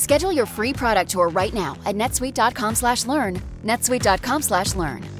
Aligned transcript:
Schedule 0.00 0.32
your 0.32 0.46
free 0.46 0.72
product 0.72 1.10
tour 1.10 1.28
right 1.28 1.54
now 1.54 1.76
at 1.84 1.94
netsuite.com/learn. 1.94 3.34
netsuite.com/learn. 3.70 5.19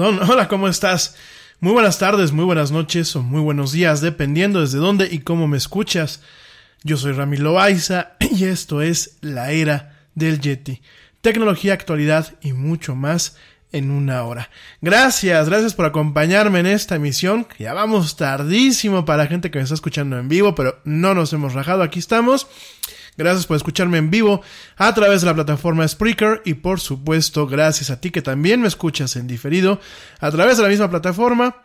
Hola, 0.28 0.48
¿cómo 0.48 0.66
estás? 0.66 1.14
Muy 1.60 1.74
buenas 1.74 1.98
tardes, 1.98 2.32
muy 2.32 2.46
buenas 2.46 2.70
noches 2.70 3.14
o 3.16 3.22
muy 3.22 3.42
buenos 3.42 3.72
días, 3.72 4.00
dependiendo 4.00 4.62
desde 4.62 4.78
dónde 4.78 5.08
y 5.12 5.18
cómo 5.18 5.46
me 5.46 5.58
escuchas. 5.58 6.22
Yo 6.82 6.96
soy 6.96 7.12
Rami 7.12 7.36
Loaiza 7.36 8.12
y 8.20 8.44
esto 8.44 8.80
es 8.80 9.18
La 9.20 9.52
Era 9.52 9.98
del 10.14 10.40
Yeti. 10.40 10.80
Tecnología, 11.20 11.74
actualidad 11.74 12.34
y 12.40 12.54
mucho 12.54 12.94
más 12.94 13.36
en 13.72 13.90
una 13.90 14.24
hora. 14.24 14.48
Gracias, 14.80 15.50
gracias 15.50 15.74
por 15.74 15.84
acompañarme 15.84 16.60
en 16.60 16.66
esta 16.66 16.96
emisión. 16.96 17.46
Ya 17.58 17.74
vamos 17.74 18.16
tardísimo 18.16 19.04
para 19.04 19.24
la 19.24 19.28
gente 19.28 19.50
que 19.50 19.58
me 19.58 19.64
está 19.64 19.74
escuchando 19.74 20.18
en 20.18 20.28
vivo, 20.28 20.54
pero 20.54 20.80
no 20.84 21.12
nos 21.12 21.34
hemos 21.34 21.52
rajado, 21.52 21.82
aquí 21.82 21.98
estamos. 21.98 22.46
Gracias 23.16 23.46
por 23.46 23.56
escucharme 23.56 23.98
en 23.98 24.10
vivo 24.10 24.42
a 24.76 24.94
través 24.94 25.20
de 25.20 25.26
la 25.26 25.34
plataforma 25.34 25.86
Spreaker 25.86 26.42
y 26.44 26.54
por 26.54 26.80
supuesto 26.80 27.46
gracias 27.46 27.90
a 27.90 28.00
ti 28.00 28.10
que 28.10 28.22
también 28.22 28.62
me 28.62 28.68
escuchas 28.68 29.16
en 29.16 29.26
diferido 29.26 29.80
a 30.20 30.30
través 30.30 30.56
de 30.56 30.62
la 30.62 30.68
misma 30.68 30.90
plataforma 30.90 31.56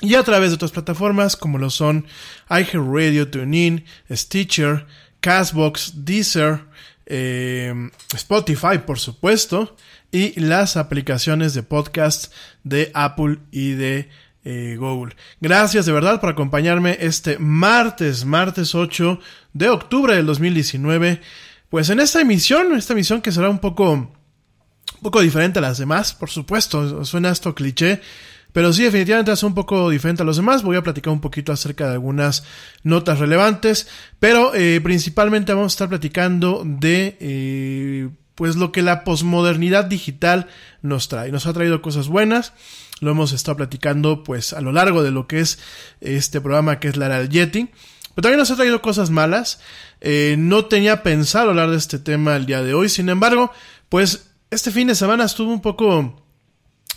y 0.00 0.14
a 0.14 0.22
través 0.22 0.50
de 0.50 0.54
otras 0.56 0.72
plataformas 0.72 1.36
como 1.36 1.58
lo 1.58 1.70
son 1.70 2.06
iHeartRadio, 2.48 3.30
TuneIn, 3.30 3.84
Stitcher, 4.10 4.86
Castbox, 5.20 6.04
Deezer, 6.04 6.64
eh, 7.06 7.90
Spotify 8.14 8.78
por 8.84 8.98
supuesto 8.98 9.76
y 10.10 10.40
las 10.40 10.76
aplicaciones 10.76 11.54
de 11.54 11.62
podcast 11.62 12.32
de 12.64 12.90
Apple 12.94 13.38
y 13.52 13.72
de 13.72 14.08
eh, 14.44 14.76
Google. 14.78 15.16
Gracias 15.40 15.86
de 15.86 15.92
verdad 15.92 16.20
por 16.20 16.30
acompañarme 16.30 16.96
este 17.00 17.38
martes, 17.38 18.24
martes 18.24 18.74
8 18.74 19.20
de 19.52 19.68
octubre 19.68 20.14
del 20.14 20.26
2019. 20.26 21.20
Pues 21.68 21.90
en 21.90 22.00
esta 22.00 22.20
emisión, 22.20 22.74
esta 22.76 22.94
emisión 22.94 23.20
que 23.20 23.32
será 23.32 23.48
un 23.48 23.58
poco, 23.58 23.92
un 23.92 24.10
poco 25.02 25.20
diferente 25.20 25.58
a 25.58 25.62
las 25.62 25.78
demás, 25.78 26.14
por 26.14 26.30
supuesto, 26.30 27.04
suena 27.04 27.30
esto 27.30 27.54
cliché, 27.54 28.00
pero 28.52 28.72
sí, 28.72 28.82
definitivamente 28.82 29.32
es 29.32 29.42
un 29.42 29.54
poco 29.54 29.90
diferente 29.90 30.22
a 30.22 30.26
los 30.26 30.36
demás. 30.36 30.62
Voy 30.62 30.76
a 30.76 30.82
platicar 30.82 31.12
un 31.12 31.20
poquito 31.20 31.52
acerca 31.52 31.86
de 31.86 31.92
algunas 31.92 32.44
notas 32.82 33.18
relevantes, 33.18 33.88
pero 34.18 34.54
eh, 34.54 34.80
principalmente 34.82 35.52
vamos 35.52 35.72
a 35.72 35.74
estar 35.74 35.88
platicando 35.88 36.62
de 36.64 37.16
eh, 37.20 38.08
pues 38.34 38.56
lo 38.56 38.72
que 38.72 38.82
la 38.82 39.04
posmodernidad 39.04 39.84
digital 39.84 40.48
nos 40.82 41.08
trae. 41.08 41.30
Nos 41.30 41.46
ha 41.46 41.52
traído 41.52 41.82
cosas 41.82 42.08
buenas, 42.08 42.52
lo 43.00 43.10
hemos 43.10 43.32
estado 43.32 43.56
platicando 43.56 44.22
pues 44.22 44.52
a 44.52 44.60
lo 44.60 44.72
largo 44.72 45.02
de 45.02 45.10
lo 45.10 45.26
que 45.26 45.40
es 45.40 45.58
este 46.00 46.40
programa 46.40 46.78
que 46.78 46.88
es 46.88 46.96
la 46.96 47.06
era 47.06 47.18
del 47.18 47.28
Yeti. 47.28 47.70
Pero 48.14 48.22
también 48.22 48.38
nos 48.38 48.50
ha 48.50 48.56
traído 48.56 48.82
cosas 48.82 49.10
malas. 49.10 49.60
Eh, 50.00 50.36
no 50.38 50.66
tenía 50.66 51.02
pensado 51.02 51.50
hablar 51.50 51.70
de 51.70 51.76
este 51.76 51.98
tema 51.98 52.36
el 52.36 52.46
día 52.46 52.62
de 52.62 52.74
hoy. 52.74 52.88
Sin 52.88 53.08
embargo, 53.08 53.52
pues 53.88 54.30
este 54.50 54.70
fin 54.70 54.88
de 54.88 54.94
semana 54.94 55.24
estuvo 55.24 55.52
un 55.52 55.62
poco 55.62 56.20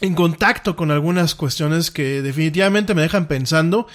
en 0.01 0.15
contacto 0.15 0.75
con 0.75 0.91
algunas 0.91 1.35
cuestiones 1.35 1.91
que 1.91 2.21
definitivamente 2.21 2.95
me 2.95 3.03
dejan 3.03 3.27
pensando 3.27 3.87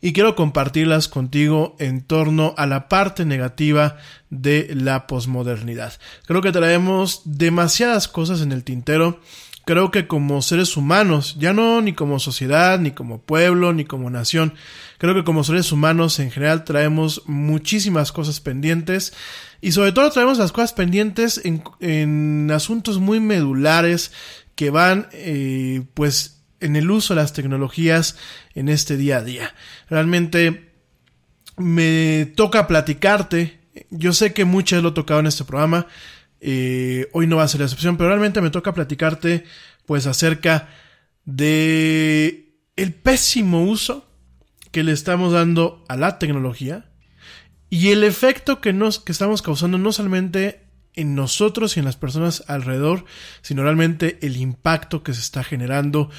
y 0.00 0.12
quiero 0.12 0.36
compartirlas 0.36 1.08
contigo 1.08 1.74
en 1.78 2.02
torno 2.02 2.54
a 2.56 2.66
la 2.66 2.88
parte 2.88 3.24
negativa 3.24 3.96
de 4.30 4.70
la 4.74 5.06
posmodernidad. 5.06 5.94
Creo 6.26 6.42
que 6.42 6.52
traemos 6.52 7.22
demasiadas 7.24 8.06
cosas 8.06 8.42
en 8.42 8.52
el 8.52 8.62
tintero. 8.62 9.20
Creo 9.66 9.90
que 9.90 10.06
como 10.06 10.42
seres 10.42 10.76
humanos, 10.76 11.36
ya 11.40 11.52
no 11.52 11.82
ni 11.82 11.92
como 11.92 12.20
sociedad, 12.20 12.78
ni 12.78 12.92
como 12.92 13.20
pueblo, 13.20 13.72
ni 13.72 13.84
como 13.84 14.10
nación, 14.10 14.54
creo 14.98 15.12
que 15.12 15.24
como 15.24 15.42
seres 15.42 15.72
humanos 15.72 16.20
en 16.20 16.30
general 16.30 16.62
traemos 16.62 17.24
muchísimas 17.26 18.12
cosas 18.12 18.40
pendientes 18.40 19.12
y 19.60 19.72
sobre 19.72 19.90
todo 19.90 20.08
traemos 20.12 20.38
las 20.38 20.52
cosas 20.52 20.72
pendientes 20.72 21.40
en, 21.44 21.64
en 21.80 22.48
asuntos 22.52 23.00
muy 23.00 23.18
medulares 23.18 24.12
que 24.54 24.70
van 24.70 25.08
eh, 25.10 25.82
pues 25.94 26.44
en 26.60 26.76
el 26.76 26.88
uso 26.88 27.14
de 27.14 27.22
las 27.22 27.32
tecnologías 27.32 28.16
en 28.54 28.68
este 28.68 28.96
día 28.96 29.16
a 29.16 29.24
día. 29.24 29.52
Realmente 29.90 30.70
me 31.56 32.32
toca 32.36 32.68
platicarte. 32.68 33.58
Yo 33.90 34.12
sé 34.12 34.32
que 34.32 34.44
muchas 34.44 34.80
lo 34.80 34.90
he 34.90 34.92
tocado 34.92 35.18
en 35.18 35.26
este 35.26 35.44
programa. 35.44 35.88
Eh, 36.48 37.08
hoy 37.12 37.26
no 37.26 37.38
va 37.38 37.42
a 37.42 37.48
ser 37.48 37.58
la 37.58 37.66
excepción, 37.66 37.96
pero 37.96 38.08
realmente 38.08 38.40
me 38.40 38.50
toca 38.50 38.72
platicarte 38.72 39.42
pues 39.84 40.06
acerca 40.06 40.68
de 41.24 42.54
el 42.76 42.94
pésimo 42.94 43.64
uso 43.64 44.08
que 44.70 44.84
le 44.84 44.92
estamos 44.92 45.32
dando 45.32 45.84
a 45.88 45.96
la 45.96 46.20
tecnología 46.20 46.88
y 47.68 47.88
el 47.88 48.04
efecto 48.04 48.60
que 48.60 48.72
nos 48.72 49.00
que 49.00 49.10
estamos 49.10 49.42
causando 49.42 49.76
no 49.76 49.90
solamente 49.90 50.68
en 50.94 51.16
nosotros 51.16 51.76
y 51.76 51.80
en 51.80 51.84
las 51.84 51.96
personas 51.96 52.44
alrededor, 52.46 53.06
sino 53.42 53.64
realmente 53.64 54.16
el 54.22 54.36
impacto 54.36 55.02
que 55.02 55.14
se 55.14 55.22
está 55.22 55.42
generando 55.42 56.10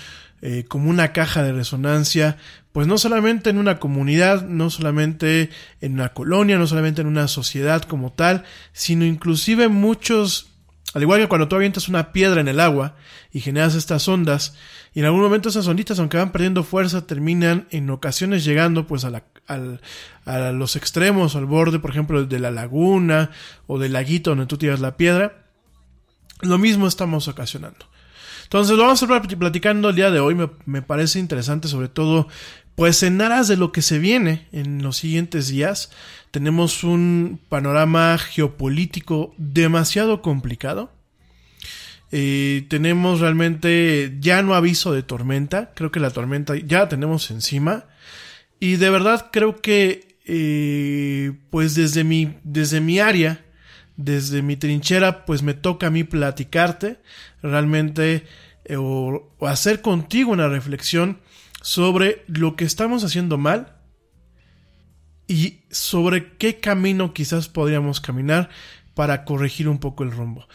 eh, 0.41 0.65
como 0.67 0.89
una 0.89 1.13
caja 1.13 1.41
de 1.41 1.51
resonancia, 1.51 2.37
pues 2.71 2.85
no 2.85 2.99
solamente 2.99 3.49
en 3.49 3.57
una 3.57 3.79
comunidad, 3.79 4.43
no 4.45 4.69
solamente 4.69 5.49
en 5.81 5.93
una 5.93 6.09
colonia, 6.13 6.59
no 6.59 6.67
solamente 6.67 7.01
en 7.01 7.07
una 7.07 7.27
sociedad 7.27 7.81
como 7.81 8.11
tal, 8.11 8.43
sino 8.71 9.03
inclusive 9.03 9.67
muchos, 9.67 10.51
al 10.93 11.01
igual 11.01 11.19
que 11.19 11.27
cuando 11.27 11.47
tú 11.47 11.55
avientas 11.55 11.89
una 11.89 12.11
piedra 12.11 12.39
en 12.39 12.47
el 12.47 12.59
agua 12.59 12.95
y 13.33 13.39
generas 13.39 13.73
estas 13.73 14.07
ondas, 14.07 14.53
y 14.93 14.99
en 14.99 15.05
algún 15.05 15.21
momento 15.21 15.49
esas 15.49 15.67
onditas, 15.67 15.97
aunque 15.97 16.17
van 16.17 16.31
perdiendo 16.31 16.63
fuerza, 16.63 17.07
terminan 17.07 17.67
en 17.71 17.89
ocasiones 17.89 18.45
llegando 18.45 18.85
pues 18.85 19.05
a 19.05 19.23
a 19.47 20.51
los 20.51 20.75
extremos, 20.75 21.35
al 21.35 21.45
borde, 21.45 21.79
por 21.79 21.89
ejemplo, 21.89 22.25
de 22.25 22.39
la 22.39 22.51
laguna 22.51 23.31
o 23.65 23.79
del 23.79 23.93
laguito 23.93 24.31
donde 24.31 24.45
tú 24.45 24.57
tiras 24.57 24.81
la 24.81 24.97
piedra, 24.97 25.45
lo 26.41 26.57
mismo 26.57 26.87
estamos 26.87 27.27
ocasionando. 27.27 27.87
Entonces 28.47 28.77
lo 28.77 28.83
vamos 28.83 29.01
a 29.03 29.05
estar 29.05 29.37
platicando 29.37 29.89
el 29.89 29.95
día 29.95 30.09
de 30.09 30.21
hoy, 30.21 30.33
me, 30.33 30.49
me, 30.65 30.81
parece 30.81 31.19
interesante 31.19 31.67
sobre 31.67 31.89
todo, 31.89 32.29
pues 32.75 33.03
en 33.03 33.19
aras 33.21 33.49
de 33.49 33.57
lo 33.57 33.73
que 33.73 33.81
se 33.81 33.99
viene 33.99 34.47
en 34.53 34.81
los 34.81 34.97
siguientes 34.97 35.49
días, 35.49 35.91
tenemos 36.31 36.83
un 36.83 37.39
panorama 37.49 38.17
geopolítico 38.17 39.33
demasiado 39.37 40.21
complicado. 40.21 40.91
Eh, 42.11 42.65
tenemos 42.69 43.19
realmente 43.19 44.15
ya 44.21 44.41
no 44.41 44.55
aviso 44.55 44.93
de 44.93 45.03
tormenta, 45.03 45.73
creo 45.75 45.91
que 45.91 45.99
la 45.99 46.11
tormenta 46.11 46.55
ya 46.55 46.79
la 46.79 46.89
tenemos 46.89 47.31
encima. 47.31 47.85
Y 48.59 48.77
de 48.77 48.89
verdad 48.89 49.29
creo 49.31 49.61
que, 49.61 50.17
eh, 50.25 51.33
pues 51.49 51.75
desde 51.75 52.03
mi, 52.03 52.35
desde 52.43 52.79
mi 52.79 52.99
área, 52.99 53.43
desde 53.97 54.43
mi 54.43 54.55
trinchera, 54.55 55.25
pues 55.25 55.43
me 55.43 55.55
toca 55.55 55.87
a 55.87 55.89
mí 55.89 56.03
platicarte 56.03 56.99
realmente 57.41 58.25
eh, 58.65 58.77
o, 58.77 59.27
hacer 59.41 59.81
contigo 59.81 60.31
una 60.31 60.47
reflexión 60.47 61.19
sobre 61.61 62.23
lo 62.27 62.55
que 62.55 62.63
estamos 62.63 63.03
haciendo 63.03 63.37
mal 63.37 63.75
y 65.27 65.59
sobre 65.69 66.37
qué 66.37 66.59
camino 66.59 67.13
quizás 67.13 67.49
podríamos 67.49 67.99
caminar 67.99 68.49
para 68.93 69.25
corregir 69.25 69.67
un 69.67 69.79
poco 69.79 70.03
el 70.03 70.11
rumbo. 70.11 70.47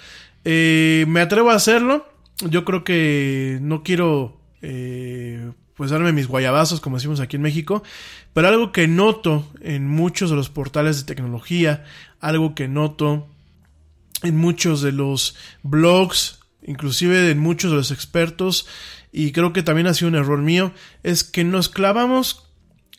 Eh, 0.45 1.05
me 1.09 1.21
atrevo 1.21 1.51
a 1.51 1.55
hacerlo. 1.57 2.09
Yo 2.49 2.65
creo 2.65 2.83
que 2.83 3.59
no 3.61 3.83
quiero 3.83 4.41
eh, 4.63 5.53
pues 5.75 5.91
darme 5.91 6.13
mis 6.13 6.29
guayabazos, 6.29 6.81
como 6.81 6.97
decimos 6.97 7.21
aquí 7.21 7.37
en 7.37 7.43
México, 7.43 7.83
pero 8.33 8.49
algo 8.49 8.73
que 8.73 8.89
noto 8.89 9.47
en 9.61 9.89
muchos 9.89 10.31
de 10.31 10.37
los 10.37 10.49
portales 10.49 10.99
de 10.99 11.15
tecnología, 11.15 11.85
algo 12.21 12.55
que 12.55 12.69
noto 12.69 13.29
en 14.23 14.37
muchos 14.37 14.83
de 14.83 14.93
los 14.93 15.37
blogs, 15.63 16.41
inclusive 16.63 17.31
en 17.31 17.39
muchos 17.39 17.71
de 17.71 17.77
los 17.77 17.91
expertos, 17.91 18.67
y 19.13 19.33
creo 19.33 19.53
que 19.53 19.63
también 19.63 19.87
ha 19.87 19.95
sido 19.95 20.09
un 20.09 20.15
error 20.15 20.41
mío, 20.41 20.73
es 21.03 21.25
que 21.25 21.45
nos 21.45 21.69
clavamos 21.69 22.49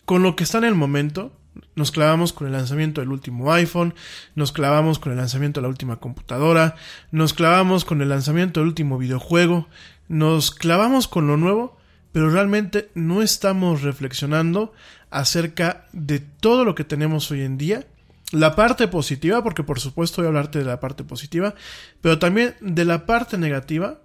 con 0.05 0.21
lo 0.23 0.35
que 0.35 0.43
está 0.43 0.57
en 0.59 0.65
el 0.65 0.75
momento, 0.75 1.31
nos 1.75 1.91
clavamos 1.91 2.33
con 2.33 2.47
el 2.47 2.53
lanzamiento 2.53 3.01
del 3.01 3.11
último 3.11 3.51
iPhone, 3.53 3.93
nos 4.35 4.51
clavamos 4.51 4.99
con 4.99 5.11
el 5.11 5.17
lanzamiento 5.17 5.59
de 5.59 5.63
la 5.63 5.69
última 5.69 5.97
computadora, 5.97 6.75
nos 7.11 7.33
clavamos 7.33 7.85
con 7.85 8.01
el 8.01 8.09
lanzamiento 8.09 8.59
del 8.59 8.69
último 8.69 8.97
videojuego, 8.97 9.67
nos 10.07 10.51
clavamos 10.51 11.07
con 11.07 11.27
lo 11.27 11.37
nuevo, 11.37 11.77
pero 12.11 12.29
realmente 12.29 12.89
no 12.93 13.21
estamos 13.21 13.81
reflexionando 13.81 14.73
acerca 15.09 15.85
de 15.93 16.19
todo 16.19 16.65
lo 16.65 16.75
que 16.75 16.83
tenemos 16.83 17.29
hoy 17.31 17.41
en 17.41 17.57
día. 17.57 17.85
La 18.33 18.55
parte 18.55 18.87
positiva, 18.87 19.43
porque 19.43 19.61
por 19.61 19.79
supuesto 19.79 20.21
voy 20.23 20.25
a 20.25 20.29
hablarte 20.29 20.57
de 20.57 20.65
la 20.65 20.79
parte 20.79 21.03
positiva, 21.03 21.53
pero 22.01 22.17
también 22.17 22.55
de 22.61 22.83
la 22.83 23.05
parte 23.05 23.37
negativa 23.37 24.01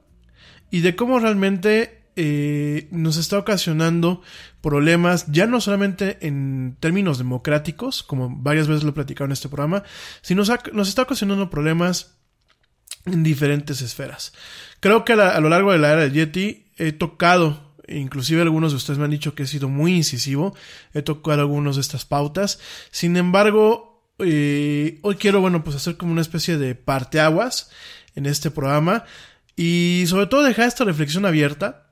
y 0.71 0.81
de 0.81 0.95
cómo 0.95 1.19
realmente 1.19 2.03
eh, 2.15 2.89
nos 2.91 3.17
está 3.17 3.39
ocasionando 3.39 4.21
problemas, 4.61 5.25
ya 5.29 5.47
no 5.47 5.63
solamente 5.63 6.19
en 6.27 6.77
términos 6.79 7.17
democráticos, 7.17 8.03
como 8.03 8.29
varias 8.29 8.69
veces 8.69 8.83
lo 8.85 8.91
he 8.91 8.93
platicado 8.93 9.25
en 9.25 9.33
este 9.33 9.49
programa, 9.49 9.83
sino 10.21 10.43
nos, 10.75 10.89
está 10.89 11.03
ocasionando 11.03 11.49
problemas 11.49 12.19
en 13.07 13.23
diferentes 13.23 13.81
esferas. 13.81 14.35
Creo 14.81 15.07
que 15.07 15.15
a, 15.15 15.31
a 15.31 15.41
lo 15.41 15.49
largo 15.49 15.73
de 15.73 15.79
la 15.79 15.93
era 15.93 16.03
de 16.03 16.11
Yeti 16.11 16.67
he 16.77 16.93
tocado 16.93 17.67
inclusive 17.89 18.43
algunos 18.43 18.73
de 18.73 18.77
ustedes 18.77 18.99
me 18.99 19.07
han 19.07 19.11
dicho 19.11 19.35
que 19.35 19.45
he 19.45 19.47
sido 19.47 19.71
muy 19.71 19.95
incisivo, 19.95 20.55
he 20.93 21.01
tocado 21.01 21.41
algunas 21.41 21.77
de 21.77 21.81
estas 21.81 22.05
pautas, 22.05 22.61
sin 22.91 23.17
embargo, 23.17 23.88
hoy 24.19 25.17
quiero, 25.19 25.41
bueno, 25.41 25.65
pues 25.65 25.77
hacer 25.77 25.97
como 25.97 26.13
una 26.13 26.21
especie 26.21 26.59
de 26.59 26.75
parteaguas 26.75 27.71
en 28.15 28.27
este 28.27 28.51
programa 28.51 29.05
y 29.57 30.05
sobre 30.07 30.27
todo 30.27 30.43
dejar 30.43 30.69
esta 30.69 30.85
reflexión 30.85 31.27
abierta 31.27 31.89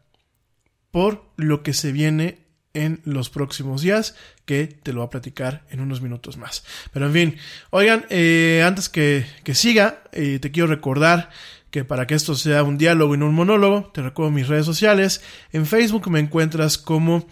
por 0.91 1.31
lo 1.37 1.63
que 1.63 1.75
se 1.75 1.93
viene 1.93 2.47
en 2.75 3.01
los 3.05 3.31
próximos 3.31 3.81
días, 3.83 4.15
que 4.45 4.67
te 4.67 4.93
lo 4.93 5.01
voy 5.01 5.07
a 5.07 5.11
platicar 5.11 5.65
en 5.71 5.81
unos 5.81 6.03
minutos 6.03 6.37
más. 6.37 6.65
Pero 6.93 7.07
en 7.07 7.13
fin, 7.13 7.37
oigan, 7.71 8.05
eh, 8.11 8.63
antes 8.67 8.89
que, 8.89 9.27
que 9.45 9.55
siga, 9.55 10.03
eh, 10.13 10.39
te 10.41 10.51
quiero 10.51 10.69
recordar 10.69 11.31
que 11.71 11.85
para 11.85 12.07
que 12.07 12.15
esto 12.15 12.35
sea 12.35 12.63
un 12.63 12.79
diálogo 12.79 13.15
y 13.15 13.19
no 13.19 13.27
un 13.27 13.35
monólogo, 13.35 13.91
te 13.95 14.03
recuerdo 14.03 14.31
mis 14.31 14.49
redes 14.49 14.67
sociales. 14.67 15.23
En 15.53 15.67
Facebook 15.67 16.11
me 16.11 16.21
encuentras 16.21 16.79
como 16.79 17.27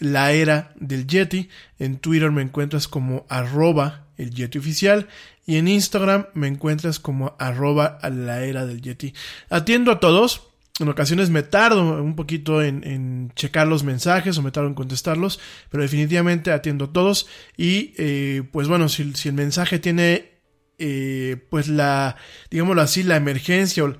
la 0.00 0.32
era 0.32 0.72
del 0.76 1.06
Yeti, 1.06 1.48
en 1.78 1.98
Twitter 1.98 2.32
me 2.32 2.42
encuentras 2.42 2.88
como 2.88 3.26
arroba 3.28 4.06
el 4.16 4.34
Yeti 4.34 4.58
oficial 4.58 5.08
y 5.46 5.56
en 5.56 5.68
Instagram 5.68 6.26
me 6.34 6.48
encuentras 6.48 6.98
como 6.98 7.36
arroba 7.38 7.98
la 8.10 8.44
era 8.44 8.66
del 8.66 8.80
Yeti. 8.80 9.14
Atiendo 9.48 9.92
a 9.92 10.00
todos, 10.00 10.48
en 10.78 10.88
ocasiones 10.88 11.30
me 11.30 11.42
tardo 11.42 12.02
un 12.02 12.16
poquito 12.16 12.62
en, 12.62 13.30
checar 13.36 13.68
los 13.68 13.84
mensajes 13.84 14.36
o 14.38 14.42
me 14.42 14.50
tardo 14.50 14.68
en 14.68 14.74
contestarlos, 14.74 15.38
pero 15.70 15.82
definitivamente 15.82 16.50
atiendo 16.50 16.86
a 16.86 16.92
todos. 16.92 17.26
Y 17.56 17.94
eh, 17.98 18.42
pues 18.50 18.68
bueno, 18.68 18.88
si, 18.88 19.14
si 19.14 19.28
el 19.28 19.34
mensaje 19.34 19.78
tiene 19.78 20.30
eh, 20.82 21.36
pues 21.50 21.68
la, 21.68 22.16
digámoslo 22.50 22.80
así, 22.80 23.02
la 23.02 23.16
emergencia 23.16 23.84
o 23.84 23.94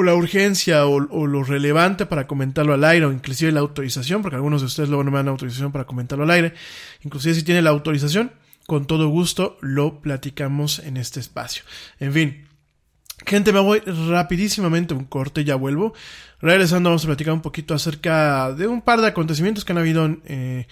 la 0.00 0.14
urgencia 0.14 0.86
o, 0.86 1.06
o, 1.10 1.26
lo 1.26 1.42
relevante 1.42 2.06
para 2.06 2.26
comentarlo 2.26 2.72
al 2.72 2.84
aire 2.84 3.06
o 3.06 3.12
inclusive 3.12 3.52
la 3.52 3.60
autorización, 3.60 4.22
porque 4.22 4.36
algunos 4.36 4.62
de 4.62 4.68
ustedes 4.68 4.88
luego 4.88 5.04
no 5.04 5.10
me 5.10 5.18
dan 5.18 5.28
autorización 5.28 5.72
para 5.72 5.84
comentarlo 5.84 6.24
al 6.24 6.30
aire, 6.30 6.54
inclusive 7.02 7.34
si 7.34 7.42
tiene 7.42 7.60
la 7.60 7.70
autorización, 7.70 8.32
con 8.66 8.86
todo 8.86 9.08
gusto 9.08 9.58
lo 9.60 10.00
platicamos 10.00 10.78
en 10.78 10.96
este 10.96 11.20
espacio. 11.20 11.64
En 11.98 12.12
fin, 12.12 12.46
gente, 13.26 13.52
me 13.52 13.60
voy 13.60 13.80
rapidísimamente 13.80 14.94
un 14.94 15.04
corte, 15.04 15.44
ya 15.44 15.56
vuelvo. 15.56 15.92
Regresando 16.40 16.90
vamos 16.90 17.04
a 17.04 17.08
platicar 17.08 17.34
un 17.34 17.42
poquito 17.42 17.74
acerca 17.74 18.52
de 18.52 18.66
un 18.66 18.82
par 18.82 19.00
de 19.00 19.08
acontecimientos 19.08 19.64
que 19.64 19.72
han 19.72 19.78
habido 19.78 20.16
eh, 20.24 20.66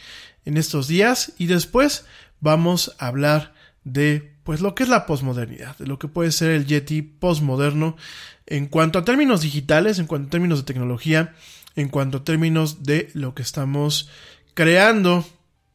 en 0.44 0.56
estos 0.56 0.88
días 0.88 1.32
y 1.38 1.46
después 1.46 2.06
vamos 2.40 2.96
a 2.98 3.08
hablar 3.08 3.54
de 3.84 4.34
pues 4.44 4.60
lo 4.60 4.74
que 4.74 4.82
es 4.82 4.88
la 4.88 5.06
posmodernidad, 5.06 5.76
de 5.78 5.86
lo 5.86 5.98
que 5.98 6.08
puede 6.08 6.32
ser 6.32 6.50
el 6.50 6.66
Yeti 6.66 7.02
posmoderno 7.02 7.96
en 8.50 8.66
cuanto 8.66 8.98
a 8.98 9.04
términos 9.04 9.40
digitales, 9.40 9.98
en 9.98 10.06
cuanto 10.06 10.26
a 10.26 10.30
términos 10.30 10.58
de 10.58 10.64
tecnología, 10.64 11.34
en 11.76 11.88
cuanto 11.88 12.18
a 12.18 12.24
términos 12.24 12.82
de 12.82 13.08
lo 13.14 13.34
que 13.34 13.42
estamos 13.42 14.10
creando 14.54 15.24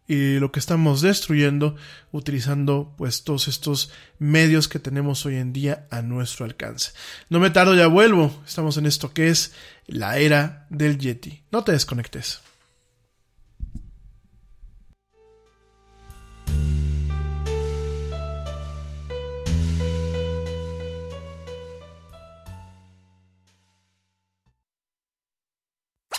y 0.08 0.38
lo 0.38 0.52
que 0.52 0.60
estamos 0.60 1.02
destruyendo 1.02 1.76
utilizando 2.12 2.94
pues 2.98 3.24
todos 3.24 3.48
estos 3.48 3.92
medios 4.20 4.68
que 4.68 4.78
tenemos 4.78 5.26
hoy 5.26 5.38
en 5.38 5.52
día 5.52 5.88
a 5.90 6.02
nuestro 6.02 6.46
alcance. 6.46 6.92
No 7.30 7.40
me 7.40 7.50
tardo, 7.50 7.74
ya 7.74 7.88
vuelvo. 7.88 8.44
Estamos 8.46 8.78
en 8.78 8.86
esto 8.86 9.14
que 9.14 9.30
es 9.30 9.54
la 9.88 10.18
era 10.20 10.68
del 10.70 11.00
Yeti. 11.00 11.44
No 11.52 11.64
te 11.64 11.72
desconectes. 11.72 12.42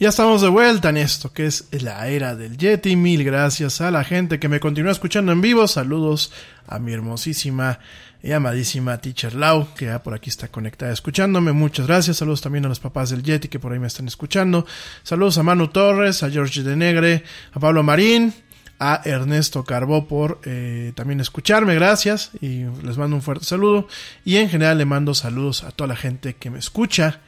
Ya 0.00 0.08
estamos 0.08 0.40
de 0.40 0.48
vuelta 0.48 0.88
en 0.88 0.96
esto 0.96 1.30
que 1.30 1.44
es 1.44 1.66
la 1.72 2.08
era 2.08 2.34
del 2.34 2.56
Yeti. 2.56 2.96
Mil 2.96 3.22
gracias 3.22 3.82
a 3.82 3.90
la 3.90 4.02
gente 4.02 4.38
que 4.38 4.48
me 4.48 4.58
continúa 4.58 4.92
escuchando 4.92 5.30
en 5.30 5.42
vivo. 5.42 5.68
Saludos 5.68 6.32
a 6.66 6.78
mi 6.78 6.94
hermosísima 6.94 7.80
y 8.22 8.32
amadísima 8.32 8.96
Teacher 8.96 9.34
Lau, 9.34 9.74
que 9.74 9.84
ya 9.84 10.02
por 10.02 10.14
aquí 10.14 10.30
está 10.30 10.48
conectada 10.48 10.90
escuchándome. 10.90 11.52
Muchas 11.52 11.86
gracias. 11.86 12.16
Saludos 12.16 12.40
también 12.40 12.64
a 12.64 12.70
los 12.70 12.80
papás 12.80 13.10
del 13.10 13.22
Yeti 13.22 13.48
que 13.48 13.58
por 13.58 13.74
ahí 13.74 13.78
me 13.78 13.88
están 13.88 14.08
escuchando. 14.08 14.64
Saludos 15.02 15.36
a 15.36 15.42
Manu 15.42 15.68
Torres, 15.68 16.22
a 16.22 16.30
George 16.30 16.62
de 16.62 16.76
Negre, 16.76 17.22
a 17.52 17.60
Pablo 17.60 17.82
Marín, 17.82 18.32
a 18.78 19.02
Ernesto 19.04 19.64
Carbó 19.64 20.08
por 20.08 20.40
eh, 20.46 20.92
también 20.94 21.20
escucharme, 21.20 21.74
gracias 21.74 22.30
y 22.40 22.64
les 22.82 22.96
mando 22.96 23.16
un 23.16 23.22
fuerte 23.22 23.44
saludo 23.44 23.86
y 24.24 24.36
en 24.36 24.48
general 24.48 24.78
le 24.78 24.86
mando 24.86 25.12
saludos 25.12 25.62
a 25.62 25.72
toda 25.72 25.88
la 25.88 25.96
gente 25.96 26.36
que 26.36 26.48
me 26.48 26.58
escucha 26.58 27.20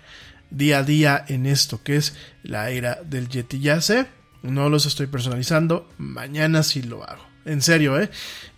día 0.52 0.78
a 0.78 0.82
día 0.82 1.24
en 1.28 1.46
esto 1.46 1.82
que 1.82 1.96
es 1.96 2.14
la 2.42 2.70
era 2.70 3.00
del 3.04 3.28
Yeti. 3.28 3.60
Ya 3.60 3.80
no 4.42 4.68
los 4.68 4.86
estoy 4.86 5.06
personalizando, 5.06 5.88
mañana 5.98 6.62
sí 6.62 6.82
lo 6.82 7.04
hago. 7.04 7.32
En 7.44 7.60
serio, 7.60 8.00
¿eh? 8.00 8.08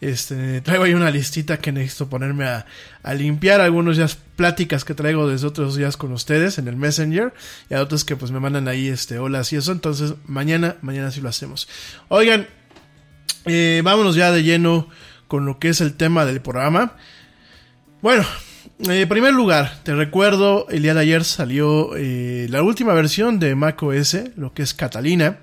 Este, 0.02 0.60
traigo 0.60 0.84
ahí 0.84 0.92
una 0.92 1.10
listita 1.10 1.56
que 1.56 1.72
necesito 1.72 2.10
ponerme 2.10 2.44
a, 2.44 2.66
a 3.02 3.14
limpiar 3.14 3.62
algunos 3.62 3.96
días 3.96 4.18
pláticas 4.36 4.84
que 4.84 4.92
traigo 4.92 5.26
desde 5.26 5.46
otros 5.46 5.76
días 5.76 5.96
con 5.96 6.12
ustedes 6.12 6.58
en 6.58 6.68
el 6.68 6.76
Messenger 6.76 7.32
y 7.70 7.74
a 7.74 7.80
otros 7.80 8.04
que 8.04 8.14
pues 8.14 8.30
me 8.30 8.40
mandan 8.40 8.68
ahí 8.68 8.88
este 8.88 9.18
hola 9.18 9.42
y 9.50 9.56
eso. 9.56 9.72
Entonces, 9.72 10.14
mañana, 10.26 10.76
mañana 10.82 11.10
sí 11.10 11.22
lo 11.22 11.30
hacemos. 11.30 11.66
Oigan, 12.08 12.46
eh, 13.46 13.80
vámonos 13.82 14.16
ya 14.16 14.30
de 14.32 14.42
lleno 14.42 14.88
con 15.28 15.46
lo 15.46 15.58
que 15.58 15.70
es 15.70 15.80
el 15.80 15.94
tema 15.94 16.26
del 16.26 16.42
programa. 16.42 16.92
Bueno, 18.02 18.24
en 18.78 19.08
primer 19.08 19.32
lugar, 19.32 19.80
te 19.82 19.94
recuerdo, 19.94 20.66
el 20.68 20.82
día 20.82 20.94
de 20.94 21.00
ayer 21.00 21.24
salió 21.24 21.96
eh, 21.96 22.46
la 22.50 22.62
última 22.62 22.92
versión 22.92 23.38
de 23.38 23.54
macOS, 23.54 24.16
lo 24.36 24.52
que 24.52 24.62
es 24.62 24.74
Catalina, 24.74 25.38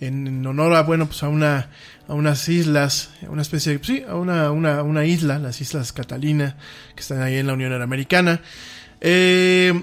en, 0.00 0.46
honor 0.46 0.74
a, 0.74 0.82
bueno, 0.82 1.06
pues 1.06 1.22
a 1.22 1.28
una, 1.28 1.70
a 2.08 2.14
unas 2.14 2.48
islas, 2.48 3.10
una 3.28 3.42
especie 3.42 3.76
de, 3.76 3.84
sí, 3.84 4.04
a 4.08 4.14
una, 4.16 4.50
una, 4.50 4.82
una 4.82 5.04
isla, 5.04 5.38
las 5.38 5.60
Islas 5.60 5.92
Catalina, 5.92 6.56
que 6.94 7.00
están 7.00 7.22
ahí 7.22 7.36
en 7.36 7.46
la 7.46 7.52
Unión 7.52 7.72
Americana. 7.80 8.40
Eh, 9.00 9.82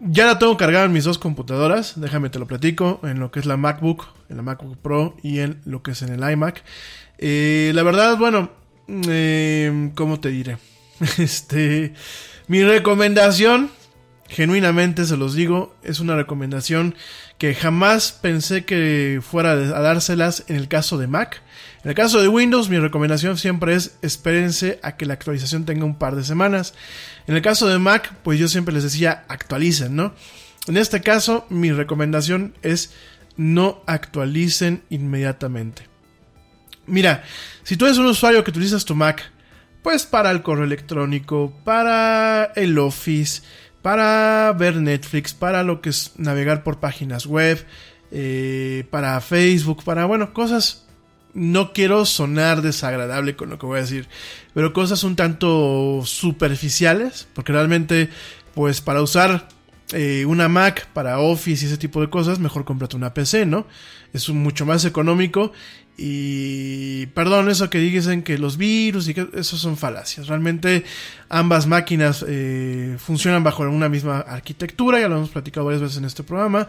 ya 0.00 0.26
la 0.26 0.38
tengo 0.38 0.56
cargada 0.56 0.84
en 0.84 0.92
mis 0.92 1.04
dos 1.04 1.18
computadoras, 1.18 1.94
déjame 2.00 2.28
te 2.28 2.38
lo 2.38 2.46
platico, 2.46 3.00
en 3.04 3.20
lo 3.20 3.30
que 3.30 3.40
es 3.40 3.46
la 3.46 3.56
MacBook, 3.56 4.06
en 4.28 4.36
la 4.36 4.42
MacBook 4.42 4.76
Pro 4.78 5.16
y 5.22 5.38
en 5.40 5.60
lo 5.64 5.82
que 5.82 5.92
es 5.92 6.02
en 6.02 6.12
el 6.12 6.30
iMac. 6.30 6.62
Eh, 7.18 7.72
la 7.74 7.82
verdad, 7.82 8.18
bueno, 8.18 8.50
eh, 8.88 9.90
¿cómo 9.94 10.20
te 10.20 10.28
diré? 10.28 10.58
Este, 11.18 11.94
mi 12.48 12.62
recomendación, 12.62 13.70
genuinamente 14.28 15.04
se 15.04 15.16
los 15.16 15.34
digo, 15.34 15.74
es 15.82 16.00
una 16.00 16.16
recomendación 16.16 16.94
que 17.38 17.54
jamás 17.54 18.12
pensé 18.12 18.64
que 18.64 19.20
fuera 19.22 19.52
a 19.52 19.80
dárselas 19.80 20.44
en 20.48 20.56
el 20.56 20.68
caso 20.68 20.96
de 20.98 21.06
Mac. 21.06 21.42
En 21.84 21.90
el 21.90 21.94
caso 21.94 22.20
de 22.20 22.28
Windows, 22.28 22.68
mi 22.68 22.78
recomendación 22.78 23.36
siempre 23.36 23.74
es 23.74 23.96
espérense 24.02 24.80
a 24.82 24.96
que 24.96 25.06
la 25.06 25.14
actualización 25.14 25.66
tenga 25.66 25.84
un 25.84 25.98
par 25.98 26.16
de 26.16 26.24
semanas. 26.24 26.74
En 27.26 27.36
el 27.36 27.42
caso 27.42 27.68
de 27.68 27.78
Mac, 27.78 28.12
pues 28.22 28.38
yo 28.38 28.48
siempre 28.48 28.74
les 28.74 28.82
decía 28.82 29.24
actualicen, 29.28 29.94
¿no? 29.94 30.14
En 30.66 30.76
este 30.76 31.00
caso, 31.00 31.46
mi 31.48 31.70
recomendación 31.70 32.54
es 32.62 32.92
no 33.36 33.82
actualicen 33.86 34.82
inmediatamente. 34.88 35.86
Mira, 36.86 37.22
si 37.62 37.76
tú 37.76 37.84
eres 37.84 37.98
un 37.98 38.06
usuario 38.06 38.42
que 38.42 38.50
utilizas 38.50 38.84
tu 38.84 38.94
Mac, 38.94 39.30
pues 39.86 40.04
para 40.04 40.32
el 40.32 40.42
correo 40.42 40.64
electrónico, 40.64 41.52
para 41.62 42.46
el 42.56 42.76
Office, 42.76 43.42
para 43.82 44.52
ver 44.58 44.74
Netflix, 44.78 45.32
para 45.32 45.62
lo 45.62 45.80
que 45.80 45.90
es 45.90 46.10
navegar 46.16 46.64
por 46.64 46.80
páginas 46.80 47.24
web, 47.24 47.64
eh, 48.10 48.84
para 48.90 49.20
Facebook, 49.20 49.84
para, 49.84 50.04
bueno, 50.04 50.34
cosas 50.34 50.88
no 51.34 51.72
quiero 51.72 52.04
sonar 52.04 52.62
desagradable 52.62 53.36
con 53.36 53.48
lo 53.48 53.60
que 53.60 53.66
voy 53.66 53.78
a 53.78 53.82
decir, 53.82 54.08
pero 54.54 54.72
cosas 54.72 55.04
un 55.04 55.14
tanto 55.14 56.02
superficiales, 56.04 57.28
porque 57.32 57.52
realmente, 57.52 58.10
pues 58.56 58.80
para 58.80 59.02
usar 59.02 59.46
eh, 59.92 60.24
una 60.26 60.48
Mac 60.48 60.88
para 60.94 61.20
Office 61.20 61.64
y 61.64 61.68
ese 61.68 61.78
tipo 61.78 62.00
de 62.00 62.10
cosas, 62.10 62.40
mejor 62.40 62.64
cómprate 62.64 62.96
una 62.96 63.14
PC, 63.14 63.46
¿no? 63.46 63.68
Es 64.12 64.28
mucho 64.30 64.66
más 64.66 64.84
económico 64.84 65.52
y 65.98 67.06
perdón, 67.06 67.48
eso 67.48 67.70
que 67.70 67.78
dicen 67.78 68.22
que 68.22 68.36
los 68.36 68.58
virus 68.58 69.08
y 69.08 69.14
que 69.14 69.28
eso 69.34 69.56
son 69.56 69.78
falacias. 69.78 70.26
Realmente 70.26 70.84
ambas 71.30 71.66
máquinas 71.66 72.24
eh, 72.28 72.96
funcionan 72.98 73.42
bajo 73.42 73.62
una 73.62 73.88
misma 73.88 74.18
arquitectura, 74.18 75.00
ya 75.00 75.08
lo 75.08 75.16
hemos 75.16 75.30
platicado 75.30 75.64
varias 75.64 75.82
veces 75.82 75.96
en 75.96 76.04
este 76.04 76.22
programa. 76.22 76.68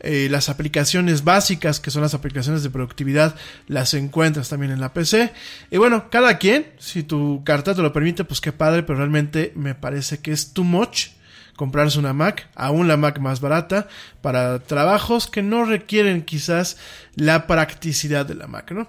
Eh, 0.00 0.28
las 0.30 0.48
aplicaciones 0.48 1.24
básicas, 1.24 1.80
que 1.80 1.90
son 1.90 2.02
las 2.02 2.14
aplicaciones 2.14 2.62
de 2.62 2.70
productividad, 2.70 3.34
las 3.66 3.94
encuentras 3.94 4.48
también 4.48 4.70
en 4.70 4.80
la 4.80 4.92
PC. 4.92 5.32
Y 5.72 5.76
bueno, 5.78 6.08
cada 6.08 6.38
quien, 6.38 6.66
si 6.78 7.02
tu 7.02 7.42
carta 7.44 7.74
te 7.74 7.82
lo 7.82 7.92
permite, 7.92 8.24
pues 8.24 8.40
qué 8.40 8.52
padre, 8.52 8.84
pero 8.84 8.98
realmente 8.98 9.52
me 9.56 9.74
parece 9.74 10.18
que 10.18 10.30
es 10.30 10.52
too 10.52 10.62
much 10.62 11.17
comprarse 11.58 11.98
una 11.98 12.12
Mac, 12.12 12.48
aún 12.54 12.86
la 12.86 12.96
Mac 12.96 13.18
más 13.18 13.40
barata, 13.40 13.88
para 14.22 14.60
trabajos 14.60 15.26
que 15.26 15.42
no 15.42 15.64
requieren 15.64 16.22
quizás 16.22 16.78
la 17.16 17.48
practicidad 17.48 18.24
de 18.24 18.36
la 18.36 18.46
Mac, 18.46 18.70
¿no? 18.70 18.88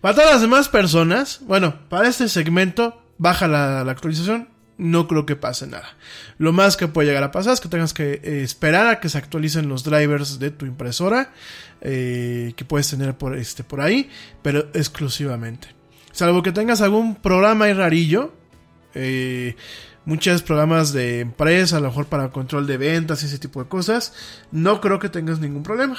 Para 0.00 0.14
todas 0.14 0.30
las 0.30 0.40
demás 0.40 0.68
personas, 0.68 1.40
bueno, 1.42 1.74
para 1.88 2.08
este 2.08 2.28
segmento, 2.28 3.02
baja 3.18 3.48
la, 3.48 3.80
actualización, 3.80 4.48
no 4.76 5.08
creo 5.08 5.26
que 5.26 5.34
pase 5.34 5.66
nada. 5.66 5.96
Lo 6.38 6.52
más 6.52 6.76
que 6.76 6.86
puede 6.86 7.08
llegar 7.08 7.24
a 7.24 7.32
pasar 7.32 7.54
es 7.54 7.60
que 7.60 7.68
tengas 7.68 7.92
que 7.92 8.20
eh, 8.22 8.42
esperar 8.44 8.86
a 8.86 9.00
que 9.00 9.08
se 9.08 9.18
actualicen 9.18 9.68
los 9.68 9.82
drivers 9.82 10.38
de 10.38 10.52
tu 10.52 10.66
impresora, 10.66 11.32
eh, 11.80 12.52
que 12.56 12.64
puedes 12.64 12.88
tener 12.88 13.18
por, 13.18 13.36
este, 13.36 13.64
por 13.64 13.80
ahí, 13.80 14.08
pero 14.40 14.68
exclusivamente. 14.72 15.74
Salvo 16.12 16.44
que 16.44 16.52
tengas 16.52 16.80
algún 16.80 17.16
programa 17.16 17.64
ahí 17.64 17.72
rarillo, 17.72 18.32
eh, 18.94 19.56
muchos 20.08 20.42
programas 20.42 20.94
de 20.94 21.20
empresa, 21.20 21.76
a 21.76 21.80
lo 21.80 21.88
mejor 21.88 22.06
para 22.06 22.30
control 22.30 22.66
de 22.66 22.78
ventas 22.78 23.22
y 23.22 23.26
ese 23.26 23.38
tipo 23.38 23.62
de 23.62 23.68
cosas, 23.68 24.14
no 24.50 24.80
creo 24.80 24.98
que 24.98 25.10
tengas 25.10 25.38
ningún 25.38 25.62
problema. 25.62 25.98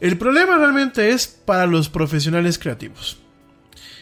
El 0.00 0.16
problema 0.16 0.56
realmente 0.56 1.10
es 1.10 1.26
para 1.26 1.66
los 1.66 1.90
profesionales 1.90 2.58
creativos. 2.58 3.20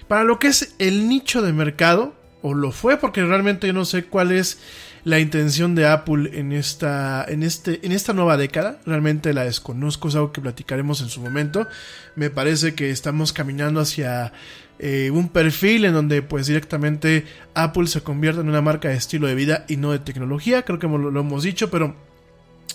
Para 0.07 0.23
lo 0.23 0.39
que 0.39 0.47
es 0.47 0.77
el 0.79 1.09
nicho 1.09 1.43
de 1.43 1.53
mercado, 1.53 2.15
o 2.41 2.55
lo 2.55 2.71
fue 2.71 2.99
porque 2.99 3.25
realmente 3.25 3.67
yo 3.67 3.73
no 3.73 3.85
sé 3.85 4.05
cuál 4.05 4.31
es 4.31 4.61
la 5.03 5.19
intención 5.19 5.75
de 5.75 5.89
Apple 5.89 6.39
en 6.39 6.53
esta, 6.53 7.25
en 7.27 7.43
este, 7.43 7.85
en 7.85 7.91
esta 7.91 8.13
nueva 8.13 8.37
década. 8.37 8.79
Realmente 8.87 9.35
la 9.35 9.43
desconozco, 9.43 10.07
es 10.07 10.15
algo 10.15 10.31
que 10.31 10.41
platicaremos 10.41 11.01
en 11.01 11.09
su 11.09 11.21
momento. 11.21 11.67
Me 12.15 12.31
parece 12.31 12.77
que 12.77 12.91
estamos 12.91 13.33
caminando 13.33 13.81
hacia 13.81 14.33
eh, 14.79 15.11
un 15.11 15.29
perfil 15.31 15.85
en 15.87 15.95
donde 15.95 16.23
pues 16.23 16.47
directamente 16.47 17.25
Apple 17.55 17.87
se 17.87 18.03
convierte 18.03 18.41
en 18.41 18.49
una 18.49 18.61
marca 18.61 18.89
de 18.89 18.97
estilo 18.97 19.27
de 19.27 19.35
vida 19.35 19.65
y 19.69 19.77
no 19.77 19.93
de 19.93 19.99
tecnología, 19.99 20.63
creo 20.65 20.79
que 20.79 20.87
lo, 20.87 21.21
hemos 21.21 21.43
dicho, 21.43 21.71
pero 21.71 21.97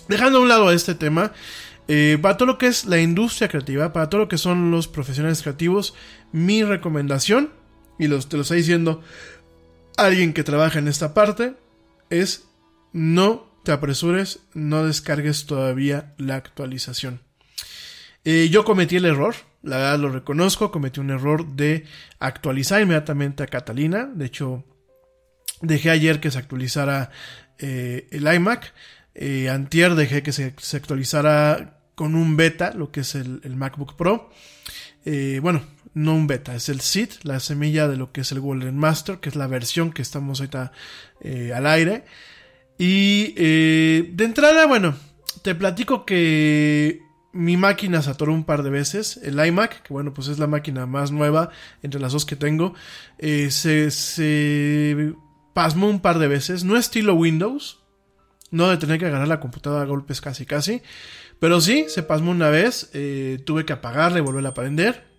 dejando 0.08 0.38
a 0.38 0.42
un 0.42 0.48
lado 0.48 0.72
este 0.72 0.94
tema, 0.94 1.32
eh, 1.88 2.18
para 2.20 2.36
todo 2.36 2.46
lo 2.46 2.58
que 2.58 2.66
es 2.66 2.84
la 2.86 3.00
industria 3.00 3.48
creativa, 3.48 3.92
para 3.92 4.08
todo 4.08 4.22
lo 4.22 4.28
que 4.28 4.38
son 4.38 4.70
los 4.70 4.88
profesionales 4.88 5.42
creativos, 5.42 5.94
mi 6.32 6.64
recomendación, 6.64 7.50
y 7.98 8.08
los, 8.08 8.28
te 8.28 8.36
lo 8.36 8.42
está 8.42 8.54
diciendo 8.54 9.02
alguien 9.96 10.32
que 10.32 10.42
trabaja 10.42 10.78
en 10.78 10.88
esta 10.88 11.14
parte, 11.14 11.54
es 12.10 12.48
no 12.92 13.50
te 13.62 13.72
apresures, 13.72 14.40
no 14.54 14.84
descargues 14.84 15.46
todavía 15.46 16.14
la 16.18 16.36
actualización. 16.36 17.20
Eh, 18.24 18.48
yo 18.50 18.64
cometí 18.64 18.96
el 18.96 19.04
error, 19.04 19.34
la 19.62 19.76
verdad 19.76 19.98
lo 19.98 20.08
reconozco, 20.10 20.72
cometí 20.72 21.00
un 21.00 21.10
error 21.10 21.46
de 21.46 21.84
actualizar 22.18 22.82
inmediatamente 22.82 23.42
a 23.42 23.46
Catalina. 23.46 24.10
De 24.12 24.26
hecho, 24.26 24.64
dejé 25.60 25.90
ayer 25.90 26.20
que 26.20 26.30
se 26.30 26.38
actualizara 26.38 27.10
eh, 27.58 28.08
el 28.10 28.32
iMac. 28.32 28.72
Eh, 29.14 29.48
antier 29.48 29.94
dejé 29.94 30.22
que 30.22 30.32
se, 30.32 30.54
actualizara 30.74 31.78
con 31.94 32.14
un 32.14 32.36
beta, 32.36 32.72
lo 32.74 32.90
que 32.90 33.00
es 33.00 33.14
el, 33.14 33.40
MacBook 33.56 33.94
Pro. 33.96 34.30
Eh, 35.04 35.38
bueno, 35.40 35.62
no 35.94 36.14
un 36.14 36.26
beta, 36.26 36.56
es 36.56 36.68
el 36.68 36.80
SID, 36.80 37.10
la 37.22 37.38
semilla 37.38 37.86
de 37.86 37.96
lo 37.96 38.10
que 38.10 38.22
es 38.22 38.32
el 38.32 38.40
Golden 38.40 38.76
Master, 38.76 39.18
que 39.18 39.28
es 39.28 39.36
la 39.36 39.46
versión 39.46 39.92
que 39.92 40.02
estamos 40.02 40.40
ahorita 40.40 40.72
al 41.54 41.66
aire. 41.66 42.04
Y 42.78 43.32
de 43.34 44.24
entrada, 44.24 44.66
bueno, 44.66 44.96
te 45.42 45.54
platico 45.54 46.04
que 46.04 47.01
mi 47.32 47.56
máquina 47.56 48.02
se 48.02 48.10
atoró 48.10 48.32
un 48.32 48.44
par 48.44 48.62
de 48.62 48.70
veces. 48.70 49.18
El 49.22 49.44
iMac, 49.44 49.82
que 49.82 49.92
bueno, 49.92 50.12
pues 50.12 50.28
es 50.28 50.38
la 50.38 50.46
máquina 50.46 50.86
más 50.86 51.10
nueva 51.10 51.50
entre 51.82 52.00
las 52.00 52.12
dos 52.12 52.26
que 52.26 52.36
tengo, 52.36 52.74
eh, 53.18 53.50
se, 53.50 53.90
se 53.90 55.14
pasmó 55.54 55.88
un 55.88 56.00
par 56.00 56.18
de 56.18 56.28
veces. 56.28 56.64
No 56.64 56.76
estilo 56.76 57.14
Windows, 57.14 57.80
no 58.50 58.68
de 58.68 58.76
tener 58.76 58.98
que 58.98 59.06
agarrar 59.06 59.28
la 59.28 59.40
computadora 59.40 59.82
a 59.82 59.86
golpes 59.86 60.20
casi 60.20 60.46
casi, 60.46 60.82
pero 61.40 61.60
sí, 61.60 61.86
se 61.88 62.02
pasmó 62.02 62.30
una 62.30 62.50
vez, 62.50 62.90
eh, 62.92 63.42
tuve 63.44 63.64
que 63.64 63.72
apagarla 63.72 64.18
y 64.18 64.22
volver 64.22 64.46
a 64.46 64.54
prender. 64.54 65.10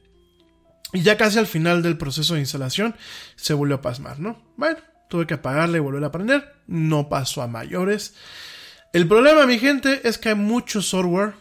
Y 0.94 1.02
ya 1.02 1.18
casi 1.18 1.40
al 1.40 1.48
final 1.48 1.82
del 1.82 1.98
proceso 1.98 2.36
de 2.36 2.40
instalación 2.40 2.96
se 3.36 3.56
volvió 3.56 3.78
a 3.78 3.82
pasmar, 3.82 4.20
¿no? 4.20 4.54
Bueno, 4.56 4.78
tuve 5.10 5.26
que 5.26 5.34
apagarla 5.34 5.78
y 5.78 5.82
volver 5.82 6.04
a 6.04 6.12
prender, 6.12 6.54
no 6.68 7.10
pasó 7.10 7.42
a 7.42 7.48
mayores. 7.48 8.14
El 8.94 9.08
problema, 9.08 9.48
mi 9.48 9.58
gente, 9.58 10.08
es 10.08 10.20
que 10.20 10.30
hay 10.30 10.36
mucho 10.36 10.84
software 10.84 11.34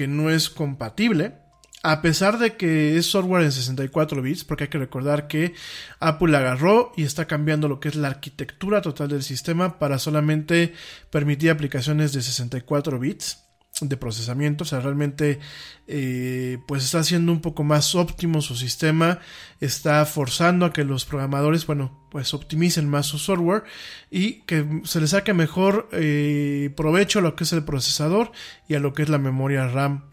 que 0.00 0.08
no 0.08 0.30
es 0.30 0.48
compatible. 0.48 1.34
A 1.82 2.00
pesar 2.00 2.38
de 2.38 2.56
que 2.56 2.96
es 2.96 3.04
software 3.04 3.44
en 3.44 3.52
64 3.52 4.22
bits, 4.22 4.44
porque 4.44 4.64
hay 4.64 4.70
que 4.70 4.78
recordar 4.78 5.28
que 5.28 5.52
Apple 5.98 6.34
agarró 6.34 6.94
y 6.96 7.02
está 7.02 7.26
cambiando 7.26 7.68
lo 7.68 7.80
que 7.80 7.88
es 7.88 7.96
la 7.96 8.08
arquitectura 8.08 8.80
total 8.80 9.08
del 9.08 9.22
sistema 9.22 9.78
para 9.78 9.98
solamente 9.98 10.72
permitir 11.10 11.50
aplicaciones 11.50 12.14
de 12.14 12.22
64 12.22 12.98
bits 12.98 13.49
de 13.80 13.96
procesamiento, 13.96 14.64
o 14.64 14.66
sea, 14.66 14.80
realmente 14.80 15.38
eh, 15.86 16.58
pues 16.66 16.84
está 16.84 17.00
haciendo 17.00 17.32
un 17.32 17.40
poco 17.40 17.64
más 17.64 17.94
óptimo 17.94 18.42
su 18.42 18.56
sistema, 18.56 19.20
está 19.60 20.04
forzando 20.06 20.66
a 20.66 20.72
que 20.72 20.84
los 20.84 21.04
programadores, 21.04 21.66
bueno, 21.66 22.06
pues 22.10 22.34
optimicen 22.34 22.88
más 22.88 23.06
su 23.06 23.18
software 23.18 23.64
y 24.10 24.42
que 24.42 24.82
se 24.84 25.00
les 25.00 25.10
saque 25.10 25.32
mejor 25.32 25.88
eh, 25.92 26.70
provecho 26.76 27.20
a 27.20 27.22
lo 27.22 27.36
que 27.36 27.44
es 27.44 27.52
el 27.52 27.64
procesador 27.64 28.32
y 28.68 28.74
a 28.74 28.80
lo 28.80 28.92
que 28.92 29.02
es 29.02 29.08
la 29.08 29.18
memoria 29.18 29.66
RAM 29.68 30.04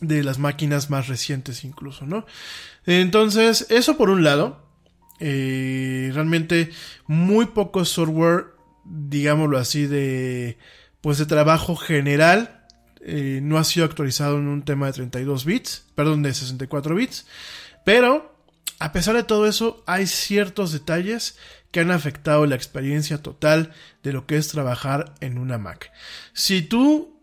de 0.00 0.22
las 0.24 0.38
máquinas 0.38 0.90
más 0.90 1.08
recientes 1.08 1.64
incluso, 1.64 2.06
¿no? 2.06 2.26
Entonces, 2.86 3.66
eso 3.70 3.96
por 3.96 4.10
un 4.10 4.24
lado, 4.24 4.66
eh, 5.20 6.10
realmente 6.12 6.70
muy 7.06 7.46
poco 7.46 7.84
software, 7.84 8.46
digámoslo 8.84 9.58
así, 9.58 9.86
de 9.86 10.58
pues 11.00 11.18
de 11.18 11.26
trabajo 11.26 11.76
general 11.76 12.61
eh, 13.04 13.40
no 13.42 13.58
ha 13.58 13.64
sido 13.64 13.84
actualizado 13.84 14.38
en 14.38 14.46
un 14.46 14.62
tema 14.62 14.86
de 14.86 14.92
32 14.92 15.44
bits, 15.44 15.86
perdón, 15.94 16.22
de 16.22 16.32
64 16.32 16.94
bits, 16.94 17.26
pero 17.84 18.32
a 18.78 18.92
pesar 18.92 19.16
de 19.16 19.24
todo 19.24 19.46
eso 19.46 19.82
hay 19.86 20.06
ciertos 20.06 20.72
detalles 20.72 21.36
que 21.72 21.80
han 21.80 21.90
afectado 21.90 22.46
la 22.46 22.54
experiencia 22.54 23.18
total 23.18 23.72
de 24.02 24.12
lo 24.12 24.26
que 24.26 24.36
es 24.36 24.48
trabajar 24.48 25.14
en 25.20 25.38
una 25.38 25.58
Mac. 25.58 25.90
Si 26.32 26.62
tú, 26.62 27.20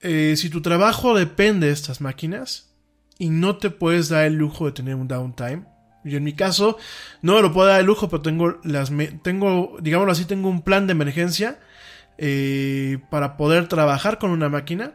eh, 0.00 0.34
si 0.36 0.50
tu 0.50 0.62
trabajo 0.62 1.16
depende 1.16 1.66
de 1.66 1.72
estas 1.72 2.00
máquinas 2.00 2.74
y 3.18 3.30
no 3.30 3.56
te 3.56 3.70
puedes 3.70 4.08
dar 4.08 4.24
el 4.24 4.34
lujo 4.34 4.66
de 4.66 4.72
tener 4.72 4.94
un 4.94 5.08
downtime, 5.08 5.64
yo 6.04 6.18
en 6.18 6.24
mi 6.24 6.34
caso 6.34 6.78
no 7.22 7.34
me 7.34 7.42
lo 7.42 7.52
puedo 7.52 7.68
dar 7.68 7.80
el 7.80 7.86
lujo, 7.86 8.08
pero 8.08 8.22
tengo 8.22 8.60
las, 8.62 8.92
tengo, 9.22 9.76
digámoslo 9.80 10.12
así, 10.12 10.26
tengo 10.26 10.48
un 10.48 10.62
plan 10.62 10.86
de 10.86 10.92
emergencia 10.92 11.58
eh, 12.18 12.98
para 13.10 13.36
poder 13.36 13.68
trabajar 13.68 14.18
con 14.18 14.30
una 14.30 14.48
máquina 14.48 14.94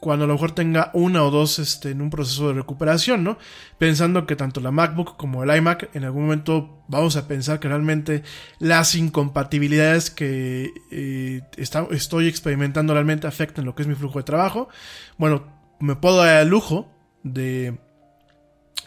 cuando 0.00 0.24
a 0.24 0.28
lo 0.28 0.34
mejor 0.34 0.52
tenga 0.52 0.90
una 0.94 1.24
o 1.24 1.30
dos 1.30 1.58
este, 1.58 1.90
en 1.90 2.00
un 2.00 2.10
proceso 2.10 2.48
de 2.48 2.54
recuperación, 2.54 3.24
¿no? 3.24 3.38
Pensando 3.78 4.26
que 4.26 4.36
tanto 4.36 4.60
la 4.60 4.70
MacBook 4.70 5.16
como 5.16 5.42
el 5.42 5.56
iMac 5.56 5.90
en 5.94 6.04
algún 6.04 6.22
momento 6.22 6.84
vamos 6.88 7.16
a 7.16 7.26
pensar 7.26 7.58
que 7.58 7.68
realmente 7.68 8.22
las 8.58 8.94
incompatibilidades 8.94 10.10
que 10.10 10.72
eh, 10.90 11.42
estoy 11.90 12.28
experimentando 12.28 12.94
realmente 12.94 13.26
afectan 13.26 13.64
lo 13.64 13.74
que 13.74 13.82
es 13.82 13.88
mi 13.88 13.94
flujo 13.94 14.18
de 14.18 14.24
trabajo. 14.24 14.68
Bueno, 15.16 15.46
me 15.80 15.96
puedo 15.96 16.18
dar 16.18 16.42
el 16.42 16.48
lujo 16.48 16.88
de 17.22 17.78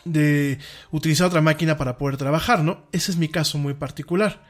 de 0.06 0.58
utilizar 0.90 1.28
otra 1.28 1.42
máquina 1.42 1.78
para 1.78 1.98
poder 1.98 2.18
trabajar, 2.18 2.64
¿no? 2.64 2.88
Ese 2.92 3.12
es 3.12 3.18
mi 3.18 3.28
caso 3.28 3.58
muy 3.58 3.74
particular. 3.74 4.42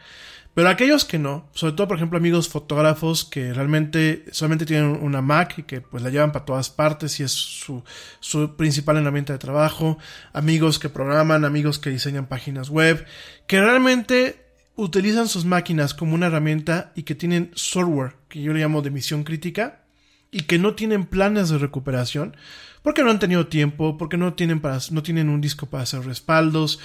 Pero 0.54 0.68
aquellos 0.68 1.06
que 1.06 1.18
no, 1.18 1.50
sobre 1.54 1.76
todo 1.76 1.88
por 1.88 1.98
ejemplo 1.98 2.18
amigos 2.18 2.50
fotógrafos 2.50 3.24
que 3.24 3.54
realmente 3.54 4.26
solamente 4.32 4.66
tienen 4.66 5.00
una 5.02 5.22
Mac 5.22 5.58
y 5.58 5.64
que 5.64 5.80
pues 5.80 6.04
la 6.04 6.10
llevan 6.10 6.34
para 6.34 6.44
todas 6.44 6.70
partes 6.70 7.20
y 7.20 7.24
es 7.24 7.32
su, 7.32 7.84
su 8.20 8.58
principal 8.58 8.98
herramienta 8.98 9.32
de 9.32 9.40
trabajo, 9.40 9.98
amigos 10.34 10.78
que 10.78 10.90
programan, 10.90 11.46
amigos 11.46 11.80
que 11.80 11.90
diseñan 11.90 12.28
páginas 12.28 12.70
web, 12.70 13.06
que 13.48 13.62
realmente 13.62 14.46
utilizan 14.76 15.30
sus 15.30 15.46
máquinas 15.46 15.94
como 15.94 16.16
una 16.16 16.28
herramienta 16.28 16.92
y 16.96 17.04
que 17.04 17.16
tienen 17.16 17.52
software 17.54 18.16
que 18.28 18.42
yo 18.42 18.52
le 18.52 18.60
llamo 18.60 18.82
de 18.82 18.92
misión 18.92 19.24
crítica 19.24 19.84
y 20.32 20.42
que 20.44 20.60
no 20.60 20.76
tienen 20.76 21.06
planes 21.06 21.50
de 21.50 21.60
recuperación 21.60 22.36
porque 22.82 23.04
no 23.04 23.12
han 23.12 23.20
tenido 23.20 23.48
tiempo, 23.48 23.98
porque 23.98 24.18
no 24.18 24.34
tienen, 24.34 24.60
para, 24.60 24.80
no 24.90 25.04
tienen 25.04 25.30
un 25.30 25.40
disco 25.40 25.68
para 25.68 25.84
hacer 25.84 26.04
respaldos, 26.04 26.80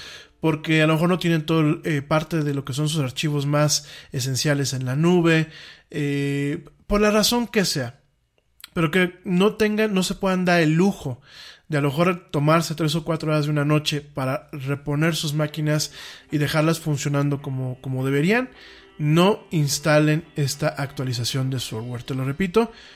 porque 0.46 0.80
a 0.80 0.86
lo 0.86 0.92
mejor 0.92 1.08
no 1.08 1.18
tienen 1.18 1.44
todo 1.44 1.80
eh, 1.82 2.02
parte 2.02 2.44
de 2.44 2.54
lo 2.54 2.64
que 2.64 2.72
son 2.72 2.88
sus 2.88 3.02
archivos 3.02 3.46
más 3.46 3.88
esenciales 4.12 4.74
en 4.74 4.84
la 4.84 4.94
nube, 4.94 5.48
eh, 5.90 6.64
por 6.86 7.00
la 7.00 7.10
razón 7.10 7.48
que 7.48 7.64
sea, 7.64 7.98
pero 8.72 8.92
que 8.92 9.18
no 9.24 9.54
tengan, 9.56 9.92
no 9.92 10.04
se 10.04 10.14
puedan 10.14 10.44
dar 10.44 10.60
el 10.60 10.74
lujo 10.74 11.20
de 11.66 11.78
a 11.78 11.80
lo 11.80 11.88
mejor 11.88 12.30
tomarse 12.30 12.76
tres 12.76 12.94
o 12.94 13.02
cuatro 13.02 13.32
horas 13.32 13.46
de 13.46 13.50
una 13.50 13.64
noche 13.64 14.00
para 14.00 14.46
reponer 14.52 15.16
sus 15.16 15.34
máquinas 15.34 15.90
y 16.30 16.38
dejarlas 16.38 16.78
funcionando 16.78 17.42
como, 17.42 17.80
como 17.80 18.04
deberían, 18.04 18.50
no 18.98 19.48
instalen 19.50 20.26
esta 20.36 20.68
actualización 20.68 21.50
de 21.50 21.58
software. 21.58 22.04
Te 22.04 22.14
lo 22.14 22.24
repito, 22.24 22.70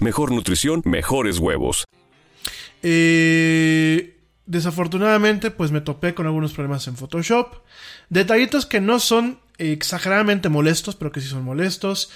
mejor 0.00 0.32
nutrición, 0.32 0.82
mejores 0.84 1.38
huevos. 1.38 1.84
Eh, 2.82 4.18
desafortunadamente, 4.46 5.50
pues 5.50 5.70
me 5.70 5.80
topé 5.80 6.14
con 6.14 6.26
algunos 6.26 6.52
problemas 6.52 6.86
en 6.86 6.96
Photoshop. 6.96 7.62
Detallitos 8.10 8.66
que 8.66 8.80
no 8.80 9.00
son 9.00 9.38
exageradamente 9.58 10.48
molestos, 10.48 10.96
pero 10.96 11.12
que 11.12 11.20
sí 11.20 11.28
son 11.28 11.44
molestos. 11.44 12.10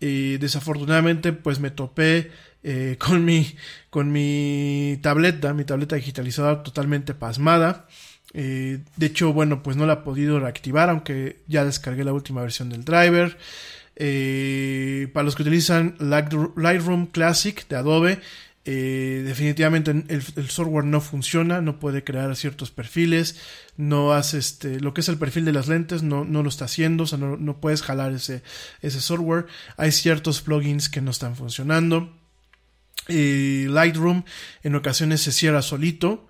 Y 0.00 0.38
desafortunadamente, 0.38 1.32
pues 1.32 1.60
me 1.60 1.70
topé 1.70 2.30
eh, 2.64 2.96
con 2.98 3.24
mi 3.24 3.54
con 3.90 4.12
mi 4.12 4.98
tableta, 5.02 5.52
mi 5.52 5.64
tableta 5.64 5.96
digitalizada 5.96 6.62
totalmente 6.62 7.14
pasmada. 7.14 7.86
Eh, 8.34 8.78
de 8.96 9.06
hecho, 9.06 9.32
bueno, 9.32 9.62
pues 9.62 9.76
no 9.76 9.86
la 9.86 9.94
he 9.94 9.96
podido 9.98 10.40
reactivar, 10.40 10.88
aunque 10.88 11.42
ya 11.46 11.64
descargué 11.64 12.04
la 12.04 12.12
última 12.12 12.42
versión 12.42 12.70
del 12.70 12.84
driver. 12.84 13.36
Eh, 13.96 15.08
para 15.12 15.24
los 15.24 15.36
que 15.36 15.42
utilizan 15.42 15.96
Lightroom 15.98 17.06
Classic 17.06 17.66
de 17.68 17.76
Adobe, 17.76 18.20
eh, 18.64 19.22
definitivamente 19.26 19.90
el, 19.90 20.22
software 20.48 20.84
no 20.84 21.00
funciona, 21.00 21.60
no 21.60 21.80
puede 21.80 22.04
crear 22.04 22.34
ciertos 22.36 22.70
perfiles, 22.70 23.40
no 23.76 24.12
hace 24.12 24.38
este, 24.38 24.78
lo 24.78 24.94
que 24.94 25.00
es 25.00 25.08
el 25.08 25.18
perfil 25.18 25.44
de 25.44 25.52
las 25.52 25.66
lentes, 25.66 26.04
no, 26.04 26.24
no 26.24 26.44
lo 26.44 26.48
está 26.48 26.66
haciendo, 26.66 27.04
o 27.04 27.06
sea, 27.06 27.18
no, 27.18 27.36
no, 27.36 27.60
puedes 27.60 27.82
jalar 27.82 28.12
ese, 28.12 28.42
ese 28.80 29.00
software. 29.00 29.46
Hay 29.76 29.90
ciertos 29.90 30.42
plugins 30.42 30.88
que 30.88 31.00
no 31.00 31.10
están 31.10 31.34
funcionando. 31.34 32.16
Eh, 33.08 33.66
Lightroom 33.68 34.22
en 34.62 34.74
ocasiones 34.76 35.22
se 35.22 35.32
cierra 35.32 35.60
solito. 35.60 36.28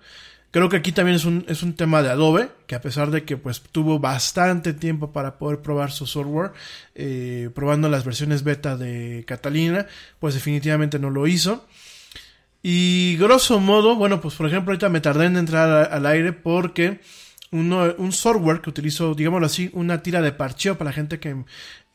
Creo 0.53 0.69
que 0.69 0.77
aquí 0.77 0.91
también 0.91 1.15
es 1.15 1.25
un, 1.25 1.45
es 1.47 1.63
un 1.63 1.73
tema 1.73 2.03
de 2.03 2.11
Adobe, 2.11 2.51
que 2.67 2.75
a 2.75 2.81
pesar 2.81 3.09
de 3.09 3.23
que 3.23 3.37
pues 3.37 3.59
tuvo 3.59 3.97
bastante 3.97 4.73
tiempo 4.73 5.11
para 5.11 5.39
poder 5.39 5.63
probar 5.63 5.91
su 5.91 6.05
software, 6.05 6.51
eh, 6.93 7.49
probando 7.55 7.89
las 7.89 8.05
versiones 8.05 8.43
beta 8.43 8.77
de 8.77 9.23
Catalina, 9.25 9.87
pues 10.19 10.35
definitivamente 10.35 10.99
no 10.99 11.09
lo 11.09 11.25
hizo. 11.25 11.65
Y 12.61 13.17
grosso 13.17 13.59
modo, 13.59 13.95
bueno, 13.95 14.21
pues 14.21 14.35
por 14.35 14.45
ejemplo 14.45 14.73
ahorita 14.73 14.89
me 14.89 15.01
tardé 15.01 15.25
en 15.25 15.37
entrar 15.37 15.91
al 15.91 16.05
aire 16.05 16.33
porque 16.33 16.99
un 17.49 18.11
software 18.11 18.61
que 18.61 18.69
utilizo, 18.69 19.15
digámoslo 19.15 19.47
así, 19.47 19.71
una 19.73 20.03
tira 20.03 20.21
de 20.21 20.33
parcheo 20.33 20.77
para 20.77 20.91
la 20.91 20.93
gente 20.93 21.19
que 21.19 21.35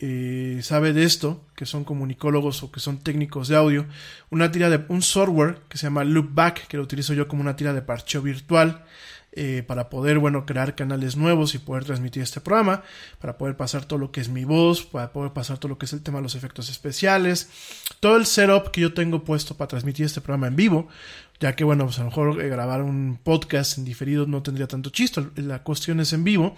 eh, 0.00 0.60
sabe 0.62 0.92
de 0.92 1.04
esto, 1.04 1.44
que 1.56 1.66
son 1.66 1.84
comunicólogos 1.84 2.62
o 2.62 2.70
que 2.70 2.80
son 2.80 2.98
técnicos 2.98 3.48
de 3.48 3.56
audio, 3.56 3.86
una 4.30 4.50
tira 4.52 4.70
de 4.70 4.84
un 4.88 5.02
software 5.02 5.58
que 5.68 5.78
se 5.78 5.86
llama 5.86 6.04
Loopback, 6.04 6.68
que 6.68 6.76
lo 6.76 6.84
utilizo 6.84 7.14
yo 7.14 7.26
como 7.28 7.42
una 7.42 7.56
tira 7.56 7.72
de 7.72 7.82
parcheo 7.82 8.22
virtual. 8.22 8.84
eh, 9.32 9.62
para 9.62 9.88
poder, 9.88 10.18
bueno, 10.18 10.46
crear 10.46 10.74
canales 10.74 11.16
nuevos 11.16 11.54
y 11.54 11.58
poder 11.58 11.84
transmitir 11.84 12.22
este 12.22 12.40
programa, 12.40 12.82
para 13.20 13.38
poder 13.38 13.56
pasar 13.56 13.84
todo 13.84 13.98
lo 13.98 14.10
que 14.10 14.20
es 14.20 14.28
mi 14.28 14.44
voz, 14.44 14.84
para 14.84 15.12
poder 15.12 15.32
pasar 15.32 15.58
todo 15.58 15.68
lo 15.68 15.78
que 15.78 15.86
es 15.86 15.92
el 15.92 16.02
tema 16.02 16.18
de 16.18 16.22
los 16.22 16.34
efectos 16.34 16.68
especiales, 16.70 17.48
todo 18.00 18.16
el 18.16 18.26
setup 18.26 18.70
que 18.70 18.80
yo 18.80 18.94
tengo 18.94 19.24
puesto 19.24 19.56
para 19.56 19.68
transmitir 19.68 20.06
este 20.06 20.20
programa 20.20 20.48
en 20.48 20.56
vivo, 20.56 20.88
ya 21.40 21.54
que, 21.54 21.62
bueno, 21.62 21.84
pues 21.84 21.98
a 21.98 22.02
lo 22.02 22.08
mejor 22.08 22.40
eh, 22.42 22.48
grabar 22.48 22.82
un 22.82 23.18
podcast 23.22 23.78
en 23.78 23.84
diferido 23.84 24.26
no 24.26 24.42
tendría 24.42 24.66
tanto 24.66 24.90
chiste, 24.90 25.24
la 25.36 25.62
cuestión 25.62 26.00
es 26.00 26.12
en 26.12 26.24
vivo 26.24 26.56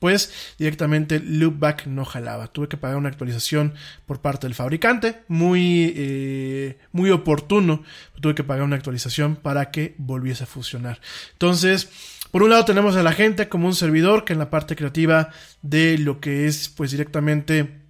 pues 0.00 0.32
directamente 0.58 1.20
Loopback 1.20 1.86
no 1.86 2.04
jalaba. 2.04 2.48
Tuve 2.48 2.66
que 2.66 2.76
pagar 2.76 2.96
una 2.96 3.10
actualización 3.10 3.74
por 4.06 4.20
parte 4.20 4.48
del 4.48 4.54
fabricante, 4.54 5.20
muy, 5.28 5.92
eh, 5.94 6.78
muy 6.90 7.10
oportuno. 7.10 7.84
Tuve 8.20 8.34
que 8.34 8.42
pagar 8.42 8.64
una 8.64 8.76
actualización 8.76 9.36
para 9.36 9.70
que 9.70 9.94
volviese 9.98 10.44
a 10.44 10.46
funcionar. 10.46 11.00
Entonces, 11.32 11.88
por 12.32 12.42
un 12.42 12.50
lado 12.50 12.64
tenemos 12.64 12.96
a 12.96 13.02
la 13.02 13.12
gente 13.12 13.48
como 13.48 13.66
un 13.66 13.74
servidor 13.74 14.24
que 14.24 14.32
en 14.32 14.38
la 14.38 14.50
parte 14.50 14.74
creativa 14.74 15.30
de 15.62 15.98
lo 15.98 16.18
que 16.18 16.46
es 16.46 16.68
pues 16.68 16.90
directamente 16.90 17.80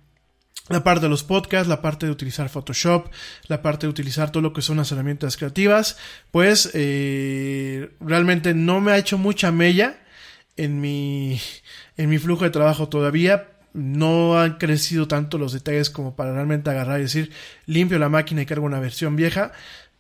la 0.69 0.85
parte 0.85 1.03
de 1.03 1.09
los 1.09 1.25
podcasts, 1.25 1.69
la 1.69 1.83
parte 1.83 2.07
de 2.07 2.13
utilizar 2.13 2.49
Photoshop, 2.49 3.09
la 3.49 3.61
parte 3.61 3.87
de 3.87 3.91
utilizar 3.91 4.31
todo 4.31 4.43
lo 4.43 4.53
que 4.53 4.63
son 4.63 4.77
las 4.77 4.93
herramientas 4.93 5.37
creativas, 5.37 5.97
pues 6.31 6.71
eh, 6.75 7.91
realmente 8.01 8.55
no 8.55 8.81
me 8.81 8.93
ha 8.93 8.99
hecho 8.99 9.19
mucha 9.19 9.51
mella 9.51 9.99
en 10.57 10.81
mi, 10.81 11.41
en 11.97 12.09
mi 12.09 12.19
flujo 12.19 12.45
de 12.45 12.51
trabajo 12.51 12.89
todavía. 12.89 13.49
No 13.73 14.39
han 14.41 14.59
crecido 14.59 15.07
tanto 15.07 15.39
los 15.39 15.53
detalles 15.53 15.91
como 15.91 16.17
para 16.17 16.33
realmente 16.33 16.71
agarrar 16.71 16.99
y 16.99 17.05
decir 17.05 17.31
limpio 17.67 17.99
la 17.99 18.09
máquina 18.09 18.43
y 18.43 18.47
cargo 18.47 18.67
una 18.67 18.81
versión 18.81 19.15
vieja, 19.15 19.53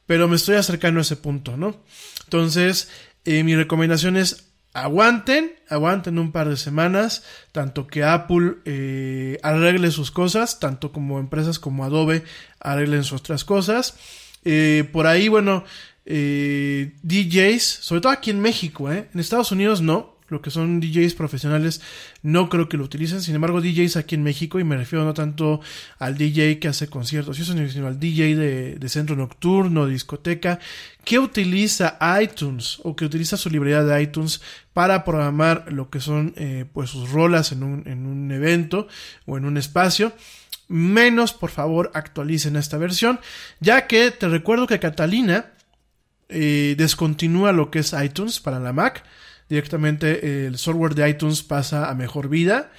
pero 0.07 0.27
me 0.27 0.37
estoy 0.37 0.57
acercando 0.57 0.99
a 0.99 1.03
ese 1.03 1.17
punto, 1.17 1.57
¿no? 1.57 1.77
Entonces, 2.25 2.91
eh, 3.25 3.45
mi 3.45 3.55
recomendación 3.55 4.17
es 4.17 4.49
aguanten, 4.73 5.53
aguanten 5.69 6.19
un 6.19 6.33
par 6.33 6.49
de 6.49 6.57
semanas, 6.57 7.23
tanto 7.53 7.87
que 7.87 8.03
Apple 8.03 8.57
eh, 8.65 9.39
arregle 9.43 9.93
sus 9.93 10.11
cosas, 10.11 10.59
tanto 10.59 10.91
como 10.91 11.21
empresas 11.21 11.61
como 11.61 11.85
Adobe 11.85 12.25
arreglen 12.59 13.05
sus 13.05 13.21
otras 13.21 13.45
cosas. 13.45 13.97
Eh, 14.45 14.89
por 14.93 15.07
ahí, 15.07 15.29
bueno, 15.29 15.65
DJs, 16.07 17.63
sobre 17.63 18.01
todo 18.01 18.11
aquí 18.11 18.31
en 18.31 18.41
México, 18.41 18.91
en 18.91 19.09
Estados 19.15 19.53
Unidos 19.53 19.81
no, 19.81 20.17
lo 20.31 20.41
que 20.41 20.51
son 20.51 20.81
DJs 20.81 21.15
profesionales, 21.15 21.81
no 22.23 22.49
creo 22.49 22.69
que 22.69 22.77
lo 22.77 22.85
utilicen. 22.85 23.23
Sin 23.23 23.35
embargo, 23.35 23.61
DJs 23.61 23.97
aquí 23.97 24.15
en 24.15 24.23
México, 24.23 24.59
y 24.59 24.65
me 24.65 24.77
refiero 24.77 25.05
no 25.05 25.15
tanto 25.15 25.61
al 25.99 26.17
DJ 26.17 26.59
que 26.59 26.69
hace 26.69 26.89
conciertos, 26.89 27.37
sino 27.37 27.87
al 27.87 28.01
DJ 28.01 28.37
de, 28.37 28.89
centro 28.89 29.17
nocturno, 29.17 29.87
discoteca, 29.87 30.59
que 31.05 31.19
utiliza 31.19 31.99
iTunes 32.21 32.79
o 32.83 32.97
que 32.97 33.05
utiliza 33.05 33.37
su 33.37 33.51
librería 33.51 33.85
de 33.85 34.03
iTunes 34.03 34.41
para 34.73 35.05
programar 35.05 35.73
lo 35.73 35.91
que 35.91 36.01
son 36.01 36.33
eh, 36.37 36.65
pues 36.73 36.91
sus 36.91 37.11
rolas 37.11 37.53
en 37.53 37.63
un, 37.63 37.83
en 37.87 38.07
un 38.07 38.31
evento 38.33 38.89
o 39.27 39.37
en 39.37 39.45
un 39.45 39.57
espacio 39.57 40.13
menos 40.71 41.33
por 41.33 41.51
favor 41.51 41.91
actualicen 41.95 42.55
esta 42.55 42.79
versión, 42.79 43.19
ya 43.59 43.89
que 43.89 44.13
te 44.13 44.29
recuerdo 44.29 44.69
que 44.69 44.79
Catalina 44.79 45.47
eh, 46.29 46.77
descontinúa 46.79 47.53
lo 47.53 47.73
que 47.73 47.81
es 47.81 47.93
iTunes 47.93 48.39
para 48.39 48.61
la 48.61 48.73
Mac 48.73 49.03
directamente 49.51 50.47
el 50.47 50.57
software 50.57 50.95
de 50.95 51.11
iTunes 51.11 51.43
pasa 51.43 51.91
a 51.91 51.95
mejor 51.95 52.31
vida 52.31 52.71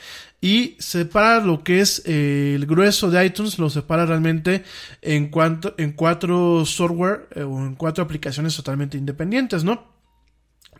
y 0.42 0.76
separa 0.80 1.40
lo 1.40 1.64
que 1.64 1.82
es 1.82 2.02
eh, 2.06 2.54
el 2.56 2.66
grueso 2.66 3.12
de 3.12 3.24
iTunes, 3.24 3.60
lo 3.60 3.70
separa 3.70 4.08
realmente 4.08 4.64
en, 5.04 5.30
cuanto, 5.30 5.76
en 5.78 5.92
cuatro 5.92 6.66
software 6.66 7.28
eh, 7.36 7.44
o 7.44 7.60
en 7.60 7.76
cuatro 7.76 8.04
aplicaciones 8.04 8.56
totalmente 8.56 8.98
independientes, 8.98 9.64
¿no? 9.64 9.92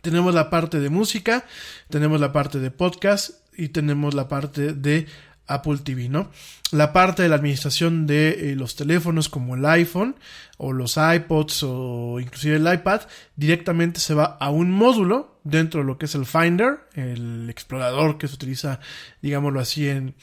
Tenemos 0.00 0.34
la 0.34 0.50
parte 0.50 0.80
de 0.80 0.90
música, 0.90 1.44
tenemos 1.88 2.20
la 2.20 2.32
parte 2.32 2.58
de 2.58 2.72
podcast 2.72 3.30
y 3.56 3.68
tenemos 3.68 4.14
la 4.14 4.26
parte 4.26 4.72
de 4.72 5.06
Apple 5.46 5.78
TV, 5.84 6.08
¿no? 6.08 6.32
La 6.72 6.92
parte 6.92 7.22
de 7.22 7.28
la 7.28 7.36
administración 7.36 8.08
de 8.08 8.50
eh, 8.50 8.56
los 8.56 8.74
teléfonos 8.74 9.28
como 9.28 9.54
el 9.54 9.64
iPhone 9.64 10.16
o 10.56 10.72
los 10.72 10.96
iPods 10.96 11.62
o 11.62 12.18
inclusive 12.18 12.56
el 12.56 12.72
iPad 12.72 13.02
directamente 13.36 14.00
se 14.00 14.14
va 14.14 14.24
a 14.40 14.50
un 14.50 14.72
módulo 14.72 15.31
dentro 15.44 15.80
de 15.80 15.86
lo 15.86 15.98
que 15.98 16.06
es 16.06 16.14
el 16.14 16.26
Finder, 16.26 16.80
el 16.94 17.48
explorador 17.50 18.18
que 18.18 18.28
se 18.28 18.34
utiliza, 18.34 18.80
digámoslo 19.20 19.60
así, 19.60 19.88
en, 19.88 20.14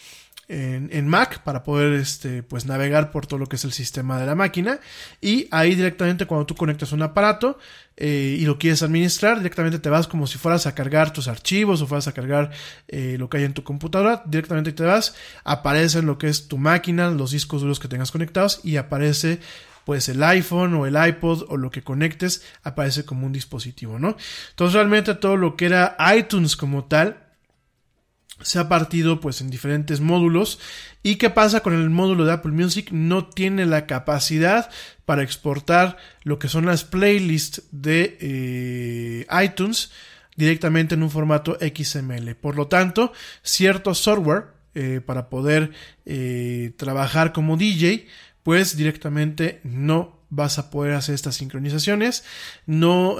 en, 0.49 1.07
Mac 1.07 1.43
para 1.43 1.63
poder 1.63 1.93
este, 1.93 2.41
pues 2.41 2.65
navegar 2.65 3.11
por 3.11 3.27
todo 3.27 3.39
lo 3.39 3.45
que 3.45 3.55
es 3.55 3.65
el 3.65 3.71
sistema 3.71 4.19
de 4.19 4.25
la 4.25 4.35
máquina. 4.35 4.79
Y 5.21 5.47
ahí 5.51 5.75
directamente 5.75 6.25
cuando 6.25 6.47
tú 6.47 6.55
conectas 6.55 6.91
un 6.91 7.03
aparato 7.03 7.59
eh, 8.01 8.37
y 8.39 8.45
lo 8.45 8.57
quieres 8.57 8.81
administrar 8.81 9.37
directamente 9.37 9.77
te 9.77 9.89
vas 9.89 10.07
como 10.07 10.25
si 10.25 10.37
fueras 10.37 10.65
a 10.65 10.73
cargar 10.73 11.13
tus 11.13 11.27
archivos 11.27 11.81
o 11.81 11.87
fueras 11.87 12.07
a 12.07 12.13
cargar 12.13 12.49
eh, 12.87 13.17
lo 13.19 13.29
que 13.29 13.37
hay 13.37 13.43
en 13.43 13.53
tu 13.53 13.63
computadora 13.63 14.23
directamente 14.25 14.71
te 14.71 14.83
vas 14.83 15.15
aparece 15.43 16.01
lo 16.01 16.17
que 16.17 16.29
es 16.29 16.47
tu 16.47 16.57
máquina 16.57 17.11
los 17.11 17.31
discos 17.31 17.59
duros 17.59 17.77
que 17.77 17.89
tengas 17.89 18.11
conectados 18.11 18.61
y 18.63 18.77
aparece 18.77 19.41
pues 19.89 20.07
el 20.07 20.21
iPhone 20.21 20.75
o 20.75 20.85
el 20.85 20.95
iPod 21.03 21.47
o 21.49 21.57
lo 21.57 21.71
que 21.71 21.81
conectes 21.81 22.43
aparece 22.61 23.05
como 23.05 23.25
un 23.25 23.31
dispositivo, 23.31 23.97
¿no? 23.97 24.17
Entonces 24.51 24.75
realmente 24.75 25.15
todo 25.15 25.35
lo 25.35 25.55
que 25.55 25.65
era 25.65 25.97
iTunes 26.15 26.55
como 26.55 26.85
tal 26.85 27.33
se 28.39 28.59
ha 28.59 28.69
partido 28.69 29.19
pues 29.19 29.41
en 29.41 29.49
diferentes 29.49 29.99
módulos. 29.99 30.59
Y 31.01 31.15
qué 31.15 31.31
pasa 31.31 31.61
con 31.61 31.73
el 31.73 31.89
módulo 31.89 32.23
de 32.25 32.33
Apple 32.33 32.51
Music 32.51 32.91
no 32.91 33.29
tiene 33.29 33.65
la 33.65 33.87
capacidad 33.87 34.69
para 35.05 35.23
exportar 35.23 35.97
lo 36.21 36.37
que 36.37 36.49
son 36.49 36.67
las 36.67 36.83
playlists 36.83 37.63
de 37.71 38.15
eh, 38.21 39.43
iTunes 39.43 39.89
directamente 40.35 40.93
en 40.93 41.01
un 41.01 41.09
formato 41.09 41.57
XML 41.59 42.35
por 42.35 42.55
lo 42.55 42.67
tanto 42.67 43.11
cierto 43.41 43.95
software 43.95 44.59
eh, 44.75 45.01
para 45.03 45.29
poder 45.29 45.71
eh, 46.05 46.73
trabajar 46.77 47.33
como 47.33 47.57
DJ 47.57 48.05
pues 48.43 48.75
directamente 48.77 49.61
no 49.63 50.19
vas 50.29 50.59
a 50.59 50.69
poder 50.69 50.93
hacer 50.93 51.15
estas 51.15 51.35
sincronizaciones. 51.35 52.23
No 52.65 53.17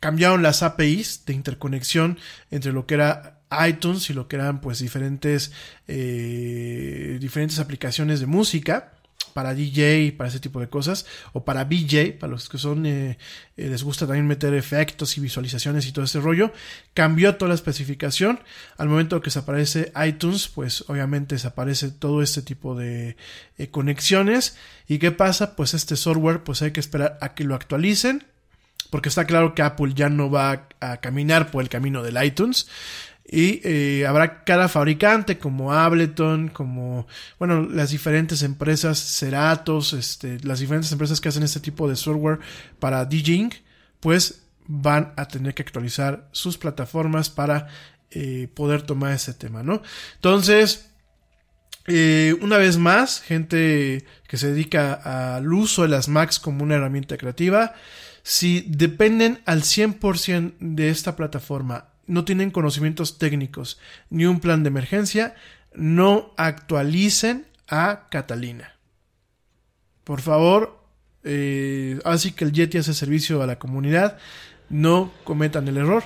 cambiaron 0.00 0.42
las 0.42 0.62
APIs 0.62 1.24
de 1.26 1.34
interconexión 1.34 2.18
entre 2.50 2.72
lo 2.72 2.86
que 2.86 2.94
era 2.94 3.42
iTunes 3.68 4.08
y 4.10 4.14
lo 4.14 4.28
que 4.28 4.36
eran 4.36 4.60
pues 4.60 4.78
diferentes, 4.78 5.52
eh, 5.86 7.18
diferentes 7.20 7.58
aplicaciones 7.58 8.20
de 8.20 8.26
música 8.26 8.92
para 9.32 9.54
DJ, 9.54 10.12
para 10.12 10.28
ese 10.28 10.40
tipo 10.40 10.60
de 10.60 10.68
cosas, 10.68 11.06
o 11.32 11.44
para 11.44 11.64
BJ, 11.64 12.18
para 12.18 12.30
los 12.30 12.48
que 12.48 12.58
son, 12.58 12.86
eh, 12.86 13.18
eh, 13.56 13.68
les 13.68 13.82
gusta 13.82 14.06
también 14.06 14.26
meter 14.26 14.54
efectos 14.54 15.16
y 15.16 15.20
visualizaciones 15.20 15.86
y 15.86 15.92
todo 15.92 16.04
ese 16.04 16.20
rollo, 16.20 16.52
cambió 16.94 17.36
toda 17.36 17.50
la 17.50 17.54
especificación. 17.54 18.40
Al 18.76 18.88
momento 18.88 19.20
que 19.20 19.30
se 19.30 19.40
aparece 19.40 19.92
iTunes, 20.06 20.48
pues 20.48 20.84
obviamente 20.88 21.34
desaparece 21.34 21.90
todo 21.90 22.22
este 22.22 22.42
tipo 22.42 22.74
de 22.74 23.16
conexiones. 23.70 24.56
¿Y 24.88 24.98
qué 24.98 25.10
pasa? 25.12 25.56
Pues 25.56 25.74
este 25.74 25.96
software, 25.96 26.42
pues 26.44 26.62
hay 26.62 26.72
que 26.72 26.80
esperar 26.80 27.18
a 27.20 27.34
que 27.34 27.44
lo 27.44 27.54
actualicen, 27.54 28.24
porque 28.90 29.08
está 29.08 29.24
claro 29.24 29.54
que 29.54 29.62
Apple 29.62 29.94
ya 29.94 30.10
no 30.10 30.30
va 30.30 30.68
a 30.80 30.96
caminar 30.98 31.50
por 31.50 31.62
el 31.62 31.70
camino 31.70 32.02
del 32.02 32.22
iTunes. 32.22 32.68
Y 33.34 33.62
eh, 33.64 34.06
habrá 34.06 34.44
cada 34.44 34.68
fabricante 34.68 35.38
como 35.38 35.72
Ableton, 35.72 36.48
como, 36.48 37.06
bueno, 37.38 37.62
las 37.62 37.90
diferentes 37.90 38.42
empresas, 38.42 38.98
Ceratos, 38.98 39.94
este, 39.94 40.38
las 40.40 40.60
diferentes 40.60 40.92
empresas 40.92 41.18
que 41.18 41.30
hacen 41.30 41.42
este 41.42 41.58
tipo 41.58 41.88
de 41.88 41.96
software 41.96 42.40
para 42.78 43.06
DJing, 43.06 43.50
pues 44.00 44.42
van 44.66 45.14
a 45.16 45.28
tener 45.28 45.54
que 45.54 45.62
actualizar 45.62 46.28
sus 46.32 46.58
plataformas 46.58 47.30
para 47.30 47.68
eh, 48.10 48.48
poder 48.52 48.82
tomar 48.82 49.12
ese 49.12 49.32
tema, 49.32 49.62
¿no? 49.62 49.80
Entonces, 50.16 50.90
eh, 51.86 52.36
una 52.42 52.58
vez 52.58 52.76
más, 52.76 53.22
gente 53.22 54.04
que 54.28 54.36
se 54.36 54.48
dedica 54.48 55.36
al 55.36 55.50
uso 55.50 55.84
de 55.84 55.88
las 55.88 56.06
Macs 56.06 56.38
como 56.38 56.64
una 56.64 56.74
herramienta 56.74 57.16
creativa, 57.16 57.72
si 58.22 58.66
dependen 58.68 59.40
al 59.46 59.62
100% 59.62 60.52
de 60.60 60.90
esta 60.90 61.16
plataforma 61.16 61.91
no 62.06 62.24
tienen 62.24 62.50
conocimientos 62.50 63.18
técnicos 63.18 63.78
ni 64.10 64.26
un 64.26 64.40
plan 64.40 64.62
de 64.62 64.68
emergencia, 64.68 65.34
no 65.74 66.32
actualicen 66.36 67.46
a 67.68 68.08
Catalina. 68.10 68.76
Por 70.04 70.20
favor, 70.20 70.78
eh, 71.24 72.00
así 72.04 72.32
que 72.32 72.44
el 72.44 72.52
Yeti 72.52 72.78
hace 72.78 72.94
servicio 72.94 73.42
a 73.42 73.46
la 73.46 73.58
comunidad, 73.58 74.18
no 74.68 75.12
cometan 75.24 75.68
el 75.68 75.76
error, 75.76 76.04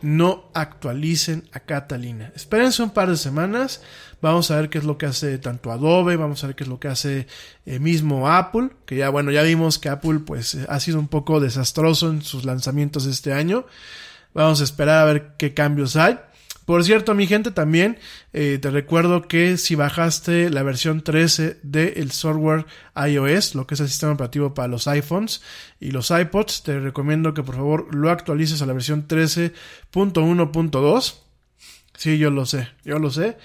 no 0.00 0.50
actualicen 0.54 1.48
a 1.52 1.60
Catalina. 1.60 2.32
Espérense 2.34 2.82
un 2.82 2.90
par 2.90 3.10
de 3.10 3.16
semanas, 3.16 3.82
vamos 4.22 4.50
a 4.50 4.56
ver 4.56 4.70
qué 4.70 4.78
es 4.78 4.84
lo 4.84 4.96
que 4.96 5.06
hace 5.06 5.38
tanto 5.38 5.72
Adobe, 5.72 6.16
vamos 6.16 6.42
a 6.42 6.48
ver 6.48 6.56
qué 6.56 6.64
es 6.64 6.68
lo 6.68 6.80
que 6.80 6.88
hace 6.88 7.26
eh, 7.66 7.78
mismo 7.78 8.28
Apple, 8.28 8.70
que 8.86 8.96
ya 8.96 9.10
bueno, 9.10 9.30
ya 9.30 9.42
vimos 9.42 9.78
que 9.78 9.88
Apple 9.88 10.20
pues 10.20 10.56
ha 10.68 10.80
sido 10.80 10.98
un 10.98 11.08
poco 11.08 11.40
desastroso 11.40 12.10
en 12.10 12.22
sus 12.22 12.44
lanzamientos 12.44 13.06
este 13.06 13.32
año. 13.32 13.66
Vamos 14.34 14.60
a 14.60 14.64
esperar 14.64 14.98
a 14.98 15.04
ver 15.04 15.34
qué 15.38 15.54
cambios 15.54 15.94
hay. 15.96 16.18
Por 16.64 16.84
cierto, 16.84 17.14
mi 17.14 17.26
gente, 17.26 17.50
también 17.50 17.98
eh, 18.34 18.58
te 18.60 18.70
recuerdo 18.70 19.22
que 19.22 19.56
si 19.56 19.74
bajaste 19.74 20.50
la 20.50 20.62
versión 20.62 21.00
13 21.00 21.60
del 21.62 22.10
software 22.10 22.66
iOS, 22.94 23.54
lo 23.54 23.66
que 23.66 23.72
es 23.74 23.80
el 23.80 23.88
sistema 23.88 24.12
operativo 24.12 24.52
para 24.52 24.68
los 24.68 24.86
iPhones 24.86 25.40
y 25.80 25.92
los 25.92 26.10
iPods, 26.10 26.64
te 26.64 26.78
recomiendo 26.78 27.32
que 27.32 27.42
por 27.42 27.54
favor 27.54 27.94
lo 27.94 28.10
actualices 28.10 28.60
a 28.60 28.66
la 28.66 28.74
versión 28.74 29.08
13.1.2. 29.08 31.14
Sí, 31.96 32.18
yo 32.18 32.30
lo 32.30 32.44
sé, 32.44 32.68
yo 32.84 32.98
lo 32.98 33.10
sé 33.10 33.38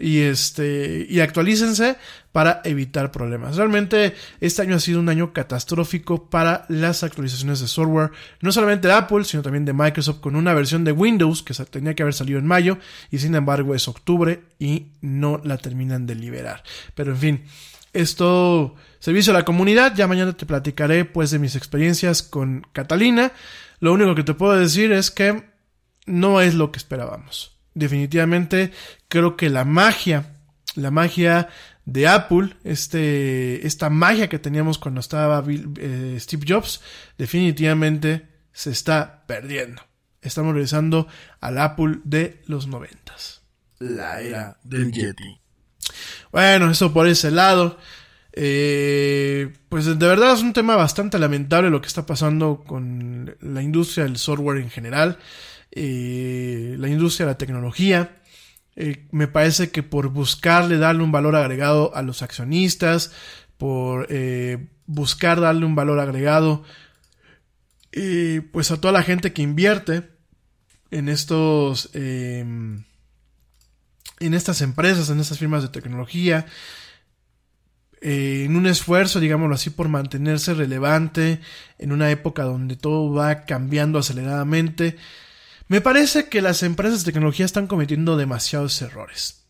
y 0.00 0.20
este 0.20 1.06
y 1.08 1.20
actualícense 1.20 1.96
para 2.32 2.60
evitar 2.64 3.10
problemas. 3.10 3.56
Realmente 3.56 4.14
este 4.40 4.62
año 4.62 4.76
ha 4.76 4.80
sido 4.80 5.00
un 5.00 5.08
año 5.08 5.32
catastrófico 5.32 6.30
para 6.30 6.64
las 6.68 7.02
actualizaciones 7.02 7.60
de 7.60 7.68
software, 7.68 8.10
no 8.40 8.52
solamente 8.52 8.88
de 8.88 8.94
Apple, 8.94 9.24
sino 9.24 9.42
también 9.42 9.64
de 9.64 9.72
Microsoft 9.72 10.20
con 10.20 10.36
una 10.36 10.54
versión 10.54 10.84
de 10.84 10.92
Windows 10.92 11.42
que 11.42 11.54
tenía 11.64 11.94
que 11.94 12.02
haber 12.02 12.14
salido 12.14 12.38
en 12.38 12.46
mayo 12.46 12.78
y 13.10 13.18
sin 13.18 13.34
embargo 13.34 13.74
es 13.74 13.88
octubre 13.88 14.42
y 14.58 14.86
no 15.00 15.40
la 15.44 15.58
terminan 15.58 16.06
de 16.06 16.14
liberar. 16.14 16.62
Pero 16.94 17.12
en 17.12 17.18
fin, 17.18 17.44
esto 17.92 18.74
servicio 19.00 19.32
a 19.32 19.38
la 19.38 19.44
comunidad, 19.44 19.94
ya 19.94 20.06
mañana 20.06 20.32
te 20.32 20.46
platicaré 20.46 21.04
pues 21.04 21.30
de 21.30 21.38
mis 21.38 21.56
experiencias 21.56 22.22
con 22.22 22.66
Catalina. 22.72 23.32
Lo 23.80 23.92
único 23.92 24.14
que 24.14 24.22
te 24.22 24.34
puedo 24.34 24.56
decir 24.56 24.92
es 24.92 25.10
que 25.10 25.44
no 26.06 26.40
es 26.40 26.54
lo 26.54 26.70
que 26.70 26.78
esperábamos 26.78 27.59
definitivamente 27.74 28.72
creo 29.08 29.36
que 29.36 29.50
la 29.50 29.64
magia, 29.64 30.36
la 30.74 30.90
magia 30.90 31.48
de 31.84 32.06
Apple, 32.06 32.56
este, 32.64 33.66
esta 33.66 33.90
magia 33.90 34.28
que 34.28 34.38
teníamos 34.38 34.78
cuando 34.78 35.00
estaba 35.00 35.44
eh, 35.48 36.16
Steve 36.20 36.44
Jobs, 36.46 36.80
definitivamente 37.18 38.28
se 38.52 38.70
está 38.70 39.24
perdiendo. 39.26 39.82
Estamos 40.22 40.52
regresando 40.52 41.08
al 41.40 41.58
Apple 41.58 42.00
de 42.04 42.42
los 42.46 42.66
noventas. 42.66 43.42
La 43.78 44.20
era 44.20 44.58
del 44.62 44.92
Yeti. 44.92 45.40
Bueno, 46.30 46.70
eso 46.70 46.92
por 46.92 47.06
ese 47.06 47.30
lado. 47.30 47.78
Eh, 48.32 49.52
pues 49.68 49.86
de 49.86 49.94
verdad 49.94 50.34
es 50.34 50.42
un 50.42 50.52
tema 50.52 50.76
bastante 50.76 51.18
lamentable 51.18 51.68
lo 51.68 51.80
que 51.80 51.88
está 51.88 52.06
pasando 52.06 52.62
con 52.64 53.34
la 53.40 53.62
industria 53.62 54.04
del 54.04 54.18
software 54.18 54.58
en 54.58 54.70
general. 54.70 55.18
Eh, 55.72 56.74
la 56.78 56.88
industria 56.88 57.26
de 57.26 57.32
la 57.32 57.38
tecnología. 57.38 58.16
Eh, 58.76 59.06
me 59.12 59.28
parece 59.28 59.70
que 59.70 59.82
por 59.82 60.08
buscarle 60.08 60.78
darle 60.78 61.02
un 61.02 61.12
valor 61.12 61.36
agregado 61.36 61.94
a 61.94 62.02
los 62.02 62.22
accionistas, 62.22 63.12
por 63.56 64.06
eh, 64.10 64.68
buscar 64.86 65.40
darle 65.40 65.66
un 65.66 65.74
valor 65.74 66.00
agregado 66.00 66.64
pues 68.52 68.70
a 68.70 68.80
toda 68.80 68.92
la 68.92 69.02
gente 69.02 69.32
que 69.32 69.42
invierte 69.42 70.08
en 70.92 71.08
estos 71.08 71.90
em, 71.92 72.84
en 74.20 74.34
estas 74.34 74.60
empresas, 74.60 75.10
en 75.10 75.18
estas 75.18 75.38
firmas 75.40 75.62
de 75.62 75.70
tecnología, 75.70 76.46
en 78.00 78.54
un 78.54 78.66
esfuerzo, 78.66 79.18
digámoslo 79.18 79.56
así, 79.56 79.70
por 79.70 79.88
mantenerse 79.88 80.54
relevante 80.54 81.40
en 81.78 81.90
una 81.90 82.10
época 82.10 82.44
donde 82.44 82.76
todo 82.76 83.12
va 83.12 83.44
cambiando 83.44 83.98
aceleradamente. 83.98 84.96
Me 85.70 85.80
parece 85.80 86.28
que 86.28 86.42
las 86.42 86.64
empresas 86.64 87.04
de 87.04 87.12
tecnología 87.12 87.46
están 87.46 87.68
cometiendo 87.68 88.16
demasiados 88.16 88.82
errores. 88.82 89.44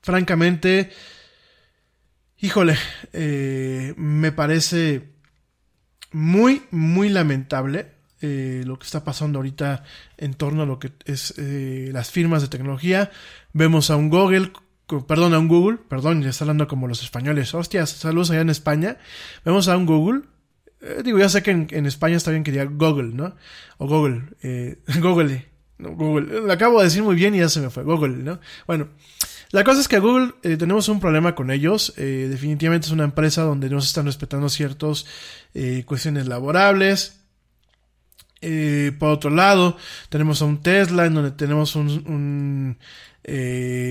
Francamente, 0.00 0.90
híjole, 2.38 2.78
eh, 3.12 3.92
me 3.98 4.32
parece 4.32 5.10
muy, 6.12 6.62
muy 6.70 7.10
lamentable 7.10 7.88
eh, 8.22 8.62
lo 8.64 8.78
que 8.78 8.86
está 8.86 9.04
pasando 9.04 9.38
ahorita 9.38 9.84
en 10.16 10.32
torno 10.32 10.62
a 10.62 10.66
lo 10.66 10.78
que 10.78 10.92
es 11.04 11.34
eh, 11.36 11.90
las 11.92 12.10
firmas 12.10 12.40
de 12.40 12.48
tecnología. 12.48 13.10
Vemos 13.52 13.90
a 13.90 13.96
un 13.96 14.08
Google, 14.08 14.50
perdón, 15.06 15.34
a 15.34 15.38
un 15.38 15.48
Google, 15.48 15.76
perdón, 15.76 16.22
ya 16.22 16.30
está 16.30 16.44
hablando 16.44 16.66
como 16.66 16.88
los 16.88 17.02
españoles. 17.02 17.52
Hostias, 17.52 17.90
saludos 17.90 18.30
allá 18.30 18.40
en 18.40 18.48
España. 18.48 18.96
Vemos 19.44 19.68
a 19.68 19.76
un 19.76 19.84
Google 19.84 20.22
eh, 20.84 21.02
digo, 21.02 21.18
ya 21.18 21.30
sé 21.30 21.42
que 21.42 21.50
en, 21.50 21.86
España 21.86 22.16
está 22.16 22.30
bien 22.30 22.44
que 22.44 22.52
diga 22.52 22.64
Google, 22.64 23.14
¿no? 23.14 23.34
O 23.78 23.88
Google, 23.88 24.24
eh, 24.42 24.78
Google, 25.00 25.46
no, 25.78 25.90
Google. 25.96 26.42
Lo 26.42 26.52
acabo 26.52 26.78
de 26.78 26.84
decir 26.84 27.02
muy 27.02 27.16
bien 27.16 27.34
y 27.34 27.38
ya 27.38 27.48
se 27.48 27.60
me 27.60 27.70
fue, 27.70 27.84
Google, 27.84 28.16
¿no? 28.16 28.38
Bueno, 28.66 28.88
la 29.50 29.64
cosa 29.64 29.80
es 29.80 29.88
que 29.88 29.98
Google 29.98 30.34
eh, 30.42 30.58
tenemos 30.58 30.88
un 30.90 31.00
problema 31.00 31.34
con 31.34 31.50
ellos. 31.50 31.94
Eh, 31.96 32.26
definitivamente 32.30 32.86
es 32.86 32.92
una 32.92 33.04
empresa 33.04 33.42
donde 33.42 33.70
no 33.70 33.80
se 33.80 33.86
están 33.86 34.06
respetando 34.06 34.48
ciertas 34.48 35.06
cuestiones 35.86 36.26
laborables. 36.26 37.20
por 38.98 39.08
otro 39.08 39.30
lado, 39.30 39.78
tenemos 40.10 40.42
a 40.42 40.44
un 40.44 40.60
Tesla 40.60 41.06
en 41.06 41.14
donde 41.14 41.30
tenemos 41.30 41.76
un, 41.76 42.76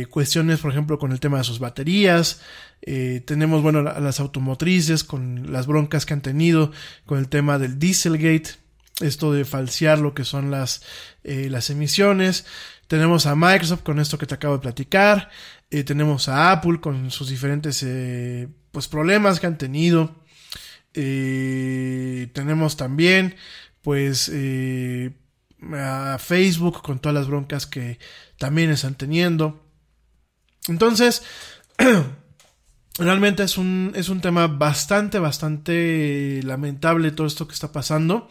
cuestiones, 0.10 0.60
por 0.60 0.72
ejemplo, 0.72 1.00
con 1.00 1.12
el 1.12 1.20
tema 1.20 1.40
de 1.40 1.44
sus 1.44 1.60
baterías. 1.60 2.42
Eh, 2.86 3.22
tenemos, 3.26 3.64
bueno, 3.64 3.82
las 3.82 4.20
automotrices 4.20 5.06
con 5.06 5.54
las 5.54 5.68
broncas 5.68 6.06
que 6.06 6.14
han 6.14 6.22
tenido 6.22 6.72
con 7.06 7.18
el 7.18 7.30
tema 7.30 7.58
del 7.58 7.80
Dieselgate, 7.80 8.52
esto 9.00 9.32
de 9.32 9.46
falsear 9.46 10.00
lo 10.00 10.14
que 10.14 10.26
son 10.26 10.52
las, 10.52 10.84
eh, 11.24 11.48
las 11.50 11.70
emisiones. 11.70 12.46
Tenemos 12.88 13.26
a 13.26 13.36
Microsoft 13.36 13.84
con 13.84 14.00
esto 14.00 14.18
que 14.18 14.26
te 14.26 14.36
acabo 14.36 14.56
de 14.56 14.62
platicar. 14.62 15.30
Eh, 15.72 15.84
tenemos 15.84 16.28
a 16.28 16.52
Apple 16.52 16.82
con 16.82 17.10
sus 17.10 17.30
diferentes 17.30 17.86
pues, 18.72 18.88
problemas 18.90 19.40
que 19.40 19.48
han 19.48 19.58
tenido. 19.58 20.22
tenemos 20.94 22.76
también, 22.78 23.36
pues, 23.82 24.30
a 25.74 26.18
Facebook 26.20 26.82
con 26.82 27.00
todas 27.00 27.16
las 27.16 27.28
broncas 27.28 27.66
que 27.66 28.00
también 28.38 28.70
están 28.70 28.96
teniendo. 28.96 29.66
Entonces, 30.68 31.24
Realmente 33.00 33.42
es 33.42 33.58
un, 33.58 33.92
es 33.96 34.10
un 34.10 34.22
tema 34.22 34.46
bastante, 34.48 35.18
bastante 35.18 36.42
lamentable 36.44 37.12
todo 37.12 37.26
esto 37.26 37.48
que 37.48 37.54
está 37.54 37.72
pasando. 37.72 38.30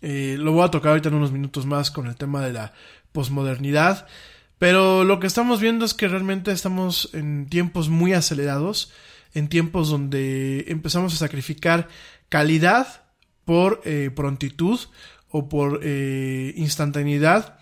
Eh, 0.00 0.36
lo 0.38 0.52
voy 0.52 0.64
a 0.64 0.70
tocar 0.70 0.90
ahorita 0.90 1.08
en 1.08 1.16
unos 1.16 1.32
minutos 1.32 1.66
más 1.66 1.90
con 1.90 2.06
el 2.06 2.14
tema 2.14 2.40
de 2.40 2.52
la 2.52 2.72
posmodernidad. 3.10 4.06
Pero 4.58 5.02
lo 5.02 5.18
que 5.18 5.26
estamos 5.26 5.60
viendo 5.60 5.84
es 5.84 5.92
que 5.92 6.06
realmente 6.06 6.52
estamos 6.52 7.10
en 7.14 7.46
tiempos 7.48 7.88
muy 7.88 8.12
acelerados, 8.12 8.92
en 9.34 9.48
tiempos 9.48 9.90
donde 9.90 10.66
empezamos 10.68 11.12
a 11.14 11.16
sacrificar 11.16 11.88
calidad 12.28 13.06
por 13.44 13.82
eh, 13.84 14.10
prontitud 14.14 14.78
o 15.30 15.48
por 15.48 15.80
eh, 15.82 16.52
instantaneidad 16.56 17.56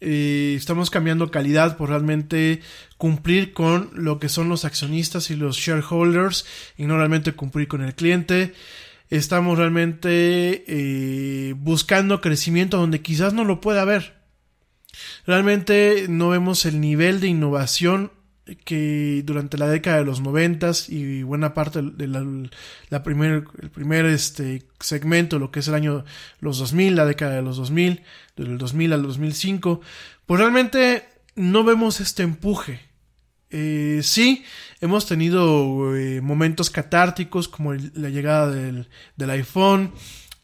eh, 0.00 0.54
estamos 0.56 0.90
cambiando 0.90 1.30
calidad 1.30 1.78
por 1.78 1.88
realmente 1.88 2.60
cumplir 2.98 3.54
con 3.54 3.90
lo 3.94 4.18
que 4.18 4.28
son 4.28 4.48
los 4.48 4.64
accionistas 4.66 5.30
y 5.30 5.36
los 5.36 5.56
shareholders 5.56 6.44
y 6.76 6.84
no 6.84 6.98
realmente 6.98 7.32
cumplir 7.32 7.66
con 7.68 7.82
el 7.82 7.94
cliente. 7.94 8.52
Estamos 9.08 9.56
realmente 9.56 10.64
eh, 10.66 11.54
buscando 11.56 12.20
crecimiento 12.20 12.76
donde 12.76 13.00
quizás 13.00 13.32
no 13.32 13.44
lo 13.44 13.60
pueda 13.60 13.82
haber. 13.82 14.16
Realmente 15.26 16.06
no 16.08 16.30
vemos 16.30 16.66
el 16.66 16.80
nivel 16.80 17.20
de 17.20 17.28
innovación 17.28 18.12
que 18.64 19.22
durante 19.24 19.58
la 19.58 19.68
década 19.68 19.98
de 19.98 20.04
los 20.04 20.20
noventas 20.20 20.88
y 20.88 21.22
buena 21.22 21.52
parte 21.52 21.82
de 21.82 22.06
la, 22.06 22.20
el 22.20 23.00
primer 23.00 24.06
este 24.06 24.62
segmento, 24.78 25.38
lo 25.38 25.50
que 25.50 25.60
es 25.60 25.68
el 25.68 25.74
año 25.74 26.04
los 26.40 26.58
2000, 26.58 26.94
la 26.94 27.06
década 27.06 27.34
de 27.34 27.42
los 27.42 27.56
2000, 27.56 28.02
del 28.36 28.58
2000 28.58 28.92
al 28.92 29.02
2005, 29.02 29.80
pues 30.26 30.40
realmente 30.40 31.04
no 31.34 31.64
vemos 31.64 32.00
este 32.00 32.22
empuje. 32.22 32.80
Eh, 33.50 34.00
sí, 34.02 34.44
hemos 34.80 35.06
tenido 35.06 35.96
eh, 35.96 36.20
momentos 36.20 36.70
catárticos 36.70 37.48
como 37.48 37.74
la 37.74 38.10
llegada 38.10 38.50
del, 38.50 38.88
del 39.16 39.30
iPhone, 39.30 39.92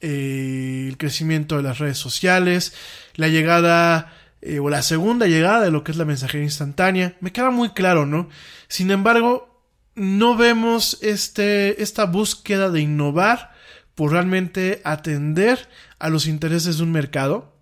eh, 0.01 0.87
el 0.89 0.97
crecimiento 0.99 1.57
de 1.57 1.63
las 1.63 1.79
redes 1.79 1.99
sociales, 1.99 2.75
la 3.15 3.29
llegada 3.29 4.13
eh, 4.43 4.59
o 4.59 4.69
la 4.69 4.83
segunda 4.83 5.27
llegada 5.27 5.63
de 5.63 5.71
lo 5.71 5.85
que 5.85 5.93
es 5.93 5.97
la 5.97 6.05
mensajería 6.05 6.45
instantánea. 6.45 7.17
Me 7.21 7.33
queda 7.33 7.51
muy 7.51 7.71
claro, 7.71 8.07
¿no? 8.07 8.29
Sin 8.69 8.91
embargo, 8.91 9.65
no 9.95 10.37
vemos 10.37 10.99
este, 11.01 11.81
esta 11.81 12.05
búsqueda 12.07 12.69
de 12.71 12.81
innovar 12.81 13.53
por 13.95 14.11
realmente 14.11 14.81
atender 14.85 15.69
a 15.99 16.09
los 16.09 16.27
intereses 16.27 16.79
de 16.79 16.83
un 16.83 16.93
mercado. 16.93 17.53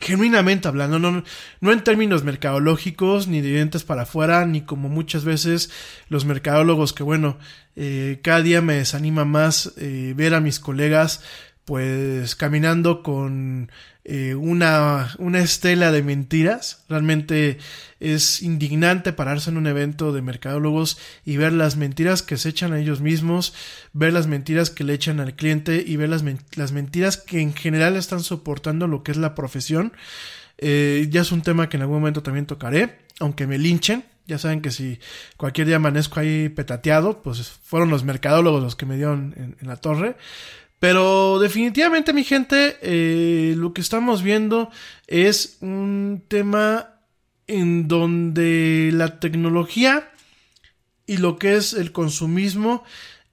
Genuinamente 0.00 0.68
hablando, 0.68 0.98
no, 0.98 1.24
no 1.60 1.72
en 1.72 1.82
términos 1.82 2.24
mercadológicos, 2.24 3.26
ni 3.26 3.40
de 3.40 3.48
dientes 3.48 3.84
para 3.84 4.02
afuera, 4.02 4.44
ni 4.46 4.62
como 4.62 4.88
muchas 4.88 5.24
veces 5.24 5.70
los 6.08 6.24
mercadólogos 6.24 6.92
que, 6.92 7.02
bueno, 7.02 7.38
eh, 7.74 8.20
cada 8.22 8.42
día 8.42 8.60
me 8.60 8.74
desanima 8.74 9.24
más 9.24 9.72
eh, 9.76 10.12
ver 10.14 10.34
a 10.34 10.40
mis 10.40 10.60
colegas 10.60 11.22
pues 11.64 12.36
caminando 12.36 13.02
con 13.02 13.70
eh, 14.04 14.34
una, 14.34 15.14
una 15.18 15.40
estela 15.40 15.90
de 15.90 16.02
mentiras. 16.02 16.84
Realmente 16.88 17.58
es 18.00 18.42
indignante 18.42 19.12
pararse 19.12 19.50
en 19.50 19.56
un 19.56 19.66
evento 19.66 20.12
de 20.12 20.20
mercadólogos 20.20 20.98
y 21.24 21.38
ver 21.38 21.52
las 21.52 21.76
mentiras 21.76 22.22
que 22.22 22.36
se 22.36 22.50
echan 22.50 22.72
a 22.72 22.78
ellos 22.78 23.00
mismos, 23.00 23.54
ver 23.92 24.12
las 24.12 24.26
mentiras 24.26 24.68
que 24.70 24.84
le 24.84 24.92
echan 24.94 25.20
al 25.20 25.34
cliente 25.34 25.82
y 25.86 25.96
ver 25.96 26.10
las, 26.10 26.22
las 26.54 26.72
mentiras 26.72 27.16
que 27.16 27.40
en 27.40 27.54
general 27.54 27.96
están 27.96 28.22
soportando 28.22 28.86
lo 28.88 29.02
que 29.02 29.12
es 29.12 29.18
la 29.18 29.34
profesión. 29.34 29.92
Eh, 30.58 31.08
ya 31.10 31.22
es 31.22 31.32
un 31.32 31.42
tema 31.42 31.68
que 31.68 31.76
en 31.76 31.82
algún 31.82 31.98
momento 31.98 32.22
también 32.22 32.46
tocaré, 32.46 32.98
aunque 33.20 33.46
me 33.46 33.58
linchen. 33.58 34.04
Ya 34.26 34.38
saben 34.38 34.62
que 34.62 34.70
si 34.70 34.98
cualquier 35.36 35.66
día 35.66 35.76
amanezco 35.76 36.18
ahí 36.18 36.48
petateado, 36.48 37.22
pues 37.22 37.50
fueron 37.62 37.90
los 37.90 38.04
mercadólogos 38.04 38.62
los 38.62 38.76
que 38.76 38.86
me 38.86 38.96
dieron 38.96 39.34
en, 39.60 39.68
la 39.68 39.76
torre. 39.76 40.16
Pero 40.84 41.38
definitivamente, 41.38 42.12
mi 42.12 42.24
gente, 42.24 42.76
eh, 42.82 43.54
lo 43.56 43.72
que 43.72 43.80
estamos 43.80 44.22
viendo 44.22 44.70
es 45.06 45.56
un 45.62 46.22
tema 46.28 47.00
en 47.46 47.88
donde 47.88 48.90
la 48.92 49.18
tecnología 49.18 50.12
y 51.06 51.16
lo 51.16 51.38
que 51.38 51.56
es 51.56 51.72
el 51.72 51.90
consumismo 51.90 52.84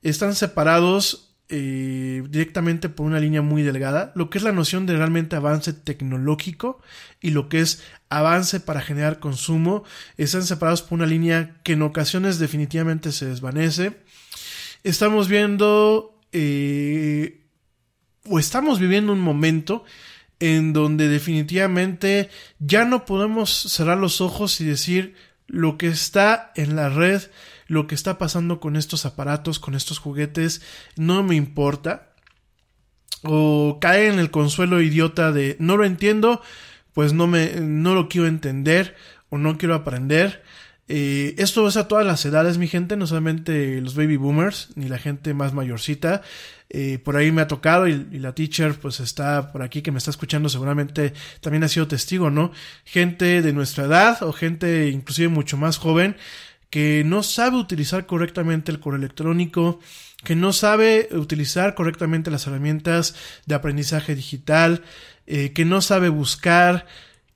están 0.02 0.34
separados 0.34 1.36
eh, 1.50 2.24
directamente 2.30 2.88
por 2.88 3.06
una 3.06 3.20
línea 3.20 3.42
muy 3.42 3.64
delgada, 3.64 4.14
lo 4.16 4.30
que 4.30 4.38
es 4.38 4.46
la 4.46 4.54
noción 4.54 4.86
de 4.86 4.96
realmente 4.96 5.36
avance 5.36 5.74
tecnológico 5.74 6.80
y 7.20 7.32
lo 7.32 7.50
que 7.50 7.60
es 7.60 7.84
avance 8.08 8.62
para 8.62 8.80
generar 8.80 9.20
consumo, 9.20 9.84
están 10.16 10.44
separados 10.44 10.84
por 10.84 11.00
una 11.00 11.06
línea 11.06 11.58
que 11.64 11.74
en 11.74 11.82
ocasiones 11.82 12.40
definitivamente 12.40 13.12
se 13.12 13.26
desvanece. 13.26 13.98
Estamos 14.86 15.28
viendo 15.28 16.18
eh, 16.32 17.41
o 18.30 18.40
estamos 18.40 18.80
viviendo 18.80 19.14
un 19.14 19.22
momento 19.22 19.84
en 20.40 20.74
donde 20.74 21.08
definitivamente 21.08 22.30
ya 22.60 22.86
no 22.86 23.06
podemos 23.06 23.52
cerrar 23.52 23.98
los 23.98 24.22
ojos 24.22 24.60
y 24.62 24.66
decir 24.66 25.16
lo 25.48 25.78
que 25.78 25.88
está 25.88 26.52
en 26.56 26.76
la 26.76 26.90
red 26.90 27.24
lo 27.72 27.88
que 27.88 27.96
está 27.96 28.18
pasando 28.18 28.60
con 28.60 28.76
estos 28.76 29.06
aparatos, 29.06 29.58
con 29.58 29.76
estos 29.76 29.98
juguetes, 29.98 30.62
no 30.98 31.24
me 31.24 31.36
importa. 31.36 32.10
O 33.24 33.78
cae 33.80 34.08
en 34.08 34.20
el 34.20 34.30
consuelo 34.30 34.82
idiota 34.82 35.32
de 35.32 35.56
no 35.58 35.78
lo 35.78 35.86
entiendo, 35.86 36.42
pues 36.92 37.14
no 37.14 37.28
me 37.28 37.62
no 37.62 37.96
lo 37.96 38.10
quiero 38.10 38.28
entender 38.28 38.98
o 39.30 39.38
no 39.38 39.58
quiero 39.58 39.74
aprender. 39.74 40.44
Eh, 40.90 41.36
esto 41.38 41.66
es 41.66 41.78
a 41.78 41.88
todas 41.88 42.06
las 42.06 42.26
edades, 42.26 42.58
mi 42.58 42.68
gente, 42.68 42.98
no 42.98 43.08
solamente 43.08 43.80
los 43.80 43.96
baby 43.96 44.18
boomers, 44.18 44.72
ni 44.76 44.90
la 44.90 44.98
gente 44.98 45.34
más 45.34 45.54
mayorcita. 45.54 46.24
Eh, 46.74 47.00
por 47.04 47.18
ahí 47.18 47.34
me 47.34 47.42
ha 47.42 47.48
tocado 47.50 47.86
y, 47.86 48.08
la 48.14 48.34
teacher 48.34 48.76
pues 48.76 49.02
está 49.02 49.52
por 49.52 49.62
aquí 49.62 49.82
que 49.82 49.92
me 49.92 49.98
está 49.98 50.10
escuchando 50.10 50.48
seguramente 50.48 51.14
también 51.42 51.66
ha 51.66 51.68
sido 51.68 51.90
testigo, 51.90 52.30
¿no? 52.30 52.54
Gente 52.86 53.42
de 53.42 53.52
nuestra 53.52 53.84
edad 53.84 54.24
o 54.24 54.32
gente 54.32 54.88
inclusive 54.88 55.28
mucho 55.28 55.58
más 55.58 55.78
joven 55.78 56.16
que 56.70 57.04
no 57.06 57.24
sabe 57.24 57.58
utilizar 57.58 58.06
correctamente 58.06 58.72
el 58.72 58.80
correo 58.80 59.00
electrónico, 59.00 59.82
que 60.24 60.38
no 60.38 60.54
sabe 60.54 61.10
utilizar 61.12 61.76
correctamente 61.76 62.32
las 62.32 62.48
herramientas 62.48 63.16
de 63.46 63.56
aprendizaje 63.56 64.16
digital, 64.16 64.82
eh, 65.28 65.52
que 65.52 65.66
no 65.66 65.82
sabe 65.82 66.08
buscar, 66.08 66.86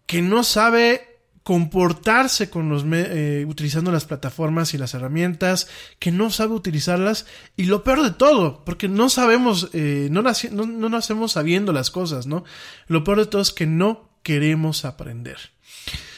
que 0.06 0.22
no 0.22 0.46
sabe 0.46 1.15
comportarse 1.46 2.50
con 2.50 2.70
los 2.70 2.84
eh, 2.92 3.46
utilizando 3.48 3.92
las 3.92 4.06
plataformas 4.06 4.74
y 4.74 4.80
las 4.80 4.96
herramientas, 4.96 5.68
que 6.00 6.12
no 6.12 6.32
sabe 6.32 6.56
utilizarlas 6.56 7.28
y 7.56 7.66
lo 7.66 7.84
peor 7.84 8.02
de 8.02 8.10
todo, 8.10 8.66
porque 8.66 8.88
no 8.88 9.10
sabemos, 9.10 9.70
eh, 9.74 10.08
no, 10.10 10.24
no, 10.24 10.66
no 10.66 10.90
nacemos 10.90 11.34
sabiendo 11.34 11.72
las 11.72 11.92
cosas, 11.92 12.26
¿no? 12.26 12.46
Lo 12.88 13.04
peor 13.04 13.20
de 13.20 13.26
todo 13.28 13.44
es 13.44 13.52
que 13.52 13.68
no 13.68 14.10
queremos 14.24 14.86
aprender. 14.86 15.38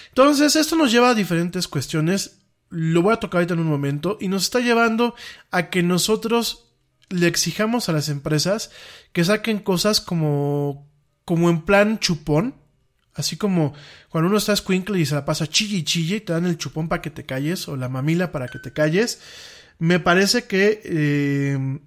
Entonces, 0.08 0.56
esto 0.56 0.78
nos 0.78 0.94
lleva 0.94 1.10
a 1.10 1.14
diferentes 1.14 1.68
cuestiones 1.68 2.40
lo 2.70 3.02
voy 3.02 3.14
a 3.14 3.18
tocar 3.18 3.40
ahorita 3.40 3.54
en 3.54 3.60
un 3.60 3.68
momento, 3.68 4.18
y 4.22 4.30
nos 4.30 4.44
está 4.44 4.62
llevando 4.62 5.14
a 5.52 5.70
que 5.70 5.84
nosotros 5.84 6.72
le 7.10 7.28
exijamos 7.28 7.90
a 7.90 7.92
las 7.92 8.08
empresas 8.08 8.72
que 9.12 9.26
saquen 9.26 9.60
cosas 9.60 10.00
como, 10.00 10.90
como 11.26 11.50
en 11.50 11.64
plan 11.64 12.00
chupón, 12.00 12.56
así 13.18 13.36
como 13.36 13.74
cuando 14.10 14.30
uno 14.30 14.38
está 14.38 14.54
escuincle 14.54 15.00
y 15.00 15.06
se 15.06 15.16
la 15.16 15.26
pasa 15.26 15.48
chille 15.48 15.78
y 15.78 15.84
chille 15.84 16.18
y 16.18 16.22
te 16.22 16.34
dan 16.34 16.46
el 16.46 16.58
chupón 16.58 16.88
para 16.88 17.02
que 17.02 17.10
te 17.10 17.26
calles, 17.26 17.68
o 17.68 17.76
la 17.76 17.90
mamila 17.90 18.32
para 18.32 18.48
que 18.48 18.60
te 18.60 18.72
calles, 18.72 19.20
me 19.80 20.00
parece 20.00 20.46
que 20.46 20.82
eh, 20.84 21.80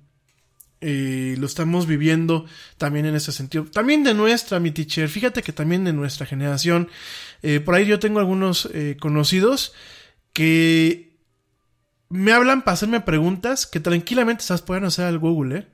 eh, 0.80 1.36
lo 1.38 1.46
estamos 1.46 1.86
viviendo 1.86 2.46
también 2.78 3.06
en 3.06 3.14
ese 3.14 3.32
sentido. 3.32 3.64
También 3.64 4.04
de 4.04 4.14
nuestra, 4.14 4.60
mi 4.60 4.70
teacher, 4.70 5.08
fíjate 5.08 5.42
que 5.42 5.52
también 5.52 5.84
de 5.84 5.92
nuestra 5.92 6.26
generación, 6.26 6.88
eh, 7.42 7.60
por 7.60 7.74
ahí 7.74 7.86
yo 7.86 7.98
tengo 7.98 8.18
algunos 8.18 8.68
conocidos, 9.00 9.72
que 10.32 11.10
me 12.08 12.32
hablan 12.32 12.62
para 12.62 12.74
hacerme 12.74 13.00
preguntas 13.00 13.66
que 13.66 13.80
tranquilamente 13.80 14.42
se 14.42 14.56
pueden 14.58 14.84
hacer 14.84 15.06
al 15.06 15.18
Google, 15.18 15.58
¿eh? 15.58 15.66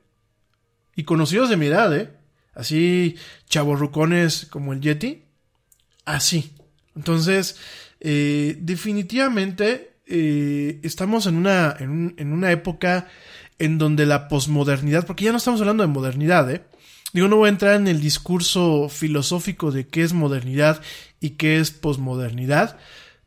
Y 0.94 1.04
conocidos 1.04 1.50
de 1.50 1.56
mi 1.58 1.66
edad, 1.66 1.94
¿eh? 1.94 2.10
Así, 2.54 3.16
chaborrucones 3.48 4.46
como 4.46 4.72
el 4.72 4.80
Yeti. 4.80 5.25
Así. 6.06 6.52
Entonces, 6.94 7.56
eh, 8.00 8.56
definitivamente 8.60 9.98
eh, 10.06 10.80
estamos 10.82 11.26
en 11.26 11.36
una, 11.36 11.76
en, 11.78 12.32
una 12.32 12.52
época 12.52 13.08
en 13.58 13.76
donde 13.76 14.06
la 14.06 14.28
posmodernidad, 14.28 15.04
porque 15.06 15.24
ya 15.24 15.32
no 15.32 15.38
estamos 15.38 15.60
hablando 15.60 15.82
de 15.82 15.88
modernidad, 15.88 16.50
¿eh? 16.50 16.64
Digo, 17.12 17.28
no 17.28 17.36
voy 17.36 17.46
a 17.46 17.50
entrar 17.50 17.74
en 17.74 17.88
el 17.88 18.00
discurso 18.00 18.88
filosófico 18.88 19.70
de 19.72 19.86
qué 19.86 20.02
es 20.02 20.12
modernidad 20.12 20.82
y 21.20 21.30
qué 21.30 21.58
es 21.58 21.70
posmodernidad, 21.70 22.78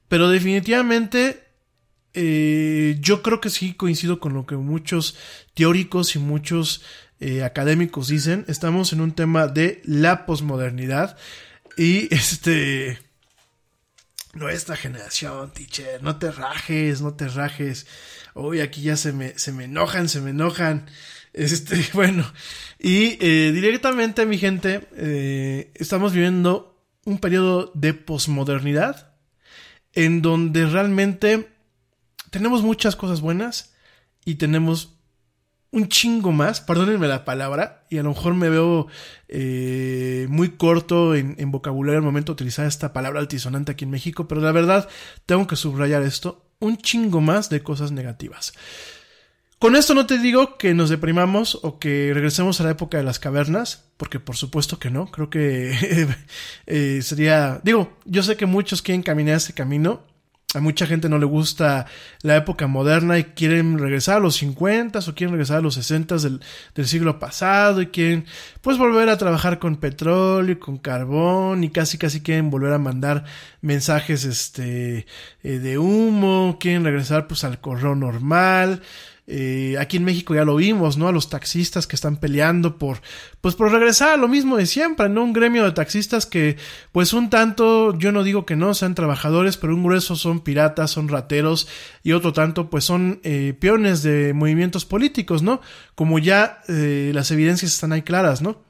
pero 0.07 0.29
definitivamente 0.29 1.43
eh, 2.13 2.97
yo 3.01 3.21
creo 3.23 3.41
que 3.41 3.49
sí 3.49 3.73
coincido 3.73 4.19
con 4.19 4.33
lo 4.33 4.45
que 4.45 4.55
muchos 4.55 5.17
teóricos 5.53 6.15
y 6.15 6.19
muchos 6.19 6.83
académicos 7.43 8.07
dicen. 8.07 8.45
Estamos 8.47 8.93
en 8.93 9.01
un 9.01 9.11
tema 9.11 9.47
de 9.47 9.81
la 9.83 10.25
posmodernidad. 10.25 11.17
Y 11.79 12.13
este. 12.13 12.99
Nuestra 14.33 14.75
generación, 14.75 15.53
teacher, 15.53 16.03
no 16.03 16.17
te 16.17 16.29
rajes, 16.29 17.01
no 17.01 17.13
te 17.13 17.29
rajes. 17.29 17.87
Uy, 18.35 18.59
aquí 18.59 18.81
ya 18.81 18.97
se 18.97 19.13
me, 19.13 19.39
se 19.39 19.53
me 19.53 19.63
enojan, 19.63 20.09
se 20.09 20.19
me 20.19 20.31
enojan. 20.31 20.87
Este, 21.31 21.81
bueno. 21.93 22.29
Y 22.79 23.17
eh, 23.21 23.53
directamente, 23.53 24.25
mi 24.25 24.37
gente, 24.37 25.69
estamos 25.73 26.11
viviendo 26.11 26.83
un 27.05 27.17
periodo 27.17 27.71
de 27.73 27.93
posmodernidad 27.93 29.13
en 29.93 30.21
donde 30.21 30.65
realmente 30.65 31.47
tenemos 32.29 32.61
muchas 32.61 32.97
cosas 32.97 33.21
buenas 33.21 33.73
y 34.25 34.35
tenemos 34.35 34.98
un 35.71 35.87
chingo 35.87 36.31
más, 36.31 36.61
perdónenme 36.61 37.07
la 37.07 37.25
palabra, 37.25 37.85
y 37.89 37.97
a 37.97 38.03
lo 38.03 38.09
mejor 38.09 38.33
me 38.33 38.49
veo 38.49 38.87
eh, 39.27 40.25
muy 40.29 40.49
corto 40.51 41.15
en, 41.15 41.35
en, 41.37 41.51
vocabulario 41.51 41.99
al 41.99 42.05
momento 42.05 42.31
de 42.31 42.33
utilizar 42.33 42.65
esta 42.65 42.91
palabra 42.91 43.19
altisonante 43.19 43.71
aquí 43.71 43.85
en 43.85 43.91
México, 43.91 44.27
pero 44.27 44.41
la 44.41 44.51
verdad 44.51 44.89
tengo 45.25 45.45
que 45.47 45.55
subrayar 45.55 46.01
esto, 46.03 46.45
un 46.59 46.77
chingo 46.77 47.21
más 47.21 47.49
de 47.49 47.61
cosas 47.61 47.91
negativas. 47.91 48.53
Con 49.59 49.75
esto 49.75 49.93
no 49.93 50.05
te 50.05 50.17
digo 50.17 50.57
que 50.57 50.73
nos 50.73 50.89
deprimamos 50.89 51.59
o 51.63 51.79
que 51.79 52.11
regresemos 52.13 52.61
a 52.61 52.63
la 52.63 52.71
época 52.71 52.97
de 52.97 53.03
las 53.03 53.19
cavernas, 53.19 53.83
porque 53.97 54.17
por 54.17 54.37
supuesto 54.37 54.79
que 54.79 54.89
no, 54.89 55.11
creo 55.11 55.29
que 55.29 55.75
eh, 56.65 57.01
sería, 57.01 57.59
digo, 57.61 57.91
yo 58.05 58.23
sé 58.23 58.37
que 58.37 58.45
muchos 58.45 58.81
quieren 58.81 59.03
caminar 59.03 59.35
ese 59.35 59.53
camino, 59.53 60.05
a 60.55 60.61
mucha 60.61 60.87
gente 60.87 61.09
no 61.09 61.19
le 61.19 61.27
gusta 61.27 61.85
la 62.23 62.35
época 62.35 62.65
moderna 62.65 63.19
y 63.19 63.25
quieren 63.25 63.77
regresar 63.77 64.17
a 64.17 64.19
los 64.19 64.37
50 64.37 64.97
o 64.97 65.13
quieren 65.13 65.33
regresar 65.33 65.57
a 65.57 65.61
los 65.61 65.75
60 65.75 66.17
del, 66.17 66.41
del 66.73 66.87
siglo 66.87 67.19
pasado 67.19 67.83
y 67.83 67.87
quieren 67.87 68.25
pues 68.61 68.79
volver 68.79 69.09
a 69.09 69.17
trabajar 69.17 69.59
con 69.59 69.75
petróleo, 69.75 70.59
con 70.59 70.79
carbón 70.79 71.63
y 71.63 71.69
casi 71.69 71.99
casi 71.99 72.21
quieren 72.21 72.49
volver 72.49 72.73
a 72.73 72.79
mandar 72.79 73.25
mensajes 73.61 74.25
este 74.25 75.05
eh, 75.43 75.59
de 75.59 75.77
humo, 75.77 76.57
quieren 76.59 76.83
regresar 76.83 77.27
pues 77.27 77.43
al 77.43 77.61
correo 77.61 77.93
normal, 77.93 78.81
eh, 79.31 79.77
aquí 79.79 79.97
en 79.97 80.05
México 80.05 80.33
ya 80.33 80.43
lo 80.43 80.55
vimos, 80.55 80.97
¿no? 80.97 81.07
A 81.07 81.11
los 81.11 81.29
taxistas 81.29 81.85
que 81.85 81.95
están 81.95 82.17
peleando 82.17 82.79
por, 82.79 82.99
pues 83.41 83.53
por 83.53 83.71
regresar 83.71 84.09
a 84.09 84.17
lo 84.17 84.27
mismo 84.27 84.57
de 84.57 84.65
siempre, 84.65 85.07
¿no? 85.07 85.23
Un 85.23 85.33
gremio 85.33 85.63
de 85.65 85.71
taxistas 85.71 86.25
que, 86.25 86.57
pues 86.91 87.13
un 87.13 87.29
tanto, 87.29 87.95
yo 87.99 88.11
no 88.11 88.23
digo 88.23 88.47
que 88.47 88.55
no 88.55 88.73
sean 88.73 88.95
trabajadores, 88.95 89.57
pero 89.57 89.75
un 89.75 89.83
grueso 89.83 90.15
son 90.15 90.39
piratas, 90.39 90.89
son 90.89 91.09
rateros 91.09 91.67
y 92.01 92.13
otro 92.13 92.33
tanto, 92.33 92.71
pues 92.71 92.85
son 92.85 93.19
eh, 93.23 93.55
peones 93.59 94.01
de 94.01 94.33
movimientos 94.33 94.85
políticos, 94.85 95.43
¿no? 95.43 95.61
Como 95.93 96.17
ya 96.17 96.61
eh, 96.67 97.11
las 97.13 97.29
evidencias 97.29 97.71
están 97.71 97.91
ahí 97.91 98.01
claras, 98.01 98.41
¿no? 98.41 98.63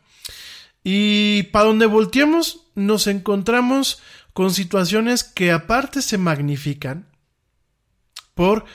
Y 0.83 1.43
para 1.53 1.65
donde 1.65 1.85
volteemos, 1.85 2.67
nos 2.75 3.07
encontramos 3.07 4.01
con 4.33 4.53
situaciones 4.53 5.23
que 5.23 5.53
aparte 5.53 6.01
se 6.01 6.17
magnifican 6.17 7.07
por 8.33 8.65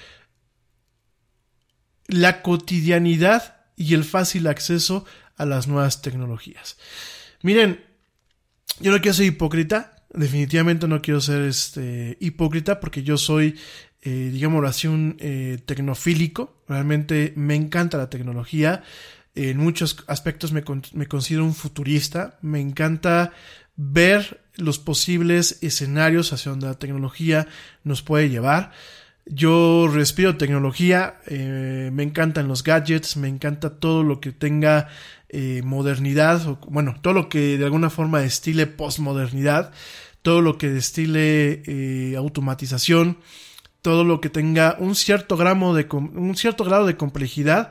la 2.06 2.42
cotidianidad 2.42 3.56
y 3.76 3.94
el 3.94 4.04
fácil 4.04 4.46
acceso 4.46 5.04
a 5.36 5.44
las 5.44 5.66
nuevas 5.66 6.02
tecnologías. 6.02 6.76
Miren, 7.42 7.84
yo 8.80 8.90
no 8.90 9.00
quiero 9.00 9.14
ser 9.14 9.26
hipócrita, 9.26 10.04
definitivamente 10.12 10.88
no 10.88 11.02
quiero 11.02 11.20
ser 11.20 11.42
este, 11.42 12.16
hipócrita 12.20 12.80
porque 12.80 13.02
yo 13.02 13.18
soy, 13.18 13.56
eh, 14.02 14.30
digámoslo 14.32 14.68
así, 14.68 14.86
un 14.86 15.16
eh, 15.18 15.58
tecnofílico, 15.64 16.62
realmente 16.68 17.32
me 17.36 17.54
encanta 17.54 17.98
la 17.98 18.10
tecnología. 18.10 18.82
En 19.34 19.58
muchos 19.58 20.04
aspectos 20.06 20.52
me, 20.52 20.62
me 20.92 21.06
considero 21.08 21.44
un 21.44 21.54
futurista. 21.54 22.38
Me 22.40 22.60
encanta 22.60 23.32
ver 23.76 24.44
los 24.54 24.78
posibles 24.78 25.58
escenarios 25.60 26.32
hacia 26.32 26.50
donde 26.50 26.68
la 26.68 26.78
tecnología 26.78 27.48
nos 27.82 28.02
puede 28.02 28.28
llevar. 28.30 28.70
Yo 29.26 29.88
respiro 29.88 30.36
tecnología, 30.36 31.16
eh, 31.26 31.90
me 31.92 32.02
encantan 32.02 32.46
los 32.46 32.62
gadgets, 32.62 33.16
me 33.16 33.28
encanta 33.28 33.78
todo 33.80 34.02
lo 34.02 34.20
que 34.20 34.32
tenga 34.32 34.88
eh, 35.30 35.62
modernidad, 35.64 36.46
o, 36.46 36.58
bueno, 36.68 36.96
todo 37.00 37.14
lo 37.14 37.28
que 37.30 37.56
de 37.56 37.64
alguna 37.64 37.88
forma 37.88 38.20
destile 38.20 38.66
postmodernidad, 38.66 39.72
todo 40.20 40.42
lo 40.42 40.58
que 40.58 40.68
destile 40.68 41.62
eh, 41.66 42.16
automatización, 42.16 43.18
todo 43.80 44.04
lo 44.04 44.20
que 44.20 44.28
tenga 44.28 44.76
un 44.78 44.94
cierto 44.94 45.38
grado 45.38 45.74
de 45.74 45.86
un 45.90 46.36
cierto 46.36 46.64
grado 46.64 46.86
de 46.86 46.96
complejidad, 46.98 47.70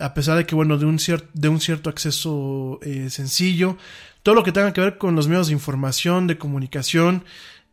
a 0.00 0.14
pesar 0.14 0.36
de 0.36 0.46
que 0.46 0.54
bueno 0.56 0.78
de 0.78 0.86
un 0.86 0.98
cierto 0.98 1.28
de 1.32 1.48
un 1.48 1.60
cierto 1.60 1.90
acceso 1.90 2.78
sencillo, 3.08 3.76
todo 4.22 4.36
lo 4.36 4.44
que 4.44 4.52
tenga 4.52 4.72
que 4.72 4.80
ver 4.80 4.98
con 4.98 5.16
los 5.16 5.26
medios 5.26 5.48
de 5.48 5.54
información, 5.54 6.28
de 6.28 6.38
comunicación, 6.38 7.24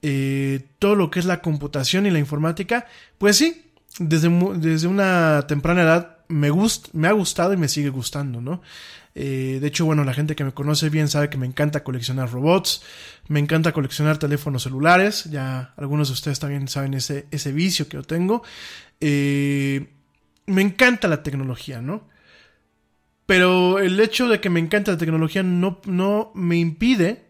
eh, 0.07 0.67
todo 0.77 0.95
lo 0.95 1.09
que 1.09 1.17
es 1.17 1.25
la 1.25 1.41
computación 1.41 2.05
y 2.05 2.11
la 2.11 2.19
informática, 2.19 2.85
pues 3.17 3.37
sí, 3.37 3.71
desde, 3.97 4.29
desde 4.57 4.87
una 4.87 5.47
temprana 5.47 5.81
edad 5.81 6.17
me, 6.27 6.51
me 6.93 7.07
ha 7.07 7.11
gustado 7.11 7.53
y 7.53 7.57
me 7.57 7.67
sigue 7.67 7.89
gustando, 7.89 8.39
¿no? 8.39 8.61
Eh, 9.15 9.57
de 9.59 9.67
hecho, 9.67 9.83
bueno, 9.83 10.03
la 10.03 10.13
gente 10.13 10.35
que 10.35 10.43
me 10.43 10.51
conoce 10.51 10.89
bien 10.89 11.07
sabe 11.07 11.31
que 11.31 11.39
me 11.39 11.47
encanta 11.47 11.83
coleccionar 11.83 12.29
robots, 12.29 12.83
me 13.29 13.39
encanta 13.39 13.71
coleccionar 13.71 14.19
teléfonos 14.19 14.61
celulares, 14.61 15.23
ya 15.23 15.73
algunos 15.75 16.09
de 16.09 16.13
ustedes 16.13 16.39
también 16.39 16.67
saben 16.67 16.93
ese, 16.93 17.25
ese 17.31 17.51
vicio 17.51 17.87
que 17.89 17.97
yo 17.97 18.03
tengo. 18.03 18.43
Eh, 19.01 19.89
me 20.45 20.61
encanta 20.61 21.07
la 21.07 21.23
tecnología, 21.23 21.81
¿no? 21.81 22.07
Pero 23.25 23.79
el 23.79 23.99
hecho 23.99 24.27
de 24.27 24.39
que 24.39 24.51
me 24.51 24.59
encanta 24.59 24.91
la 24.91 24.99
tecnología 24.99 25.41
no, 25.41 25.81
no 25.85 26.31
me 26.35 26.57
impide 26.57 27.25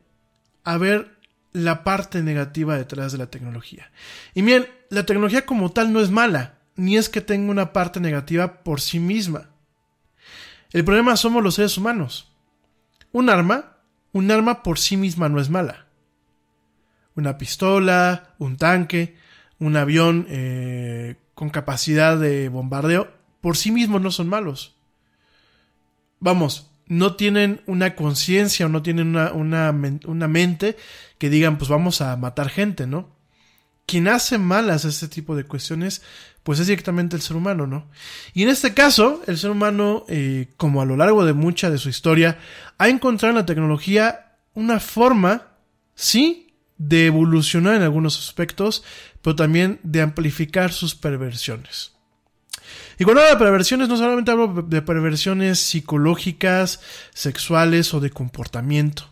a 0.65 0.77
ver 0.77 1.14
la 1.55 1.85
parte 1.85 2.21
negativa 2.21 2.75
detrás 2.75 3.13
de 3.13 3.17
la 3.17 3.27
tecnología. 3.27 3.89
Y 4.33 4.41
bien, 4.41 4.67
la 4.89 5.05
tecnología 5.05 5.45
como 5.45 5.71
tal 5.71 5.93
no 5.93 6.01
es 6.01 6.11
mala, 6.11 6.55
ni 6.75 6.97
es 6.97 7.07
que 7.07 7.21
tenga 7.21 7.49
una 7.49 7.71
parte 7.71 8.01
negativa 8.01 8.61
por 8.61 8.81
sí 8.81 8.99
misma. 8.99 9.51
El 10.73 10.83
problema 10.83 11.15
somos 11.15 11.41
los 11.41 11.55
seres 11.55 11.77
humanos. 11.77 12.29
Un 13.13 13.29
arma, 13.29 13.77
un 14.11 14.29
arma 14.31 14.63
por 14.63 14.77
sí 14.79 14.97
misma 14.97 15.29
no 15.29 15.39
es 15.39 15.49
mala. 15.49 15.85
Una 17.15 17.37
pistola, 17.37 18.35
un 18.37 18.57
tanque, 18.57 19.15
un 19.57 19.77
avión 19.77 20.25
eh, 20.27 21.15
con 21.35 21.49
capacidad 21.49 22.17
de 22.17 22.49
bombardeo, 22.49 23.13
por 23.39 23.55
sí 23.55 23.71
mismos 23.71 24.01
no 24.01 24.11
son 24.11 24.27
malos. 24.27 24.75
Vamos, 26.19 26.69
no 26.87 27.15
tienen 27.15 27.61
una 27.65 27.95
conciencia 27.95 28.65
o 28.65 28.69
no 28.69 28.83
tienen 28.83 29.07
una, 29.07 29.31
una, 29.31 29.73
una, 30.05 30.27
mente 30.27 30.77
que 31.17 31.29
digan, 31.29 31.57
pues 31.57 31.69
vamos 31.69 32.01
a 32.01 32.15
matar 32.17 32.49
gente, 32.49 32.87
¿no? 32.87 33.15
Quien 33.85 34.07
hace 34.07 34.37
malas 34.37 34.85
este 34.85 35.07
tipo 35.07 35.35
de 35.35 35.45
cuestiones, 35.45 36.01
pues 36.43 36.59
es 36.59 36.67
directamente 36.67 37.15
el 37.15 37.21
ser 37.21 37.35
humano, 37.37 37.67
¿no? 37.67 37.89
Y 38.33 38.43
en 38.43 38.49
este 38.49 38.73
caso, 38.73 39.21
el 39.27 39.37
ser 39.37 39.51
humano, 39.51 40.05
eh, 40.07 40.49
como 40.57 40.81
a 40.81 40.85
lo 40.85 40.95
largo 40.95 41.25
de 41.25 41.33
mucha 41.33 41.69
de 41.69 41.77
su 41.77 41.89
historia, 41.89 42.37
ha 42.77 42.89
encontrado 42.89 43.31
en 43.31 43.37
la 43.37 43.45
tecnología 43.45 44.37
una 44.53 44.79
forma, 44.79 45.47
sí, 45.95 46.53
de 46.77 47.07
evolucionar 47.07 47.75
en 47.75 47.83
algunos 47.83 48.19
aspectos, 48.19 48.83
pero 49.21 49.35
también 49.35 49.79
de 49.83 50.01
amplificar 50.01 50.71
sus 50.71 50.93
perversiones. 50.93 51.94
Y 52.97 53.03
cuando 53.03 53.21
hablo 53.21 53.33
de 53.33 53.43
perversiones, 53.43 53.89
no 53.89 53.97
solamente 53.97 54.31
hablo 54.31 54.63
de 54.67 54.81
perversiones 54.81 55.59
psicológicas, 55.59 56.79
sexuales 57.13 57.93
o 57.93 57.99
de 57.99 58.09
comportamiento. 58.09 59.09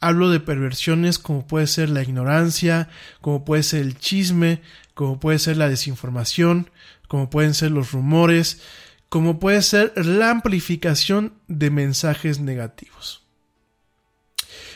Hablo 0.00 0.30
de 0.30 0.40
perversiones 0.40 1.18
como 1.18 1.46
puede 1.46 1.66
ser 1.66 1.90
la 1.90 2.02
ignorancia, 2.02 2.88
como 3.20 3.44
puede 3.44 3.62
ser 3.62 3.82
el 3.82 3.98
chisme, 3.98 4.62
como 4.94 5.20
puede 5.20 5.38
ser 5.38 5.56
la 5.56 5.68
desinformación, 5.68 6.70
como 7.06 7.30
pueden 7.30 7.54
ser 7.54 7.70
los 7.70 7.92
rumores, 7.92 8.60
como 9.08 9.38
puede 9.38 9.62
ser 9.62 9.92
la 10.06 10.30
amplificación 10.30 11.34
de 11.48 11.70
mensajes 11.70 12.40
negativos. 12.40 13.22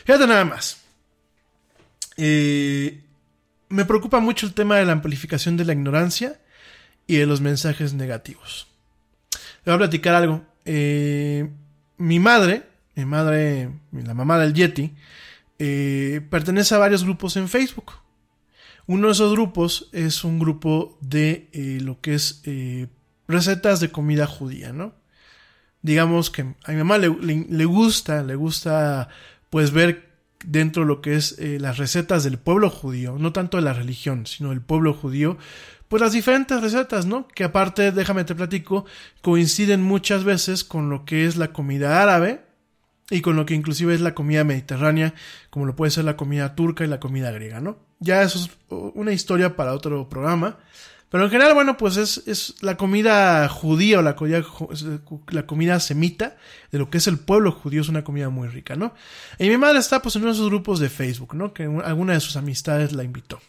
Fíjate 0.05 0.27
nada 0.27 0.45
más. 0.45 0.81
Eh, 2.17 3.03
me 3.69 3.85
preocupa 3.85 4.19
mucho 4.19 4.45
el 4.45 4.53
tema 4.53 4.77
de 4.77 4.85
la 4.85 4.93
amplificación 4.93 5.57
de 5.57 5.65
la 5.65 5.73
ignorancia 5.73 6.39
y 7.07 7.17
de 7.17 7.25
los 7.25 7.41
mensajes 7.41 7.93
negativos. 7.93 8.67
Le 9.63 9.71
voy 9.71 9.75
a 9.75 9.77
platicar 9.77 10.15
algo. 10.15 10.43
Eh, 10.65 11.49
mi 11.97 12.19
madre, 12.19 12.63
mi 12.95 13.05
madre, 13.05 13.69
la 13.91 14.13
mamá 14.13 14.37
del 14.39 14.53
Yeti, 14.53 14.93
eh, 15.59 16.21
pertenece 16.29 16.75
a 16.75 16.79
varios 16.79 17.03
grupos 17.03 17.37
en 17.37 17.47
Facebook. 17.47 17.93
Uno 18.87 19.07
de 19.07 19.13
esos 19.13 19.31
grupos 19.31 19.89
es 19.91 20.23
un 20.23 20.39
grupo 20.39 20.97
de 21.01 21.49
eh, 21.51 21.79
lo 21.81 21.99
que 22.01 22.13
es 22.13 22.43
recetas 23.27 23.79
de 23.79 23.91
comida 23.91 24.27
judía, 24.27 24.71
¿no? 24.73 24.93
Digamos 25.81 26.29
que 26.29 26.41
a 26.63 26.71
mi 26.71 26.77
mamá 26.77 26.97
le, 26.97 27.07
gusta, 27.65 28.23
le 28.23 28.35
gusta 28.35 29.09
pues 29.49 29.71
ver 29.71 30.09
dentro 30.43 30.83
de 30.83 30.87
lo 30.87 31.01
que 31.01 31.15
es 31.15 31.37
las 31.39 31.77
recetas 31.77 32.23
del 32.23 32.37
pueblo 32.37 32.69
judío, 32.69 33.17
no 33.19 33.33
tanto 33.33 33.57
de 33.57 33.63
la 33.63 33.73
religión, 33.73 34.27
sino 34.27 34.49
del 34.49 34.61
pueblo 34.61 34.93
judío, 34.93 35.37
pues 35.87 36.01
las 36.01 36.13
diferentes 36.13 36.61
recetas, 36.61 37.05
¿no? 37.05 37.27
Que 37.27 37.43
aparte, 37.43 37.91
déjame 37.91 38.23
te 38.23 38.35
platico, 38.35 38.85
coinciden 39.21 39.81
muchas 39.81 40.23
veces 40.23 40.63
con 40.63 40.89
lo 40.89 41.05
que 41.05 41.25
es 41.25 41.35
la 41.35 41.53
comida 41.53 42.01
árabe 42.01 42.45
y 43.09 43.21
con 43.21 43.35
lo 43.35 43.45
que 43.45 43.53
inclusive 43.53 43.93
es 43.93 44.01
la 44.01 44.15
comida 44.15 44.43
mediterránea, 44.43 45.13
como 45.49 45.65
lo 45.65 45.75
puede 45.75 45.91
ser 45.91 46.05
la 46.05 46.17
comida 46.17 46.55
turca 46.55 46.83
y 46.83 46.87
la 46.87 46.99
comida 46.99 47.31
griega, 47.31 47.61
¿no? 47.61 47.77
Ya 47.99 48.23
eso 48.23 48.39
es 48.39 48.49
una 48.69 49.11
historia 49.11 49.55
para 49.55 49.73
otro 49.73 50.09
programa. 50.09 50.57
Pero 51.09 51.25
en 51.25 51.29
general, 51.29 51.53
bueno, 51.53 51.77
pues 51.77 51.97
es, 51.97 52.23
es 52.25 52.55
la 52.61 52.77
comida 52.77 53.47
judía 53.47 53.99
o 53.99 54.01
la 54.01 54.15
comida, 54.15 54.43
la 55.29 55.45
comida 55.45 55.79
semita 55.79 56.35
de 56.71 56.79
lo 56.79 56.89
que 56.89 56.97
es 56.97 57.07
el 57.07 57.19
pueblo 57.19 57.51
judío, 57.51 57.81
es 57.81 57.89
una 57.89 58.03
comida 58.03 58.29
muy 58.29 58.47
rica, 58.47 58.75
¿no? 58.75 58.93
Y 59.37 59.47
mi 59.47 59.57
madre 59.57 59.79
está 59.79 60.01
pues 60.01 60.15
en 60.15 60.23
uno 60.23 60.31
de 60.31 60.37
esos 60.37 60.49
grupos 60.49 60.79
de 60.79 60.89
Facebook, 60.89 61.35
¿no? 61.35 61.53
Que 61.53 61.63
alguna 61.85 62.13
de 62.13 62.19
sus 62.19 62.35
amistades 62.35 62.91
la 62.91 63.03
invitó. 63.03 63.39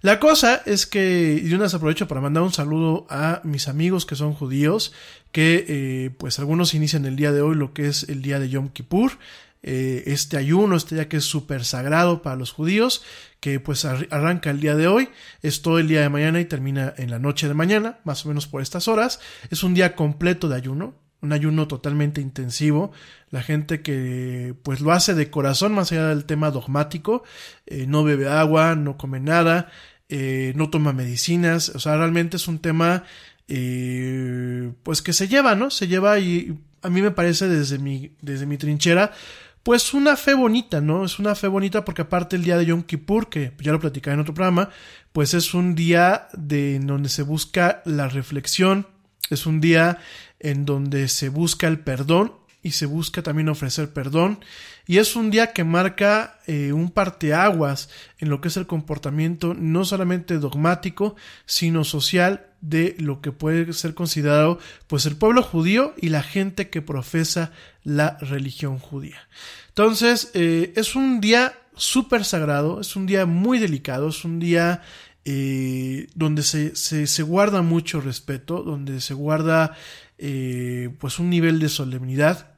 La 0.00 0.20
cosa 0.20 0.62
es 0.64 0.86
que, 0.86 1.40
y 1.42 1.48
de 1.48 1.54
una 1.56 1.64
vez 1.64 1.74
aprovecho 1.74 2.06
para 2.06 2.20
mandar 2.20 2.44
un 2.44 2.52
saludo 2.52 3.06
a 3.10 3.40
mis 3.42 3.66
amigos 3.66 4.06
que 4.06 4.14
son 4.14 4.32
judíos, 4.32 4.92
que 5.32 5.64
eh, 5.68 6.10
pues 6.18 6.38
algunos 6.38 6.74
inician 6.74 7.04
el 7.04 7.16
día 7.16 7.32
de 7.32 7.42
hoy 7.42 7.56
lo 7.56 7.74
que 7.74 7.88
es 7.88 8.08
el 8.08 8.22
día 8.22 8.38
de 8.38 8.48
Yom 8.48 8.68
Kippur, 8.68 9.18
eh, 9.64 10.04
este 10.06 10.36
ayuno, 10.36 10.76
este 10.76 10.94
día 10.94 11.08
que 11.08 11.16
es 11.16 11.24
súper 11.24 11.64
sagrado 11.64 12.22
para 12.22 12.36
los 12.36 12.52
judíos, 12.52 13.02
que 13.40 13.58
pues 13.58 13.84
arranca 13.84 14.50
el 14.50 14.60
día 14.60 14.76
de 14.76 14.86
hoy, 14.86 15.08
es 15.42 15.62
todo 15.62 15.80
el 15.80 15.88
día 15.88 16.00
de 16.00 16.08
mañana 16.08 16.40
y 16.40 16.44
termina 16.44 16.94
en 16.96 17.10
la 17.10 17.18
noche 17.18 17.48
de 17.48 17.54
mañana, 17.54 17.98
más 18.04 18.24
o 18.24 18.28
menos 18.28 18.46
por 18.46 18.62
estas 18.62 18.86
horas, 18.86 19.18
es 19.50 19.64
un 19.64 19.74
día 19.74 19.96
completo 19.96 20.48
de 20.48 20.56
ayuno, 20.56 20.94
un 21.20 21.32
ayuno 21.32 21.68
totalmente 21.68 22.20
intensivo. 22.20 22.92
La 23.30 23.42
gente 23.42 23.82
que 23.82 24.54
pues 24.62 24.80
lo 24.80 24.92
hace 24.92 25.14
de 25.14 25.30
corazón, 25.30 25.72
más 25.72 25.92
allá 25.92 26.08
del 26.08 26.24
tema 26.24 26.50
dogmático, 26.50 27.24
eh, 27.66 27.86
no 27.86 28.04
bebe 28.04 28.28
agua, 28.28 28.74
no 28.74 28.96
come 28.96 29.20
nada, 29.20 29.70
eh, 30.08 30.52
no 30.56 30.70
toma 30.70 30.92
medicinas, 30.92 31.70
o 31.70 31.78
sea, 31.80 31.96
realmente 31.96 32.36
es 32.38 32.48
un 32.48 32.60
tema 32.60 33.04
eh, 33.48 34.72
pues 34.82 35.02
que 35.02 35.12
se 35.12 35.28
lleva, 35.28 35.54
¿no? 35.54 35.70
Se 35.70 35.88
lleva 35.88 36.18
y 36.18 36.58
a 36.82 36.90
mí 36.90 37.02
me 37.02 37.10
parece 37.10 37.48
desde 37.48 37.78
mi, 37.78 38.12
desde 38.22 38.46
mi 38.46 38.56
trinchera, 38.56 39.12
pues 39.62 39.92
una 39.92 40.16
fe 40.16 40.34
bonita, 40.34 40.80
¿no? 40.80 41.04
Es 41.04 41.18
una 41.18 41.34
fe 41.34 41.48
bonita 41.48 41.84
porque 41.84 42.02
aparte 42.02 42.36
el 42.36 42.44
día 42.44 42.56
de 42.56 42.66
Yom 42.66 42.82
Kippur, 42.84 43.28
que 43.28 43.52
ya 43.60 43.72
lo 43.72 43.80
platicaba 43.80 44.14
en 44.14 44.20
otro 44.20 44.34
programa, 44.34 44.70
pues 45.12 45.34
es 45.34 45.52
un 45.52 45.74
día 45.74 46.28
de 46.32 46.78
donde 46.78 47.08
se 47.08 47.22
busca 47.22 47.82
la 47.84 48.08
reflexión, 48.08 48.86
es 49.30 49.46
un 49.46 49.60
día 49.60 49.98
en 50.40 50.64
donde 50.64 51.08
se 51.08 51.28
busca 51.28 51.66
el 51.66 51.80
perdón 51.80 52.32
y 52.62 52.72
se 52.72 52.86
busca 52.86 53.22
también 53.22 53.48
ofrecer 53.48 53.92
perdón. 53.92 54.40
Y 54.86 54.98
es 54.98 55.16
un 55.16 55.30
día 55.30 55.52
que 55.52 55.64
marca 55.64 56.38
eh, 56.46 56.72
un 56.72 56.90
parteaguas 56.90 57.90
en 58.18 58.30
lo 58.30 58.40
que 58.40 58.48
es 58.48 58.56
el 58.56 58.66
comportamiento 58.66 59.54
no 59.54 59.84
solamente 59.84 60.38
dogmático, 60.38 61.14
sino 61.44 61.84
social 61.84 62.46
de 62.60 62.96
lo 62.98 63.20
que 63.20 63.30
puede 63.30 63.72
ser 63.72 63.94
considerado 63.94 64.58
pues 64.86 65.06
el 65.06 65.16
pueblo 65.16 65.42
judío 65.42 65.94
y 65.96 66.08
la 66.08 66.22
gente 66.22 66.70
que 66.70 66.82
profesa 66.82 67.52
la 67.84 68.16
religión 68.20 68.78
judía. 68.78 69.28
Entonces, 69.68 70.30
eh, 70.34 70.72
es 70.74 70.96
un 70.96 71.20
día 71.20 71.54
súper 71.76 72.24
sagrado, 72.24 72.80
es 72.80 72.96
un 72.96 73.06
día 73.06 73.26
muy 73.26 73.58
delicado, 73.58 74.08
es 74.08 74.24
un 74.24 74.40
día 74.40 74.82
eh, 75.30 76.06
donde 76.14 76.42
se, 76.42 76.74
se, 76.74 77.22
guarda 77.22 77.60
mucho 77.60 78.00
respeto, 78.00 78.62
donde 78.62 79.02
se 79.02 79.12
guarda 79.12 79.76
eh, 80.16 80.88
pues 80.98 81.18
un 81.18 81.28
nivel 81.28 81.58
de 81.60 81.68
solemnidad. 81.68 82.54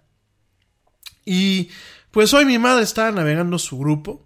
Y 1.25 1.71
pues 2.13 2.33
hoy 2.33 2.45
mi 2.45 2.61
madre 2.61 2.85
estaba 2.85 3.11
navegando 3.11 3.59
su 3.59 3.77
grupo 3.77 4.25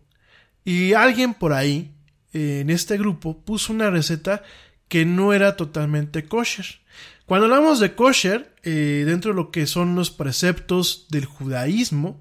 y 0.63 0.93
alguien 0.93 1.33
por 1.33 1.55
ahí 1.55 1.95
eh, 2.35 2.59
en 2.61 2.69
este 2.69 2.99
grupo 2.99 3.43
puso 3.47 3.73
una 3.73 3.89
receta 3.89 4.43
que 4.89 5.07
no 5.07 5.33
era 5.33 5.57
totalmente 5.57 6.27
kosher. 6.27 6.67
Cuando 7.25 7.47
hablamos 7.47 7.81
de 7.81 7.95
kosher, 7.95 8.55
dentro 8.63 9.31
de 9.31 9.37
lo 9.37 9.51
que 9.53 9.67
son 9.67 9.95
los 9.95 10.11
preceptos 10.11 11.07
del 11.09 11.25
judaísmo, 11.25 12.21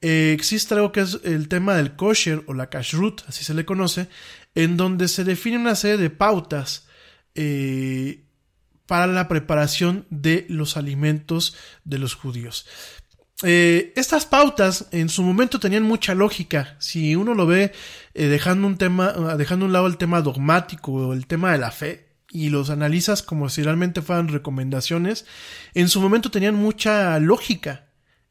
existe 0.00 0.74
algo 0.74 0.90
que 0.90 1.02
es 1.02 1.20
el 1.22 1.46
tema 1.46 1.76
del 1.76 1.94
kosher 1.94 2.42
o 2.48 2.54
la 2.54 2.68
kashrut, 2.68 3.22
así 3.28 3.44
se 3.44 3.54
le 3.54 3.64
conoce, 3.64 4.08
en 4.54 4.76
donde 4.76 5.08
se 5.08 5.24
define 5.24 5.58
una 5.58 5.74
serie 5.74 5.96
de 5.96 6.10
pautas 6.10 6.86
eh, 7.34 8.24
para 8.86 9.06
la 9.06 9.28
preparación 9.28 10.06
de 10.10 10.46
los 10.48 10.76
alimentos 10.76 11.56
de 11.84 11.98
los 11.98 12.14
judíos. 12.14 12.66
Eh, 13.42 13.92
estas 13.96 14.26
pautas 14.26 14.88
en 14.90 15.08
su 15.08 15.22
momento 15.22 15.60
tenían 15.60 15.84
mucha 15.84 16.14
lógica. 16.14 16.76
Si 16.78 17.16
uno 17.16 17.34
lo 17.34 17.46
ve 17.46 17.72
eh, 18.14 18.26
dejando 18.26 18.66
un 18.66 18.76
tema, 18.76 19.12
dejando 19.36 19.64
a 19.64 19.68
un 19.68 19.72
lado 19.72 19.86
el 19.86 19.96
tema 19.96 20.20
dogmático 20.20 20.92
o 20.92 21.12
el 21.12 21.26
tema 21.26 21.52
de 21.52 21.58
la 21.58 21.70
fe 21.70 22.08
y 22.30 22.50
los 22.50 22.68
analizas 22.68 23.22
como 23.22 23.48
si 23.48 23.62
realmente 23.62 24.02
fueran 24.02 24.28
recomendaciones, 24.28 25.24
en 25.74 25.88
su 25.88 26.00
momento 26.00 26.30
tenían 26.30 26.54
mucha 26.54 27.18
lógica. 27.18 27.89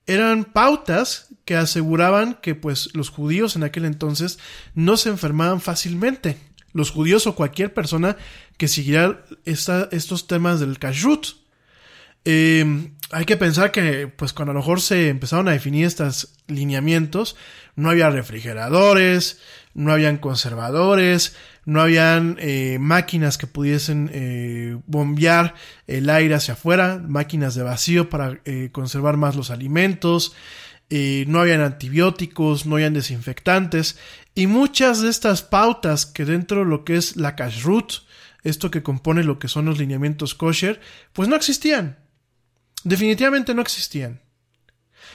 Eran 0.10 0.44
pautas 0.44 1.28
que 1.46 1.56
aseguraban 1.56 2.40
que 2.42 2.56
pues 2.56 2.90
los 2.96 3.10
judíos 3.10 3.56
en 3.56 3.62
aquel 3.62 3.86
entonces 3.86 4.40
no 4.74 4.98
se 4.98 5.10
enfermaban 5.10 5.62
fácilmente. 5.62 6.36
Los 6.74 6.90
judíos 6.90 7.28
o 7.28 7.36
cualquier 7.36 7.76
persona 7.76 8.18
que 8.58 8.68
siguiera 8.68 9.24
estos 9.46 10.26
temas 10.26 10.60
del 10.60 10.80
kashrut. 10.80 11.28
Eh, 12.26 12.90
hay 13.12 13.26
que 13.26 13.38
pensar 13.38 13.72
que, 13.72 14.08
pues, 14.08 14.34
cuando 14.34 14.52
a 14.52 14.54
lo 14.56 14.62
mejor 14.62 14.82
se 14.82 15.10
empezaron 15.10 15.48
a 15.48 15.52
definir 15.52 15.86
estos 15.86 16.34
lineamientos, 16.48 17.36
no 17.76 17.92
había 17.92 18.10
refrigeradores, 18.10 19.40
no 19.80 19.94
habían 19.94 20.18
conservadores, 20.18 21.36
no 21.64 21.82
habían 21.82 22.36
eh, 22.40 22.78
máquinas 22.82 23.38
que 23.38 23.48
pudiesen 23.48 24.12
eh, 24.14 24.78
bombear 24.88 25.56
el 25.88 26.10
aire 26.10 26.36
hacia 26.36 26.56
afuera, 26.56 27.02
máquinas 27.02 27.56
de 27.56 27.64
vacío 27.64 28.10
para 28.10 28.42
eh, 28.44 28.70
conservar 28.74 29.16
más 29.16 29.36
los 29.36 29.52
alimentos, 29.52 30.36
no 30.92 31.40
habían 31.40 31.62
antibióticos, 31.62 32.66
no 32.66 32.76
habían 32.76 32.96
desinfectantes, 32.96 34.00
y 34.34 34.48
muchas 34.48 35.02
de 35.02 35.10
estas 35.10 35.44
pautas 35.44 36.08
que 36.08 36.26
dentro 36.26 36.62
de 36.62 36.66
lo 36.66 36.84
que 36.84 36.98
es 36.98 37.16
la 37.16 37.36
kashrut, 37.36 37.94
esto 38.44 38.72
que 38.72 38.82
compone 38.82 39.24
lo 39.24 39.38
que 39.38 39.48
son 39.48 39.66
los 39.66 39.78
lineamientos 39.78 40.34
kosher, 40.34 40.82
pues 41.14 41.30
no 41.30 41.36
existían. 41.36 42.00
Definitivamente 42.84 43.54
no 43.54 43.62
existían. 43.62 44.20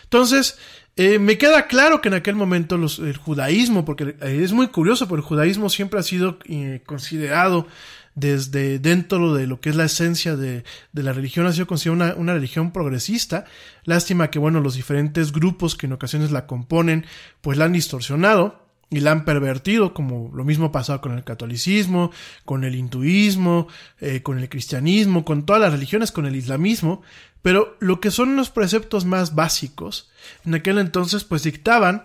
Entonces, 0.04 0.58
eh, 0.96 1.18
me 1.18 1.38
queda 1.38 1.66
claro 1.66 2.00
que 2.00 2.08
en 2.08 2.14
aquel 2.14 2.36
momento 2.36 2.76
los, 2.78 2.98
el 3.00 3.16
judaísmo, 3.16 3.84
porque 3.84 4.16
es 4.20 4.52
muy 4.52 4.68
curioso, 4.68 5.08
porque 5.08 5.22
el 5.22 5.28
judaísmo 5.28 5.68
siempre 5.68 5.98
ha 5.98 6.02
sido 6.04 6.38
eh, 6.44 6.82
considerado 6.86 7.66
desde 8.14 8.78
dentro 8.78 9.34
de 9.34 9.48
lo 9.48 9.60
que 9.60 9.70
es 9.70 9.76
la 9.76 9.86
esencia 9.86 10.36
de, 10.36 10.62
de 10.92 11.02
la 11.02 11.12
religión, 11.12 11.46
ha 11.46 11.52
sido 11.52 11.66
considerada 11.66 12.12
una, 12.12 12.20
una, 12.20 12.34
religión 12.34 12.72
progresista. 12.72 13.44
Lástima 13.84 14.30
que, 14.30 14.38
bueno, 14.38 14.60
los 14.60 14.74
diferentes 14.76 15.32
grupos 15.32 15.74
que 15.74 15.86
en 15.86 15.94
ocasiones 15.94 16.30
la 16.30 16.46
componen, 16.46 17.06
pues 17.40 17.58
la 17.58 17.64
han 17.64 17.72
distorsionado 17.72 18.63
y 18.90 19.00
la 19.00 19.12
han 19.12 19.24
pervertido, 19.24 19.94
como 19.94 20.30
lo 20.34 20.44
mismo 20.44 20.66
ha 20.66 20.72
pasado 20.72 21.00
con 21.00 21.12
el 21.12 21.24
catolicismo, 21.24 22.10
con 22.44 22.64
el 22.64 22.74
hinduismo, 22.74 23.68
eh, 24.00 24.22
con 24.22 24.38
el 24.38 24.48
cristianismo, 24.48 25.24
con 25.24 25.46
todas 25.46 25.62
las 25.62 25.72
religiones, 25.72 26.12
con 26.12 26.26
el 26.26 26.36
islamismo, 26.36 27.02
pero 27.42 27.76
lo 27.80 28.00
que 28.00 28.10
son 28.10 28.36
los 28.36 28.50
preceptos 28.50 29.04
más 29.04 29.34
básicos, 29.34 30.10
en 30.46 30.54
aquel 30.54 30.78
entonces 30.78 31.24
pues 31.24 31.42
dictaban 31.42 32.04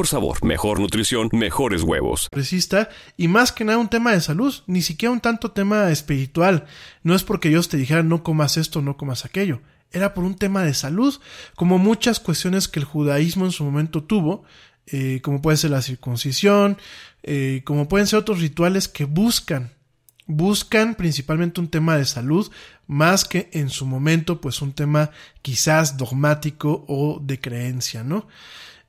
sabor, 0.07 0.43
mejor 0.43 0.79
nutrición, 0.79 1.29
mejores 1.31 1.83
huevos. 1.83 2.27
Y 3.17 3.27
más 3.27 3.51
que 3.51 3.63
nada 3.63 3.77
un 3.77 3.89
tema 3.89 4.11
de 4.11 4.21
salud, 4.21 4.53
ni 4.67 4.81
siquiera 4.81 5.11
un 5.11 5.21
tanto 5.21 5.51
tema 5.51 5.89
espiritual. 5.89 6.65
No 7.03 7.15
es 7.15 7.23
porque 7.23 7.49
Dios 7.49 7.69
te 7.69 7.77
dijera 7.77 8.03
no 8.03 8.23
comas 8.23 8.57
esto, 8.57 8.81
no 8.81 8.97
comas 8.97 9.25
aquello. 9.25 9.61
Era 9.91 10.13
por 10.13 10.23
un 10.23 10.35
tema 10.35 10.63
de 10.63 10.73
salud, 10.73 11.19
como 11.55 11.77
muchas 11.77 12.19
cuestiones 12.19 12.67
que 12.67 12.79
el 12.79 12.85
judaísmo 12.85 13.45
en 13.45 13.51
su 13.51 13.63
momento 13.63 14.03
tuvo, 14.03 14.43
eh, 14.87 15.19
como 15.21 15.41
puede 15.41 15.57
ser 15.57 15.71
la 15.71 15.81
circuncisión, 15.81 16.77
eh, 17.23 17.61
como 17.65 17.87
pueden 17.87 18.07
ser 18.07 18.19
otros 18.19 18.39
rituales 18.39 18.87
que 18.87 19.05
buscan 19.05 19.71
buscan 20.27 20.95
principalmente 20.95 21.59
un 21.59 21.67
tema 21.67 21.97
de 21.97 22.05
salud 22.05 22.49
más 22.87 23.25
que 23.25 23.49
en 23.53 23.69
su 23.69 23.85
momento 23.85 24.41
pues 24.41 24.61
un 24.61 24.73
tema 24.73 25.11
quizás 25.41 25.97
dogmático 25.97 26.85
o 26.87 27.19
de 27.21 27.39
creencia, 27.39 28.03
¿no? 28.03 28.27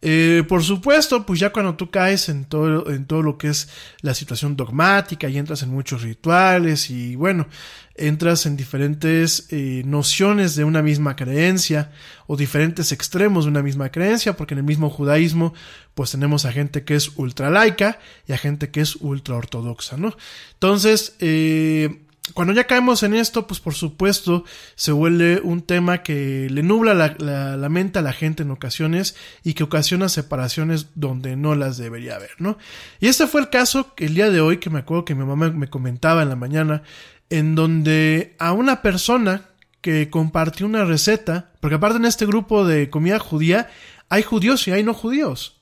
Eh, 0.05 0.43
por 0.49 0.65
supuesto, 0.65 1.25
pues 1.25 1.39
ya 1.39 1.53
cuando 1.53 1.77
tú 1.77 1.89
caes 1.91 2.29
en 2.29 2.45
todo, 2.45 2.91
en 2.91 3.07
todo 3.07 3.23
lo 3.23 3.39
que 3.39 3.49
es 3.49 3.69
la 4.01 4.15
situación 4.15 4.57
dogmática 4.57 5.29
y 5.29 5.39
entras 5.39 5.63
en 5.63 5.71
muchos 5.71 6.03
rituales 6.03 6.91
y 6.91 7.15
bueno, 7.15 7.47
entras 7.95 8.45
en 8.47 8.57
diferentes 8.57 9.47
eh, 9.51 9.83
nociones 9.87 10.57
de 10.57 10.65
una 10.65 10.83
misma 10.83 11.15
creencia 11.15 11.93
o 12.27 12.37
diferentes 12.37 12.91
extremos 12.91 13.45
de 13.45 13.53
una 13.53 13.63
misma 13.63 13.91
creencia, 13.91 14.37
porque 14.37 14.55
en 14.55 14.59
el 14.59 14.65
mismo 14.65 14.91
judaísmo 14.91 15.55
pues 15.95 16.11
tenemos 16.11 16.47
a 16.47 16.53
gente 16.53 16.83
que 16.83 16.97
es 16.97 17.17
ultra 17.17 17.49
laica 17.49 18.01
y 18.27 18.33
a 18.33 18.39
gente 18.39 18.71
que 18.71 18.81
es 18.81 18.97
ultra 18.97 19.37
ortodoxa, 19.37 19.97
¿no? 19.99 20.17
Entonces, 20.55 21.15
eh, 21.21 22.01
cuando 22.35 22.53
ya 22.53 22.64
caemos 22.64 23.03
en 23.03 23.14
esto, 23.14 23.47
pues 23.47 23.61
por 23.61 23.74
supuesto 23.74 24.45
se 24.74 24.93
vuelve 24.93 25.41
un 25.43 25.62
tema 25.62 26.03
que 26.03 26.49
le 26.51 26.62
nubla 26.62 26.95
la, 26.95 27.68
mente 27.68 27.99
a 27.99 28.03
la 28.03 28.12
gente 28.12 28.43
en 28.43 28.51
ocasiones 28.51 29.16
y 29.43 29.55
que 29.55 29.64
ocasiona 29.64 30.09
separaciones 30.09 30.89
donde 30.95 31.37
no 31.37 31.55
las 31.55 31.76
debería 31.76 32.16
haber, 32.16 32.30
¿no? 32.39 32.59
Y 33.01 33.09
este 33.09 33.26
fue 33.26 33.41
el 33.41 33.51
caso 33.51 33.93
el 33.99 34.14
día 34.14 34.30
de 34.30 34.41
hoy 34.41 34.59
que 34.59 34.70
me 34.70 34.80
acuerdo 34.80 35.05
que 35.05 35.14
mi 35.14 35.24
mamá 35.24 35.51
me 35.51 35.68
comentaba 35.68 36.22
en 36.22 36.28
la 36.28 36.37
mañana, 36.37 36.83
en 37.30 37.55
donde 37.55 38.37
a 38.39 38.53
una 38.53 38.83
persona 38.83 39.49
que 39.80 40.11
compartió 40.11 40.66
una 40.66 40.85
receta, 40.85 41.51
porque 41.61 41.76
aparte 41.76 41.97
en 41.97 42.05
este 42.05 42.26
grupo 42.26 42.64
de 42.64 42.89
comida 42.89 43.18
judía 43.18 43.68
hay 44.09 44.22
judíos 44.22 44.66
y 44.68 44.72
hay 44.72 44.83
no 44.83 44.95
judíos. 44.95 45.61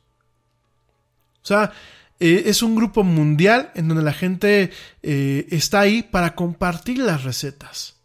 O 1.42 1.46
sea, 1.46 1.72
eh, 2.20 2.42
es 2.46 2.62
un 2.62 2.76
grupo 2.76 3.02
mundial 3.02 3.72
en 3.74 3.88
donde 3.88 4.04
la 4.04 4.12
gente 4.12 4.70
eh, 5.02 5.46
está 5.50 5.80
ahí 5.80 6.02
para 6.02 6.34
compartir 6.34 6.98
las 6.98 7.24
recetas, 7.24 7.96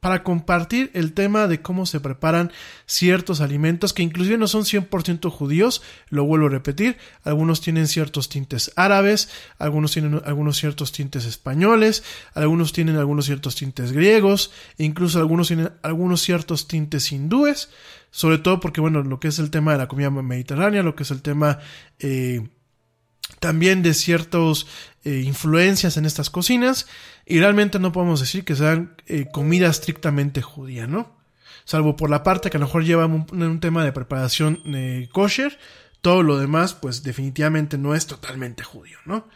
para 0.00 0.22
compartir 0.22 0.90
el 0.94 1.12
tema 1.12 1.46
de 1.46 1.60
cómo 1.60 1.84
se 1.84 2.00
preparan 2.00 2.52
ciertos 2.86 3.42
alimentos 3.42 3.92
que 3.92 4.02
inclusive 4.02 4.38
no 4.38 4.48
son 4.48 4.62
100% 4.62 5.30
judíos, 5.30 5.82
lo 6.08 6.24
vuelvo 6.24 6.46
a 6.46 6.48
repetir, 6.50 6.96
algunos 7.22 7.60
tienen 7.60 7.86
ciertos 7.86 8.30
tintes 8.30 8.72
árabes, 8.76 9.28
algunos 9.58 9.92
tienen 9.92 10.22
algunos 10.24 10.56
ciertos 10.56 10.90
tintes 10.90 11.26
españoles, 11.26 12.02
algunos 12.32 12.72
tienen 12.72 12.96
algunos 12.96 13.26
ciertos 13.26 13.56
tintes 13.56 13.92
griegos, 13.92 14.52
e 14.78 14.84
incluso 14.84 15.18
algunos 15.18 15.48
tienen 15.48 15.70
algunos 15.82 16.22
ciertos 16.22 16.66
tintes 16.66 17.12
hindúes, 17.12 17.68
sobre 18.10 18.38
todo 18.38 18.58
porque 18.58 18.80
bueno, 18.80 19.02
lo 19.02 19.20
que 19.20 19.28
es 19.28 19.38
el 19.38 19.50
tema 19.50 19.72
de 19.72 19.78
la 19.78 19.88
comida 19.88 20.08
mediterránea, 20.08 20.82
lo 20.82 20.96
que 20.96 21.02
es 21.02 21.10
el 21.10 21.20
tema 21.20 21.58
eh, 21.98 22.48
también 23.38 23.82
de 23.82 23.94
ciertas 23.94 24.66
eh, 25.04 25.22
influencias 25.24 25.96
en 25.96 26.04
estas 26.04 26.30
cocinas 26.30 26.86
y 27.24 27.38
realmente 27.38 27.78
no 27.78 27.92
podemos 27.92 28.20
decir 28.20 28.44
que 28.44 28.56
sean 28.56 28.96
eh, 29.06 29.26
comida 29.32 29.68
estrictamente 29.68 30.42
judía, 30.42 30.86
¿no? 30.86 31.18
Salvo 31.64 31.96
por 31.96 32.10
la 32.10 32.22
parte 32.22 32.50
que 32.50 32.56
a 32.56 32.60
lo 32.60 32.66
mejor 32.66 32.84
lleva 32.84 33.06
un, 33.06 33.60
tema 33.60 33.84
de 33.84 33.92
preparación 33.92 34.60
eh, 34.74 35.08
kosher, 35.12 35.58
todo 36.00 36.22
lo 36.22 36.38
demás 36.38 36.74
pues 36.74 37.02
definitivamente 37.02 37.78
no 37.78 37.94
es 37.94 38.06
totalmente 38.06 38.64
judío, 38.64 38.98
¿no? 39.04 39.28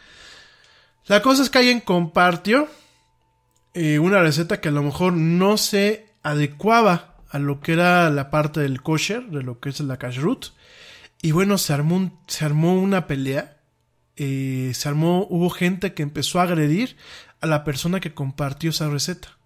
La 1.07 1.23
cosa 1.23 1.43
es 1.43 1.51
que 1.51 1.59
alguien 1.59 1.81
compartió 1.81 2.69
una 3.75 4.21
receta 4.21 4.61
que 4.61 4.69
a 4.69 4.73
lo 4.73 4.83
mejor 4.83 5.13
no 5.13 5.59
se 5.59 6.07
adecuaba 6.23 7.15
a 7.35 7.41
lo 7.41 7.61
que 7.61 7.73
era 7.73 8.09
la 8.11 8.31
parte 8.31 8.61
del 8.61 8.81
kosher, 8.81 9.27
de 9.27 9.43
lo 9.43 9.59
que 9.59 9.71
es 9.71 9.81
la 9.81 9.97
kashrut. 9.97 10.47
Y 11.21 11.33
bueno, 11.33 11.59
se 11.59 11.73
armó, 11.73 12.23
se 12.29 12.45
armó 12.45 12.81
una 12.81 13.09
pelea. 13.09 13.54
Eh, 14.17 14.73
se 14.75 14.89
armó, 14.89 15.27
hubo 15.29 15.51
gente 15.51 15.95
que 15.95 16.03
empezó 16.03 16.41
a 16.41 16.45
agredir 16.45 16.97
a 17.41 17.47
la 17.47 17.65
persona 17.65 18.01
que 18.01 18.15
compartió 18.15 18.71
esa 18.71 18.89
receta. 18.89 19.39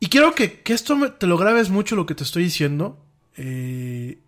Y 0.00 0.08
quiero 0.08 0.34
que, 0.34 0.62
que 0.62 0.74
esto 0.74 1.12
te 1.12 1.26
lo 1.26 1.38
grabes 1.38 1.70
mucho 1.70 1.96
lo 1.96 2.06
que 2.06 2.14
te 2.14 2.24
estoy 2.24 2.44
diciendo. 2.44 3.04
Eh, 3.36 4.18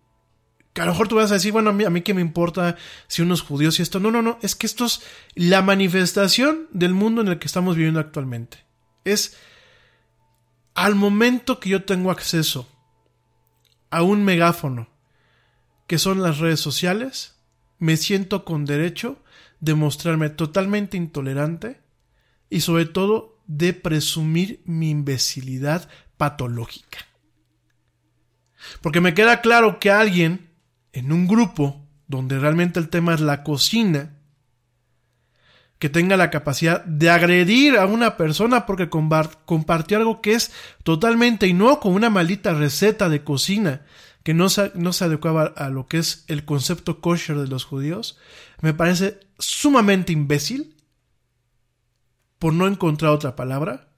que 0.73 0.81
a 0.81 0.85
lo 0.85 0.91
mejor 0.91 1.07
tú 1.07 1.15
vas 1.15 1.31
a 1.31 1.35
decir, 1.35 1.51
bueno, 1.51 1.69
a 1.69 1.73
mí, 1.73 1.83
a 1.83 1.89
mí 1.89 2.01
qué 2.01 2.13
me 2.13 2.21
importa 2.21 2.77
si 3.07 3.21
unos 3.21 3.41
judíos 3.41 3.79
y 3.79 3.81
esto. 3.81 3.99
No, 3.99 4.11
no, 4.11 4.21
no. 4.21 4.39
Es 4.41 4.55
que 4.55 4.65
esto 4.65 4.85
es 4.85 5.01
la 5.35 5.61
manifestación 5.61 6.67
del 6.71 6.93
mundo 6.93 7.21
en 7.21 7.27
el 7.27 7.39
que 7.39 7.47
estamos 7.47 7.75
viviendo 7.75 7.99
actualmente. 7.99 8.65
Es 9.03 9.37
al 10.73 10.95
momento 10.95 11.59
que 11.59 11.69
yo 11.69 11.83
tengo 11.83 12.11
acceso 12.11 12.67
a 13.89 14.03
un 14.03 14.23
megáfono, 14.23 14.89
que 15.87 15.97
son 15.97 16.21
las 16.21 16.37
redes 16.37 16.61
sociales, 16.61 17.35
me 17.81 17.97
siento 17.97 18.45
con 18.45 18.65
derecho 18.65 19.17
de 19.59 19.73
mostrarme 19.73 20.29
totalmente 20.29 20.97
intolerante 20.97 21.81
y 22.47 22.61
sobre 22.61 22.85
todo 22.85 23.41
de 23.47 23.73
presumir 23.73 24.61
mi 24.65 24.91
imbecilidad 24.91 25.89
patológica. 26.15 26.99
Porque 28.81 29.01
me 29.01 29.15
queda 29.15 29.41
claro 29.41 29.79
que 29.79 29.89
alguien 29.89 30.51
en 30.93 31.11
un 31.11 31.27
grupo 31.27 31.83
donde 32.05 32.37
realmente 32.37 32.79
el 32.79 32.89
tema 32.89 33.15
es 33.15 33.19
la 33.19 33.41
cocina, 33.41 34.13
que 35.79 35.89
tenga 35.89 36.17
la 36.17 36.29
capacidad 36.29 36.85
de 36.85 37.09
agredir 37.09 37.77
a 37.77 37.87
una 37.87 38.15
persona 38.15 38.67
porque 38.67 38.89
compartió 38.89 39.97
algo 39.97 40.21
que 40.21 40.33
es 40.33 40.51
totalmente 40.83 41.47
inocuo, 41.47 41.91
una 41.91 42.11
maldita 42.11 42.53
receta 42.53 43.09
de 43.09 43.23
cocina 43.23 43.81
que 44.23 44.33
no 44.33 44.49
se, 44.49 44.71
no 44.75 44.93
se 44.93 45.05
adecuaba 45.05 45.45
a 45.55 45.69
lo 45.69 45.87
que 45.87 45.97
es 45.97 46.25
el 46.27 46.45
concepto 46.45 47.01
kosher 47.01 47.37
de 47.37 47.47
los 47.47 47.65
judíos, 47.65 48.17
me 48.61 48.73
parece 48.73 49.19
sumamente 49.39 50.13
imbécil, 50.13 50.75
por 52.39 52.53
no 52.53 52.67
encontrar 52.67 53.11
otra 53.11 53.35
palabra, 53.35 53.89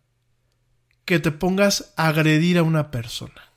que 1.06 1.20
te 1.20 1.32
pongas 1.32 1.94
a 1.98 2.08
agredir 2.08 2.58
a 2.58 2.64
una 2.64 2.92
persona. 2.92 3.52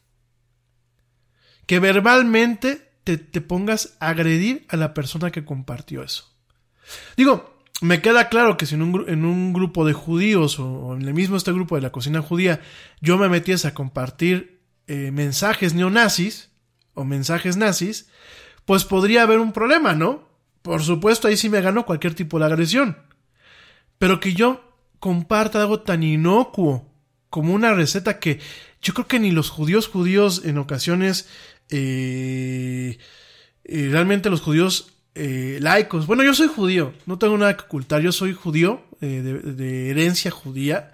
Que 1.66 1.80
verbalmente 1.80 2.92
te, 3.04 3.18
te 3.18 3.40
pongas 3.40 3.96
a 4.00 4.08
agredir 4.08 4.66
a 4.68 4.76
la 4.76 4.94
persona 4.94 5.30
que 5.30 5.44
compartió 5.44 6.02
eso. 6.02 6.32
Digo, 7.16 7.56
me 7.80 8.00
queda 8.00 8.28
claro 8.28 8.56
que 8.56 8.66
si 8.66 8.74
en 8.74 8.82
un, 8.82 9.04
en 9.08 9.24
un 9.24 9.52
grupo 9.52 9.84
de 9.84 9.92
judíos 9.92 10.58
o, 10.58 10.66
o 10.66 10.96
en 10.96 11.02
el 11.02 11.14
mismo 11.14 11.36
este 11.36 11.52
grupo 11.52 11.76
de 11.76 11.82
la 11.82 11.92
cocina 11.92 12.22
judía 12.22 12.60
yo 13.00 13.18
me 13.18 13.28
metiese 13.28 13.68
a 13.68 13.74
compartir 13.74 14.62
eh, 14.86 15.10
mensajes 15.10 15.74
neonazis 15.74 16.50
o 16.96 17.04
mensajes 17.04 17.56
nazis, 17.56 18.08
pues 18.64 18.84
podría 18.84 19.22
haber 19.22 19.38
un 19.38 19.52
problema, 19.52 19.94
¿no? 19.94 20.28
Por 20.62 20.82
supuesto, 20.82 21.28
ahí 21.28 21.36
sí 21.36 21.48
me 21.48 21.60
ganó 21.60 21.86
cualquier 21.86 22.14
tipo 22.14 22.40
de 22.40 22.46
agresión. 22.46 22.98
Pero 23.98 24.18
que 24.18 24.34
yo 24.34 24.60
comparta 24.98 25.60
algo 25.60 25.80
tan 25.80 26.02
inocuo 26.02 26.90
como 27.30 27.54
una 27.54 27.74
receta 27.74 28.18
que 28.18 28.40
yo 28.82 28.94
creo 28.94 29.06
que 29.06 29.20
ni 29.20 29.30
los 29.30 29.50
judíos 29.50 29.88
judíos 29.88 30.42
en 30.44 30.58
ocasiones 30.58 31.28
eh, 31.70 32.98
eh, 33.64 33.88
realmente 33.90 34.30
los 34.30 34.40
judíos 34.40 34.94
eh, 35.14 35.58
laicos. 35.60 36.06
Bueno, 36.06 36.24
yo 36.24 36.34
soy 36.34 36.48
judío, 36.48 36.92
no 37.06 37.18
tengo 37.18 37.38
nada 37.38 37.56
que 37.56 37.64
ocultar. 37.64 38.02
Yo 38.02 38.12
soy 38.12 38.32
judío 38.32 38.82
de 39.00 39.90
herencia 39.90 40.30
judía. 40.30 40.92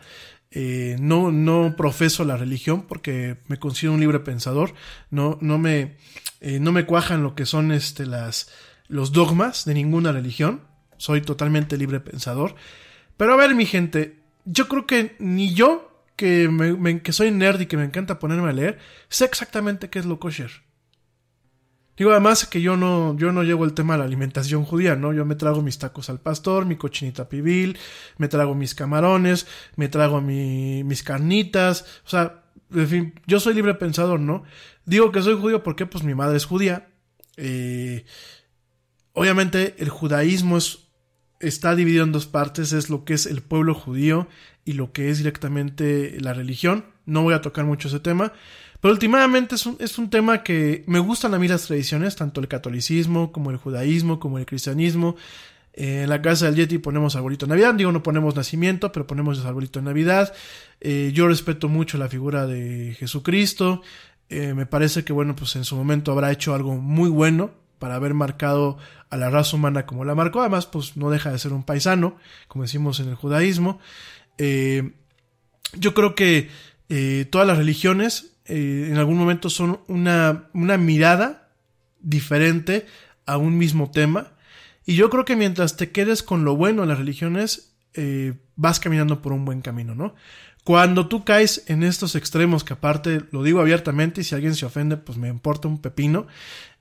Eh, 0.55 0.97
no, 1.01 1.33
no 1.33 1.75
profeso 1.77 2.25
la 2.25 2.37
religión 2.37 2.83
porque 2.83 3.39
me 3.49 3.59
considero 3.59 3.95
un 3.95 4.01
libre 4.01 4.21
pensador. 4.21 4.75
No, 5.11 5.39
no 5.41 5.59
me, 5.59 5.97
eh, 6.41 6.61
no 6.61 6.73
me 6.73 6.85
cuajan 6.85 7.23
lo 7.23 7.35
que 7.35 7.47
son 7.47 7.73
este, 7.73 8.05
las, 8.07 8.51
los 8.89 9.13
dogmas 9.13 9.65
de 9.65 9.75
ninguna 9.75 10.13
religión. 10.13 10.61
Soy 10.99 11.23
totalmente 11.23 11.77
libre 11.79 12.01
pensador. 12.01 12.55
Pero 13.17 13.33
a 13.33 13.37
ver, 13.37 13.55
mi 13.55 13.67
gente, 13.67 14.19
yo 14.45 14.69
creo 14.69 14.87
que 14.87 15.17
ni 15.19 15.55
yo, 15.55 15.91
que, 16.17 16.49
me- 16.49 16.75
me- 16.75 17.01
que 17.03 17.13
soy 17.13 17.31
nerd 17.31 17.61
y 17.61 17.67
que 17.67 17.77
me 17.77 17.85
encanta 17.85 18.19
ponerme 18.19 18.51
a 18.51 18.53
leer, 18.53 18.79
sé 19.09 19.25
exactamente 19.25 19.89
qué 19.91 19.99
es 19.99 20.05
lo 20.07 20.21
kosher. 20.21 20.51
Digo, 21.97 22.11
además 22.11 22.47
que 22.47 22.63
yo 22.63 22.77
no, 22.77 23.17
yo 23.19 23.33
no 23.33 23.43
llevo 23.43 23.65
el 23.65 23.75
tema 23.75 23.95
de 23.95 23.99
la 24.01 24.05
alimentación 24.07 24.65
judía, 24.65 24.97
¿no? 24.97 25.13
Yo 25.13 25.25
me 25.27 25.35
trago 25.35 25.61
mis 25.63 25.79
tacos 25.79 26.09
al 26.09 26.21
pastor, 26.21 26.65
mi 26.65 26.77
cochinita 26.77 27.29
pibil, 27.29 27.79
me 28.17 28.29
trago 28.29 28.55
mis 28.55 28.75
camarones, 28.75 29.47
me 29.77 29.89
trago 29.89 30.21
mi- 30.21 30.85
mis 30.85 31.03
carnitas, 31.03 31.85
o 32.07 32.09
sea, 32.09 32.45
en 32.75 32.89
fin, 32.89 33.15
yo 33.27 33.39
soy 33.41 33.53
libre 33.55 33.75
pensador, 33.75 34.21
¿no? 34.21 34.45
Digo 34.87 35.13
que 35.13 35.21
soy 35.23 35.39
judío 35.39 35.63
porque 35.63 35.85
pues 35.87 36.03
mi 36.05 36.15
madre 36.15 36.39
es 36.39 36.47
judía. 36.47 36.89
Eh, 37.37 38.05
obviamente 39.13 39.75
el 39.79 39.89
judaísmo 39.91 40.57
es, 40.57 40.89
está 41.41 41.75
dividido 41.75 42.05
en 42.05 42.13
dos 42.13 42.27
partes, 42.27 42.73
es 42.73 42.89
lo 42.91 43.05
que 43.05 43.15
es 43.15 43.27
el 43.27 43.43
pueblo 43.43 43.75
judío 43.75 44.29
y 44.65 44.73
lo 44.75 44.93
que 44.93 45.11
es 45.11 45.19
directamente 45.19 46.17
la 46.21 46.33
religión. 46.33 46.87
No 47.05 47.23
voy 47.23 47.35
a 47.35 47.41
tocar 47.43 47.65
mucho 47.65 47.89
ese 47.89 48.01
tema, 48.01 48.33
pero 48.83 48.95
últimamente 48.95 49.55
es 49.55 49.65
un, 49.65 49.77
es 49.79 49.97
un 49.97 50.11
tema 50.11 50.43
que 50.43 50.83
me 50.89 50.99
gustan 50.99 51.33
a 51.35 51.39
mí 51.39 51.47
las 51.47 51.67
tradiciones, 51.67 52.17
tanto 52.17 52.41
el 52.41 52.49
catolicismo 52.49 53.31
como 53.31 53.53
el 53.53 53.57
judaísmo, 53.57 54.19
como 54.19 54.39
el 54.39 54.45
cristianismo. 54.45 55.15
Eh, 55.73 56.03
en 56.03 56.11
la 56.11 56.21
casa 56.21 56.47
del 56.47 56.57
Yeti 56.57 56.79
ponemos 56.79 57.15
arbolito 57.15 57.47
de 57.47 57.51
Navidad, 57.51 57.75
digo 57.75 57.93
no 57.93 58.03
ponemos 58.03 58.35
nacimiento, 58.35 58.91
pero 58.91 59.07
ponemos 59.07 59.45
arbolito 59.45 59.79
de 59.79 59.85
Navidad. 59.85 60.35
Eh, 60.81 61.13
yo 61.15 61.29
respeto 61.29 61.69
mucho 61.69 61.97
la 61.97 62.09
figura 62.09 62.49
de 62.49 62.97
Jesucristo. 62.99 63.83
Eh, 64.29 64.53
me 64.53 64.67
parece 64.67 65.05
que 65.05 65.13
bueno, 65.13 65.37
pues 65.37 65.55
en 65.55 65.63
su 65.63 65.77
momento 65.77 66.11
habrá 66.11 66.33
hecho 66.33 66.53
algo 66.53 66.75
muy 66.75 67.09
bueno 67.09 67.53
para 67.79 67.95
haber 67.95 68.15
marcado 68.15 68.79
a 69.11 69.17
la 69.17 69.31
raza 69.31 69.55
humana 69.55 69.87
como 69.87 70.05
la 70.05 70.17
marcó. 70.17 70.41
Además, 70.41 70.67
pues 70.67 70.97
no 70.97 71.09
deja 71.09 71.31
de 71.31 71.39
ser 71.39 71.53
un 71.53 71.63
paisano, 71.63 72.17
como 72.49 72.65
decimos 72.65 72.99
en 72.99 73.11
el 73.11 73.15
judaísmo. 73.15 73.79
Yo 75.75 75.95
creo 75.95 76.15
que 76.15 76.51
eh, 76.89 77.27
todas 77.31 77.47
las 77.47 77.59
religiones 77.59 78.37
eh, 78.45 78.89
en 78.91 78.97
algún 78.97 79.17
momento 79.17 79.51
son 79.51 79.81
una, 79.89 80.49
una 80.53 80.77
mirada 80.77 81.51
diferente 82.01 82.87
a 83.27 83.37
un 83.37 83.57
mismo 83.57 83.91
tema. 83.91 84.33
Y 84.85 84.97
yo 84.97 85.11
creo 85.11 85.25
que 85.25 85.37
mientras 85.37 85.77
te 85.77 85.91
quedes 85.91 86.23
con 86.23 86.45
lo 86.45 86.57
bueno 86.57 86.83
de 86.83 86.89
las 86.89 86.99
religiones, 86.99 87.75
eh, 87.95 88.35
vas 88.57 88.81
caminando 88.81 89.23
por 89.23 89.33
un 89.33 89.45
buen 89.45 89.63
camino, 89.63 89.95
¿no? 89.95 90.15
Cuando 90.65 91.09
tú 91.09 91.25
caes 91.25 91.65
en 91.67 91.83
estos 91.83 92.15
extremos, 92.15 92.63
que 92.63 92.75
aparte 92.75 93.23
lo 93.31 93.43
digo 93.43 93.61
abiertamente 93.61 94.21
y 94.21 94.25
si 94.25 94.35
alguien 94.35 94.55
se 94.55 94.67
ofende, 94.67 94.97
pues 94.97 95.19
me 95.19 95.29
importa 95.29 95.69
un 95.69 95.81
pepino, 95.81 96.27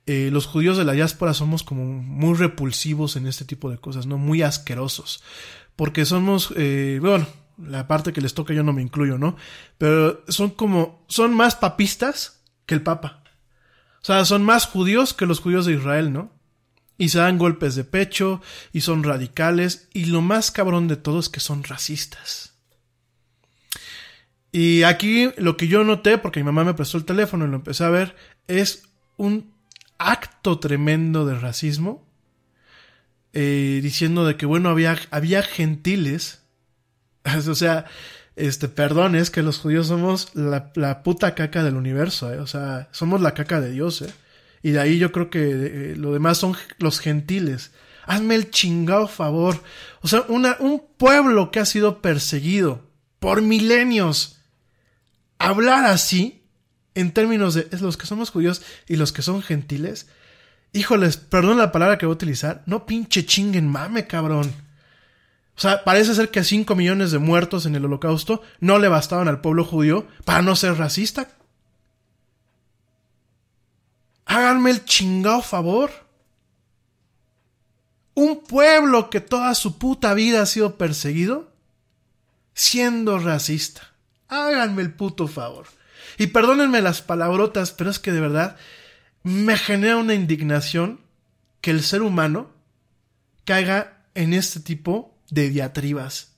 los 0.06 0.46
judíos 0.46 0.76
de 0.76 0.84
la 0.84 0.92
diáspora 0.92 1.34
somos 1.34 1.64
como 1.64 1.84
muy 1.84 2.34
repulsivos 2.34 3.16
en 3.16 3.26
este 3.26 3.44
tipo 3.44 3.70
de 3.70 3.78
cosas, 3.78 4.06
¿no? 4.06 4.18
Muy 4.18 4.42
asquerosos. 4.42 5.24
Porque 5.74 6.04
somos, 6.04 6.54
bueno, 7.00 7.26
la 7.58 7.86
parte 7.88 8.12
que 8.12 8.20
les 8.20 8.34
toca 8.34 8.54
yo 8.54 8.62
no 8.62 8.72
me 8.72 8.82
incluyo, 8.82 9.18
¿no? 9.18 9.36
Pero 9.78 10.24
son 10.28 10.50
como, 10.50 11.04
son 11.08 11.34
más 11.34 11.56
papistas 11.56 12.42
que 12.66 12.74
el 12.74 12.82
papa. 12.82 13.22
O 14.02 14.04
sea, 14.04 14.24
son 14.24 14.42
más 14.44 14.66
judíos 14.66 15.14
que 15.14 15.26
los 15.26 15.40
judíos 15.40 15.66
de 15.66 15.74
Israel, 15.74 16.12
¿no? 16.12 16.32
Y 16.98 17.08
se 17.08 17.18
dan 17.18 17.38
golpes 17.38 17.74
de 17.74 17.84
pecho, 17.84 18.40
y 18.72 18.82
son 18.82 19.02
radicales, 19.02 19.88
y 19.92 20.06
lo 20.06 20.20
más 20.20 20.50
cabrón 20.50 20.88
de 20.88 20.96
todo 20.96 21.20
es 21.20 21.28
que 21.28 21.40
son 21.40 21.64
racistas. 21.64 22.54
Y 24.52 24.82
aquí 24.82 25.30
lo 25.38 25.56
que 25.56 25.66
yo 25.66 25.82
noté, 25.82 26.18
porque 26.18 26.40
mi 26.40 26.44
mamá 26.44 26.64
me 26.64 26.74
prestó 26.74 26.98
el 26.98 27.06
teléfono 27.06 27.46
y 27.46 27.48
lo 27.48 27.56
empecé 27.56 27.84
a 27.84 27.90
ver, 27.90 28.14
es 28.48 28.88
un 29.16 29.54
acto 29.98 30.58
tremendo 30.58 31.24
de 31.24 31.38
racismo, 31.38 32.06
eh, 33.32 33.80
diciendo 33.82 34.26
de 34.26 34.36
que, 34.36 34.44
bueno, 34.44 34.68
había, 34.68 34.98
había 35.10 35.42
gentiles, 35.42 36.41
o 37.48 37.54
sea, 37.54 37.86
este, 38.36 38.68
perdón, 38.68 39.14
es 39.14 39.30
que 39.30 39.42
los 39.42 39.58
judíos 39.58 39.86
somos 39.86 40.34
la, 40.34 40.72
la 40.74 41.02
puta 41.02 41.34
caca 41.34 41.62
del 41.62 41.76
universo, 41.76 42.32
eh, 42.32 42.38
o 42.38 42.46
sea, 42.46 42.88
somos 42.92 43.20
la 43.20 43.34
caca 43.34 43.60
de 43.60 43.70
Dios, 43.70 44.02
eh. 44.02 44.12
Y 44.62 44.70
de 44.70 44.80
ahí 44.80 44.98
yo 44.98 45.10
creo 45.10 45.28
que 45.28 45.40
eh, 45.40 45.96
lo 45.96 46.12
demás 46.12 46.38
son 46.38 46.56
los 46.78 47.00
gentiles. 47.00 47.72
Hazme 48.06 48.36
el 48.36 48.50
chingado 48.50 49.08
favor. 49.08 49.60
O 50.02 50.08
sea, 50.08 50.24
una, 50.28 50.56
un 50.60 50.84
pueblo 50.96 51.50
que 51.50 51.60
ha 51.60 51.66
sido 51.66 52.00
perseguido 52.00 52.88
por 53.18 53.42
milenios. 53.42 54.38
Hablar 55.38 55.84
así, 55.84 56.44
en 56.94 57.12
términos 57.12 57.54
de 57.54 57.66
es 57.72 57.80
los 57.80 57.96
que 57.96 58.06
somos 58.06 58.30
judíos 58.30 58.62
y 58.86 58.96
los 58.96 59.12
que 59.12 59.22
son 59.22 59.42
gentiles. 59.42 60.06
Híjoles, 60.72 61.16
perdón 61.16 61.58
la 61.58 61.72
palabra 61.72 61.98
que 61.98 62.06
voy 62.06 62.12
a 62.12 62.14
utilizar. 62.14 62.62
No 62.66 62.86
pinche 62.86 63.26
chinguen 63.26 63.68
mame, 63.68 64.06
cabrón. 64.06 64.52
O 65.62 65.68
sea, 65.68 65.84
parece 65.84 66.16
ser 66.16 66.32
que 66.32 66.42
5 66.42 66.74
millones 66.74 67.12
de 67.12 67.20
muertos 67.20 67.66
en 67.66 67.76
el 67.76 67.84
holocausto 67.84 68.42
no 68.58 68.80
le 68.80 68.88
bastaban 68.88 69.28
al 69.28 69.40
pueblo 69.40 69.64
judío 69.64 70.08
para 70.24 70.42
no 70.42 70.56
ser 70.56 70.76
racista. 70.76 71.28
Háganme 74.24 74.72
el 74.72 74.84
chingado 74.84 75.40
favor. 75.40 75.92
Un 78.14 78.42
pueblo 78.42 79.08
que 79.08 79.20
toda 79.20 79.54
su 79.54 79.78
puta 79.78 80.14
vida 80.14 80.42
ha 80.42 80.46
sido 80.46 80.78
perseguido, 80.78 81.52
siendo 82.54 83.20
racista. 83.20 83.92
Háganme 84.26 84.82
el 84.82 84.92
puto 84.92 85.28
favor. 85.28 85.68
Y 86.18 86.26
perdónenme 86.26 86.82
las 86.82 87.02
palabrotas, 87.02 87.70
pero 87.70 87.88
es 87.88 88.00
que 88.00 88.10
de 88.10 88.20
verdad 88.20 88.56
me 89.22 89.56
genera 89.56 89.96
una 89.96 90.14
indignación 90.14 91.02
que 91.60 91.70
el 91.70 91.84
ser 91.84 92.02
humano 92.02 92.50
caiga 93.44 94.02
en 94.16 94.34
este 94.34 94.58
tipo 94.58 95.11
de 95.32 95.48
diatribas. 95.48 96.32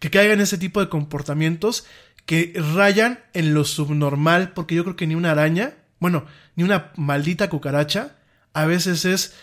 Que 0.00 0.10
caiga 0.10 0.32
en 0.32 0.40
ese 0.40 0.58
tipo 0.58 0.80
de 0.80 0.88
comportamientos 0.88 1.84
que 2.24 2.52
rayan 2.74 3.20
en 3.34 3.54
lo 3.54 3.64
subnormal, 3.64 4.52
porque 4.52 4.74
yo 4.74 4.84
creo 4.84 4.96
que 4.96 5.06
ni 5.06 5.14
una 5.14 5.30
araña, 5.30 5.74
bueno, 5.98 6.26
ni 6.56 6.64
una 6.64 6.92
maldita 6.96 7.48
cucaracha, 7.48 8.16
a 8.52 8.66
veces 8.66 9.04
es 9.04 9.34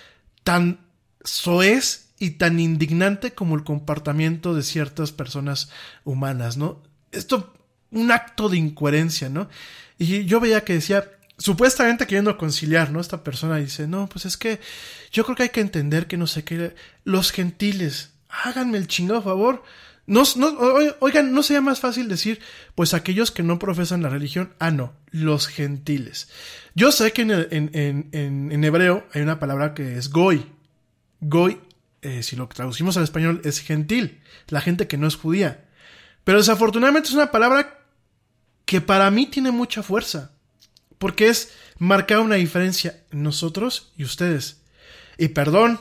tan 0.44 0.80
soez 1.24 2.10
y 2.20 2.32
tan 2.32 2.60
indignante 2.60 3.34
como 3.34 3.56
el 3.56 3.64
comportamiento 3.64 4.56
de 4.56 4.64
ciertas 4.64 5.12
personas 5.12 5.70
humanas, 6.04 6.58
¿no? 6.58 6.82
Esto, 7.12 7.54
un 7.92 8.12
acto 8.12 8.50
de 8.50 8.58
incoherencia, 8.58 9.30
¿no? 9.30 9.50
Y 9.98 10.26
yo 10.26 10.40
veía 10.40 10.64
que 10.64 10.74
decía, 10.74 11.12
supuestamente 11.38 12.06
queriendo 12.08 12.38
conciliar, 12.38 12.92
¿no? 12.92 13.00
Esta 13.00 13.24
persona 13.24 13.58
dice, 13.58 13.88
no, 13.88 14.08
pues 14.08 14.26
es 14.26 14.38
que 14.38 14.60
yo 15.12 15.24
creo 15.24 15.36
que 15.36 15.44
hay 15.44 15.50
que 15.50 15.62
entender 15.62 16.08
que 16.08 16.18
no 16.18 16.28
sé 16.28 16.44
qué, 16.44 16.76
los 17.04 17.32
gentiles, 17.32 18.15
háganme 18.30 18.78
el 18.78 18.88
chingado 18.88 19.22
favor. 19.22 19.64
No, 20.08 20.24
no, 20.36 20.56
oigan, 21.00 21.34
¿no 21.34 21.42
sería 21.42 21.62
más 21.62 21.80
fácil 21.80 22.08
decir, 22.08 22.40
pues 22.76 22.94
aquellos 22.94 23.32
que 23.32 23.42
no 23.42 23.58
profesan 23.58 24.04
la 24.04 24.10
religión? 24.10 24.54
Ah, 24.60 24.70
no, 24.70 24.94
los 25.10 25.48
gentiles. 25.48 26.30
Yo 26.76 26.92
sé 26.92 27.12
que 27.12 27.24
en, 27.24 27.32
en, 27.32 28.10
en, 28.12 28.52
en 28.52 28.64
hebreo 28.64 29.08
hay 29.14 29.22
una 29.24 29.40
palabra 29.40 29.74
que 29.74 29.98
es 29.98 30.10
goy. 30.10 30.46
Goy, 31.22 31.60
eh, 32.04 32.22
si 32.22 32.36
lo 32.36 32.48
traducimos 32.48 32.98
al 32.98 33.04
español, 33.04 33.42
es 33.46 33.60
gentil, 33.60 34.22
la 34.48 34.62
gente 34.62 34.88
que 34.88 34.98
no 34.98 35.08
es 35.08 35.16
judía. 35.16 35.66
Pero 36.24 36.38
desafortunadamente 36.38 37.10
es 37.10 37.16
una 37.16 37.32
palabra 37.32 37.80
que 38.66 38.82
para 38.82 39.10
mí 39.10 39.26
tiene 39.26 39.50
mucha 39.52 39.82
fuerza. 39.82 40.32
Porque 41.00 41.30
es 41.30 41.54
marcar 41.78 42.20
una 42.20 42.36
diferencia 42.36 43.04
nosotros 43.12 43.92
y 43.98 44.04
ustedes. 44.04 44.62
Y 45.18 45.30
perdón, 45.30 45.80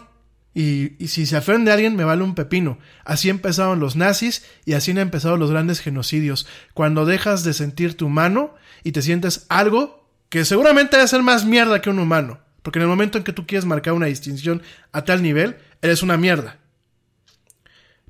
y, 0.55 1.03
y, 1.03 1.09
si 1.09 1.27
se 1.27 1.37
ofende 1.37 1.71
a 1.71 1.75
alguien 1.75 1.97
me 1.97 2.05
vale 2.05 2.23
un 2.23 2.35
pepino. 2.35 2.79
Así 3.05 3.29
empezaron 3.29 3.81
los 3.81 3.97
nazis 3.97 4.45
y 4.65 4.75
así 4.75 4.93
han 4.93 4.99
empezado 4.99 5.37
los 5.37 5.51
grandes 5.51 5.81
genocidios. 5.81 6.47
Cuando 6.75 7.05
dejas 7.05 7.43
de 7.43 7.53
sentirte 7.53 8.05
humano 8.05 8.55
y 8.85 8.93
te 8.93 9.03
sientes 9.03 9.47
algo 9.49 10.09
que 10.29 10.45
seguramente 10.45 10.97
debe 10.97 11.09
ser 11.09 11.23
más 11.23 11.45
mierda 11.45 11.81
que 11.81 11.91
un 11.91 11.99
humano. 11.99 12.39
Porque 12.63 12.79
en 12.79 12.85
el 12.85 12.89
momento 12.89 13.19
en 13.19 13.25
que 13.25 13.33
tú 13.33 13.47
quieres 13.47 13.65
marcar 13.65 13.93
una 13.95 14.07
distinción 14.07 14.63
a 14.93 15.05
tal 15.05 15.23
nivel, 15.23 15.57
eres 15.83 16.03
una 16.03 16.17
mierda. 16.17 16.59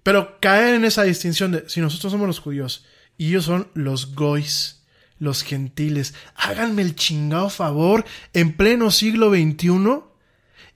Pero 0.03 0.38
caer 0.40 0.74
en 0.74 0.84
esa 0.84 1.03
distinción 1.03 1.53
de 1.53 1.68
si 1.68 1.80
nosotros 1.80 2.12
somos 2.12 2.26
los 2.26 2.38
judíos 2.38 2.84
y 3.16 3.28
ellos 3.28 3.47
son 3.47 3.68
los 3.74 4.14
goys 4.14 4.84
los 5.18 5.42
gentiles. 5.42 6.14
Háganme 6.34 6.82
el 6.82 6.95
chingado 6.95 7.51
favor 7.51 8.05
en 8.32 8.57
pleno 8.57 8.90
siglo 8.90 9.30
XXI 9.30 10.03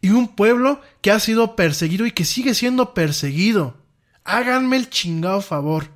y 0.01 0.11
un 0.11 0.29
pueblo 0.29 0.81
que 1.01 1.11
ha 1.11 1.21
sido 1.21 1.57
perseguido 1.57 2.07
y 2.07 2.13
que 2.13 2.25
sigue 2.25 2.55
siendo 2.55 2.95
perseguido. 2.95 3.77
Háganme 4.25 4.77
el 4.77 4.91
chingado 4.91 5.41
favor. 5.41 5.89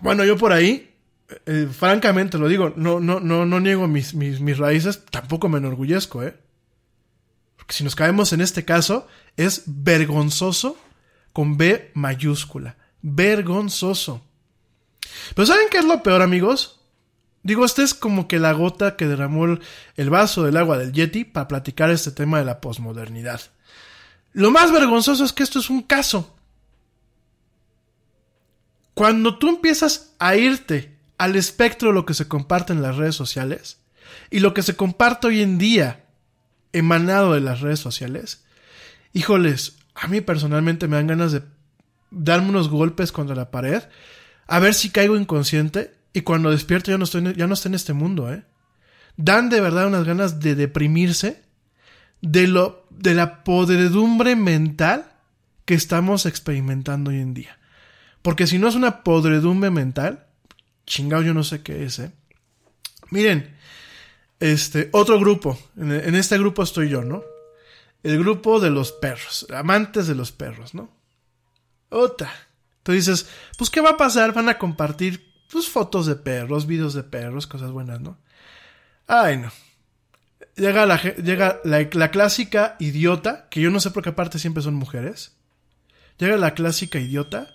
Bueno, 0.00 0.24
yo 0.24 0.36
por 0.36 0.52
ahí, 0.52 0.94
eh, 1.46 1.68
francamente 1.70 2.38
lo 2.38 2.48
digo, 2.48 2.72
no, 2.76 3.00
no, 3.00 3.20
no, 3.20 3.46
no 3.46 3.60
niego 3.60 3.88
mis, 3.88 4.14
mis, 4.14 4.40
mis 4.40 4.58
raíces, 4.58 5.04
tampoco 5.10 5.48
me 5.48 5.58
enorgullezco, 5.58 6.22
¿eh? 6.22 6.36
Porque 7.56 7.74
si 7.74 7.84
nos 7.84 7.96
caemos 7.96 8.32
en 8.32 8.40
este 8.40 8.64
caso, 8.64 9.08
es 9.36 9.64
vergonzoso 9.66 10.78
con 11.32 11.56
B 11.56 11.90
mayúscula. 11.94 12.76
Vergonzoso. 13.02 14.24
Pero 15.34 15.46
¿saben 15.46 15.68
qué 15.70 15.78
es 15.78 15.84
lo 15.84 16.02
peor, 16.02 16.22
amigos? 16.22 16.77
Digo, 17.42 17.64
esta 17.64 17.82
es 17.82 17.94
como 17.94 18.28
que 18.28 18.38
la 18.38 18.52
gota 18.52 18.96
que 18.96 19.06
derramó 19.06 19.46
el 19.96 20.10
vaso 20.10 20.42
del 20.42 20.56
agua 20.56 20.78
del 20.78 20.92
Yeti 20.92 21.24
para 21.24 21.48
platicar 21.48 21.90
este 21.90 22.10
tema 22.10 22.38
de 22.38 22.44
la 22.44 22.60
posmodernidad. 22.60 23.40
Lo 24.32 24.50
más 24.50 24.72
vergonzoso 24.72 25.24
es 25.24 25.32
que 25.32 25.42
esto 25.42 25.58
es 25.58 25.70
un 25.70 25.82
caso. 25.82 26.36
Cuando 28.94 29.38
tú 29.38 29.48
empiezas 29.48 30.14
a 30.18 30.36
irte 30.36 30.96
al 31.18 31.36
espectro 31.36 31.88
de 31.88 31.94
lo 31.94 32.04
que 32.04 32.14
se 32.14 32.28
comparte 32.28 32.72
en 32.72 32.82
las 32.82 32.96
redes 32.96 33.14
sociales 33.14 33.78
y 34.30 34.40
lo 34.40 34.54
que 34.54 34.62
se 34.62 34.76
comparte 34.76 35.28
hoy 35.28 35.42
en 35.42 35.58
día 35.58 36.04
emanado 36.72 37.34
de 37.34 37.40
las 37.40 37.60
redes 37.60 37.80
sociales, 37.80 38.44
híjoles, 39.12 39.76
a 39.94 40.08
mí 40.08 40.20
personalmente 40.20 40.88
me 40.88 40.96
dan 40.96 41.06
ganas 41.06 41.32
de 41.32 41.42
darme 42.10 42.50
unos 42.50 42.68
golpes 42.68 43.12
contra 43.12 43.36
la 43.36 43.50
pared 43.50 43.82
a 44.46 44.58
ver 44.58 44.74
si 44.74 44.90
caigo 44.90 45.16
inconsciente 45.16 45.97
y 46.12 46.22
cuando 46.22 46.50
despierto 46.50 46.90
ya 46.90 46.98
no 46.98 47.04
estoy, 47.04 47.34
ya 47.34 47.46
no 47.46 47.54
estoy 47.54 47.70
en 47.70 47.74
este 47.74 47.92
mundo, 47.92 48.32
¿eh? 48.32 48.44
Dan 49.16 49.48
de 49.48 49.60
verdad 49.60 49.86
unas 49.86 50.04
ganas 50.04 50.40
de 50.40 50.54
deprimirse 50.54 51.42
de 52.20 52.46
lo, 52.46 52.86
de 52.90 53.14
la 53.14 53.42
podredumbre 53.44 54.36
mental 54.36 55.12
que 55.64 55.74
estamos 55.74 56.24
experimentando 56.24 57.10
hoy 57.10 57.20
en 57.20 57.34
día. 57.34 57.58
Porque 58.22 58.46
si 58.46 58.58
no 58.58 58.68
es 58.68 58.74
una 58.74 59.02
podredumbre 59.02 59.70
mental, 59.70 60.26
chingado 60.86 61.22
yo 61.22 61.34
no 61.34 61.44
sé 61.44 61.62
qué 61.62 61.84
es, 61.84 61.98
¿eh? 61.98 62.12
Miren, 63.10 63.56
este, 64.40 64.88
otro 64.92 65.18
grupo, 65.18 65.58
en, 65.76 65.92
en 65.92 66.14
este 66.14 66.38
grupo 66.38 66.62
estoy 66.62 66.88
yo, 66.88 67.02
¿no? 67.02 67.22
El 68.02 68.18
grupo 68.18 68.60
de 68.60 68.70
los 68.70 68.92
perros, 68.92 69.46
amantes 69.54 70.06
de 70.06 70.14
los 70.14 70.30
perros, 70.30 70.74
¿no? 70.74 70.90
Otra. 71.88 72.32
Tú 72.82 72.92
dices, 72.92 73.28
pues, 73.56 73.70
¿qué 73.70 73.80
va 73.80 73.90
a 73.90 73.96
pasar? 73.96 74.32
Van 74.32 74.48
a 74.48 74.58
compartir, 74.58 75.27
pues, 75.50 75.68
fotos 75.68 76.06
de 76.06 76.16
perros, 76.16 76.66
videos 76.66 76.94
de 76.94 77.02
perros, 77.02 77.46
cosas 77.46 77.70
buenas, 77.70 78.00
¿no? 78.00 78.18
Ay, 79.06 79.38
no. 79.38 79.50
Llega 80.56 80.86
la, 80.86 81.00
llega 81.00 81.60
la, 81.64 81.88
la 81.90 82.10
clásica 82.10 82.76
idiota, 82.78 83.48
que 83.48 83.60
yo 83.60 83.70
no 83.70 83.80
sé 83.80 83.90
por 83.90 84.02
qué 84.02 84.10
aparte 84.10 84.38
siempre 84.38 84.62
son 84.62 84.74
mujeres. 84.74 85.36
Llega 86.18 86.36
la 86.36 86.54
clásica 86.54 86.98
idiota, 86.98 87.54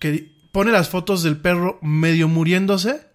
que 0.00 0.32
pone 0.52 0.72
las 0.72 0.88
fotos 0.88 1.22
del 1.22 1.36
perro 1.36 1.78
medio 1.82 2.28
muriéndose 2.28 3.06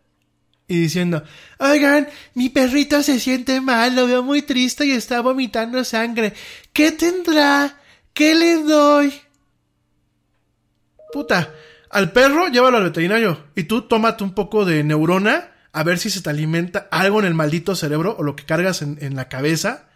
y 0.67 0.79
diciendo, 0.79 1.23
oigan, 1.57 2.07
mi 2.35 2.49
perrito 2.49 3.01
se 3.01 3.19
siente 3.19 3.59
mal, 3.59 3.95
lo 3.95 4.05
veo 4.05 4.21
muy 4.21 4.43
triste 4.43 4.85
y 4.85 4.91
está 4.91 5.21
vomitando 5.21 5.83
sangre. 5.83 6.33
¿Qué 6.71 6.91
tendrá? 6.91 7.79
¿Qué 8.13 8.35
le 8.35 8.63
doy? 8.63 9.13
Puta, 11.11 11.51
al 11.89 12.11
perro 12.11 12.47
llévalo 12.47 12.77
al 12.77 12.83
veterinario 12.83 13.45
y 13.55 13.63
tú 13.63 13.83
tómate 13.83 14.23
un 14.23 14.33
poco 14.33 14.65
de 14.65 14.83
neurona 14.83 15.51
a 15.71 15.83
ver 15.83 15.99
si 15.99 16.09
se 16.09 16.21
te 16.21 16.29
alimenta 16.29 16.87
algo 16.91 17.19
en 17.19 17.25
el 17.25 17.33
maldito 17.33 17.75
cerebro 17.75 18.15
o 18.17 18.23
lo 18.23 18.35
que 18.35 18.45
cargas 18.45 18.81
en, 18.81 19.15
la 19.15 19.29
cabeza. 19.29 19.89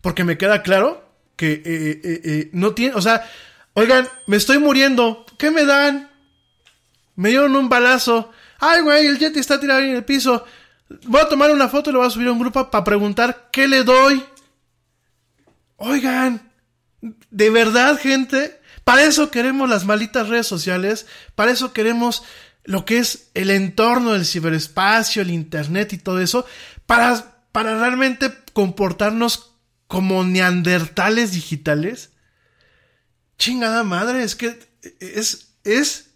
Porque 0.00 0.24
me 0.24 0.36
queda 0.36 0.62
claro 0.62 1.08
que 1.36 1.52
eh, 1.52 1.62
eh, 1.64 2.20
eh, 2.24 2.50
no 2.52 2.74
tiene, 2.74 2.94
o 2.94 3.00
sea, 3.00 3.28
oigan, 3.72 4.06
me 4.26 4.36
estoy 4.36 4.58
muriendo, 4.58 5.24
¿qué 5.38 5.50
me 5.50 5.64
dan? 5.64 6.10
Me 7.16 7.30
dieron 7.30 7.56
un 7.56 7.68
balazo. 7.68 8.30
Ay, 8.60 8.82
güey, 8.82 9.06
el 9.06 9.18
Yeti 9.18 9.38
está 9.38 9.58
tirado 9.58 9.80
ahí 9.80 9.90
en 9.90 9.96
el 9.96 10.04
piso. 10.04 10.44
Voy 11.06 11.20
a 11.20 11.28
tomar 11.28 11.50
una 11.50 11.68
foto 11.68 11.90
y 11.90 11.92
lo 11.92 12.00
voy 12.00 12.08
a 12.08 12.10
subir 12.10 12.28
a 12.28 12.32
un 12.32 12.38
grupo 12.38 12.70
para 12.70 12.84
preguntar 12.84 13.48
qué 13.50 13.66
le 13.66 13.82
doy. 13.82 14.22
Oigan, 15.76 16.52
de 17.30 17.50
verdad, 17.50 17.98
gente, 17.98 18.60
para 18.84 19.04
eso 19.04 19.30
queremos 19.30 19.68
las 19.68 19.86
malitas 19.86 20.28
redes 20.28 20.46
sociales, 20.46 21.06
para 21.34 21.50
eso 21.50 21.72
queremos 21.72 22.22
lo 22.64 22.84
que 22.84 22.98
es 22.98 23.30
el 23.34 23.50
entorno 23.50 24.12
del 24.12 24.26
ciberespacio, 24.26 25.22
el 25.22 25.30
internet 25.30 25.92
y 25.92 25.98
todo 25.98 26.20
eso, 26.20 26.46
para, 26.86 27.44
para 27.52 27.78
realmente 27.78 28.32
comportarnos 28.52 29.54
como 29.86 30.24
neandertales 30.24 31.32
digitales. 31.32 32.10
Chingada 33.38 33.84
madre, 33.84 34.22
es 34.22 34.36
que 34.36 34.58
es, 35.00 35.56
es 35.64 36.10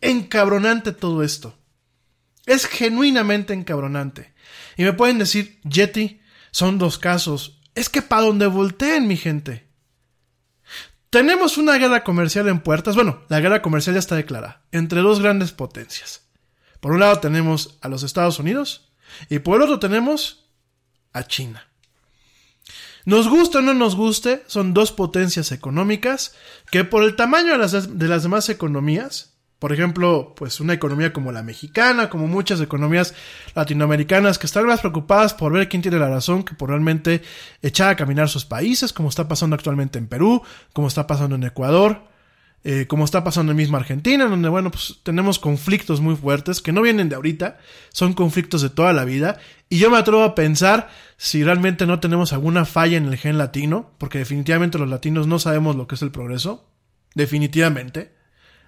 encabronante 0.00 0.92
todo 0.92 1.22
esto. 1.22 1.58
Es 2.44 2.66
genuinamente 2.66 3.54
encabronante. 3.54 4.34
Y 4.76 4.84
me 4.84 4.92
pueden 4.92 5.18
decir, 5.18 5.60
Yeti, 5.64 6.20
son 6.50 6.78
dos 6.78 6.98
casos. 6.98 7.60
Es 7.74 7.88
que 7.88 8.02
para 8.02 8.22
donde 8.22 8.46
volteen, 8.46 9.06
mi 9.06 9.16
gente. 9.16 9.71
Tenemos 11.12 11.58
una 11.58 11.76
guerra 11.76 12.04
comercial 12.04 12.48
en 12.48 12.60
puertas. 12.60 12.94
Bueno, 12.94 13.22
la 13.28 13.38
guerra 13.38 13.60
comercial 13.60 13.94
ya 13.94 13.98
está 13.98 14.16
declarada 14.16 14.62
entre 14.72 15.02
dos 15.02 15.20
grandes 15.20 15.52
potencias. 15.52 16.22
Por 16.80 16.92
un 16.92 17.00
lado 17.00 17.20
tenemos 17.20 17.76
a 17.82 17.90
los 17.90 18.02
Estados 18.02 18.38
Unidos 18.38 18.90
y 19.28 19.40
por 19.40 19.56
el 19.56 19.62
otro 19.64 19.78
tenemos 19.78 20.48
a 21.12 21.26
China. 21.26 21.68
Nos 23.04 23.28
guste 23.28 23.58
o 23.58 23.60
no 23.60 23.74
nos 23.74 23.94
guste, 23.94 24.42
son 24.46 24.72
dos 24.72 24.90
potencias 24.90 25.52
económicas 25.52 26.34
que 26.70 26.82
por 26.82 27.04
el 27.04 27.14
tamaño 27.14 27.52
de 27.52 27.58
las, 27.58 27.98
de 27.98 28.08
las 28.08 28.22
demás 28.22 28.48
economías 28.48 29.31
por 29.62 29.72
ejemplo, 29.72 30.34
pues 30.36 30.58
una 30.58 30.72
economía 30.72 31.12
como 31.12 31.30
la 31.30 31.44
mexicana, 31.44 32.10
como 32.10 32.26
muchas 32.26 32.60
economías 32.60 33.14
latinoamericanas 33.54 34.36
que 34.36 34.46
están 34.46 34.66
más 34.66 34.80
preocupadas 34.80 35.34
por 35.34 35.52
ver 35.52 35.68
quién 35.68 35.82
tiene 35.82 36.00
la 36.00 36.08
razón 36.08 36.42
que 36.42 36.56
por 36.56 36.70
realmente 36.70 37.22
echar 37.62 37.90
a 37.90 37.94
caminar 37.94 38.28
sus 38.28 38.44
países, 38.44 38.92
como 38.92 39.08
está 39.08 39.28
pasando 39.28 39.54
actualmente 39.54 40.00
en 40.00 40.08
Perú, 40.08 40.42
como 40.72 40.88
está 40.88 41.06
pasando 41.06 41.36
en 41.36 41.44
Ecuador. 41.44 42.08
eh, 42.64 42.86
como 42.88 43.04
está 43.04 43.24
pasando 43.24 43.52
en 43.52 43.58
misma 43.58 43.78
Argentina, 43.78 44.26
donde, 44.26 44.48
bueno, 44.48 44.70
pues 44.72 45.00
tenemos 45.02 45.38
conflictos 45.38 46.00
muy 46.00 46.16
fuertes 46.16 46.60
que 46.60 46.72
no 46.72 46.82
vienen 46.82 47.08
de 47.08 47.16
ahorita, 47.16 47.58
son 47.92 48.14
conflictos 48.14 48.62
de 48.62 48.70
toda 48.70 48.92
la 48.92 49.04
vida, 49.04 49.38
y 49.68 49.78
yo 49.78 49.90
me 49.90 49.98
atrevo 49.98 50.22
a 50.22 50.34
pensar 50.34 50.88
si 51.16 51.42
realmente 51.44 51.86
no 51.86 52.00
tenemos 52.00 52.32
alguna 52.32 52.64
falla 52.64 52.96
en 52.96 53.06
el 53.06 53.16
gen 53.16 53.38
latino, 53.38 53.92
porque 53.98 54.18
definitivamente 54.18 54.78
los 54.78 54.88
latinos 54.88 55.26
no 55.26 55.38
sabemos 55.38 55.76
lo 55.76 55.86
que 55.86 55.94
es 55.96 56.02
el 56.02 56.10
progreso, 56.10 56.68
definitivamente. 57.14 58.21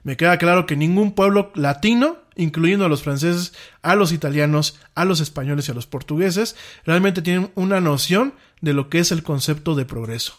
Me 0.04 0.16
queda 0.16 0.38
claro 0.38 0.66
que 0.66 0.76
ningún 0.76 1.14
pueblo 1.14 1.50
latino, 1.54 2.18
incluyendo 2.36 2.84
a 2.84 2.88
los 2.88 3.02
franceses, 3.02 3.54
a 3.82 3.96
los 3.96 4.12
italianos, 4.12 4.78
a 4.94 5.04
los 5.04 5.20
españoles 5.20 5.66
y 5.66 5.72
a 5.72 5.74
los 5.74 5.86
portugueses, 5.86 6.56
realmente 6.84 7.22
tienen 7.22 7.50
una 7.54 7.80
noción 7.80 8.34
de 8.60 8.74
lo 8.74 8.90
que 8.90 9.00
es 9.00 9.10
el 9.10 9.22
concepto 9.22 9.74
de 9.74 9.86
progreso. 9.86 10.38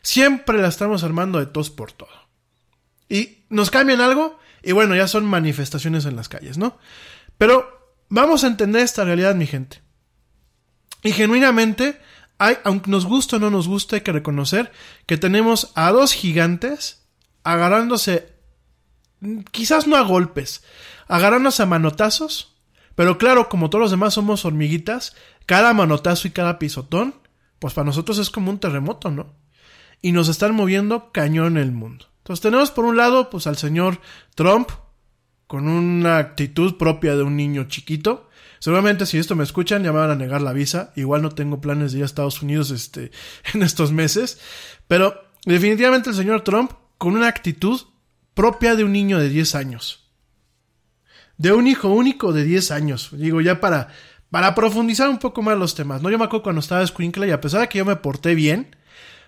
Siempre 0.00 0.60
la 0.60 0.68
estamos 0.68 1.04
armando 1.04 1.38
de 1.38 1.46
tos 1.46 1.70
por 1.70 1.92
todo. 1.92 2.10
Y 3.08 3.44
nos 3.50 3.70
cambian 3.70 4.00
algo 4.00 4.40
y 4.62 4.72
bueno, 4.72 4.96
ya 4.96 5.06
son 5.06 5.26
manifestaciones 5.26 6.06
en 6.06 6.16
las 6.16 6.28
calles, 6.28 6.56
¿no? 6.56 6.78
Pero 7.36 7.96
vamos 8.08 8.44
a 8.44 8.46
entender 8.46 8.82
esta 8.82 9.04
realidad, 9.04 9.34
mi 9.34 9.46
gente. 9.46 9.82
Y 11.02 11.12
genuinamente, 11.12 12.00
hay, 12.38 12.56
aunque 12.64 12.90
nos 12.90 13.04
guste 13.04 13.36
o 13.36 13.38
no 13.38 13.50
nos 13.50 13.68
guste, 13.68 13.96
hay 13.96 14.00
que 14.02 14.12
reconocer 14.12 14.72
que 15.06 15.18
tenemos 15.18 15.72
a 15.74 15.90
dos 15.90 16.12
gigantes 16.12 17.02
agarrándose, 17.44 18.31
quizás 19.50 19.86
no 19.86 19.96
a 19.96 20.02
golpes, 20.02 20.64
agarrándose 21.08 21.62
a 21.62 21.66
manotazos, 21.66 22.56
pero 22.94 23.18
claro, 23.18 23.48
como 23.48 23.70
todos 23.70 23.82
los 23.82 23.90
demás 23.90 24.14
somos 24.14 24.44
hormiguitas, 24.44 25.14
cada 25.46 25.72
manotazo 25.74 26.28
y 26.28 26.32
cada 26.32 26.58
pisotón, 26.58 27.14
pues 27.58 27.74
para 27.74 27.86
nosotros 27.86 28.18
es 28.18 28.30
como 28.30 28.50
un 28.50 28.58
terremoto, 28.58 29.10
¿no? 29.10 29.34
Y 30.00 30.12
nos 30.12 30.28
están 30.28 30.54
moviendo 30.54 31.12
cañón 31.12 31.56
el 31.56 31.72
mundo. 31.72 32.06
Entonces 32.18 32.42
tenemos 32.42 32.70
por 32.70 32.84
un 32.84 32.96
lado 32.96 33.30
pues 33.30 33.46
al 33.46 33.56
señor 33.56 34.00
Trump 34.34 34.68
con 35.46 35.68
una 35.68 36.18
actitud 36.18 36.76
propia 36.76 37.16
de 37.16 37.22
un 37.22 37.36
niño 37.36 37.64
chiquito. 37.64 38.28
Seguramente 38.58 39.06
si 39.06 39.18
esto 39.18 39.36
me 39.36 39.44
escuchan 39.44 39.82
ya 39.82 39.92
me 39.92 39.98
van 39.98 40.10
a 40.10 40.16
negar 40.16 40.40
la 40.40 40.52
visa. 40.52 40.92
Igual 40.96 41.22
no 41.22 41.30
tengo 41.30 41.60
planes 41.60 41.92
de 41.92 41.98
ir 41.98 42.04
a 42.04 42.06
Estados 42.06 42.42
Unidos 42.42 42.70
este, 42.70 43.10
en 43.54 43.62
estos 43.62 43.92
meses. 43.92 44.40
Pero 44.88 45.20
definitivamente 45.44 46.10
el 46.10 46.16
señor 46.16 46.42
Trump 46.42 46.72
con 46.98 47.14
una 47.14 47.28
actitud 47.28 47.80
propia 48.34 48.74
de 48.74 48.84
un 48.84 48.92
niño 48.92 49.18
de 49.18 49.28
10 49.28 49.54
años. 49.54 50.10
De 51.36 51.52
un 51.52 51.66
hijo 51.66 51.88
único 51.88 52.32
de 52.32 52.44
10 52.44 52.70
años. 52.70 53.10
Digo, 53.12 53.40
ya 53.40 53.60
para, 53.60 53.88
para 54.30 54.54
profundizar 54.54 55.08
un 55.08 55.18
poco 55.18 55.42
más 55.42 55.58
los 55.58 55.74
temas. 55.74 56.02
No, 56.02 56.10
yo 56.10 56.18
me 56.18 56.24
acuerdo 56.24 56.44
cuando 56.44 56.60
estaba 56.60 56.82
escuincla 56.82 57.26
y 57.26 57.30
a 57.30 57.40
pesar 57.40 57.60
de 57.60 57.68
que 57.68 57.78
yo 57.78 57.84
me 57.84 57.96
porté 57.96 58.34
bien, 58.34 58.76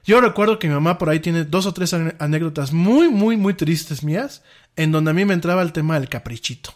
yo 0.04 0.20
recuerdo 0.20 0.58
que 0.58 0.68
mi 0.68 0.74
mamá 0.74 0.98
por 0.98 1.08
ahí 1.08 1.20
tiene 1.20 1.44
dos 1.44 1.66
o 1.66 1.72
tres 1.72 1.94
anécdotas 1.94 2.72
muy, 2.72 3.08
muy, 3.08 3.36
muy 3.36 3.54
tristes 3.54 4.02
mías, 4.04 4.42
en 4.76 4.92
donde 4.92 5.10
a 5.10 5.14
mí 5.14 5.24
me 5.24 5.34
entraba 5.34 5.62
el 5.62 5.72
tema 5.72 5.98
del 5.98 6.08
caprichito. 6.08 6.74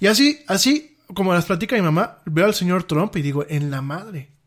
Y 0.00 0.06
así, 0.06 0.44
así, 0.46 0.98
como 1.14 1.32
las 1.32 1.46
platica 1.46 1.76
mi 1.76 1.82
mamá, 1.82 2.18
veo 2.26 2.44
al 2.44 2.54
señor 2.54 2.84
Trump 2.84 3.16
y 3.16 3.22
digo, 3.22 3.46
en 3.48 3.70
la 3.70 3.80
madre. 3.80 4.37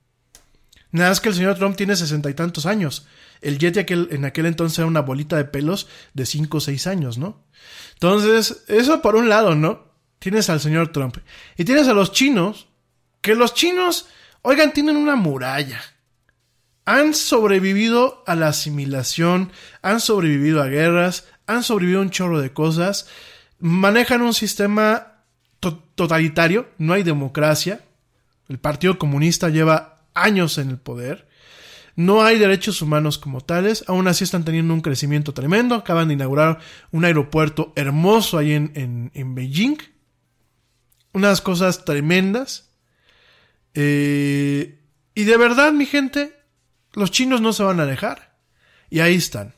Nada 0.91 1.11
es 1.11 1.19
que 1.19 1.29
el 1.29 1.35
señor 1.35 1.55
Trump 1.55 1.75
tiene 1.75 1.95
sesenta 1.95 2.29
y 2.29 2.33
tantos 2.33 2.65
años. 2.65 3.07
El 3.41 3.57
Yeti 3.57 3.79
aquel, 3.79 4.09
en 4.11 4.25
aquel 4.25 4.45
entonces 4.45 4.79
era 4.79 4.87
una 4.87 5.01
bolita 5.01 5.37
de 5.37 5.45
pelos 5.45 5.87
de 6.13 6.25
cinco 6.25 6.57
o 6.57 6.61
seis 6.61 6.87
años, 6.87 7.17
¿no? 7.17 7.43
Entonces, 7.93 8.63
eso 8.67 9.01
por 9.01 9.15
un 9.15 9.29
lado, 9.29 9.55
¿no? 9.55 9.91
Tienes 10.19 10.49
al 10.49 10.59
señor 10.59 10.91
Trump. 10.91 11.17
Y 11.57 11.63
tienes 11.63 11.87
a 11.87 11.93
los 11.93 12.11
chinos, 12.11 12.67
que 13.21 13.35
los 13.35 13.53
chinos, 13.53 14.07
oigan, 14.41 14.73
tienen 14.73 14.97
una 14.97 15.15
muralla 15.15 15.81
han 16.85 17.13
sobrevivido 17.13 18.23
a 18.27 18.35
la 18.35 18.49
asimilación, 18.49 19.51
han 19.81 19.99
sobrevivido 19.99 20.61
a 20.61 20.67
guerras, 20.67 21.27
han 21.47 21.63
sobrevivido 21.63 21.99
a 21.99 22.03
un 22.03 22.09
chorro 22.09 22.41
de 22.41 22.53
cosas, 22.53 23.07
manejan 23.59 24.21
un 24.21 24.33
sistema 24.33 25.23
totalitario, 25.95 26.69
no 26.77 26.93
hay 26.93 27.03
democracia, 27.03 27.81
el 28.49 28.59
Partido 28.59 28.97
Comunista 28.97 29.49
lleva 29.49 29.90
años 30.14 30.57
en 30.57 30.70
el 30.70 30.78
poder, 30.78 31.28
no 31.95 32.24
hay 32.24 32.39
derechos 32.39 32.82
humanos 32.82 33.18
como 33.18 33.41
tales, 33.41 33.84
aún 33.88 34.07
así 34.07 34.24
están 34.24 34.45
teniendo 34.45 34.74
un 34.74 34.82
crecimiento 34.82 35.34
tremendo, 35.34 35.76
acaban 35.76 36.07
de 36.07 36.14
inaugurar 36.14 36.59
un 36.91 37.05
aeropuerto 37.05 37.74
hermoso 37.76 38.38
ahí 38.38 38.53
en, 38.53 39.12
en, 39.14 39.36
Beijing, 39.36 39.78
unas 41.14 41.41
cosas 41.41 41.84
tremendas, 41.84 42.70
eh, 43.74 44.80
y 45.14 45.24
de 45.24 45.38
verdad 45.38 45.74
mi 45.74 45.86
gente, 45.86 46.36
los 46.93 47.12
chinos 47.12 47.41
no 47.41 47.53
se 47.53 47.64
van 47.64 47.80
a 47.80 47.86
dejar. 47.86 48.38
Y 48.89 48.99
ahí 48.99 49.16
están. 49.16 49.55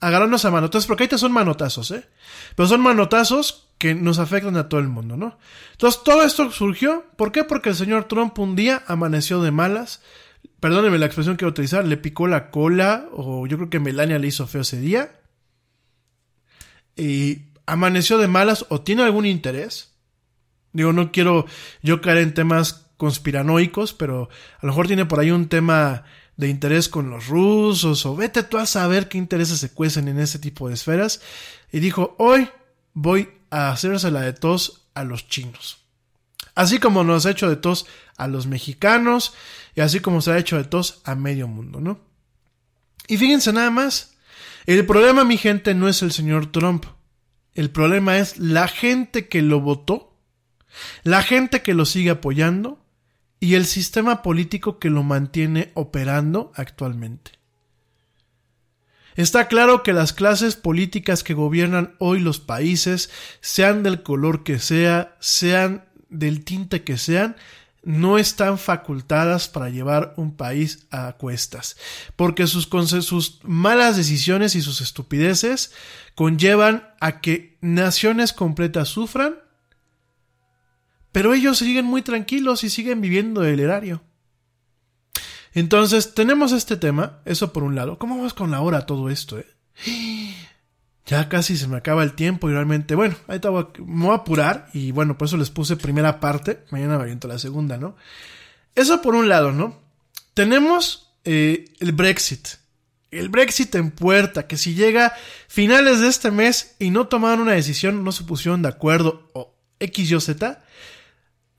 Agarrarnos 0.00 0.44
a 0.44 0.50
manotazos, 0.50 0.86
porque 0.86 1.04
ahorita 1.04 1.18
son 1.18 1.32
manotazos, 1.32 1.90
¿eh? 1.92 2.08
Pero 2.56 2.68
son 2.68 2.80
manotazos 2.80 3.63
que 3.84 3.94
nos 3.94 4.18
afectan 4.18 4.56
a 4.56 4.66
todo 4.66 4.80
el 4.80 4.88
mundo, 4.88 5.18
¿no? 5.18 5.38
Entonces, 5.72 6.02
todo 6.02 6.22
esto 6.22 6.50
surgió, 6.50 7.04
¿por 7.16 7.32
qué? 7.32 7.44
Porque 7.44 7.68
el 7.68 7.74
señor 7.74 8.04
Trump 8.04 8.38
un 8.38 8.56
día 8.56 8.82
amaneció 8.86 9.42
de 9.42 9.50
malas, 9.50 10.00
perdónenme 10.58 10.96
la 10.96 11.04
expresión 11.04 11.34
que 11.34 11.40
quiero 11.40 11.50
utilizar, 11.50 11.84
le 11.84 11.98
picó 11.98 12.26
la 12.26 12.50
cola, 12.50 13.06
o 13.12 13.46
yo 13.46 13.58
creo 13.58 13.68
que 13.68 13.80
Melania 13.80 14.18
le 14.18 14.28
hizo 14.28 14.46
feo 14.46 14.62
ese 14.62 14.80
día, 14.80 15.20
y 16.96 17.42
amaneció 17.66 18.16
de 18.16 18.26
malas, 18.26 18.64
o 18.70 18.80
tiene 18.80 19.02
algún 19.02 19.26
interés. 19.26 19.92
Digo, 20.72 20.94
no 20.94 21.12
quiero 21.12 21.44
yo 21.82 22.00
caer 22.00 22.16
en 22.16 22.32
temas 22.32 22.86
conspiranoicos, 22.96 23.92
pero 23.92 24.30
a 24.60 24.64
lo 24.64 24.68
mejor 24.68 24.86
tiene 24.86 25.04
por 25.04 25.20
ahí 25.20 25.30
un 25.30 25.50
tema 25.50 26.04
de 26.38 26.48
interés 26.48 26.88
con 26.88 27.10
los 27.10 27.28
rusos 27.28 28.06
o 28.06 28.16
vete 28.16 28.44
tú 28.44 28.56
a 28.56 28.64
saber 28.64 29.08
qué 29.08 29.18
intereses 29.18 29.58
se 29.58 29.74
cuecen 29.74 30.08
en 30.08 30.18
ese 30.18 30.38
tipo 30.38 30.68
de 30.68 30.74
esferas. 30.74 31.20
Y 31.70 31.80
dijo, 31.80 32.16
hoy 32.18 32.48
voy 32.94 33.28
a 33.54 33.70
hacerse 33.70 34.10
la 34.10 34.22
de 34.22 34.32
tos 34.32 34.88
a 34.94 35.04
los 35.04 35.28
chinos. 35.28 35.78
Así 36.56 36.80
como 36.80 37.04
nos 37.04 37.24
ha 37.24 37.30
hecho 37.30 37.48
de 37.48 37.54
tos 37.54 37.86
a 38.16 38.26
los 38.26 38.48
mexicanos 38.48 39.32
y 39.76 39.80
así 39.80 40.00
como 40.00 40.20
se 40.20 40.32
ha 40.32 40.38
hecho 40.38 40.56
de 40.56 40.64
tos 40.64 41.00
a 41.04 41.14
medio 41.14 41.46
mundo, 41.46 41.80
¿no? 41.80 42.00
Y 43.06 43.16
fíjense 43.16 43.52
nada 43.52 43.70
más, 43.70 44.16
el 44.66 44.84
problema, 44.86 45.22
mi 45.22 45.36
gente, 45.36 45.72
no 45.72 45.88
es 45.88 46.02
el 46.02 46.10
señor 46.10 46.50
Trump. 46.50 46.86
El 47.54 47.70
problema 47.70 48.18
es 48.18 48.38
la 48.38 48.66
gente 48.66 49.28
que 49.28 49.40
lo 49.40 49.60
votó, 49.60 50.18
la 51.04 51.22
gente 51.22 51.62
que 51.62 51.74
lo 51.74 51.84
sigue 51.84 52.10
apoyando 52.10 52.84
y 53.38 53.54
el 53.54 53.66
sistema 53.66 54.22
político 54.22 54.80
que 54.80 54.90
lo 54.90 55.04
mantiene 55.04 55.70
operando 55.74 56.50
actualmente. 56.56 57.38
Está 59.16 59.48
claro 59.48 59.82
que 59.82 59.92
las 59.92 60.12
clases 60.12 60.56
políticas 60.56 61.22
que 61.22 61.34
gobiernan 61.34 61.94
hoy 61.98 62.20
los 62.20 62.40
países, 62.40 63.10
sean 63.40 63.82
del 63.82 64.02
color 64.02 64.42
que 64.42 64.58
sea, 64.58 65.16
sean 65.20 65.84
del 66.08 66.44
tinte 66.44 66.82
que 66.82 66.98
sean, 66.98 67.36
no 67.82 68.18
están 68.18 68.58
facultadas 68.58 69.48
para 69.48 69.68
llevar 69.68 70.14
un 70.16 70.36
país 70.36 70.86
a 70.90 71.12
cuestas, 71.12 71.76
porque 72.16 72.46
sus, 72.46 72.68
malas 73.42 73.96
decisiones 73.96 74.54
y 74.54 74.62
sus 74.62 74.80
estupideces 74.80 75.72
conllevan 76.14 76.88
a 77.00 77.20
que 77.20 77.58
naciones 77.60 78.32
completas 78.32 78.88
sufran 78.88 79.44
pero 81.14 81.32
ellos 81.32 81.58
siguen 81.58 81.84
muy 81.84 82.02
tranquilos 82.02 82.64
y 82.64 82.70
siguen 82.70 83.00
viviendo 83.00 83.44
el 83.44 83.60
erario. 83.60 84.02
Entonces, 85.54 86.14
tenemos 86.14 86.52
este 86.52 86.76
tema, 86.76 87.20
eso 87.24 87.52
por 87.52 87.62
un 87.62 87.74
lado. 87.74 87.98
¿Cómo 87.98 88.16
vamos 88.16 88.34
con 88.34 88.50
la 88.50 88.60
hora 88.60 88.86
todo 88.86 89.08
esto, 89.08 89.38
eh? 89.38 89.46
Ya 91.06 91.28
casi 91.28 91.58
se 91.58 91.68
me 91.68 91.76
acaba 91.76 92.02
el 92.02 92.14
tiempo 92.14 92.48
y 92.48 92.54
realmente, 92.54 92.94
bueno, 92.94 93.14
ahí 93.28 93.38
me 93.84 94.06
voy 94.06 94.12
a 94.12 94.14
apurar 94.14 94.68
y 94.72 94.90
bueno, 94.90 95.18
por 95.18 95.26
eso 95.26 95.36
les 95.36 95.50
puse 95.50 95.76
primera 95.76 96.18
parte, 96.18 96.64
mañana 96.70 96.94
aviento 96.94 97.28
la 97.28 97.38
segunda, 97.38 97.76
¿no? 97.76 97.94
Eso 98.74 99.02
por 99.02 99.14
un 99.14 99.28
lado, 99.28 99.52
¿no? 99.52 99.78
Tenemos 100.32 101.12
eh, 101.24 101.66
el 101.80 101.92
Brexit. 101.92 102.48
El 103.10 103.28
Brexit 103.28 103.74
en 103.74 103.90
puerta, 103.90 104.46
que 104.46 104.56
si 104.56 104.74
llega 104.74 105.12
finales 105.46 106.00
de 106.00 106.08
este 106.08 106.30
mes 106.30 106.74
y 106.78 106.90
no 106.90 107.06
tomaron 107.06 107.40
una 107.40 107.52
decisión, 107.52 108.02
no 108.02 108.10
se 108.10 108.24
pusieron 108.24 108.62
de 108.62 108.68
acuerdo 108.68 109.30
o 109.34 109.54
X, 109.78 110.10
Y, 110.10 110.20
Z, 110.20 110.64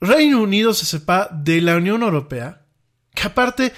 Reino 0.00 0.42
Unido 0.42 0.74
se 0.74 0.86
sepa 0.86 1.28
de 1.32 1.60
la 1.60 1.76
Unión 1.76 2.02
Europea, 2.02 2.65
que 3.16 3.26
aparte 3.26 3.72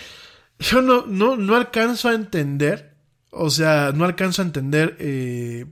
yo 0.58 0.82
no, 0.82 1.06
no, 1.06 1.36
no 1.36 1.54
alcanzo 1.54 2.08
a 2.08 2.14
entender, 2.14 2.96
o 3.30 3.48
sea, 3.48 3.92
no 3.94 4.04
alcanzo 4.04 4.42
a 4.42 4.44
entender 4.44 4.96
eh, 4.98 5.66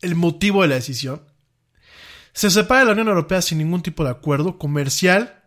el 0.00 0.14
motivo 0.16 0.62
de 0.62 0.68
la 0.68 0.74
decisión. 0.74 1.22
Se 2.32 2.50
separa 2.50 2.80
de 2.80 2.86
la 2.86 2.92
Unión 2.92 3.08
Europea 3.08 3.40
sin 3.40 3.58
ningún 3.58 3.82
tipo 3.82 4.04
de 4.04 4.10
acuerdo 4.10 4.58
comercial, 4.58 5.44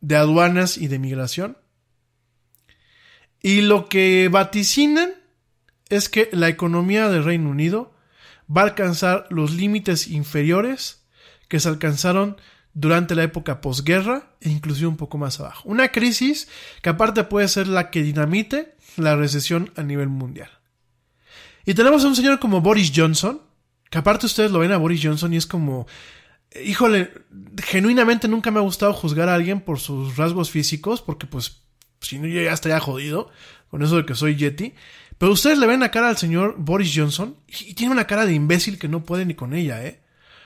de 0.00 0.16
aduanas 0.16 0.78
y 0.78 0.88
de 0.88 0.98
migración. 0.98 1.58
Y 3.40 3.60
lo 3.60 3.88
que 3.88 4.28
vaticinan 4.28 5.12
es 5.90 6.08
que 6.08 6.28
la 6.32 6.48
economía 6.48 7.08
del 7.08 7.24
Reino 7.24 7.50
Unido 7.50 7.94
va 8.54 8.62
a 8.62 8.64
alcanzar 8.64 9.26
los 9.30 9.52
límites 9.52 10.08
inferiores 10.08 11.06
que 11.48 11.60
se 11.60 11.68
alcanzaron 11.68 12.36
durante 12.80 13.16
la 13.16 13.24
época 13.24 13.60
posguerra 13.60 14.30
e 14.40 14.50
inclusive 14.50 14.86
un 14.86 14.96
poco 14.96 15.18
más 15.18 15.40
abajo. 15.40 15.68
Una 15.68 15.88
crisis 15.88 16.46
que 16.80 16.90
aparte 16.90 17.24
puede 17.24 17.48
ser 17.48 17.66
la 17.66 17.90
que 17.90 18.04
dinamite 18.04 18.76
la 18.96 19.16
recesión 19.16 19.72
a 19.74 19.82
nivel 19.82 20.08
mundial. 20.08 20.48
Y 21.66 21.74
tenemos 21.74 22.04
a 22.04 22.08
un 22.08 22.14
señor 22.14 22.38
como 22.38 22.60
Boris 22.60 22.92
Johnson, 22.94 23.42
que 23.90 23.98
aparte 23.98 24.26
ustedes 24.26 24.52
lo 24.52 24.60
ven 24.60 24.70
a 24.70 24.76
Boris 24.76 25.00
Johnson 25.02 25.34
y 25.34 25.38
es 25.38 25.46
como, 25.46 25.88
híjole, 26.64 27.12
genuinamente 27.64 28.28
nunca 28.28 28.52
me 28.52 28.60
ha 28.60 28.62
gustado 28.62 28.92
juzgar 28.92 29.28
a 29.28 29.34
alguien 29.34 29.60
por 29.60 29.80
sus 29.80 30.16
rasgos 30.16 30.50
físicos, 30.52 31.02
porque 31.02 31.26
pues, 31.26 31.62
si 32.00 32.20
no, 32.20 32.28
yo 32.28 32.40
ya 32.40 32.52
estaría 32.52 32.78
jodido 32.78 33.28
con 33.70 33.82
eso 33.82 33.96
de 33.96 34.06
que 34.06 34.14
soy 34.14 34.36
Yeti. 34.36 34.74
Pero 35.18 35.32
ustedes 35.32 35.58
le 35.58 35.66
ven 35.66 35.80
la 35.80 35.90
cara 35.90 36.10
al 36.10 36.16
señor 36.16 36.54
Boris 36.58 36.92
Johnson 36.94 37.36
y 37.48 37.74
tiene 37.74 37.92
una 37.92 38.06
cara 38.06 38.24
de 38.24 38.34
imbécil 38.34 38.78
que 38.78 38.86
no 38.86 39.04
puede 39.04 39.26
ni 39.26 39.34
con 39.34 39.52
ella, 39.52 39.84
¿eh? 39.84 40.00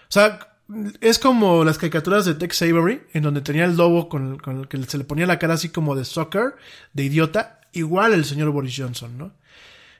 O 0.08 0.12
sea, 0.12 0.51
es 1.00 1.18
como 1.18 1.64
las 1.64 1.78
caricaturas 1.78 2.24
de 2.24 2.34
Tex 2.34 2.62
Avery, 2.62 3.02
en 3.12 3.22
donde 3.22 3.40
tenía 3.40 3.64
el 3.64 3.76
lobo 3.76 4.08
con, 4.08 4.38
con 4.38 4.60
el 4.60 4.68
que 4.68 4.82
se 4.84 4.98
le 4.98 5.04
ponía 5.04 5.26
la 5.26 5.38
cara 5.38 5.54
así 5.54 5.68
como 5.68 5.94
de 5.94 6.04
soccer, 6.04 6.54
de 6.92 7.04
idiota. 7.04 7.60
Igual 7.72 8.12
el 8.12 8.24
señor 8.24 8.50
Boris 8.50 8.74
Johnson, 8.76 9.16
¿no? 9.16 9.32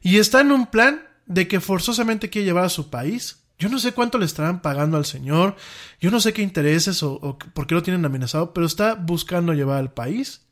Y 0.03 0.19
está 0.19 0.41
en 0.41 0.53
un 0.53 0.67
plan 0.67 1.03
de 1.27 1.49
que 1.49 1.61
forzosamente 1.61 2.29
quiere 2.29 2.47
llevar 2.47 2.65
a 2.65 2.71
su 2.71 2.91
país. 2.91 3.45
Yo 3.59 3.69
no 3.69 3.79
sé 3.79 3.93
cuánto 3.93 4.19
le 4.19 4.25
estarán 4.25 4.61
pagando 4.61 4.97
al 4.97 5.05
señor, 5.05 5.57
yo 6.01 6.11
no 6.11 6.21
sé 6.21 6.33
qué 6.33 6.43
intereses 6.43 7.03
o, 7.03 7.13
o 7.13 7.39
por 7.39 7.67
qué 7.67 7.75
lo 7.75 7.83
tienen 7.83 8.05
amenazado, 8.05 8.53
pero 8.53 8.67
está 8.67 8.95
buscando 8.95 9.53
llevar 9.53 9.79
al 9.79 9.93
país 9.93 10.43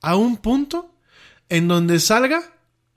a 0.00 0.16
un 0.16 0.38
punto 0.38 0.94
en 1.48 1.68
donde 1.68 2.00
salga 2.00 2.42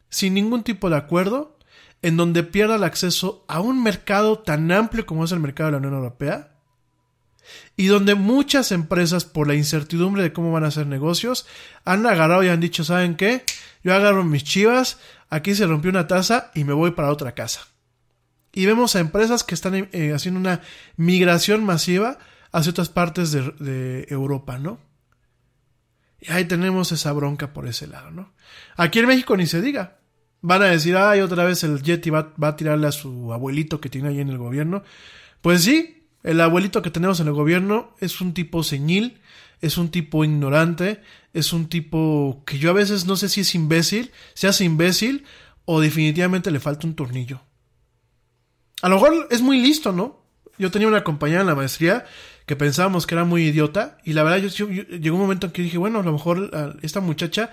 sin 0.09 0.34
ningún 0.34 0.63
tipo 0.63 0.89
de 0.89 0.95
acuerdo, 0.95 1.57
en 2.01 2.15
donde 2.15 2.43
pierda 2.43 2.76
el 2.76 2.84
acceso 2.84 3.43
a 3.47 3.59
un 3.59 3.84
mercado 3.84 4.39
tan 4.39 4.72
amplio 4.72 5.05
como 5.05 5.26
es 5.26 5.32
el 5.32 5.39
mercado 5.39 5.68
de 5.68 5.72
la 5.74 5.78
Unión 5.80 5.95
Europea, 5.95 6.57
y 7.76 7.88
donde 7.88 8.16
muchas 8.16 8.72
empresas, 8.72 9.26
por 9.26 9.48
la 9.48 9.56
incertidumbre 9.56 10.24
de 10.24 10.34
cómo 10.34 10.52
van 10.52 10.64
a 10.64 10.68
hacer 10.68 10.88
negocios, 10.88 11.45
han 11.86 12.06
agarrado 12.06 12.43
y 12.43 12.50
han 12.50 12.60
dicho, 12.60 12.84
¿saben 12.84 13.16
qué? 13.16 13.43
Yo 13.84 13.93
agarro 13.93 14.24
mis 14.24 14.43
chivas, 14.43 15.00
aquí 15.30 15.56
se 15.56 15.68
rompió 15.68 15.91
una 15.91 16.08
taza 16.08 16.52
y 16.56 16.64
me 16.64 16.74
voy 16.74 16.91
para 16.91 17.12
otra 17.12 17.34
casa. 17.34 17.68
Y 18.52 18.66
vemos 18.66 18.95
a 18.95 19.00
empresas 19.00 19.43
que 19.43 19.54
están 19.54 19.89
eh, 19.91 20.14
haciendo 20.14 20.39
una 20.39 20.62
migración 20.95 21.64
masiva 21.64 22.18
hacia 22.52 22.72
otras 22.72 22.89
partes 22.89 23.32
de, 23.32 24.08
Europa, 24.10 24.58
¿no? 24.58 24.80
Y 26.20 26.32
ahí 26.32 26.45
tenemos 26.45 26.91
esa 26.91 27.14
bronca 27.14 27.54
por 27.54 27.68
ese 27.68 27.86
lado, 27.86 28.10
¿no? 28.10 28.34
Aquí 28.76 28.98
en 29.00 29.08
México 29.08 29.38
ni 29.38 29.45
se 29.45 29.62
diga. 29.62 30.00
Van 30.41 30.64
a 30.64 30.66
decir, 30.66 30.98
ay, 30.98 31.22
otra 31.22 31.43
vez 31.43 31.64
el 31.64 31.84
Yeti 31.84 32.10
va, 32.10 32.34
va, 32.41 32.50
a 32.50 32.56
tirarle 32.56 32.88
a 32.88 32.91
su 32.91 33.32
abuelito 33.32 33.80
que 33.80 33.89
tiene 33.89 34.10
ahí 34.10 34.20
en 34.20 34.30
el 34.30 34.38
gobierno. 34.38 34.84
Pues 35.41 35.64
sí, 35.64 35.97
el 36.28 36.42
abuelito 36.42 36.82
que 36.82 36.92
tenemos 36.92 37.20
en 37.22 37.28
el 37.28 37.34
gobierno 37.34 37.96
es 38.00 38.20
un 38.20 38.34
tipo 38.34 38.62
señil, 38.62 39.22
es 39.62 39.78
un 39.78 39.90
tipo 39.90 40.26
ignorante, 40.26 41.02
es 41.34 41.54
un 41.54 41.70
tipo 41.70 42.44
que 42.46 42.60
yo 42.60 42.70
a 42.70 42.74
veces 42.74 43.06
no 43.06 43.16
sé 43.16 43.30
si 43.30 43.42
es 43.42 43.56
imbécil, 43.56 44.12
se 44.34 44.48
hace 44.48 44.66
imbécil 44.66 45.24
o 45.64 45.80
definitivamente 45.80 46.52
le 46.52 46.60
falta 46.60 46.86
un 46.86 46.96
tornillo. 46.96 47.42
A 48.82 48.90
lo 48.90 48.96
mejor 48.96 49.28
es 49.32 49.42
muy 49.42 49.62
listo, 49.62 49.94
¿no? 49.94 50.22
Yo 50.58 50.70
tenía 50.70 50.90
una 50.90 51.06
compañera 51.06 51.42
en 51.42 51.48
la 51.48 51.56
maestría 51.56 52.06
que 52.46 52.58
pensábamos 52.58 53.08
que 53.08 53.16
era 53.16 53.24
muy 53.24 53.44
idiota 53.44 53.98
y 54.04 54.12
la 54.12 54.24
verdad 54.24 54.46
yo, 54.50 54.68
llegó 54.68 55.16
un 55.16 55.22
momento 55.22 55.48
en 55.48 55.54
que 55.54 55.62
dije, 55.62 55.78
bueno, 55.78 56.00
a 56.00 56.04
lo 56.04 56.12
mejor 56.12 56.52
esta 56.82 57.00
muchacha 57.00 57.52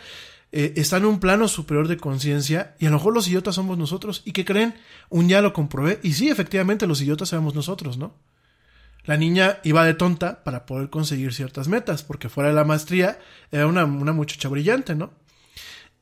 eh, 0.50 0.72
está 0.76 0.96
en 0.96 1.04
un 1.04 1.20
plano 1.20 1.46
superior 1.46 1.86
de 1.86 1.96
conciencia 1.96 2.74
y 2.80 2.86
a 2.86 2.90
lo 2.90 2.96
mejor 2.96 3.14
los 3.14 3.28
idiotas 3.28 3.54
somos 3.54 3.78
nosotros. 3.78 4.22
¿Y 4.24 4.32
qué 4.32 4.44
creen? 4.44 4.74
Un 5.10 5.28
día 5.28 5.42
lo 5.42 5.52
comprobé 5.52 6.00
y 6.02 6.14
sí, 6.14 6.28
efectivamente 6.28 6.88
los 6.88 7.00
idiotas 7.00 7.32
éramos 7.32 7.54
nosotros, 7.54 7.98
¿no? 7.98 8.14
La 9.04 9.16
niña 9.16 9.58
iba 9.64 9.84
de 9.84 9.94
tonta 9.94 10.42
para 10.44 10.66
poder 10.66 10.90
conseguir 10.90 11.34
ciertas 11.34 11.68
metas, 11.68 12.02
porque 12.02 12.28
fuera 12.28 12.48
de 12.48 12.54
la 12.54 12.64
maestría 12.64 13.18
era 13.50 13.66
una, 13.66 13.84
una 13.84 14.12
muchacha 14.12 14.48
brillante, 14.48 14.94
¿no? 14.94 15.12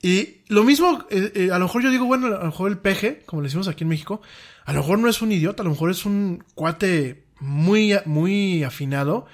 Y 0.02 0.42
lo 0.48 0.64
mismo, 0.64 1.04
eh, 1.10 1.32
eh, 1.34 1.50
a 1.52 1.58
lo 1.58 1.66
mejor 1.66 1.82
yo 1.82 1.90
digo, 1.90 2.06
bueno, 2.06 2.26
a 2.26 2.30
lo 2.30 2.46
mejor 2.46 2.70
el 2.70 2.78
peje, 2.78 3.22
como 3.24 3.40
le 3.40 3.46
decimos 3.46 3.68
aquí 3.68 3.84
en 3.84 3.88
México, 3.88 4.20
a 4.64 4.72
lo 4.72 4.80
mejor 4.80 4.98
no 4.98 5.08
es 5.08 5.22
un 5.22 5.30
idiota, 5.30 5.62
a 5.62 5.64
lo 5.64 5.70
mejor 5.70 5.90
es 5.90 6.04
un 6.04 6.44
cuate 6.54 7.26
muy, 7.38 7.94
muy 8.04 8.64
afinado 8.64 9.26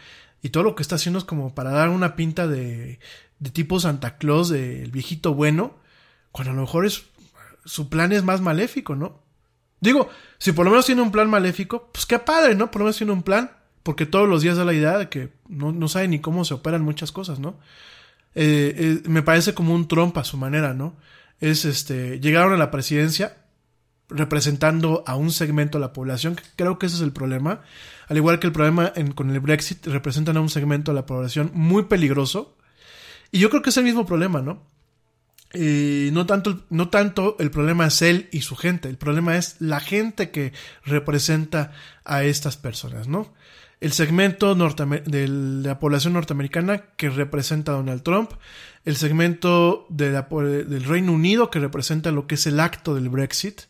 y 0.43 0.51
todo 0.51 0.63
lo 0.65 0.75
que 0.75 0.83
está 0.83 0.97
haciendo 0.97 1.19
es 1.19 1.25
como 1.25 1.55
para 1.55 1.71
dar 1.71 1.89
una 1.89 2.17
pinta 2.17 2.47
de, 2.47 3.01
de 3.39 3.51
tipo 3.51 3.81
Santa 3.81 4.19
Claus, 4.19 4.51
del 4.51 4.91
viejito 4.91 5.35
bueno, 5.35 5.79
cuando 6.33 6.53
a 6.53 6.55
lo 6.55 6.63
mejor 6.63 6.85
es, 6.85 7.05
su 7.65 7.89
plan 7.89 8.13
es 8.13 8.23
más 8.23 8.43
maléfico, 8.43 8.95
¿no? 8.95 9.23
Digo, 9.81 10.09
si 10.39 10.53
por 10.53 10.65
lo 10.65 10.71
menos 10.71 10.87
tiene 10.87 11.03
un 11.03 11.13
plan 11.13 11.31
maléfico, 11.31 11.91
pues 11.93 12.07
qué 12.07 12.19
padre, 12.19 12.55
¿no? 12.55 12.71
Por 12.71 12.81
lo 12.81 12.87
menos 12.87 12.97
tiene 12.97 13.13
un 13.13 13.23
plan, 13.23 13.53
porque 13.83 14.07
todos 14.07 14.29
los 14.29 14.43
días 14.43 14.57
da 14.57 14.65
la 14.65 14.75
idea 14.75 14.99
de 14.99 15.09
que 15.09 15.33
no, 15.49 15.73
no 15.73 15.89
sabe 15.89 16.09
ni 16.09 16.21
cómo 16.21 16.45
se 16.45 16.55
operan 16.55 16.83
muchas 16.83 17.13
cosas, 17.13 17.39
¿no? 17.39 17.59
Eh, 18.35 18.75
eh, 18.77 19.09
me 19.09 19.23
parece 19.23 19.55
como 19.55 19.75
un 19.75 19.89
trompa 19.89 20.21
a 20.21 20.25
su 20.25 20.37
manera, 20.37 20.75
¿no? 20.75 20.97
Es 21.41 21.65
este, 21.65 22.21
llegaron 22.21 22.53
a 22.53 22.57
la 22.57 22.71
presidencia 22.71 23.37
representando 24.11 25.05
a 25.07 25.17
un 25.17 25.31
segmento 25.31 25.79
de 25.79 25.83
la 25.83 25.93
población, 25.93 26.35
que 26.35 26.45
creo 26.57 26.79
que 26.79 26.87
ese 26.87 26.97
es 26.97 27.03
el 27.03 27.13
problema, 27.13 27.63
al 28.09 28.17
igual 28.17 28.39
que 28.39 28.47
el 28.47 28.53
problema 28.53 28.93
con 29.15 29.31
el 29.31 29.41
Brexit, 29.41 29.87
representan 29.87 30.37
a 30.37 30.41
un 30.41 30.49
segmento 30.49 30.93
de 30.93 30.97
la 30.97 31.07
población 31.07 31.51
muy 31.53 31.85
peligroso, 31.85 32.57
y 33.31 33.39
yo 33.39 33.51
creo 33.51 33.63
que 33.63 33.71
es 33.71 33.77
el 33.77 33.85
mismo 33.85 34.07
problema, 34.07 34.41
¿no? 34.41 34.63
Eh, 35.55 36.11
no, 36.13 36.27
tanto, 36.27 36.61
no 36.69 36.91
tanto 36.91 37.37
el 37.39 37.51
problema 37.51 37.87
es 37.87 38.03
él 38.03 38.29
y 38.33 38.43
su 38.43 38.55
gente, 38.55 38.89
el 38.89 38.99
problema 38.99 39.37
es 39.37 39.57
la 39.61 39.81
gente 39.81 40.31
que 40.31 40.53
representa 40.85 41.73
a 42.05 42.23
estas 42.25 42.59
personas, 42.59 43.09
¿no? 43.09 43.33
El 43.81 43.93
segmento 43.93 44.55
de 44.55 45.29
la 45.29 45.79
población 45.79 46.13
norteamericana 46.15 46.83
que 46.97 47.11
representa 47.11 47.73
a 47.73 47.77
Donald 47.77 48.03
Trump, 48.03 48.33
el 48.85 48.97
segmento 48.97 49.87
de 49.89 50.11
la, 50.11 50.23
del 50.23 50.85
Reino 50.85 51.13
Unido 51.13 51.51
que 51.51 51.61
representa 51.61 52.11
lo 52.11 52.27
que 52.27 52.35
es 52.35 52.47
el 52.47 52.59
acto 52.59 52.95
del 52.95 53.09
Brexit. 53.09 53.63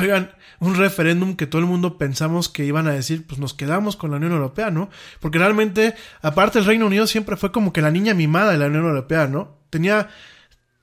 Oigan, 0.00 0.32
un 0.58 0.74
referéndum 0.74 1.36
que 1.36 1.46
todo 1.46 1.60
el 1.60 1.68
mundo 1.68 1.98
pensamos 1.98 2.48
que 2.48 2.64
iban 2.64 2.88
a 2.88 2.92
decir, 2.92 3.24
pues 3.26 3.38
nos 3.38 3.54
quedamos 3.54 3.96
con 3.96 4.10
la 4.10 4.16
Unión 4.16 4.32
Europea, 4.32 4.70
¿no? 4.72 4.90
Porque 5.20 5.38
realmente, 5.38 5.94
aparte 6.20 6.58
el 6.58 6.64
Reino 6.64 6.86
Unido 6.86 7.06
siempre 7.06 7.36
fue 7.36 7.52
como 7.52 7.72
que 7.72 7.82
la 7.82 7.92
niña 7.92 8.12
mimada 8.12 8.50
de 8.50 8.58
la 8.58 8.66
Unión 8.66 8.86
Europea, 8.86 9.28
¿no? 9.28 9.56
Tenía 9.70 10.08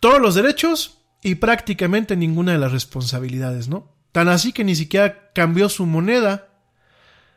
todos 0.03 0.21
los 0.21 0.35
derechos 0.35 0.97
y 1.21 1.35
prácticamente 1.35 2.17
ninguna 2.17 2.51
de 2.51 2.57
las 2.57 2.73
responsabilidades, 2.73 3.69
¿no? 3.69 3.95
Tan 4.11 4.27
así 4.27 4.51
que 4.51 4.65
ni 4.65 4.75
siquiera 4.75 5.31
cambió 5.31 5.69
su 5.69 5.85
moneda. 5.85 6.49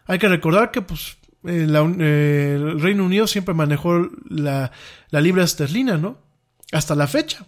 Hay 0.04 0.18
que 0.18 0.28
recordar 0.28 0.72
que, 0.72 0.82
pues, 0.82 1.16
eh, 1.44 1.68
eh, 1.70 2.54
el 2.56 2.80
Reino 2.80 3.04
Unido 3.04 3.28
siempre 3.28 3.54
manejó 3.54 4.08
la, 4.28 4.72
libra 5.12 5.44
esterlina, 5.44 5.96
¿no? 5.96 6.18
Hasta 6.72 6.96
la 6.96 7.06
fecha. 7.06 7.46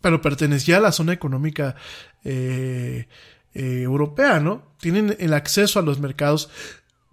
Pero 0.00 0.20
pertenecía 0.20 0.78
a 0.78 0.80
la 0.80 0.90
zona 0.90 1.12
económica 1.12 1.76
eh, 2.24 3.06
europea, 3.54 4.40
¿no? 4.40 4.74
Tienen 4.80 5.16
el 5.20 5.34
acceso 5.34 5.78
a 5.78 5.82
los 5.82 6.00
mercados, 6.00 6.50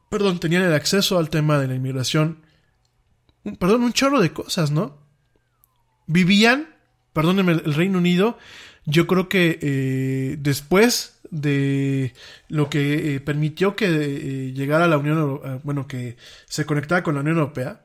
perdón, 0.10 0.40
tenían 0.40 0.64
el 0.64 0.74
acceso 0.74 1.19
al 1.19 1.30
tema 1.30 1.60
de 1.60 1.68
la 1.68 1.76
inmigración, 1.76 2.44
perdón, 3.60 3.84
un 3.84 3.94
chorro 3.94 4.19
de 4.19 4.34
cosas, 4.34 4.72
¿no? 4.72 4.98
Vivían, 6.07 6.77
perdónenme, 7.18 7.53
el 7.53 7.73
Reino 7.73 7.98
Unido, 7.98 8.38
yo 8.85 9.07
creo 9.07 9.27
que 9.27 9.57
eh, 9.60 10.38
después 10.39 11.18
de 11.31 12.14
lo 12.48 12.69
que 12.69 13.15
eh, 13.15 13.19
permitió 13.19 13.76
que 13.76 13.88
eh, 13.88 14.53
llegara 14.53 14.85
a 14.85 14.88
la 14.88 14.99
Unión 14.99 15.18
Europea, 15.18 15.60
bueno, 15.64 15.88
que 15.88 16.15
se 16.45 16.68
conectara 16.68 17.02
con 17.02 17.15
la 17.15 17.22
Unión 17.22 17.38
Europea, 17.38 17.81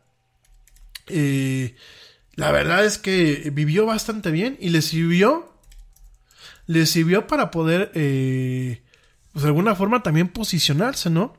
la 2.36 2.52
verdad 2.52 2.84
es 2.84 2.98
que 2.98 3.50
vivió 3.54 3.86
bastante 3.86 4.30
bien 4.30 4.58
y 4.60 4.68
le 4.68 4.82
sirvió, 4.82 5.50
le 6.66 6.84
sirvió 6.84 7.26
para 7.26 7.50
poder, 7.50 7.90
pues 7.94 9.42
de 9.42 9.46
alguna 9.46 9.74
forma 9.74 10.02
también 10.02 10.28
posicionarse, 10.28 11.08
¿no? 11.08 11.38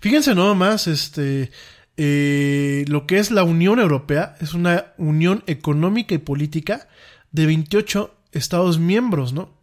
Fíjense 0.00 0.34
nada 0.34 0.54
más, 0.54 0.88
este, 0.88 1.52
lo 1.96 3.06
que 3.06 3.18
es 3.18 3.30
la 3.30 3.44
Unión 3.44 3.78
Europea 3.78 4.34
es 4.40 4.52
una 4.52 4.94
unión 4.96 5.44
económica 5.46 6.16
y 6.16 6.18
política 6.18 6.87
de 7.32 7.46
28 7.46 8.14
Estados 8.32 8.78
miembros, 8.78 9.32
¿no? 9.32 9.56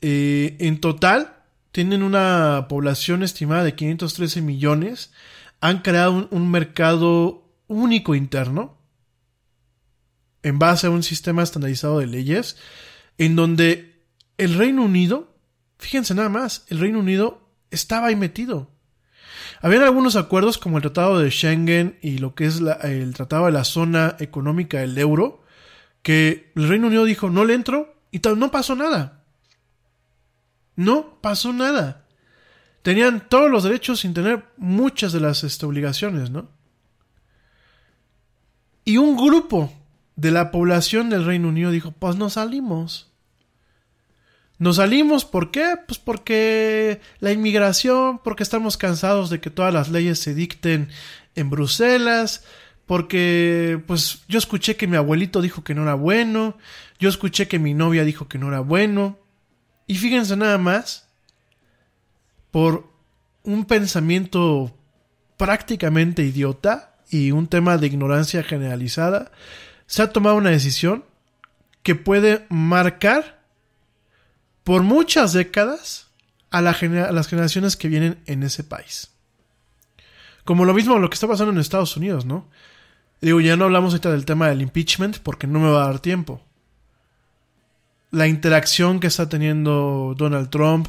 Eh, 0.00 0.56
en 0.60 0.80
total 0.80 1.36
tienen 1.72 2.02
una 2.02 2.66
población 2.68 3.22
estimada 3.22 3.64
de 3.64 3.74
513 3.74 4.40
millones, 4.42 5.12
han 5.60 5.82
creado 5.82 6.28
un, 6.30 6.50
mercado 6.50 7.50
único 7.66 8.14
interno 8.14 8.78
en 10.42 10.58
base 10.58 10.86
a 10.86 10.90
un 10.90 11.02
sistema 11.02 11.42
estandarizado 11.42 11.98
de 11.98 12.06
leyes, 12.06 12.56
en 13.18 13.36
donde 13.36 14.04
el 14.38 14.54
Reino 14.54 14.84
Unido, 14.84 15.34
fíjense 15.78 16.14
nada 16.14 16.28
más, 16.28 16.64
el 16.68 16.78
Reino 16.78 17.00
Unido 17.00 17.50
estaba 17.70 18.06
ahí 18.06 18.16
metido. 18.16 18.70
Habían 19.60 19.82
algunos 19.82 20.16
acuerdos 20.16 20.58
como 20.58 20.78
el 20.78 20.82
Tratado 20.82 21.18
de 21.18 21.30
Schengen 21.30 21.98
y 22.00 22.18
lo 22.18 22.34
que 22.34 22.46
es 22.46 22.60
el 22.82 23.14
Tratado 23.14 23.46
de 23.46 23.52
la 23.52 23.64
Zona 23.64 24.16
Económica 24.20 24.78
del 24.78 24.96
Euro, 24.96 25.44
que 26.06 26.52
el 26.54 26.68
Reino 26.68 26.86
Unido 26.86 27.04
dijo, 27.04 27.30
no 27.30 27.44
le 27.44 27.54
entro 27.54 27.92
y 28.12 28.20
no 28.36 28.52
pasó 28.52 28.76
nada. 28.76 29.24
No 30.76 31.20
pasó 31.20 31.52
nada. 31.52 32.06
Tenían 32.82 33.28
todos 33.28 33.50
los 33.50 33.64
derechos 33.64 33.98
sin 33.98 34.14
tener 34.14 34.44
muchas 34.56 35.10
de 35.10 35.18
las 35.18 35.42
este, 35.42 35.66
obligaciones, 35.66 36.30
¿no? 36.30 36.48
Y 38.84 38.98
un 38.98 39.16
grupo 39.16 39.72
de 40.14 40.30
la 40.30 40.52
población 40.52 41.10
del 41.10 41.24
Reino 41.24 41.48
Unido 41.48 41.72
dijo, 41.72 41.90
pues 41.90 42.14
no 42.14 42.30
salimos. 42.30 43.10
Nos 44.58 44.76
salimos, 44.76 45.24
¿por 45.24 45.50
qué? 45.50 45.74
Pues 45.88 45.98
porque 45.98 47.00
la 47.18 47.32
inmigración, 47.32 48.20
porque 48.22 48.44
estamos 48.44 48.76
cansados 48.76 49.28
de 49.28 49.40
que 49.40 49.50
todas 49.50 49.74
las 49.74 49.88
leyes 49.88 50.20
se 50.20 50.34
dicten 50.34 50.88
en 51.34 51.50
Bruselas, 51.50 52.44
porque 52.86 53.82
pues 53.86 54.22
yo 54.28 54.38
escuché 54.38 54.76
que 54.76 54.86
mi 54.86 54.96
abuelito 54.96 55.42
dijo 55.42 55.64
que 55.64 55.74
no 55.74 55.82
era 55.82 55.94
bueno, 55.94 56.56
yo 56.98 57.08
escuché 57.08 57.48
que 57.48 57.58
mi 57.58 57.74
novia 57.74 58.04
dijo 58.04 58.28
que 58.28 58.38
no 58.38 58.48
era 58.48 58.60
bueno, 58.60 59.18
y 59.86 59.96
fíjense 59.96 60.36
nada 60.36 60.58
más, 60.58 61.08
por 62.50 62.88
un 63.42 63.64
pensamiento 63.64 64.76
prácticamente 65.36 66.22
idiota 66.22 66.96
y 67.10 67.30
un 67.30 67.46
tema 67.46 67.76
de 67.76 67.86
ignorancia 67.86 68.42
generalizada, 68.42 69.30
se 69.86 70.02
ha 70.02 70.12
tomado 70.12 70.36
una 70.36 70.50
decisión 70.50 71.04
que 71.82 71.94
puede 71.94 72.46
marcar 72.48 73.44
por 74.64 74.82
muchas 74.82 75.32
décadas 75.32 76.08
a, 76.50 76.60
las 76.60 76.78
generaciones 76.78 77.76
que 77.76 77.88
vienen 77.88 78.20
en 78.26 78.42
ese 78.42 78.64
país. 78.64 79.10
Como 80.44 80.64
lo 80.64 80.74
mismo 80.74 80.98
lo 80.98 81.10
que 81.10 81.14
está 81.14 81.28
pasando 81.28 81.52
en 81.52 81.58
Estados 81.58 81.96
Unidos, 81.96 82.24
¿no? 82.24 82.48
Digo, 83.20 83.40
ya 83.40 83.56
no 83.56 83.64
hablamos 83.64 83.92
ahorita 83.92 84.10
del 84.10 84.24
tema 84.24 84.48
del 84.48 84.62
impeachment 84.62 85.18
porque 85.18 85.46
no 85.46 85.58
me 85.60 85.70
va 85.70 85.84
a 85.84 85.86
dar 85.88 86.00
tiempo. 86.00 86.40
La 88.10 88.26
interacción 88.26 89.00
que 89.00 89.06
está 89.06 89.28
teniendo 89.28 90.14
Donald 90.16 90.50
Trump, 90.50 90.88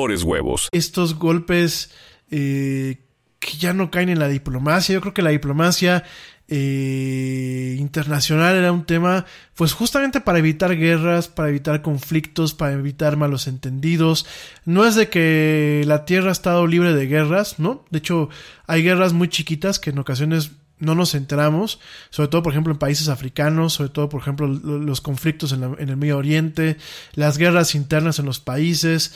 Estos 0.71 1.15
golpes 1.15 1.91
eh, 2.29 3.01
que 3.39 3.57
ya 3.57 3.73
no 3.73 3.91
caen 3.91 4.09
en 4.09 4.19
la 4.19 4.27
diplomacia. 4.27 4.93
Yo 4.93 5.01
creo 5.01 5.13
que 5.13 5.21
la 5.21 5.31
diplomacia 5.31 6.03
eh, 6.47 7.77
internacional 7.79 8.55
era 8.55 8.73
un 8.73 8.85
tema, 8.85 9.25
pues 9.55 9.71
justamente 9.71 10.19
para 10.19 10.39
evitar 10.39 10.77
guerras, 10.77 11.29
para 11.29 11.47
evitar 11.47 11.81
conflictos, 11.81 12.53
para 12.53 12.73
evitar 12.73 13.15
malos 13.15 13.47
entendidos. 13.47 14.25
No 14.65 14.85
es 14.85 14.95
de 14.95 15.09
que 15.09 15.83
la 15.87 16.03
Tierra 16.05 16.29
ha 16.29 16.33
estado 16.33 16.67
libre 16.67 16.93
de 16.93 17.07
guerras, 17.07 17.57
¿no? 17.57 17.85
De 17.89 17.99
hecho, 17.99 18.29
hay 18.67 18.83
guerras 18.83 19.13
muy 19.13 19.29
chiquitas 19.29 19.79
que 19.79 19.91
en 19.91 19.99
ocasiones 19.99 20.51
no 20.77 20.93
nos 20.93 21.15
enteramos, 21.15 21.79
sobre 22.09 22.27
todo 22.27 22.43
por 22.43 22.51
ejemplo 22.51 22.73
en 22.73 22.79
países 22.79 23.07
africanos, 23.07 23.73
sobre 23.73 23.91
todo 23.91 24.09
por 24.09 24.19
ejemplo 24.19 24.47
los 24.47 24.99
conflictos 24.99 25.53
en, 25.53 25.63
en 25.63 25.89
el 25.89 25.95
Medio 25.95 26.17
Oriente, 26.17 26.77
las 27.13 27.37
guerras 27.37 27.75
internas 27.75 28.19
en 28.19 28.25
los 28.25 28.39
países, 28.39 29.13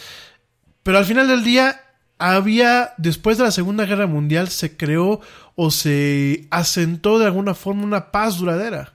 pero 0.86 1.00
al 1.00 1.06
final 1.06 1.28
del 1.28 1.44
día 1.44 1.82
había, 2.20 2.94
después 2.98 3.40
de 3.40 3.44
la 3.44 3.50
Segunda 3.50 3.88
Guerra 3.88 4.06
Mundial, 4.06 4.50
se 4.50 4.78
creó 4.78 5.20
o 5.56 5.72
se 5.72 6.46
asentó 6.52 7.18
de 7.18 7.26
alguna 7.26 7.56
forma 7.56 7.82
una 7.82 8.12
paz 8.12 8.38
duradera. 8.38 8.94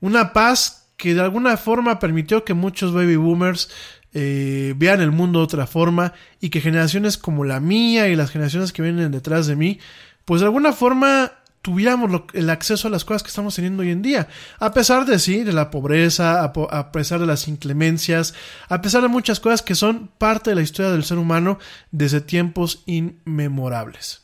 Una 0.00 0.32
paz 0.32 0.88
que 0.96 1.12
de 1.12 1.20
alguna 1.20 1.58
forma 1.58 1.98
permitió 1.98 2.42
que 2.42 2.54
muchos 2.54 2.94
baby 2.94 3.16
boomers 3.16 3.68
eh, 4.14 4.72
vean 4.78 5.02
el 5.02 5.12
mundo 5.12 5.40
de 5.40 5.44
otra 5.44 5.66
forma 5.66 6.14
y 6.40 6.48
que 6.48 6.62
generaciones 6.62 7.18
como 7.18 7.44
la 7.44 7.60
mía 7.60 8.08
y 8.08 8.16
las 8.16 8.30
generaciones 8.30 8.72
que 8.72 8.80
vienen 8.80 9.12
detrás 9.12 9.46
de 9.46 9.56
mí, 9.56 9.78
pues 10.24 10.40
de 10.40 10.46
alguna 10.46 10.72
forma 10.72 11.32
tuviéramos 11.66 12.22
el 12.32 12.48
acceso 12.48 12.86
a 12.86 12.92
las 12.92 13.04
cosas 13.04 13.24
que 13.24 13.28
estamos 13.30 13.56
teniendo 13.56 13.82
hoy 13.82 13.90
en 13.90 14.00
día. 14.00 14.28
A 14.60 14.72
pesar 14.72 15.04
de 15.04 15.18
sí, 15.18 15.42
de 15.42 15.52
la 15.52 15.68
pobreza, 15.68 16.44
a, 16.44 16.92
pesar 16.92 17.18
de 17.18 17.26
las 17.26 17.48
inclemencias, 17.48 18.34
a 18.68 18.80
pesar 18.80 19.02
de 19.02 19.08
muchas 19.08 19.40
cosas 19.40 19.62
que 19.62 19.74
son 19.74 20.08
parte 20.16 20.50
de 20.50 20.54
la 20.54 20.62
historia 20.62 20.92
del 20.92 21.02
ser 21.02 21.18
humano 21.18 21.58
desde 21.90 22.20
tiempos 22.20 22.84
inmemorables. 22.86 24.22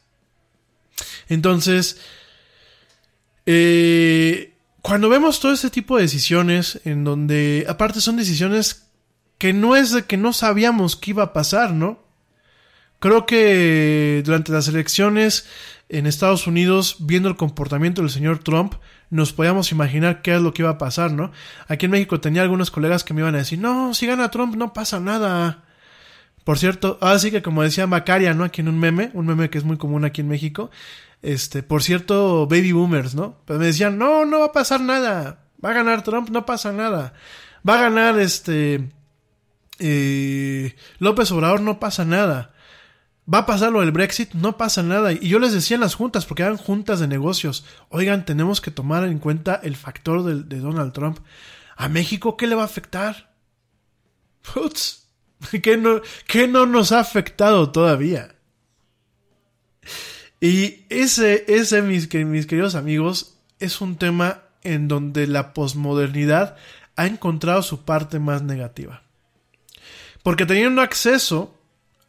Entonces, 1.28 2.01
eh, 3.44 4.52
cuando 4.81 5.09
vemos 5.09 5.40
todo 5.40 5.52
este 5.52 5.69
tipo 5.69 5.97
de 5.97 6.02
decisiones, 6.02 6.81
en 6.85 7.02
donde 7.02 7.66
aparte 7.69 8.01
son 8.01 8.16
decisiones 8.16 8.86
que 9.39 9.52
no 9.52 9.74
es 9.74 9.90
de 9.90 10.05
que 10.05 10.16
no 10.16 10.32
sabíamos 10.32 10.94
qué 10.94 11.10
iba 11.10 11.24
a 11.24 11.32
pasar, 11.32 11.73
¿no? 11.73 12.05
Creo 13.01 13.27
que 13.27 14.23
durante 14.24 14.52
las 14.52 14.69
elecciones 14.69 15.44
en 15.93 16.06
Estados 16.06 16.47
Unidos, 16.47 16.97
viendo 17.01 17.28
el 17.28 17.36
comportamiento 17.36 18.01
del 18.01 18.10
señor 18.10 18.39
Trump, 18.39 18.77
nos 19.10 19.35
podíamos 19.35 19.73
imaginar 19.73 20.23
qué 20.23 20.35
es 20.35 20.40
lo 20.40 20.55
que 20.55 20.62
iba 20.62 20.70
a 20.70 20.78
pasar, 20.78 21.12
¿no? 21.12 21.32
Aquí 21.69 21.85
en 21.85 21.93
México 21.93 22.19
tenía 22.19 22.40
algunos 22.40 22.70
colegas 22.70 23.05
que 23.05 23.12
me 23.12 23.20
iban 23.20 23.35
a 23.35 23.39
decir, 23.39 23.59
no, 23.59 23.93
si 23.93 24.06
gana 24.06 24.31
Trump 24.31 24.56
no 24.56 24.73
pasa 24.73 25.01
nada. 25.01 25.64
Por 26.44 26.59
cierto, 26.59 26.97
así 27.02 27.31
que 27.31 27.43
como 27.43 27.62
decía 27.62 27.86
Macaria, 27.86 28.32
¿no? 28.32 28.44
Aquí 28.44 28.62
en 28.62 28.69
un 28.69 28.81
meme, 28.81 29.10
un 29.12 29.27
meme 29.27 29.51
que 29.51 29.59
es 29.59 29.64
muy 29.64 29.77
común 29.77 30.06
aquí 30.06 30.23
en 30.23 30.28
México, 30.28 30.70
este, 31.20 31.62
por 31.62 31.82
cierto, 31.82 32.47
baby 32.47 32.73
boomers, 32.73 33.14
¿no? 33.14 33.36
Pero 33.44 33.59
me 33.59 33.66
decían, 33.66 33.98
no, 33.98 34.24
no 34.24 34.40
va 34.40 34.47
a 34.47 34.52
pasar 34.52 34.81
nada. 34.81 35.44
Va 35.62 35.70
a 35.70 35.74
ganar 35.74 36.02
Trump, 36.05 36.31
no 36.31 36.47
pasa 36.47 36.73
nada. 36.73 37.12
Va 37.69 37.74
a 37.74 37.82
ganar 37.82 38.19
este 38.19 38.89
eh, 39.78 40.74
López 41.01 41.31
Obrador, 41.32 41.60
no 41.60 41.78
pasa 41.78 42.06
nada 42.06 42.51
va 43.32 43.39
a 43.39 43.47
pasar 43.47 43.73
lo 43.73 43.81
del 43.81 43.93
Brexit, 43.93 44.35
no 44.35 44.57
pasa 44.57 44.82
nada. 44.82 45.12
Y 45.12 45.28
yo 45.28 45.39
les 45.39 45.53
decía 45.53 45.77
en 45.77 45.81
las 45.81 45.94
juntas, 45.94 46.27
porque 46.27 46.43
eran 46.43 46.57
juntas 46.57 47.01
de 47.01 47.09
negocios, 47.09 47.65
oigan, 47.89 48.24
tenemos 48.24 48.61
que 48.61 48.70
tomar 48.70 49.05
en 49.05 49.19
cuenta 49.19 49.61
el 49.62 49.77
factor 49.77 50.23
de, 50.23 50.61
Donald 50.61 50.93
Trump. 50.93 51.19
¿A 51.77 51.89
México 51.89 52.36
qué 52.36 52.47
le 52.47 52.55
va 52.55 52.62
a 52.62 52.66
afectar? 52.66 53.35
Putz, 54.43 55.09
¿qué 55.62 55.77
no, 55.77 56.01
¿qué 56.27 56.49
no 56.49 56.66
nos 56.66 56.93
ha 56.93 57.01
afectado 57.01 57.70
todavía? 57.70 58.35
Y 60.40 60.86
ese, 60.89 61.44
ese 61.47 61.82
mis, 61.82 62.12
mis 62.12 62.47
queridos 62.47 62.74
amigos, 62.74 63.39
es 63.61 63.81
un 63.81 63.97
tema 63.97 64.43
en 64.65 64.89
donde 64.89 65.28
la 65.28 65.55
posmodernidad 65.55 66.57
ha 66.97 67.07
encontrado 67.07 67.62
su 67.62 67.85
parte 67.85 68.19
más 68.19 68.43
negativa. 68.43 69.03
Porque 70.23 70.47
teniendo 70.47 70.82
acceso 70.82 71.61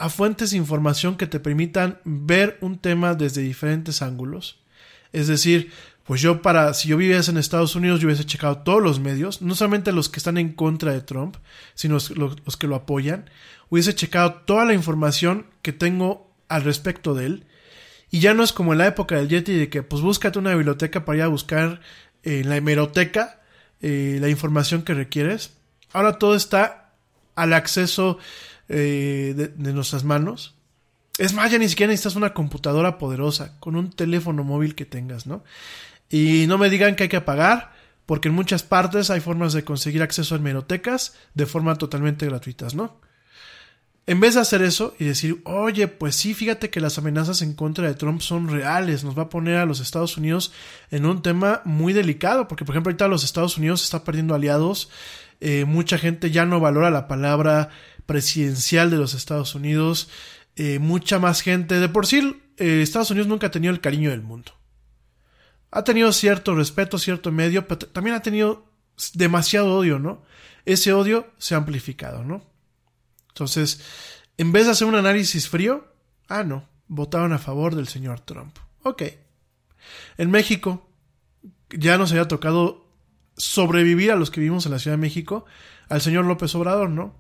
a 0.04 0.10
fuentes 0.10 0.52
de 0.52 0.58
información 0.58 1.16
que 1.16 1.28
te 1.28 1.40
permitan 1.40 1.98
ver 2.04 2.58
un 2.60 2.78
tema 2.78 3.16
desde 3.16 3.42
diferentes 3.42 4.02
ángulos. 4.02 4.60
Es 5.14 5.28
decir, 5.28 5.72
pues 6.04 6.20
yo 6.20 6.42
para, 6.42 6.74
si 6.74 6.90
yo 6.90 6.98
viviese 6.98 7.32
en 7.32 7.38
Estados 7.38 7.74
Unidos, 7.78 8.02
yo 8.02 8.08
hubiese 8.08 8.26
checado 8.26 8.58
todos 8.58 8.84
los 8.84 9.00
medios, 9.00 9.42
no 9.42 9.56
solamente 9.56 9.94
los 9.94 10.10
que 10.10 10.20
están 10.20 10.38
en 10.38 10.52
contra 10.52 10.92
de 10.92 11.00
Trump, 11.00 11.38
sino 11.74 12.00
los, 12.16 12.58
que 12.58 12.68
lo 12.68 12.76
apoyan, 12.76 13.30
hubiese 13.70 13.96
checado 13.96 14.42
toda 14.46 14.66
la 14.66 14.74
información 14.74 15.46
que 15.62 15.72
tengo 15.72 16.30
al 16.50 16.66
respecto 16.66 17.14
de 17.14 17.28
él. 17.28 17.46
Y 18.12 18.20
ya 18.20 18.34
no 18.34 18.44
es 18.44 18.52
como 18.52 18.74
en 18.74 18.80
la 18.80 18.88
época 18.88 19.16
del 19.16 19.30
Yeti 19.30 19.54
de 19.54 19.70
que 19.70 19.84
pues 19.84 20.02
búscate 20.02 20.38
una 20.38 20.54
biblioteca 20.54 21.06
para 21.06 21.20
ir 21.20 21.24
a 21.24 21.28
buscar 21.28 21.80
en 22.24 22.50
la 22.50 22.58
hemeroteca 22.58 23.40
eh, 23.80 24.18
la 24.20 24.28
información 24.28 24.82
que 24.82 24.96
requieres. 24.96 25.54
Ahora 25.94 26.20
todo 26.20 26.36
está 26.36 26.92
al 27.36 27.54
acceso 27.54 28.20
eh, 28.70 29.34
de, 29.36 29.74
nuestras 29.74 30.04
manos. 30.04 30.56
Es 31.18 31.34
más, 31.34 31.52
ya 31.52 31.58
ni 31.58 31.70
siquiera 31.70 31.92
necesitas 31.92 32.16
una 32.16 32.34
computadora 32.34 32.98
poderosa, 32.98 33.60
con 33.60 33.76
un 33.76 33.92
teléfono 33.92 34.44
móvil 34.44 34.76
que 34.76 34.86
tengas, 34.86 35.28
¿no? 35.28 35.44
Y 36.10 36.46
no 36.48 36.58
me 36.58 36.70
digan 36.70 36.96
que 36.96 37.04
hay 37.04 37.10
que 37.10 37.22
pagar, 37.22 37.74
porque 38.06 38.30
en 38.30 38.36
muchas 38.36 38.64
partes 38.64 39.10
hay 39.10 39.20
formas 39.20 39.54
de 39.54 39.64
conseguir 39.64 40.02
acceso 40.02 40.36
a 40.36 40.38
hemerotecas 40.38 41.16
de 41.34 41.46
forma 41.46 41.76
totalmente 41.76 42.26
gratuitas, 42.26 42.74
¿no? 42.74 43.00
En 44.06 44.20
vez 44.20 44.34
de 44.34 44.42
hacer 44.42 44.62
eso 44.62 44.96
y 45.00 45.06
decir, 45.06 45.42
oye, 45.46 45.88
pues 45.88 46.16
sí, 46.16 46.34
fíjate 46.34 46.70
que 46.70 46.82
las 46.82 46.98
amenazas 46.98 47.42
en 47.42 47.54
contra 47.54 47.88
de 47.88 47.94
Trump 47.94 48.20
son 48.20 48.50
reales, 48.50 49.06
nos 49.06 49.18
va 49.18 49.24
a 49.24 49.30
poner 49.30 49.56
a 49.58 49.66
los 49.66 49.80
Estados 49.80 50.18
Unidos 50.18 50.52
en 50.92 51.06
un 51.06 51.22
tema 51.22 51.62
muy 51.64 51.94
delicado, 51.94 52.50
porque 52.50 52.66
por 52.66 52.76
ejemplo 52.76 52.90
ahorita 52.90 53.08
los 53.08 53.24
Estados 53.24 53.58
Unidos 53.58 53.82
está 53.82 54.04
perdiendo 54.04 54.36
aliados, 54.36 54.90
eh, 55.40 55.64
mucha 55.64 55.98
gente 55.98 56.32
ya 56.32 56.46
no 56.46 56.60
valora 56.60 56.90
la 56.90 57.08
palabra 57.08 57.70
presidencial 58.06 58.90
de 58.90 58.98
los 58.98 59.14
Estados 59.14 59.56
Unidos, 59.56 60.10
eh, 60.56 60.80
mucha 60.80 61.20
más 61.20 61.42
gente. 61.42 61.80
De 61.80 61.90
por 61.90 62.06
sí, 62.08 62.42
eh, 62.58 62.82
Estados 62.82 63.12
Unidos 63.12 63.28
nunca 63.28 63.48
ha 63.48 63.52
tenido 63.52 63.74
el 63.74 63.82
cariño 63.82 64.10
del 64.10 64.22
mundo. 64.22 64.52
Ha 65.72 65.84
tenido 65.84 66.12
cierto 66.12 66.56
respeto, 66.56 67.00
cierto 67.00 67.32
medio, 67.32 67.68
pero 67.68 67.88
también 67.88 68.16
ha 68.16 68.22
tenido 68.22 68.66
demasiado 69.14 69.76
odio, 69.76 69.98
¿no? 70.00 70.24
Ese 70.66 70.94
odio 70.94 71.32
se 71.38 71.56
ha 71.56 71.58
amplificado, 71.58 72.24
¿no? 72.24 72.44
Entonces, 73.30 73.82
en 74.38 74.52
vez 74.52 74.66
de 74.66 74.72
hacer 74.72 74.88
un 74.88 74.96
análisis 74.96 75.50
frío, 75.50 75.88
ah, 76.28 76.44
no, 76.44 76.70
votaron 76.88 77.34
a 77.34 77.40
favor 77.40 77.76
del 77.76 77.88
señor 77.88 78.20
Trump. 78.20 78.58
Ok. 78.84 79.04
En 80.18 80.30
México, 80.30 80.88
ya 81.70 81.98
nos 81.98 82.12
había 82.12 82.28
tocado 82.28 82.86
sobrevivir 83.36 84.12
a 84.12 84.16
los 84.16 84.30
que 84.30 84.40
vivimos 84.40 84.66
en 84.66 84.74
la 84.74 84.80
Ciudad 84.80 84.98
de 84.98 85.02
México, 85.02 85.46
al 85.90 86.02
señor 86.02 86.26
López 86.26 86.54
Obrador, 86.56 86.90
¿no? 86.90 87.16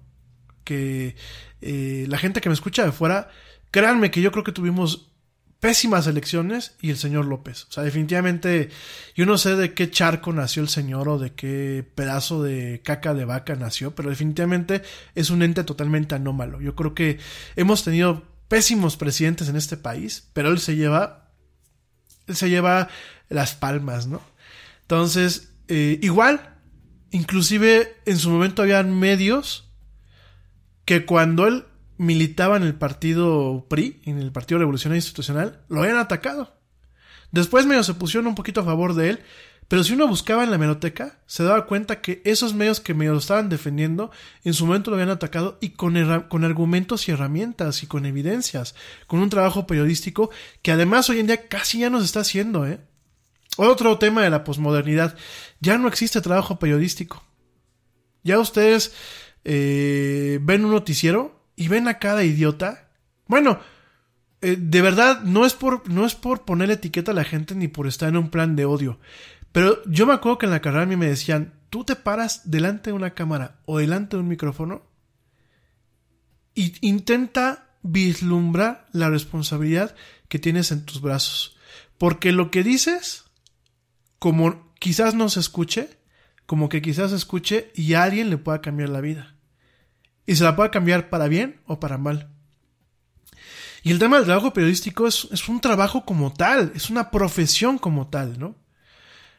Que 0.63 1.15
eh, 1.61 2.05
la 2.07 2.17
gente 2.17 2.41
que 2.41 2.49
me 2.49 2.55
escucha 2.55 2.85
de 2.85 2.91
fuera, 2.91 3.29
créanme 3.71 4.11
que 4.11 4.21
yo 4.21 4.31
creo 4.31 4.43
que 4.43 4.51
tuvimos 4.51 5.13
pésimas 5.63 6.07
elecciones 6.07 6.75
y 6.81 6.89
el 6.89 6.97
señor 6.97 7.23
López. 7.23 7.67
O 7.69 7.71
sea, 7.71 7.83
definitivamente 7.83 8.69
yo 9.15 9.25
no 9.25 9.37
sé 9.37 9.55
de 9.55 9.73
qué 9.73 9.89
charco 9.89 10.33
nació 10.33 10.61
el 10.61 10.67
señor 10.67 11.07
o 11.07 11.17
de 11.17 11.31
qué 11.35 11.89
pedazo 11.95 12.43
de 12.43 12.81
caca 12.83 13.13
de 13.13 13.23
vaca 13.23 13.55
nació, 13.55 13.95
pero 13.95 14.09
definitivamente 14.09 14.81
es 15.15 15.29
un 15.29 15.41
ente 15.41 15.63
totalmente 15.63 16.15
anómalo. 16.15 16.59
Yo 16.59 16.75
creo 16.75 16.93
que 16.93 17.17
hemos 17.55 17.85
tenido 17.85 18.23
pésimos 18.49 18.97
presidentes 18.97 19.47
en 19.47 19.55
este 19.55 19.77
país, 19.77 20.29
pero 20.33 20.49
él 20.49 20.59
se 20.59 20.75
lleva, 20.75 21.31
él 22.27 22.35
se 22.35 22.49
lleva 22.49 22.89
las 23.29 23.55
palmas, 23.55 24.05
¿no? 24.05 24.21
Entonces, 24.81 25.53
eh, 25.69 25.97
igual, 26.01 26.57
inclusive 27.11 27.95
en 28.05 28.17
su 28.17 28.29
momento 28.29 28.63
habían 28.63 28.99
medios 28.99 29.72
que 30.85 31.05
cuando 31.05 31.47
él 31.47 31.65
militaba 31.97 32.57
en 32.57 32.63
el 32.63 32.75
partido 32.75 33.65
PRI, 33.69 34.01
en 34.05 34.19
el 34.19 34.31
Partido 34.31 34.59
Revolucionario 34.59 34.97
Institucional, 34.97 35.61
lo 35.69 35.81
habían 35.81 35.97
atacado. 35.97 36.55
Después 37.31 37.65
medio 37.65 37.83
se 37.83 37.93
pusieron 37.93 38.27
un 38.27 38.35
poquito 38.35 38.61
a 38.61 38.65
favor 38.65 38.93
de 38.93 39.11
él, 39.11 39.19
pero 39.67 39.83
si 39.83 39.93
uno 39.93 40.07
buscaba 40.07 40.43
en 40.43 40.51
la 40.51 40.57
meroteca, 40.57 41.19
se 41.25 41.43
daba 41.43 41.65
cuenta 41.65 42.01
que 42.01 42.21
esos 42.25 42.53
medios 42.53 42.79
que 42.79 42.93
medio 42.93 43.13
lo 43.13 43.19
estaban 43.19 43.49
defendiendo, 43.49 44.11
en 44.43 44.53
su 44.53 44.65
momento 44.65 44.91
lo 44.91 44.97
habían 44.97 45.09
atacado 45.09 45.57
y 45.61 45.69
con, 45.69 45.95
con 46.29 46.43
argumentos 46.43 47.07
y 47.07 47.11
herramientas 47.11 47.81
y 47.81 47.87
con 47.87 48.05
evidencias, 48.05 48.75
con 49.07 49.19
un 49.19 49.29
trabajo 49.29 49.65
periodístico 49.65 50.29
que 50.61 50.71
además 50.71 51.09
hoy 51.09 51.19
en 51.19 51.27
día 51.27 51.47
casi 51.47 51.79
ya 51.79 51.89
no 51.89 51.99
se 51.99 52.05
está 52.05 52.19
haciendo, 52.19 52.67
¿eh? 52.67 52.81
Otro 53.57 53.97
tema 53.99 54.23
de 54.23 54.31
la 54.31 54.43
posmodernidad, 54.43 55.15
ya 55.59 55.77
no 55.77 55.87
existe 55.87 56.21
trabajo 56.21 56.57
periodístico. 56.57 57.23
Ya 58.23 58.39
ustedes 58.39 58.93
eh, 59.45 60.39
ven 60.41 60.65
un 60.65 60.71
noticiero 60.71 61.43
y 61.55 61.67
ven 61.67 61.87
a 61.87 61.99
cada 61.99 62.23
idiota. 62.23 62.89
Bueno, 63.27 63.59
eh, 64.41 64.57
de 64.59 64.81
verdad, 64.81 65.21
no 65.21 65.45
es, 65.45 65.53
por, 65.53 65.89
no 65.89 66.05
es 66.05 66.15
por 66.15 66.45
poner 66.45 66.71
etiqueta 66.71 67.11
a 67.11 67.15
la 67.15 67.23
gente 67.23 67.55
ni 67.55 67.67
por 67.67 67.87
estar 67.87 68.09
en 68.09 68.17
un 68.17 68.29
plan 68.29 68.55
de 68.55 68.65
odio. 68.65 68.99
Pero 69.51 69.83
yo 69.85 70.05
me 70.05 70.13
acuerdo 70.13 70.37
que 70.37 70.45
en 70.45 70.51
la 70.51 70.61
carrera 70.61 70.83
a 70.83 70.87
mí 70.87 70.95
me 70.95 71.07
decían, 71.07 71.53
tú 71.69 71.83
te 71.83 71.95
paras 71.95 72.49
delante 72.49 72.89
de 72.89 72.95
una 72.95 73.13
cámara 73.13 73.59
o 73.65 73.77
delante 73.77 74.15
de 74.15 74.21
un 74.21 74.29
micrófono 74.29 74.83
y 76.55 76.73
intenta 76.81 77.69
vislumbrar 77.83 78.87
la 78.91 79.09
responsabilidad 79.09 79.95
que 80.27 80.39
tienes 80.39 80.71
en 80.71 80.85
tus 80.85 81.01
brazos. 81.01 81.57
Porque 81.97 82.31
lo 82.31 82.49
que 82.49 82.63
dices, 82.63 83.25
como 84.19 84.73
quizás 84.79 85.13
no 85.13 85.29
se 85.29 85.39
escuche, 85.39 85.97
como 86.45 86.69
que 86.69 86.81
quizás 86.81 87.11
se 87.11 87.17
escuche 87.17 87.71
y 87.75 87.93
a 87.93 88.03
alguien 88.03 88.29
le 88.29 88.37
pueda 88.37 88.61
cambiar 88.61 88.89
la 88.89 89.01
vida 89.01 89.32
y 90.25 90.35
se 90.35 90.43
la 90.43 90.55
puede 90.55 90.69
cambiar 90.69 91.09
para 91.09 91.27
bien 91.27 91.61
o 91.65 91.79
para 91.79 91.97
mal. 91.97 92.29
Y 93.83 93.91
el 93.91 93.99
tema 93.99 94.15
del 94.15 94.25
trabajo 94.25 94.53
periodístico 94.53 95.07
es, 95.07 95.27
es, 95.31 95.49
un 95.49 95.59
trabajo 95.59 96.05
como 96.05 96.33
tal, 96.33 96.71
es 96.73 96.89
una 96.89 97.11
profesión 97.11 97.77
como 97.77 98.07
tal, 98.07 98.39
¿no? 98.39 98.55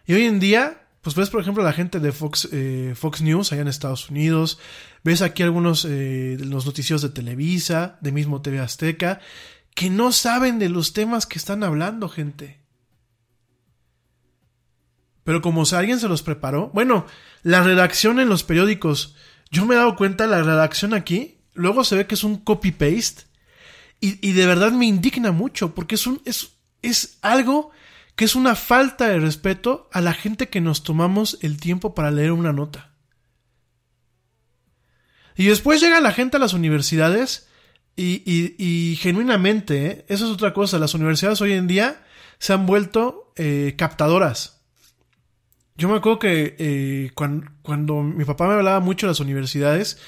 Y 0.06 0.12
hoy 0.12 0.24
en 0.24 0.38
día, 0.38 0.82
pues 1.00 1.16
ves 1.16 1.30
por 1.30 1.40
ejemplo 1.40 1.64
la 1.64 1.72
gente 1.72 1.98
de 1.98 2.12
Fox, 2.12 2.48
eh, 2.52 2.92
Fox 2.94 3.22
News 3.22 3.52
allá 3.52 3.62
en 3.62 3.68
Estados 3.68 4.10
Unidos, 4.10 4.58
ves 5.02 5.22
aquí 5.22 5.42
algunos 5.42 5.86
eh, 5.88 6.36
los 6.40 6.66
noticios 6.66 7.00
de 7.00 7.08
Televisa, 7.08 7.96
de 8.02 8.12
mismo 8.12 8.42
TV 8.42 8.60
Azteca, 8.60 9.20
que 9.74 9.88
no 9.88 10.12
saben 10.12 10.58
de 10.58 10.68
los 10.68 10.92
temas 10.92 11.24
que 11.26 11.38
están 11.38 11.64
hablando, 11.64 12.10
gente. 12.10 12.60
Pero 15.24 15.40
como 15.40 15.64
alguien 15.72 15.98
se 15.98 16.08
los 16.08 16.22
preparó, 16.22 16.70
bueno, 16.74 17.06
la 17.42 17.62
redacción 17.62 18.20
en 18.20 18.28
los 18.28 18.44
periódicos 18.44 19.16
yo 19.54 19.64
me 19.64 19.74
he 19.74 19.78
dado 19.78 19.96
cuenta, 19.96 20.26
la 20.26 20.42
redacción 20.42 20.94
aquí, 20.94 21.38
luego 21.54 21.84
se 21.84 21.96
ve 21.96 22.06
que 22.06 22.16
es 22.16 22.24
un 22.24 22.36
copy-paste. 22.38 23.22
Y, 24.00 24.32
de 24.32 24.46
verdad 24.46 24.70
me 24.72 24.84
indigna 24.84 25.32
mucho, 25.32 25.74
porque 25.74 25.94
es, 25.94 26.06
un, 26.06 26.20
es, 26.26 26.50
es 26.82 27.16
algo 27.22 27.70
que 28.16 28.26
es 28.26 28.34
una 28.34 28.54
falta 28.54 29.08
de 29.08 29.18
respeto 29.18 29.88
a 29.92 30.02
la 30.02 30.12
gente 30.12 30.50
que 30.50 30.60
nos 30.60 30.82
tomamos 30.82 31.38
el 31.40 31.58
tiempo 31.58 31.94
para 31.94 32.10
leer 32.10 32.32
una 32.32 32.52
nota. 32.52 32.92
Y 35.36 35.46
después 35.46 35.80
llega 35.80 36.00
la 36.00 36.12
gente 36.12 36.36
a 36.36 36.40
las 36.40 36.52
universidades 36.52 37.48
y, 37.96 38.22
y, 38.26 38.96
genuinamente, 38.96 39.86
¿eh? 39.86 40.04
eso 40.08 40.26
es 40.26 40.32
otra 40.32 40.52
cosa, 40.52 40.78
las 40.78 40.92
universidades 40.92 41.40
hoy 41.40 41.52
en 41.52 41.66
día 41.66 42.04
se 42.38 42.52
han 42.52 42.66
vuelto 42.66 43.32
eh, 43.36 43.74
captadoras. 43.78 44.53
Yo 45.76 45.88
me 45.88 45.96
acuerdo 45.96 46.20
que 46.20 46.54
eh, 46.58 47.10
cuando, 47.14 48.02
mi 48.02 48.24
papá 48.24 48.46
me 48.46 48.54
hablaba 48.54 48.78
mucho 48.78 49.06
de 49.06 49.10
las 49.10 49.20
universidades, 49.20 49.98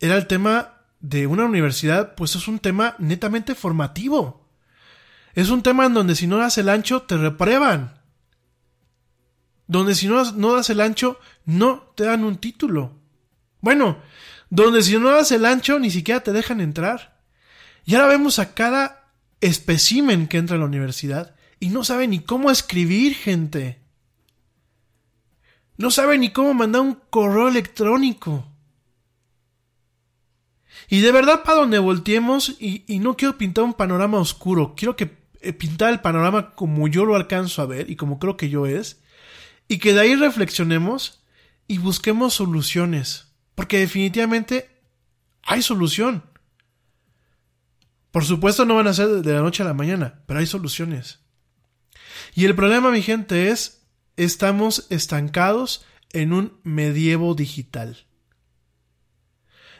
era 0.00 0.16
el 0.16 0.26
tema 0.26 0.82
de 0.98 1.28
una 1.28 1.44
universidad, 1.44 2.16
pues 2.16 2.34
es 2.34 2.48
un 2.48 2.58
tema 2.58 2.96
netamente 2.98 3.54
formativo. 3.54 4.48
Es 5.34 5.50
un 5.50 5.62
tema 5.62 5.86
en 5.86 5.94
donde 5.94 6.16
si 6.16 6.26
no 6.26 6.38
das 6.38 6.58
el 6.58 6.68
ancho, 6.68 7.02
te 7.02 7.16
reprueban. 7.16 8.00
Donde 9.68 9.94
si 9.94 10.08
no, 10.08 10.32
no 10.32 10.54
das 10.54 10.70
el 10.70 10.80
ancho, 10.80 11.20
no 11.44 11.92
te 11.94 12.04
dan 12.04 12.24
un 12.24 12.38
título. 12.38 12.98
Bueno, 13.60 13.98
donde 14.50 14.82
si 14.82 14.98
no 14.98 15.10
das 15.10 15.30
el 15.30 15.46
ancho, 15.46 15.78
ni 15.78 15.90
siquiera 15.90 16.20
te 16.20 16.32
dejan 16.32 16.60
entrar. 16.60 17.20
Y 17.84 17.94
ahora 17.94 18.08
vemos 18.08 18.40
a 18.40 18.54
cada 18.54 19.12
especímen 19.40 20.26
que 20.26 20.38
entra 20.38 20.56
a 20.56 20.58
la 20.58 20.66
universidad 20.66 21.36
y 21.60 21.68
no 21.68 21.84
sabe 21.84 22.08
ni 22.08 22.18
cómo 22.18 22.50
escribir, 22.50 23.14
gente. 23.14 23.83
No 25.76 25.90
sabe 25.90 26.18
ni 26.18 26.30
cómo 26.30 26.54
mandar 26.54 26.82
un 26.82 26.98
correo 27.10 27.48
electrónico. 27.48 28.46
Y 30.88 31.00
de 31.00 31.12
verdad 31.12 31.42
para 31.44 31.58
donde 31.58 31.78
volteemos, 31.78 32.56
y, 32.60 32.84
no 33.00 33.16
quiero 33.16 33.38
pintar 33.38 33.64
un 33.64 33.74
panorama 33.74 34.18
oscuro, 34.18 34.74
quiero 34.76 34.96
que 34.96 35.16
eh, 35.40 35.52
pintar 35.52 35.92
el 35.92 36.00
panorama 36.00 36.54
como 36.54 36.88
yo 36.88 37.04
lo 37.04 37.16
alcanzo 37.16 37.62
a 37.62 37.66
ver 37.66 37.90
y 37.90 37.96
como 37.96 38.18
creo 38.18 38.36
que 38.36 38.48
yo 38.48 38.66
es, 38.66 39.00
y 39.66 39.78
que 39.78 39.94
de 39.94 40.00
ahí 40.00 40.14
reflexionemos 40.14 41.22
y 41.66 41.78
busquemos 41.78 42.34
soluciones, 42.34 43.32
porque 43.54 43.78
definitivamente 43.78 44.70
hay 45.42 45.62
solución. 45.62 46.22
Por 48.10 48.24
supuesto 48.24 48.64
no 48.64 48.76
van 48.76 48.86
a 48.86 48.94
ser 48.94 49.08
de 49.08 49.32
la 49.32 49.40
noche 49.40 49.62
a 49.62 49.66
la 49.66 49.74
mañana, 49.74 50.22
pero 50.26 50.38
hay 50.38 50.46
soluciones. 50.46 51.20
Y 52.34 52.44
el 52.44 52.54
problema, 52.54 52.90
mi 52.90 53.02
gente, 53.02 53.48
es 53.50 53.83
estamos 54.16 54.86
estancados 54.90 55.84
en 56.12 56.32
un 56.32 56.58
medievo 56.62 57.34
digital. 57.34 58.06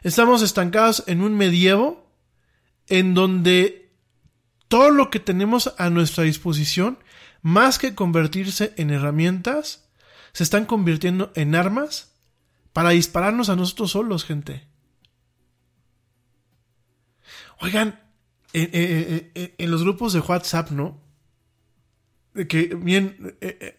Estamos 0.03 0.43
estancados 0.43 1.05
en 1.07 1.23
un 1.23 1.37
medievo 1.37 2.11
en 2.89 3.15
donde 3.15 3.93
todo 4.69 4.91
lo 4.91 5.11
que 5.11 5.21
tenemos 5.21 5.75
a 5.79 5.89
nuestra 5.91 6.25
disposición, 6.25 6.99
más 7.43 7.79
que 7.79 7.95
convertirse 7.95 8.75
en 8.77 8.91
herramientas, 8.91 9.89
se 10.33 10.43
están 10.43 10.67
convirtiendo 10.67 11.33
en 11.37 11.55
armas 11.55 12.13
para 12.73 12.91
dispararnos 12.91 13.49
a 13.49 13.57
nosotros 13.57 13.93
solos, 13.93 14.25
gente. 14.25 14.67
Oigan, 17.61 18.01
en, 18.53 19.71
los 19.71 19.83
grupos 19.83 20.13
de 20.13 20.21
WhatsApp, 20.21 20.71
¿no? 20.71 21.01
Que 22.49 22.75
bien, 22.75 23.37
eh, 23.41 23.59
eh, 23.61 23.77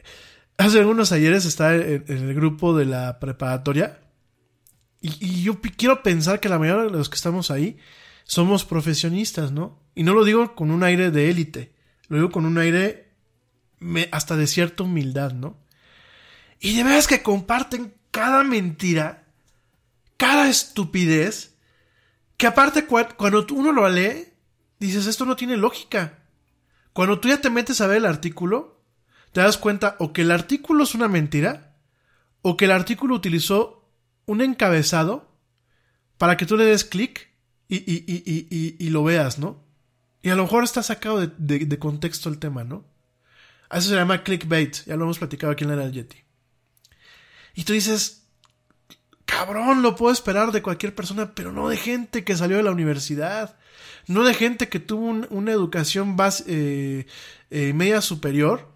Hace 0.57 0.80
algunos 0.80 1.11
ayeres 1.11 1.45
estaba 1.45 1.76
en, 1.76 2.06
el 2.07 2.34
grupo 2.34 2.76
de 2.76 2.86
la 2.86 3.19
preparatoria 3.19 3.99
y, 5.02 5.44
yo 5.44 5.60
quiero 5.61 6.02
pensar 6.02 6.40
que 6.40 6.49
la 6.49 6.57
mayoría 6.57 6.86
de 6.86 6.90
los 6.90 7.10
que 7.10 7.15
estamos 7.15 7.52
ahí 7.52 7.77
somos 8.23 8.65
profesionistas, 8.65 9.52
¿no? 9.52 9.80
Y 9.94 10.03
no 10.03 10.14
lo 10.14 10.23
digo 10.23 10.56
con 10.56 10.72
un 10.72 10.84
aire 10.84 11.11
de 11.11 11.30
élite, 11.30 11.73
lo 12.07 12.18
digo 12.18 12.32
con 12.32 12.45
un 12.45 12.57
aire 12.57 13.11
hasta 14.11 14.36
de 14.36 14.48
cierta 14.48 14.84
humildad, 14.84 15.34
¿no? 15.34 15.57
Y 16.60 16.76
de 16.76 16.84
veras 16.84 17.07
que 17.07 17.22
comparten 17.22 17.94
cada 18.10 18.44
mentira, 18.44 19.26
cada 20.18 20.49
estupidez, 20.49 21.56
que 22.38 22.48
aparte 22.48 22.86
cuando 22.86 23.45
uno 23.52 23.72
lo 23.72 23.88
lee, 23.90 24.30
dices, 24.80 25.06
esto 25.06 25.26
no 25.26 25.36
tiene 25.36 25.57
lógica. 25.57 26.19
Cuando 26.94 27.19
tú 27.19 27.27
ya 27.27 27.41
te 27.41 27.49
metes 27.49 27.82
a 27.82 27.88
ver 27.88 27.98
el 27.98 28.06
artículo, 28.06 28.74
te 29.36 29.41
das 29.41 29.57
cuenta 29.57 29.98
o 29.99 30.14
que 30.14 30.22
el 30.22 30.32
artículo 30.32 30.86
es 30.86 30.95
una 30.95 31.10
mentira 31.10 31.76
o 32.41 32.56
que 32.56 32.64
el 32.64 32.72
artículo 32.72 33.16
utilizó 33.16 33.86
un 34.26 34.40
encabezado 34.40 35.30
para 36.18 36.38
que 36.38 36.45
tú 36.45 36.56
le 36.56 36.64
des 36.64 36.86
clic 36.86 37.32
y, 37.68 37.84
y, 38.80 38.90
lo 38.91 39.03
veas, 39.03 39.38
¿no? 39.38 39.62
Y 40.22 40.30
a 40.30 40.36
lo 40.38 40.44
mejor 40.44 40.64
está 40.64 40.82
sacado 40.84 41.28
de, 41.28 41.80
contexto 41.80 42.30
el 42.30 42.40
tema, 42.40 42.64
¿no? 42.64 42.86
A 43.68 43.80
eso 43.80 43.90
se 43.90 43.95
llama 43.95 44.24
clickbait, 44.24 44.86
ya 44.86 44.95
lo 44.95 45.03
hemos 45.03 45.20
platicado 45.20 45.52
aquí 45.52 45.66
en 45.66 45.78
la 45.78 45.90
Yeti. 45.90 46.24
Y 47.56 47.66
tú 47.66 47.74
dices, 47.74 48.30
cabrón, 49.26 49.82
lo 49.82 49.98
puedo 49.98 50.14
esperar 50.14 50.53
de 50.53 50.62
cualquier 50.62 50.95
persona, 50.95 51.36
pero 51.36 51.52
no 51.52 51.68
de 51.68 51.76
gente 51.76 52.24
que 52.24 52.38
salió 52.38 52.56
de 52.56 52.64
la 52.64 52.72
universidad, 52.72 53.57
no 54.07 54.24
de 54.24 54.34
gente 54.34 54.70
que 54.70 54.80
tuvo 54.80 55.28
una 55.30 55.52
educación 55.52 56.16
eh, 56.48 57.06
eh, 57.49 57.74
media 57.74 57.99
superior 57.99 58.74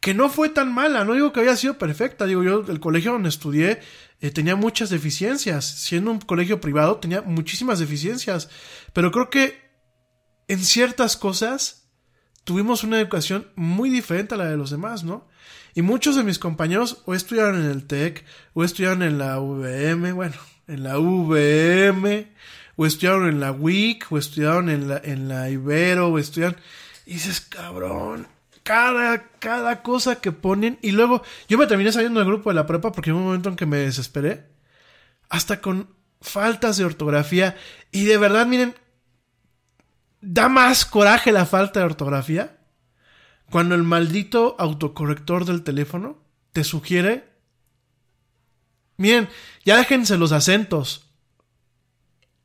que 0.00 0.14
no 0.14 0.30
fue 0.30 0.48
tan 0.48 0.72
mala, 0.72 1.04
no 1.04 1.12
digo 1.14 1.32
que 1.32 1.40
había 1.40 1.56
sido 1.56 1.76
perfecta, 1.76 2.26
digo 2.26 2.42
yo, 2.42 2.64
el 2.66 2.80
colegio 2.80 3.12
donde 3.12 3.28
estudié 3.28 3.80
eh, 4.20 4.30
tenía 4.30 4.56
muchas 4.56 4.88
deficiencias, 4.88 5.64
siendo 5.64 6.10
un 6.10 6.20
colegio 6.20 6.60
privado 6.60 6.96
tenía 6.96 7.20
muchísimas 7.20 7.78
deficiencias, 7.78 8.48
pero 8.94 9.12
creo 9.12 9.28
que 9.28 9.60
en 10.48 10.58
ciertas 10.58 11.16
cosas 11.16 11.88
tuvimos 12.44 12.82
una 12.82 12.98
educación 12.98 13.48
muy 13.54 13.90
diferente 13.90 14.34
a 14.34 14.38
la 14.38 14.46
de 14.46 14.56
los 14.56 14.70
demás, 14.70 15.04
¿no? 15.04 15.28
Y 15.74 15.82
muchos 15.82 16.16
de 16.16 16.24
mis 16.24 16.38
compañeros 16.38 17.02
o 17.04 17.14
estudiaron 17.14 17.62
en 17.62 17.70
el 17.70 17.86
TEC, 17.86 18.24
o 18.54 18.64
estudiaron 18.64 19.02
en 19.02 19.18
la 19.18 19.38
VM, 19.38 20.12
bueno, 20.12 20.34
en 20.66 20.82
la 20.82 20.98
VM, 20.98 22.32
o 22.76 22.86
estudiaron 22.86 23.28
en 23.28 23.38
la 23.38 23.52
WIC, 23.52 24.10
o 24.10 24.18
estudiaron 24.18 24.68
en 24.68 24.88
la, 24.88 25.00
en 25.04 25.28
la 25.28 25.50
Ibero, 25.50 26.08
o 26.08 26.18
estudiaron... 26.18 26.56
Y 27.06 27.14
dices, 27.14 27.40
cabrón, 27.40 28.26
cada, 28.70 29.30
cada 29.40 29.82
cosa 29.82 30.20
que 30.20 30.30
ponen. 30.30 30.78
Y 30.80 30.92
luego 30.92 31.24
yo 31.48 31.58
me 31.58 31.66
terminé 31.66 31.90
saliendo 31.90 32.20
del 32.20 32.28
grupo 32.28 32.50
de 32.50 32.54
la 32.54 32.66
prepa 32.66 32.92
porque 32.92 33.10
hubo 33.10 33.18
un 33.18 33.26
momento 33.26 33.48
en 33.48 33.56
que 33.56 33.66
me 33.66 33.78
desesperé. 33.78 34.46
Hasta 35.28 35.60
con 35.60 35.92
faltas 36.20 36.76
de 36.76 36.84
ortografía. 36.84 37.56
Y 37.90 38.04
de 38.04 38.16
verdad, 38.16 38.46
miren, 38.46 38.76
da 40.20 40.48
más 40.48 40.84
coraje 40.84 41.32
la 41.32 41.46
falta 41.46 41.80
de 41.80 41.86
ortografía 41.86 42.58
cuando 43.50 43.74
el 43.74 43.82
maldito 43.82 44.54
autocorrector 44.56 45.46
del 45.46 45.64
teléfono 45.64 46.22
te 46.52 46.62
sugiere. 46.62 47.24
Miren, 48.98 49.28
ya 49.64 49.78
déjense 49.78 50.16
los 50.16 50.30
acentos. 50.30 51.10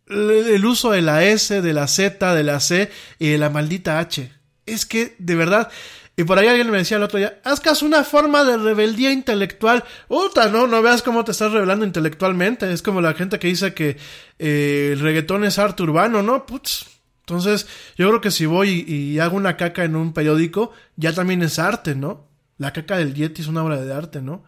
El 0.07 0.65
uso 0.65 0.89
de 0.89 1.03
la 1.03 1.23
S, 1.23 1.61
de 1.61 1.73
la 1.73 1.87
Z, 1.87 2.33
de 2.33 2.43
la 2.43 2.59
C 2.59 2.91
y 3.19 3.29
de 3.29 3.37
la 3.37 3.51
maldita 3.51 3.99
H. 3.99 4.31
Es 4.65 4.87
que, 4.87 5.15
de 5.19 5.35
verdad, 5.35 5.69
y 6.17 6.23
por 6.23 6.39
ahí 6.39 6.47
alguien 6.47 6.71
me 6.71 6.77
decía 6.77 6.97
el 6.97 7.03
otro 7.03 7.19
día, 7.19 7.39
haz 7.43 7.59
caso 7.59 7.85
una 7.85 8.05
forma 8.05 8.45
de 8.45 8.57
rebeldía 8.57 9.11
intelectual. 9.11 9.83
Puta, 10.07 10.47
no, 10.47 10.65
no 10.65 10.81
veas 10.81 11.03
cómo 11.03 11.25
te 11.25 11.31
estás 11.31 11.51
rebelando 11.51 11.85
intelectualmente. 11.85 12.71
Es 12.71 12.81
como 12.81 13.01
la 13.01 13.13
gente 13.13 13.37
que 13.37 13.47
dice 13.47 13.73
que 13.73 13.97
eh, 14.39 14.91
el 14.93 14.99
reggaetón 15.01 15.43
es 15.43 15.59
arte 15.59 15.83
urbano, 15.83 16.23
¿no? 16.23 16.45
Putz. 16.45 16.85
Entonces, 17.21 17.67
yo 17.97 18.07
creo 18.07 18.21
que 18.21 18.31
si 18.31 18.45
voy 18.45 18.85
y, 18.87 19.19
hago 19.19 19.35
una 19.35 19.57
caca 19.57 19.83
en 19.83 19.95
un 19.95 20.13
periódico, 20.13 20.71
ya 20.95 21.11
también 21.11 21.41
es 21.41 21.59
arte, 21.59 21.95
¿no? 21.95 22.29
La 22.57 22.71
caca 22.71 22.97
del 22.97 23.13
Yeti 23.13 23.41
es 23.41 23.47
una 23.47 23.63
obra 23.63 23.81
de 23.81 23.93
arte, 23.93 24.21
¿no? 24.21 24.43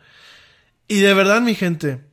Y 0.87 1.01
de 1.01 1.13
verdad, 1.13 1.41
mi 1.41 1.55
gente, 1.55 2.05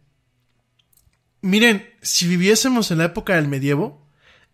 miren, 1.43 1.87
si 2.01 2.27
viviésemos 2.27 2.91
en 2.91 2.99
la 2.99 3.05
época 3.05 3.37
del 3.37 3.47
medievo, 3.47 4.09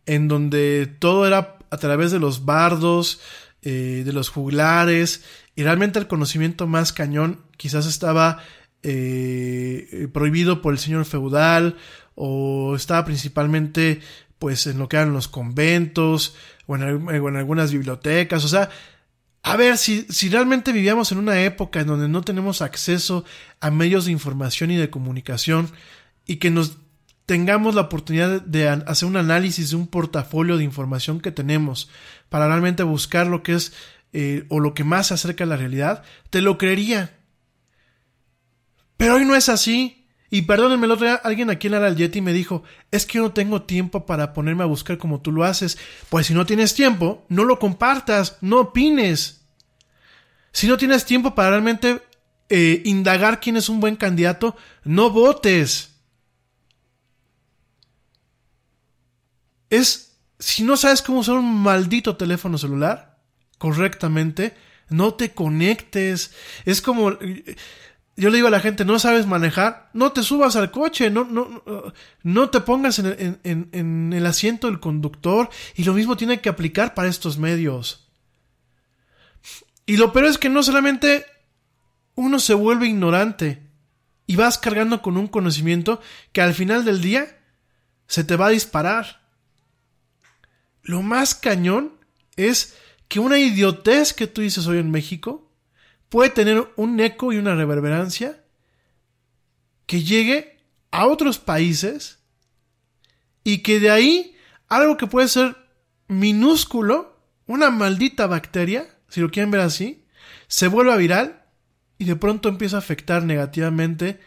en 0.05 0.29
donde 0.29 0.93
todo 0.99 1.27
era 1.27 1.59
a 1.71 1.77
través 1.79 2.11
de 2.11 2.19
los 2.19 2.45
bardos, 2.45 3.21
eh, 3.63 4.03
de 4.05 4.13
los 4.13 4.29
juglares, 4.29 5.25
y 5.55 5.63
realmente 5.63 5.99
el 5.99 6.07
conocimiento 6.07 6.67
más 6.67 6.93
cañón 6.93 7.43
quizás 7.57 7.87
estaba 7.87 8.43
eh, 8.83 10.09
prohibido 10.13 10.63
por 10.63 10.73
el 10.73 10.79
señor 10.79 11.05
feudal, 11.05 11.77
o 12.15 12.75
estaba 12.77 13.05
principalmente 13.05 14.01
pues 14.39 14.67
en 14.67 14.79
lo 14.79 14.89
que 14.89 14.97
eran 14.97 15.13
los 15.13 15.29
conventos, 15.29 16.35
o 16.67 16.77
en, 16.77 16.83
algunas 17.37 17.73
bibliotecas, 17.73 18.45
o 18.45 18.49
sea, 18.49 18.71
a 19.43 19.57
ver, 19.57 19.77
si, 19.79 20.07
si 20.09 20.29
realmente 20.29 20.73
vivíamos 20.73 21.13
en 21.13 21.19
una 21.19 21.43
época 21.43 21.81
en 21.81 21.87
donde 21.87 22.09
no 22.09 22.23
tenemos 22.23 22.63
acceso 22.63 23.25
a 23.61 23.71
medios 23.71 24.07
de 24.07 24.13
información 24.13 24.71
y 24.71 24.77
de 24.77 24.91
comunicación, 24.91 25.71
y 26.27 26.37
que 26.37 26.51
nos 26.51 26.79
tengamos 27.27 27.75
la 27.75 27.83
oportunidad 27.83 28.43
de 28.43 28.69
hacer 28.69 29.09
un 29.09 29.17
análisis 29.17 29.71
de 29.71 29.77
un 29.77 29.87
portafolio 29.87 30.57
de 30.57 30.65
información 30.65 31.21
que 31.21 31.31
tenemos 31.31 31.89
para 32.31 32.47
realmente 32.47 32.83
buscar 32.83 33.27
lo 33.27 33.43
que 33.43 33.53
es 33.55 33.75
eh, 34.15 34.47
o 34.49 34.59
lo 34.59 34.73
que 34.73 34.85
más 34.85 35.09
se 35.09 35.15
acerca 35.15 35.45
a 35.45 35.47
la 35.47 35.59
realidad, 35.59 36.03
te 36.31 36.41
lo 36.41 36.57
creería. 36.57 37.19
Pero 38.97 39.17
hoy 39.17 39.27
no 39.27 39.37
es 39.37 39.51
así. 39.51 40.07
Y 40.31 40.43
perdónenme, 40.43 40.87
el 40.87 40.93
otro 40.93 41.07
día 41.07 41.17
alguien 41.17 41.51
aquí 41.51 41.67
en 41.67 41.75
el 41.75 41.97
Yeti 41.97 42.21
me 42.21 42.33
dijo, 42.33 42.63
es 42.91 43.05
que 43.05 43.19
yo 43.19 43.25
no 43.25 43.33
tengo 43.33 43.63
tiempo 43.63 44.07
para 44.07 44.33
ponerme 44.33 44.63
a 44.63 44.67
buscar 44.67 44.97
como 44.97 45.21
tú 45.21 45.33
lo 45.33 45.45
haces. 45.45 45.77
Pues 46.09 46.29
si 46.29 46.35
no 46.35 46.47
tienes 46.47 46.75
tiempo, 46.75 47.27
no 47.29 47.45
lo 47.45 47.59
compartas, 47.59 48.39
no 48.41 48.61
opines. 48.61 49.43
Si 50.53 50.69
no 50.69 50.77
tienes 50.77 51.05
tiempo 51.05 51.35
para 51.35 51.51
realmente 51.51 52.01
eh, 52.49 52.81
indagar 52.85 53.41
quién 53.41 53.57
es 53.57 53.69
un 53.69 53.81
buen 53.81 53.97
candidato, 53.97 54.57
no 54.85 55.11
votes. 55.11 55.91
es, 59.71 60.10
si 60.41 60.65
no 60.65 60.77
sabes 60.77 61.03
cómo 61.03 61.21
usar 61.21 61.37
un 61.37 61.63
maldito 61.63 62.17
teléfono 62.17 62.59
celular 62.59 63.19
correctamente, 63.59 64.57
no 64.89 65.15
te 65.15 65.33
conectes. 65.33 66.35
Es 66.65 66.83
como, 66.83 67.13
yo 68.17 68.31
le 68.31 68.37
digo 68.37 68.49
a 68.49 68.51
la 68.51 68.61
gente, 68.61 68.85
no 68.85 68.99
sabes 68.99 69.27
manejar, 69.27 69.91
no 69.93 70.13
te 70.13 70.23
subas 70.23 70.57
al 70.57 70.71
coche, 70.71 71.11
no, 71.11 71.25
no, 71.25 71.63
no 72.23 72.51
te 72.51 72.61
pongas 72.61 72.99
en, 72.99 73.39
en 73.45 74.13
el 74.13 74.27
asiento 74.27 74.67
del 74.67 74.81
conductor. 74.81 75.51
Y 75.77 75.85
lo 75.85 75.95
mismo 75.95 76.17
tiene 76.17 76.41
que 76.41 76.49
aplicar 76.49 76.95
para 76.95 77.09
estos 77.09 77.39
medios. 77.39 78.09
Y 79.87 79.99
lo 79.99 80.13
peor 80.13 80.25
es 80.25 80.39
que 80.39 80.49
no 80.49 80.63
solamente 80.63 81.27
uno 82.15 82.39
se 82.39 82.55
vuelve 82.55 82.89
ignorante 82.89 83.63
y 84.27 84.37
vas 84.37 84.59
cargando 84.59 85.03
con 85.03 85.17
un 85.17 85.27
conocimiento 85.27 86.01
que 86.33 86.41
al 86.41 86.55
final 86.55 86.85
del 86.85 87.01
día 87.01 87.39
se 88.07 88.25
te 88.25 88.37
va 88.37 88.47
a 88.47 88.51
disparar. 88.51 89.20
Lo 90.91 91.03
más 91.03 91.37
cañón 91.37 91.93
es 92.35 92.77
que 93.07 93.21
una 93.21 93.39
idiotez 93.39 94.13
que 94.13 94.27
tú 94.27 94.41
dices 94.41 94.67
hoy 94.67 94.79
en 94.79 94.91
México 94.91 95.49
puede 96.09 96.31
tener 96.31 96.69
un 96.75 96.99
eco 96.99 97.33
y 97.33 97.37
una 97.37 97.55
reverberancia 97.55 98.43
que 99.87 100.03
llegue 100.03 100.59
a 100.91 101.07
otros 101.07 101.39
países 101.39 102.19
y 103.45 103.59
que 103.59 103.79
de 103.79 103.93
ahí 103.93 104.37
algo 104.67 104.97
que 104.97 105.07
puede 105.07 105.29
ser 105.29 105.57
minúsculo, 106.09 107.23
una 107.47 107.71
maldita 107.71 108.27
bacteria, 108.27 108.99
si 109.09 109.21
lo 109.21 109.31
quieren 109.31 109.53
ver 109.53 109.61
así, 109.61 110.05
se 110.49 110.67
vuelva 110.67 110.97
viral 110.97 111.45
y 111.99 112.05
de 112.05 112.17
pronto 112.17 112.49
empieza 112.49 112.75
a 112.75 112.81
afectar 112.81 113.23
negativamente 113.23 114.19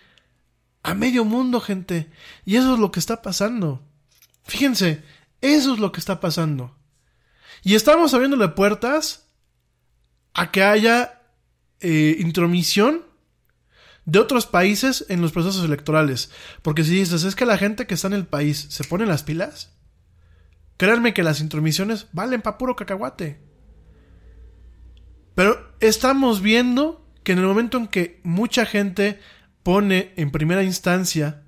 a 0.82 0.94
medio 0.94 1.26
mundo, 1.26 1.60
gente. 1.60 2.10
Y 2.46 2.56
eso 2.56 2.76
es 2.76 2.80
lo 2.80 2.90
que 2.90 3.02
está 3.02 3.22
pasando. 3.22 3.86
Fíjense, 4.46 5.04
eso 5.44 5.74
es 5.74 5.80
lo 5.80 5.92
que 5.92 6.00
está 6.00 6.22
pasando. 6.22 6.74
Y 7.64 7.76
estamos 7.76 8.14
abriéndole 8.14 8.48
puertas 8.48 9.28
a 10.34 10.52
que 10.52 10.64
haya 10.64 11.22
eh, 11.82 12.16
intromisión 12.20 13.04
de 14.06 14.20
otros 14.20 14.46
países 14.46 15.06
en 15.10 15.22
los 15.22 15.34
procesos 15.34 15.66
electorales. 15.66 16.32
Porque 16.62 16.86
si 16.86 16.96
dices, 16.96 17.26
es 17.26 17.36
que 17.36 17.46
la 17.46 17.58
gente 17.58 17.86
que 17.86 17.94
está 17.94 18.08
en 18.08 18.14
el 18.14 18.26
país 18.26 18.68
se 18.70 18.86
pone 18.86 19.06
las 19.06 19.24
pilas, 19.24 19.74
créanme 20.78 21.14
que 21.14 21.24
las 21.24 21.42
intromisiones 21.42 22.08
valen 22.14 22.42
para 22.42 22.58
puro 22.58 22.78
cacahuate. 22.78 23.42
Pero 25.36 25.76
estamos 25.82 26.42
viendo 26.42 27.06
que 27.24 27.34
en 27.34 27.40
el 27.40 27.46
momento 27.46 27.78
en 27.78 27.88
que 27.88 28.22
mucha 28.24 28.66
gente 28.66 29.20
pone 29.62 30.14
en 30.16 30.32
primera 30.32 30.64
instancia 30.64 31.44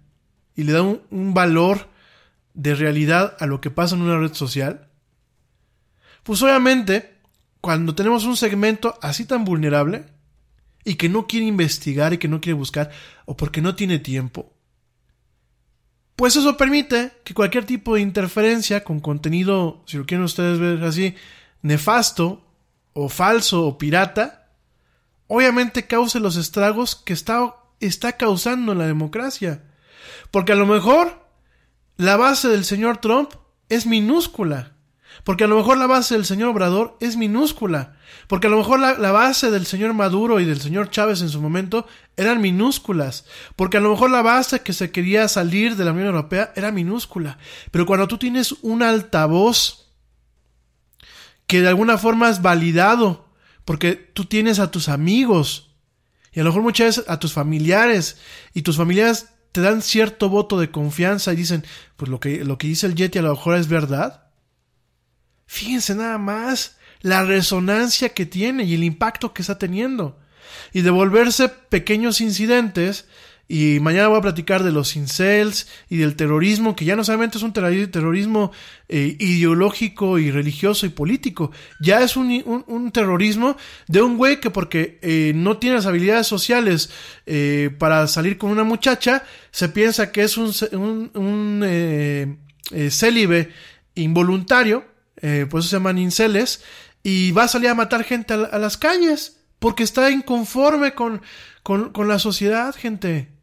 y 0.54 0.64
le 0.64 0.74
da 0.74 0.82
un 0.82 1.34
valor 1.34 1.95
de 2.56 2.74
realidad 2.74 3.38
a 3.40 3.46
lo 3.46 3.62
que 3.62 3.70
pasa 3.70 3.96
en 3.96 4.02
una 4.02 4.18
red 4.18 4.34
social? 4.34 4.90
Pues 6.24 6.42
obviamente, 6.42 7.20
cuando 7.62 7.94
tenemos 7.94 8.24
un 8.26 8.36
segmento 8.36 8.98
así 9.02 9.26
tan 9.26 9.46
vulnerable 9.46 10.06
y 10.84 10.96
que 10.96 11.10
no 11.10 11.28
quiere 11.28 11.46
investigar 11.46 12.14
y 12.14 12.18
que 12.18 12.28
no 12.28 12.42
quiere 12.42 12.58
buscar 12.58 12.90
o 13.26 13.38
porque 13.38 13.62
no 13.62 13.76
tiene 13.76 14.00
tiempo, 14.00 14.56
pues 16.16 16.36
eso 16.36 16.56
permite 16.58 17.12
que 17.24 17.34
cualquier 17.34 17.66
tipo 17.66 17.96
de 17.96 18.02
interferencia 18.02 18.84
con 18.84 19.02
contenido, 19.02 19.84
si 19.86 19.98
lo 19.98 20.06
quieren 20.06 20.24
ustedes 20.24 20.60
ver 20.60 20.82
así, 20.84 21.16
nefasto 21.62 22.42
o 22.94 23.10
falso 23.10 23.68
o 23.68 23.78
pirata, 23.78 24.50
obviamente 25.28 25.88
cause 25.88 26.20
los 26.22 26.38
estragos 26.38 26.96
que 26.96 27.12
está, 27.12 27.56
está 27.82 28.14
causando 28.14 28.72
en 28.72 28.78
la 28.78 28.88
democracia. 28.88 29.64
Porque 30.32 30.54
a 30.54 30.56
lo 30.56 30.66
mejor 30.66 31.25
la 31.98 32.18
base 32.18 32.50
del 32.50 32.66
señor 32.66 32.98
Trump 32.98 33.32
es 33.70 33.86
minúscula. 33.86 34.74
Porque 35.24 35.46
a 35.46 35.48
lo 35.48 35.58
mejor 35.58 35.78
la 35.78 35.88
base 35.88 36.14
del 36.14 36.26
señor 36.26 36.50
Obrador 36.50 36.98
es 37.00 37.16
minúscula. 37.16 37.98
Porque 38.28 38.48
a 38.48 38.50
lo 38.50 38.58
mejor 38.58 38.80
la, 38.80 39.12
base 39.12 39.50
del 39.50 39.66
señor 39.66 39.94
Maduro 39.94 40.40
y 40.40 40.46
del 40.46 40.62
señor 40.62 40.90
Chávez 40.90 41.22
en 41.22 41.30
su 41.30 41.42
momento 41.42 41.88
eran 42.18 42.42
minúsculas. 42.42 43.26
Porque 43.56 43.78
a 43.78 43.82
lo 43.82 43.92
mejor 43.92 44.12
la 44.12 44.22
base 44.22 44.62
que 44.62 44.74
se 44.74 44.92
quería 44.92 45.28
salir 45.28 45.76
de 45.76 45.86
la 45.86 45.92
Unión 45.92 46.08
Europea 46.08 46.52
era 46.56 46.72
minúscula. 46.72 47.38
Pero 47.72 47.86
cuando 47.86 48.08
tú 48.08 48.18
tienes 48.18 48.54
un 48.62 48.84
altavoz 48.84 49.92
que 51.48 51.62
de 51.62 51.70
alguna 51.70 51.98
forma 51.98 52.30
es 52.30 52.42
validado, 52.42 53.30
porque 53.64 53.94
tú 53.94 54.26
tienes 54.26 54.60
a 54.60 54.72
tus 54.72 54.90
amigos 54.90 55.76
y 56.34 56.40
a 56.40 56.44
lo 56.44 56.50
mejor 56.50 56.64
muchas 56.64 56.98
veces 56.98 57.06
a 57.10 57.20
tus 57.20 57.34
familiares 57.34 58.18
y 58.54 58.64
tus 58.64 58.78
familiares 58.78 59.30
te 59.56 59.62
dan 59.62 59.82
cierto 59.82 60.28
voto 60.28 60.60
de 60.60 60.70
confianza 60.70 61.32
y 61.32 61.38
dicen, 61.38 61.64
pues 61.96 62.12
lo 62.12 62.20
que, 62.20 62.44
lo 62.44 62.58
que 62.58 62.68
dice 62.68 62.88
el 62.88 62.96
Yeti 62.96 63.20
a 63.20 63.22
lo 63.22 63.30
mejor 63.30 63.56
es 63.56 63.70
verdad. 63.70 64.26
Fíjense 65.46 65.96
nada 65.96 66.18
más 66.18 66.76
la 67.00 67.24
resonancia 67.24 68.10
que 68.10 68.26
tiene 68.26 68.66
y 68.66 68.74
el 68.74 68.84
impacto 68.84 69.34
que 69.34 69.44
está 69.44 69.58
teniendo. 69.58 70.20
y 70.74 70.82
de 70.82 70.90
volverse 70.90 71.48
pequeños 71.48 72.20
incidentes 72.20 73.06
y 73.48 73.80
mañana 73.80 74.08
voy 74.08 74.18
a 74.18 74.24
platicar 74.24 74.64
de 74.64 74.72
los 74.72 74.96
incels 74.96 75.68
y 75.88 75.98
del 75.98 76.16
terrorismo, 76.16 76.76
que 76.76 76.86
ya 76.86 76.96
no 76.96 77.04
solamente 77.04 77.38
es 77.38 77.44
un 77.44 77.54
terrorismo 77.54 78.52
eh, 78.90 79.16
ideológico 79.20 80.18
y 80.18 80.32
religioso 80.32 80.88
y 80.88 80.90
político, 80.90 81.52
ya 81.80 82.02
es 82.02 82.18
un, 82.18 82.64
un, 82.68 82.92
terrorismo 82.92 83.56
de 83.88 84.02
un 84.02 84.18
güey 84.18 84.40
que 84.40 84.50
porque 84.50 84.98
eh, 85.04 85.34
no 85.36 85.58
tiene 85.58 85.76
las 85.76 85.86
habilidades 85.86 86.26
sociales 86.26 86.90
eh, 87.28 87.70
para 87.78 88.08
salir 88.08 88.40
con 88.40 88.50
una 88.50 88.64
muchacha, 88.64 89.24
se 89.52 89.70
piensa 89.70 90.12
que 90.12 90.24
es 90.24 90.38
un, 90.38 90.52
un, 90.72 91.12
un 91.14 92.40
célibe 92.90 93.52
involuntario, 93.94 94.86
por 95.50 95.60
eso 95.60 95.70
se 95.70 95.76
llaman 95.76 96.00
inceles, 96.00 96.64
y 97.04 97.32
va 97.32 97.44
a 97.44 97.48
salir 97.48 97.70
a 97.70 97.76
matar 97.76 98.04
gente 98.04 98.34
a, 98.34 98.58
las 98.58 98.78
calles, 98.78 99.38
porque 99.60 99.84
está 99.84 100.10
inconforme 100.10 100.96
con, 100.96 101.22
con, 101.62 101.92
con 101.92 102.08
la 102.08 102.18
sociedad, 102.18 102.76
gente. 102.76 103.35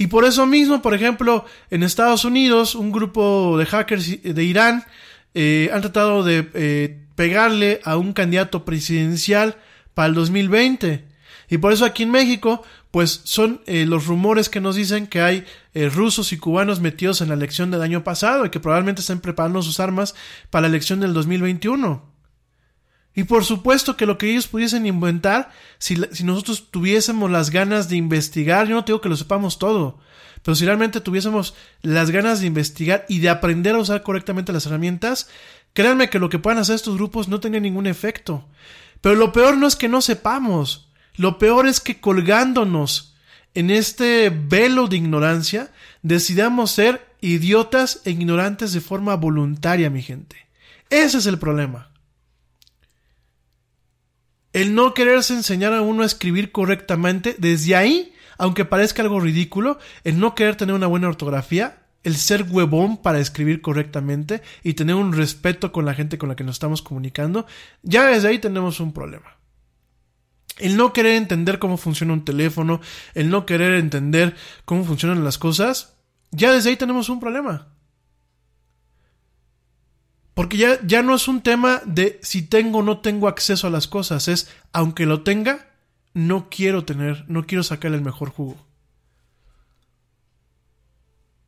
Y 0.00 0.06
por 0.06 0.24
eso 0.24 0.46
mismo, 0.46 0.80
por 0.80 0.94
ejemplo, 0.94 1.44
en 1.70 1.82
Estados 1.82 2.24
Unidos, 2.24 2.74
un 2.74 2.90
grupo 2.90 3.58
de 3.58 3.66
hackers 3.66 4.22
de 4.22 4.44
Irán 4.44 4.86
eh, 5.34 5.68
han 5.74 5.82
tratado 5.82 6.24
de 6.24 6.48
eh, 6.54 7.02
pegarle 7.16 7.82
a 7.84 7.98
un 7.98 8.14
candidato 8.14 8.64
presidencial 8.64 9.58
para 9.92 10.08
el 10.08 10.14
2020. 10.14 11.04
Y 11.50 11.58
por 11.58 11.74
eso 11.74 11.84
aquí 11.84 12.04
en 12.04 12.12
México, 12.12 12.62
pues 12.90 13.20
son 13.24 13.60
eh, 13.66 13.84
los 13.84 14.06
rumores 14.06 14.48
que 14.48 14.62
nos 14.62 14.76
dicen 14.76 15.06
que 15.06 15.20
hay 15.20 15.44
rusos 15.74 16.32
y 16.32 16.38
cubanos 16.38 16.80
metidos 16.80 17.20
en 17.20 17.28
la 17.28 17.34
elección 17.34 17.70
del 17.70 17.82
año 17.82 18.02
pasado 18.02 18.46
y 18.46 18.50
que 18.50 18.58
probablemente 18.58 19.02
estén 19.02 19.20
preparando 19.20 19.60
sus 19.60 19.80
armas 19.80 20.14
para 20.48 20.62
la 20.62 20.68
elección 20.68 21.00
del 21.00 21.12
2021. 21.12 22.09
Y 23.14 23.24
por 23.24 23.44
supuesto 23.44 23.96
que 23.96 24.06
lo 24.06 24.18
que 24.18 24.30
ellos 24.30 24.46
pudiesen 24.46 24.86
inventar, 24.86 25.50
si, 25.78 25.96
nosotros 26.24 26.70
tuviésemos 26.70 27.30
las 27.30 27.50
ganas 27.50 27.88
de 27.88 27.96
investigar, 27.96 28.68
yo 28.68 28.76
no 28.76 28.82
digo 28.82 29.00
que 29.00 29.08
lo 29.08 29.16
sepamos 29.16 29.58
todo, 29.58 29.98
pero 30.42 30.54
si 30.54 30.64
realmente 30.64 31.00
tuviésemos 31.00 31.54
las 31.82 32.10
ganas 32.10 32.40
de 32.40 32.46
investigar 32.46 33.04
y 33.08 33.18
de 33.18 33.28
aprender 33.28 33.74
a 33.74 33.78
usar 33.78 34.02
correctamente 34.02 34.52
las 34.52 34.66
herramientas, 34.66 35.28
créanme 35.72 36.08
que 36.08 36.18
lo 36.18 36.28
que 36.28 36.38
puedan 36.38 36.58
hacer 36.58 36.76
estos 36.76 36.96
grupos 36.96 37.28
no 37.28 37.40
tenía 37.40 37.60
ningún 37.60 37.86
efecto. 37.86 38.46
Pero 39.00 39.16
lo 39.16 39.32
peor 39.32 39.56
no 39.56 39.66
es 39.66 39.76
que 39.76 39.88
no 39.88 40.00
sepamos, 40.00 40.88
lo 41.16 41.38
peor 41.38 41.66
es 41.66 41.80
que 41.80 42.00
colgándonos 42.00 43.14
en 43.54 43.70
este 43.70 44.30
velo 44.30 44.86
de 44.86 44.96
ignorancia, 44.96 45.72
decidamos 46.02 46.70
ser 46.70 47.04
idiotas 47.20 48.00
e 48.04 48.10
ignorantes 48.10 48.72
de 48.72 48.80
forma 48.80 49.16
voluntaria, 49.16 49.90
mi 49.90 50.02
gente. 50.02 50.46
Ese 50.88 51.18
es 51.18 51.26
el 51.26 51.38
problema. 51.38 51.89
El 54.52 54.74
no 54.74 54.94
quererse 54.94 55.34
enseñar 55.34 55.72
a 55.72 55.82
uno 55.82 56.02
a 56.02 56.06
escribir 56.06 56.50
correctamente, 56.50 57.36
desde 57.38 57.76
ahí, 57.76 58.14
aunque 58.36 58.64
parezca 58.64 59.02
algo 59.02 59.20
ridículo, 59.20 59.78
el 60.02 60.18
no 60.18 60.34
querer 60.34 60.56
tener 60.56 60.74
una 60.74 60.88
buena 60.88 61.08
ortografía, 61.08 61.82
el 62.02 62.16
ser 62.16 62.44
huevón 62.48 62.96
para 62.96 63.20
escribir 63.20 63.60
correctamente 63.60 64.42
y 64.62 64.74
tener 64.74 64.96
un 64.96 65.12
respeto 65.12 65.70
con 65.70 65.84
la 65.84 65.94
gente 65.94 66.18
con 66.18 66.28
la 66.28 66.36
que 66.36 66.44
nos 66.44 66.56
estamos 66.56 66.82
comunicando, 66.82 67.46
ya 67.82 68.06
desde 68.06 68.28
ahí 68.28 68.38
tenemos 68.38 68.80
un 68.80 68.92
problema. 68.92 69.36
El 70.58 70.76
no 70.76 70.92
querer 70.92 71.16
entender 71.16 71.58
cómo 71.58 71.76
funciona 71.76 72.12
un 72.12 72.24
teléfono, 72.24 72.80
el 73.14 73.30
no 73.30 73.46
querer 73.46 73.74
entender 73.74 74.34
cómo 74.64 74.84
funcionan 74.84 75.24
las 75.24 75.38
cosas, 75.38 75.96
ya 76.32 76.52
desde 76.52 76.70
ahí 76.70 76.76
tenemos 76.76 77.08
un 77.08 77.20
problema. 77.20 77.68
Porque 80.40 80.56
ya, 80.56 80.80
ya 80.86 81.02
no 81.02 81.14
es 81.14 81.28
un 81.28 81.42
tema 81.42 81.82
de 81.84 82.18
si 82.22 82.40
tengo 82.40 82.78
o 82.78 82.82
no 82.82 83.00
tengo 83.00 83.28
acceso 83.28 83.66
a 83.66 83.70
las 83.70 83.86
cosas, 83.86 84.26
es 84.26 84.48
aunque 84.72 85.04
lo 85.04 85.22
tenga, 85.22 85.68
no 86.14 86.48
quiero 86.48 86.82
tener, 86.86 87.26
no 87.28 87.46
quiero 87.46 87.62
sacar 87.62 87.92
el 87.92 88.00
mejor 88.00 88.30
jugo. 88.30 88.56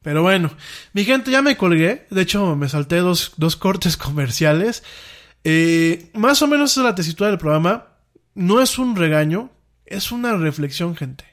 Pero 0.03 0.21
bueno, 0.21 0.51
mi 0.93 1.07
gente, 1.07 1.31
ya 1.31 1.41
me 1.41 1.57
colgué. 1.57 2.07
De 2.11 2.21
hecho, 2.21 2.55
me 2.55 2.69
salté 2.69 2.97
dos, 2.97 3.33
dos 3.39 3.57
cortes 3.57 3.97
comerciales. 3.97 4.83
Eh, 5.43 6.11
más 6.13 6.43
o 6.43 6.47
menos 6.47 6.77
es 6.77 6.85
la 6.85 6.95
tesitura 6.95 7.31
del 7.31 7.39
programa. 7.39 7.95
No 8.35 8.61
es 8.61 8.79
un 8.79 8.95
regaño, 8.95 9.53
es 9.87 10.13
una 10.13 10.37
reflexión, 10.37 10.97
gente. 10.97 11.25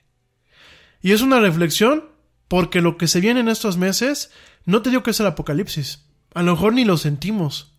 Y 1.01 1.11
es 1.11 1.21
una 1.21 1.41
reflexión 1.41 2.05
porque 2.47 2.79
lo 2.79 2.97
que 2.97 3.09
se 3.09 3.19
viene 3.19 3.41
en 3.41 3.49
estos 3.49 3.75
meses, 3.75 4.31
no 4.63 4.81
te 4.81 4.91
digo 4.91 5.03
que 5.03 5.11
es 5.11 5.19
el 5.19 5.27
apocalipsis. 5.27 6.05
A 6.39 6.41
lo 6.41 6.53
mejor 6.53 6.71
ni 6.71 6.85
lo 6.85 6.95
sentimos. 6.95 7.73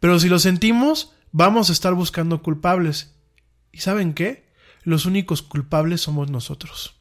Pero 0.00 0.18
si 0.18 0.28
lo 0.28 0.40
sentimos, 0.40 1.12
vamos 1.30 1.70
a 1.70 1.72
estar 1.72 1.94
buscando 1.94 2.42
culpables. 2.42 3.14
¿Y 3.70 3.78
saben 3.78 4.12
qué? 4.12 4.50
Los 4.82 5.06
únicos 5.06 5.40
culpables 5.40 6.00
somos 6.00 6.32
nosotros. 6.32 6.96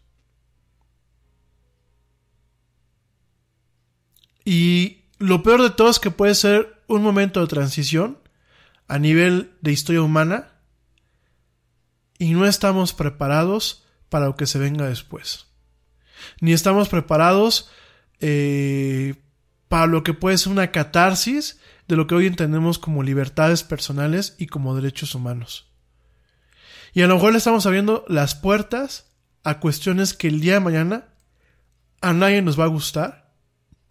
Y 4.46 5.06
lo 5.18 5.42
peor 5.42 5.64
de 5.64 5.72
todo 5.72 5.90
es 5.90 5.98
que 5.98 6.12
puede 6.12 6.36
ser 6.36 6.84
un 6.86 7.02
momento 7.02 7.42
de 7.42 7.48
transición 7.48 8.20
a 8.88 9.00
nivel 9.00 9.58
de 9.62 9.72
historia 9.72 10.04
humana 10.04 10.52
y 12.20 12.34
no 12.34 12.46
estamos 12.46 12.94
preparados 12.94 13.88
para 14.10 14.28
lo 14.28 14.36
que 14.36 14.46
se 14.46 14.60
venga 14.60 14.88
después. 14.88 15.48
Ni 16.42 16.54
estamos 16.54 16.90
preparados 16.90 17.72
eh, 18.20 19.16
para 19.70 19.86
lo 19.86 20.04
que 20.04 20.14
puede 20.14 20.38
ser 20.38 20.52
una 20.52 20.72
catarsis 20.72 21.60
de 21.88 21.96
lo 21.96 22.08
que 22.08 22.16
hoy 22.16 22.26
entendemos 22.26 22.80
como 22.80 23.04
libertades 23.04 23.64
personales 23.64 24.36
y 24.38 24.48
como 24.48 24.76
derechos 24.76 25.16
humanos. 25.16 25.68
Y 26.92 27.04
a 27.04 27.08
lo 27.08 27.16
mejor 27.16 27.32
le 27.32 27.38
estamos 27.38 27.66
abriendo 27.66 28.04
las 28.08 28.36
puertas 28.36 29.12
a 29.44 29.60
cuestiones 29.60 30.14
que 30.14 30.28
el 30.28 30.42
día 30.42 30.56
de 30.56 30.60
mañana 30.60 31.06
a 32.02 32.14
nadie 32.14 32.42
nos 32.42 32.60
va 32.60 32.64
a 32.64 32.70
gustar, 32.70 33.32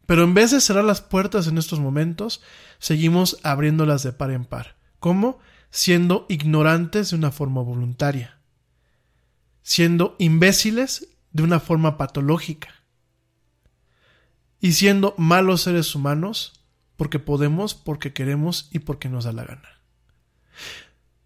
pero 0.05 0.25
en 0.25 0.35
vez 0.35 0.51
de 0.51 0.61
cerrar 0.61 0.85
las 0.85 1.01
puertas 1.01 1.47
en 1.47 1.59
estos 1.59 1.79
momentos, 1.79 2.43
seguimos 2.81 3.39
abriéndolas 3.45 4.03
de 4.03 4.13
par 4.13 4.33
en 4.33 4.45
par. 4.45 4.77
¿Cómo? 4.99 5.39
Siendo 5.71 6.27
ignorantes 6.29 7.11
de 7.11 7.17
una 7.17 7.31
forma 7.31 7.63
voluntaria, 7.63 8.41
siendo 9.63 10.17
imbéciles 10.19 11.09
de 11.31 11.43
una 11.45 11.61
forma 11.61 11.97
patológica 11.97 12.78
y 14.61 14.73
siendo 14.73 15.15
malos 15.19 15.63
seres 15.63 15.95
humanos 15.95 16.65
porque 16.97 17.19
podemos, 17.19 17.75
porque 17.75 18.13
queremos 18.13 18.69
y 18.73 18.81
porque 18.81 19.09
nos 19.09 19.25
da 19.25 19.33
la 19.33 19.45
gana. 19.45 19.81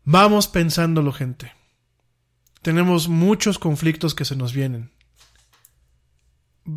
Vamos 0.04 0.48
pensándolo, 0.48 1.12
gente. 1.12 1.52
Tenemos 2.60 3.08
muchos 3.08 3.58
conflictos 3.58 4.14
que 4.14 4.24
se 4.24 4.36
nos 4.36 4.52
vienen. 4.52 4.90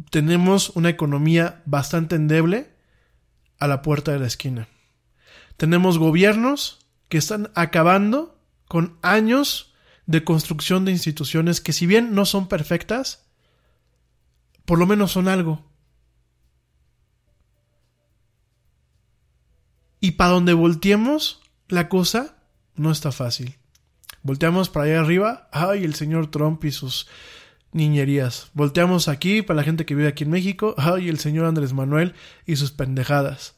Tenemos 0.09 0.69
una 0.71 0.89
economía 0.89 1.61
bastante 1.65 2.15
endeble 2.15 2.73
a 3.59 3.67
la 3.67 3.81
puerta 3.81 4.11
de 4.11 4.19
la 4.19 4.27
esquina. 4.27 4.67
Tenemos 5.57 5.97
gobiernos 5.97 6.79
que 7.09 7.17
están 7.17 7.51
acabando 7.55 8.39
con 8.67 8.97
años 9.01 9.73
de 10.05 10.23
construcción 10.23 10.85
de 10.85 10.91
instituciones 10.91 11.61
que 11.61 11.73
si 11.73 11.85
bien 11.85 12.15
no 12.15 12.25
son 12.25 12.47
perfectas, 12.47 13.25
por 14.65 14.79
lo 14.79 14.85
menos 14.85 15.11
son 15.11 15.27
algo. 15.27 15.63
Y 19.99 20.11
para 20.11 20.31
donde 20.31 20.53
volteemos, 20.53 21.41
la 21.67 21.89
cosa 21.89 22.35
no 22.75 22.91
está 22.91 23.11
fácil. 23.11 23.57
Volteamos 24.23 24.69
para 24.69 24.85
allá 24.85 25.01
arriba, 25.01 25.49
ay, 25.51 25.83
el 25.83 25.95
señor 25.95 26.31
Trump 26.31 26.63
y 26.65 26.71
sus 26.71 27.07
niñerías. 27.71 28.49
Volteamos 28.53 29.07
aquí 29.07 29.41
para 29.41 29.57
la 29.57 29.63
gente 29.63 29.85
que 29.85 29.95
vive 29.95 30.07
aquí 30.07 30.23
en 30.23 30.31
México, 30.31 30.73
ay, 30.77 31.09
el 31.09 31.19
señor 31.19 31.45
Andrés 31.45 31.73
Manuel 31.73 32.15
y 32.45 32.55
sus 32.55 32.71
pendejadas. 32.71 33.55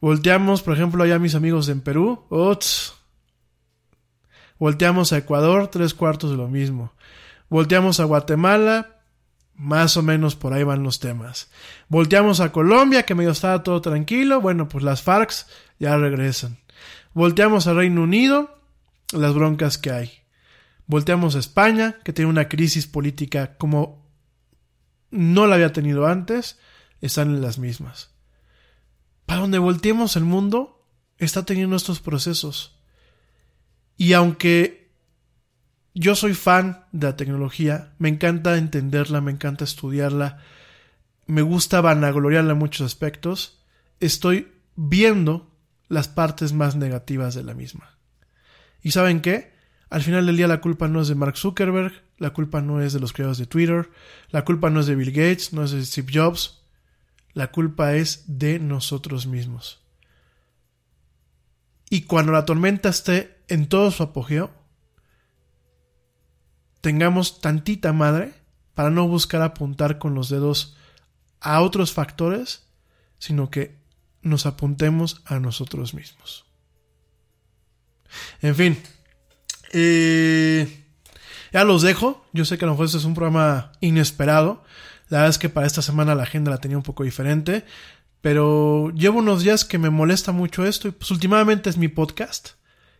Volteamos, 0.00 0.62
por 0.62 0.74
ejemplo, 0.74 1.04
allá 1.04 1.18
mis 1.18 1.34
amigos 1.34 1.68
en 1.68 1.80
Perú, 1.80 2.26
ots. 2.28 2.94
Volteamos 4.58 5.12
a 5.12 5.18
Ecuador, 5.18 5.68
tres 5.68 5.94
cuartos 5.94 6.30
de 6.30 6.36
lo 6.36 6.48
mismo. 6.48 6.92
Volteamos 7.48 8.00
a 8.00 8.04
Guatemala, 8.04 9.02
más 9.54 9.96
o 9.96 10.02
menos 10.02 10.34
por 10.34 10.52
ahí 10.52 10.64
van 10.64 10.82
los 10.82 10.98
temas. 10.98 11.50
Volteamos 11.88 12.40
a 12.40 12.50
Colombia, 12.50 13.04
que 13.04 13.14
medio 13.14 13.30
estaba 13.30 13.62
todo 13.62 13.80
tranquilo. 13.80 14.40
Bueno, 14.40 14.68
pues 14.68 14.82
las 14.82 15.02
FARCs 15.02 15.46
ya 15.82 15.96
regresan. 15.96 16.58
Volteamos 17.12 17.66
a 17.66 17.74
Reino 17.74 18.04
Unido, 18.04 18.56
las 19.12 19.34
broncas 19.34 19.78
que 19.78 19.90
hay. 19.90 20.12
Volteamos 20.86 21.34
a 21.34 21.40
España, 21.40 21.96
que 22.04 22.12
tiene 22.12 22.30
una 22.30 22.48
crisis 22.48 22.86
política 22.86 23.56
como 23.56 24.08
no 25.10 25.48
la 25.48 25.56
había 25.56 25.72
tenido 25.72 26.06
antes, 26.06 26.60
están 27.00 27.30
en 27.30 27.42
las 27.42 27.58
mismas. 27.58 28.14
Para 29.26 29.40
donde 29.40 29.58
volteemos 29.58 30.14
el 30.14 30.22
mundo, 30.22 30.86
está 31.18 31.44
teniendo 31.44 31.74
estos 31.74 31.98
procesos. 31.98 32.78
Y 33.96 34.12
aunque 34.12 34.92
yo 35.94 36.14
soy 36.14 36.34
fan 36.34 36.84
de 36.92 37.08
la 37.08 37.16
tecnología, 37.16 37.94
me 37.98 38.08
encanta 38.08 38.56
entenderla, 38.56 39.20
me 39.20 39.32
encanta 39.32 39.64
estudiarla, 39.64 40.38
me 41.26 41.42
gusta 41.42 41.80
vanagloriarla 41.80 42.52
en 42.52 42.58
muchos 42.58 42.86
aspectos, 42.86 43.60
estoy 43.98 44.52
viendo 44.76 45.51
las 45.88 46.08
partes 46.08 46.52
más 46.52 46.76
negativas 46.76 47.34
de 47.34 47.42
la 47.42 47.54
misma. 47.54 47.98
¿Y 48.82 48.92
saben 48.92 49.20
qué? 49.20 49.52
Al 49.90 50.02
final 50.02 50.26
del 50.26 50.36
día 50.36 50.48
la 50.48 50.60
culpa 50.60 50.88
no 50.88 51.02
es 51.02 51.08
de 51.08 51.14
Mark 51.14 51.36
Zuckerberg, 51.36 51.92
la 52.16 52.30
culpa 52.30 52.62
no 52.62 52.80
es 52.80 52.92
de 52.92 53.00
los 53.00 53.12
creadores 53.12 53.38
de 53.38 53.46
Twitter, 53.46 53.90
la 54.30 54.44
culpa 54.44 54.70
no 54.70 54.80
es 54.80 54.86
de 54.86 54.94
Bill 54.94 55.12
Gates, 55.12 55.52
no 55.52 55.64
es 55.64 55.72
de 55.72 55.84
Steve 55.84 56.10
Jobs, 56.12 56.62
la 57.34 57.50
culpa 57.50 57.94
es 57.94 58.24
de 58.26 58.58
nosotros 58.58 59.26
mismos. 59.26 59.82
Y 61.90 62.02
cuando 62.02 62.32
la 62.32 62.46
tormenta 62.46 62.88
esté 62.88 63.42
en 63.48 63.68
todo 63.68 63.90
su 63.90 64.02
apogeo, 64.02 64.50
tengamos 66.80 67.40
tantita 67.40 67.92
madre 67.92 68.32
para 68.74 68.90
no 68.90 69.06
buscar 69.08 69.42
apuntar 69.42 69.98
con 69.98 70.14
los 70.14 70.30
dedos 70.30 70.76
a 71.40 71.60
otros 71.60 71.92
factores, 71.92 72.66
sino 73.18 73.50
que 73.50 73.81
nos 74.22 74.46
apuntemos 74.46 75.22
a 75.24 75.38
nosotros 75.38 75.94
mismos. 75.94 76.44
En 78.40 78.54
fin, 78.54 78.78
eh, 79.72 80.84
ya 81.52 81.64
los 81.64 81.82
dejo. 81.82 82.24
Yo 82.32 82.44
sé 82.44 82.58
que 82.58 82.64
a 82.64 82.66
lo 82.66 82.72
mejor 82.72 82.86
este 82.86 82.98
es 82.98 83.04
un 83.04 83.14
programa 83.14 83.72
inesperado. 83.80 84.64
La 85.08 85.18
verdad 85.18 85.30
es 85.30 85.38
que 85.38 85.48
para 85.48 85.66
esta 85.66 85.82
semana 85.82 86.14
la 86.14 86.22
agenda 86.22 86.50
la 86.50 86.58
tenía 86.58 86.76
un 86.76 86.82
poco 86.82 87.04
diferente. 87.04 87.64
Pero 88.20 88.90
llevo 88.90 89.18
unos 89.18 89.42
días 89.42 89.64
que 89.64 89.78
me 89.78 89.90
molesta 89.90 90.32
mucho 90.32 90.64
esto 90.64 90.88
y 90.88 90.92
pues 90.92 91.10
últimamente 91.10 91.68
es 91.68 91.76
mi 91.76 91.88
podcast. 91.88 92.50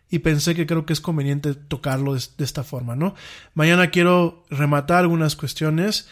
Y 0.09 0.19
pensé 0.19 0.53
que 0.53 0.67
creo 0.67 0.85
que 0.85 0.93
es 0.93 1.01
conveniente 1.01 1.55
tocarlo 1.55 2.13
de, 2.13 2.21
esta 2.37 2.63
forma, 2.63 2.95
¿no? 2.95 3.15
Mañana 3.55 3.89
quiero 3.89 4.43
rematar 4.49 4.99
algunas 4.99 5.35
cuestiones. 5.35 6.07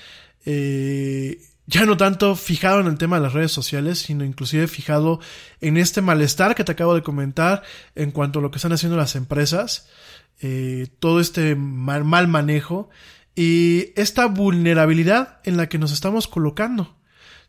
Eh, 0.45 1.39
ya 1.71 1.85
no 1.85 1.95
tanto 1.95 2.35
fijado 2.35 2.81
en 2.81 2.87
el 2.87 2.97
tema 2.97 3.15
de 3.15 3.23
las 3.23 3.33
redes 3.33 3.53
sociales, 3.53 3.99
sino 3.99 4.25
inclusive 4.25 4.67
fijado 4.67 5.21
en 5.61 5.77
este 5.77 6.01
malestar 6.01 6.53
que 6.53 6.65
te 6.65 6.73
acabo 6.73 6.93
de 6.93 7.01
comentar 7.01 7.63
en 7.95 8.11
cuanto 8.11 8.39
a 8.39 8.41
lo 8.41 8.51
que 8.51 8.57
están 8.57 8.73
haciendo 8.73 8.97
las 8.97 9.15
empresas, 9.15 9.87
eh, 10.41 10.87
todo 10.99 11.21
este 11.21 11.55
mal, 11.55 12.03
mal, 12.03 12.27
manejo 12.27 12.89
y 13.35 13.93
esta 13.95 14.25
vulnerabilidad 14.25 15.39
en 15.45 15.55
la 15.55 15.69
que 15.69 15.77
nos 15.77 15.93
estamos 15.93 16.27
colocando. 16.27 16.97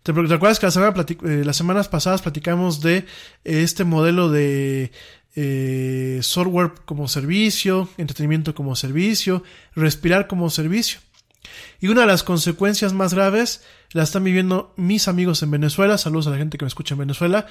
¿Te, 0.04 0.12
acuerdas 0.12 0.60
que 0.60 0.66
la 0.66 0.72
semana 0.72 1.04
eh, 1.08 1.42
las 1.44 1.56
semanas 1.56 1.88
pasadas 1.88 2.22
platicamos 2.22 2.80
de 2.80 2.98
eh, 2.98 3.04
este 3.44 3.82
modelo 3.82 4.30
de 4.30 4.92
software 6.22 6.74
como 6.84 7.08
servicio, 7.08 7.88
entretenimiento 7.96 8.54
como 8.54 8.76
servicio, 8.76 9.42
respirar 9.74 10.28
como 10.28 10.48
servicio? 10.48 11.00
Y 11.80 11.88
una 11.88 12.02
de 12.02 12.06
las 12.06 12.22
consecuencias 12.22 12.92
más 12.92 13.14
graves 13.14 13.62
la 13.92 14.02
están 14.02 14.24
viviendo 14.24 14.72
mis 14.76 15.08
amigos 15.08 15.42
en 15.42 15.50
Venezuela. 15.50 15.98
Saludos 15.98 16.26
a 16.26 16.30
la 16.30 16.38
gente 16.38 16.58
que 16.58 16.64
me 16.64 16.68
escucha 16.68 16.94
en 16.94 17.00
Venezuela. 17.00 17.46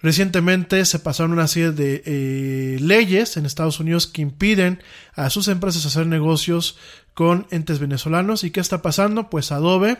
Recientemente 0.00 0.84
se 0.84 0.98
pasaron 0.98 1.32
una 1.32 1.48
serie 1.48 1.72
de 1.72 2.76
leyes 2.80 3.36
en 3.36 3.46
Estados 3.46 3.80
Unidos 3.80 4.06
que 4.06 4.22
impiden 4.22 4.82
a 5.14 5.30
sus 5.30 5.48
empresas 5.48 5.86
hacer 5.86 6.06
negocios 6.06 6.78
con 7.14 7.46
entes 7.50 7.78
venezolanos. 7.78 8.44
¿Y 8.44 8.50
qué 8.50 8.60
está 8.60 8.82
pasando? 8.82 9.30
Pues 9.30 9.52
Adobe 9.52 9.98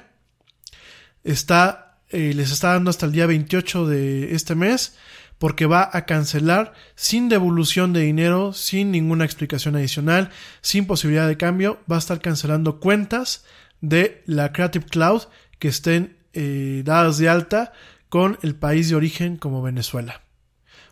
está, 1.25 1.99
eh, 2.11 2.33
les 2.35 2.53
está 2.53 2.73
dando 2.73 2.91
hasta 2.91 3.07
el 3.07 3.13
día 3.13 3.27
28 3.27 3.87
de 3.87 4.35
este 4.35 4.55
mes 4.55 4.97
porque 5.39 5.67
va 5.67 5.91
a 5.93 6.07
cancelar 6.07 6.73
sin 6.95 7.29
devolución 7.29 7.93
de 7.93 8.01
dinero, 8.01 8.53
sin 8.53 8.91
ninguna 8.91 9.25
explicación 9.25 9.77
adicional, 9.77 10.31
sin 10.63 10.87
posibilidad 10.87 11.29
de 11.29 11.37
cambio, 11.37 11.79
va 11.91 11.97
a 11.97 11.99
estar 12.01 12.21
cancelando 12.21 12.81
cuentas 12.81 13.45
de 13.81 14.23
la 14.27 14.53
Creative 14.53 14.87
Cloud 14.87 15.23
que 15.59 15.69
estén 15.69 16.17
eh, 16.33 16.83
dadas 16.85 17.19
de 17.19 17.29
alta 17.29 17.73
con 18.09 18.39
el 18.43 18.55
país 18.55 18.89
de 18.89 18.97
origen 18.97 19.37
como 19.37 19.63
Venezuela. 19.63 20.23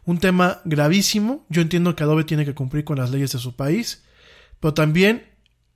Un 0.05 0.19
tema 0.19 0.61
gravísimo, 0.65 1.47
yo 1.49 1.63
entiendo 1.63 1.97
que 1.97 2.03
Adobe 2.03 2.25
tiene 2.25 2.45
que 2.45 2.55
cumplir 2.55 2.85
con 2.85 2.99
las 2.99 3.11
leyes 3.11 3.33
de 3.33 3.39
su 3.39 3.57
país, 3.57 4.05
pero 4.61 4.75
también 4.75 5.25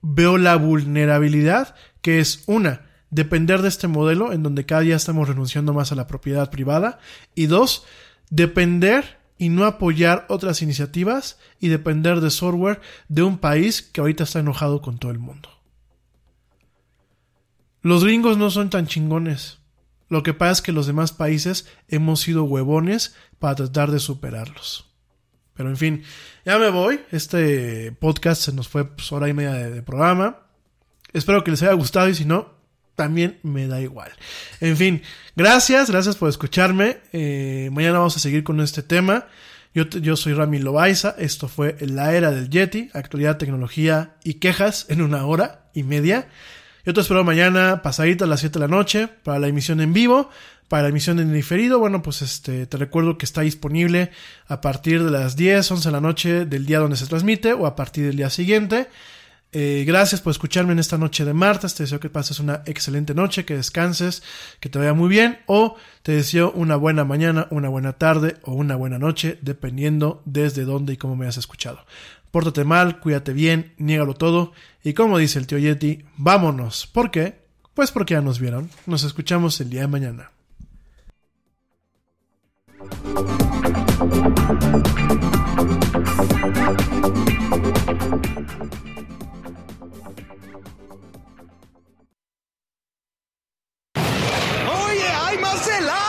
veo 0.03 0.39
la 0.39 0.57
vulnerabilidad 0.57 1.75
que 2.03 2.21
es 2.21 2.45
una, 2.47 2.87
depender 3.11 3.63
de 3.63 3.69
este 3.69 3.89
modelo 3.89 4.33
en 4.33 4.43
donde 4.43 4.67
cada 4.67 4.83
día 4.83 4.97
estamos 4.97 5.29
renunciando 5.29 5.73
más 5.73 5.93
a 5.93 5.95
la 5.95 6.07
propiedad 6.07 6.51
privada 6.51 6.99
y 7.35 7.47
dos, 7.47 7.85
depender 8.31 9.19
y 9.39 9.49
no 9.49 9.65
apoyar 9.65 10.27
otras 10.29 10.63
iniciativas 10.63 11.39
y 11.61 11.69
depender 11.69 12.21
de 12.21 12.31
software 12.31 12.81
de 13.09 13.23
un 13.23 13.39
país 13.39 13.83
que 13.83 14.01
ahorita 14.01 14.25
está 14.25 14.41
enojado 14.41 14.83
con 14.83 14.99
todo 14.99 15.13
el 15.13 15.19
mundo. 15.19 15.49
Los 17.89 18.05
gringos 18.05 18.37
no 18.37 18.51
son 18.51 18.69
tan 18.69 18.87
chingones. 18.87 19.61
Lo 20.11 20.23
que 20.23 20.35
pasa 20.35 20.53
es 20.53 20.61
que 20.61 20.73
los 20.73 20.87
demás 20.87 21.13
países 21.13 21.67
hemos 21.89 22.21
sido 22.21 22.45
huevones 22.45 23.17
para 23.39 23.55
tratar 23.55 23.91
de 23.91 23.99
superarlos. 23.99 24.85
Pero 25.55 25.71
en 25.71 25.79
fin, 25.79 26.03
ya 26.45 26.59
me 26.59 26.69
voy. 26.69 27.01
Este 27.11 27.91
podcast 27.93 28.43
se 28.43 28.53
nos 28.53 28.69
fue 28.69 28.85
pues, 28.85 29.11
hora 29.11 29.31
y 29.31 29.33
media 29.33 29.55
de, 29.55 29.81
programa. 29.81 30.41
Espero 31.15 31.43
que 31.43 31.51
les 31.51 31.63
haya 31.63 31.73
gustado 31.73 32.11
y 32.11 32.15
si 32.15 32.27
no, 32.27 32.51
también 32.95 33.39
me 33.43 33.67
da 33.67 33.81
igual. 33.81 34.13
En 34.61 34.77
fin, 34.77 35.03
gracias, 35.35 35.91
gracias 35.91 36.17
por 36.17 36.29
escucharme. 36.29 36.99
Eh, 37.15 37.71
mañana 37.73 38.01
vamos 38.01 38.19
a 38.19 38.21
seguir 38.21 38.45
con 38.45 38.61
este 38.61 38.83
tema. 38.83 39.29
Yo, 39.73 39.89
yo 39.89 40.15
soy 40.19 40.35
Rami 40.35 40.59
Loaiza. 40.59 41.15
Esto 41.19 41.49
fue 41.49 41.79
La 41.81 42.13
Era 42.13 42.33
del 42.33 42.51
Yeti, 42.51 42.91
actualidad, 42.93 43.39
tecnología 43.39 44.19
y 44.25 44.35
quejas 44.35 44.85
en 44.91 45.01
una 45.01 45.25
hora 45.25 45.71
y 45.73 45.85
media. 45.85 46.29
Yo 46.89 46.95
te 46.95 47.03
espero 47.03 47.23
mañana 47.23 47.83
pasadita 47.83 48.25
a 48.25 48.29
las 48.29 48.41
7 48.41 48.55
de 48.55 48.61
la 48.61 48.75
noche 48.75 49.09
para 49.09 49.39
la 49.39 49.47
emisión 49.47 49.83
en 49.83 49.93
vivo 49.93 50.31
para 50.69 50.85
la 50.85 50.89
emisión 50.89 51.19
en 51.19 51.35
diferido, 51.35 51.79
bueno, 51.79 52.03
pues 52.03 52.23
este, 52.23 52.67
te 52.67 52.77
recuerdo 52.79 53.19
que 53.19 53.27
está 53.27 53.43
disponible 53.43 54.11
a 54.47 54.63
partir 54.63 55.05
de 55.05 55.11
las 55.11 55.37
10, 55.37 55.71
11 55.71 55.87
de 55.87 55.93
la 55.93 56.01
noche 56.01 56.47
del 56.47 56.65
día 56.65 56.79
donde 56.79 56.97
se 56.97 57.07
transmite 57.07 57.53
o 57.53 57.67
a 57.67 57.77
partir 57.77 58.07
del 58.07 58.17
día 58.17 58.31
siguiente. 58.31 58.89
Eh, 59.53 59.85
gracias 59.87 60.21
por 60.23 60.31
escucharme 60.31 60.73
en 60.73 60.79
esta 60.79 60.97
noche 60.97 61.27
de 61.27 61.35
martes. 61.35 61.75
Te 61.75 61.83
deseo 61.83 62.01
que 62.01 62.09
pases 62.09 62.39
una 62.41 62.63
excelente 62.65 63.15
noche, 63.15 63.45
que 63.45 63.55
descanses, 63.55 64.23
que 64.59 64.71
te 64.71 64.79
vaya 64.79 64.95
muy 64.95 65.11
bien. 65.11 65.41
O 65.45 65.77
te 66.03 66.13
deseo 66.13 66.53
una 66.53 66.77
buena 66.77 67.05
mañana, 67.05 67.49
una 67.51 67.69
buena 67.69 67.95
tarde 67.95 68.37
o 68.43 68.53
una 68.53 68.77
buena 68.77 68.99
noche, 68.99 69.39
dependiendo 69.43 70.23
desde 70.25 70.65
dónde 70.65 70.95
y 70.95 70.97
cómo 70.97 71.17
me 71.17 71.27
has 71.27 71.37
escuchado. 71.37 71.85
Pórtate 72.31 72.65
mal, 72.65 73.01
cuídate 73.01 73.33
bien, 73.33 73.75
niégalo 73.79 74.15
todo. 74.15 74.53
Y 74.85 74.93
como 74.95 75.19
dice 75.19 75.39
el 75.39 75.47
tío 75.47 75.59
Yeti, 75.59 76.05
vámonos. 76.17 76.87
¿Por 76.87 77.11
qué? 77.11 77.47
Pues 77.75 77.91
porque 77.91 78.15
ya 78.15 78.21
nos 78.21 78.41
vieron. 78.41 78.71
Nos 78.87 79.05
escuchamos 79.05 79.61
el 79.61 79.71
día 79.71 79.83
de 79.83 79.87
mañana. 79.89 80.31
¡Oye, 94.71 95.09
hay 95.09 95.39
más 95.39 95.69
helado! 95.69 96.09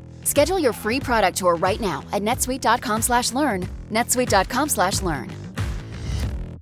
Schedule 0.23 0.59
your 0.59 0.73
free 0.73 0.99
product 0.99 1.37
tour 1.37 1.55
right 1.55 1.79
now 1.79 2.03
at 2.11 2.21
netsuite.com/learn. 2.23 3.67
netsuite.com/learn. 3.91 5.50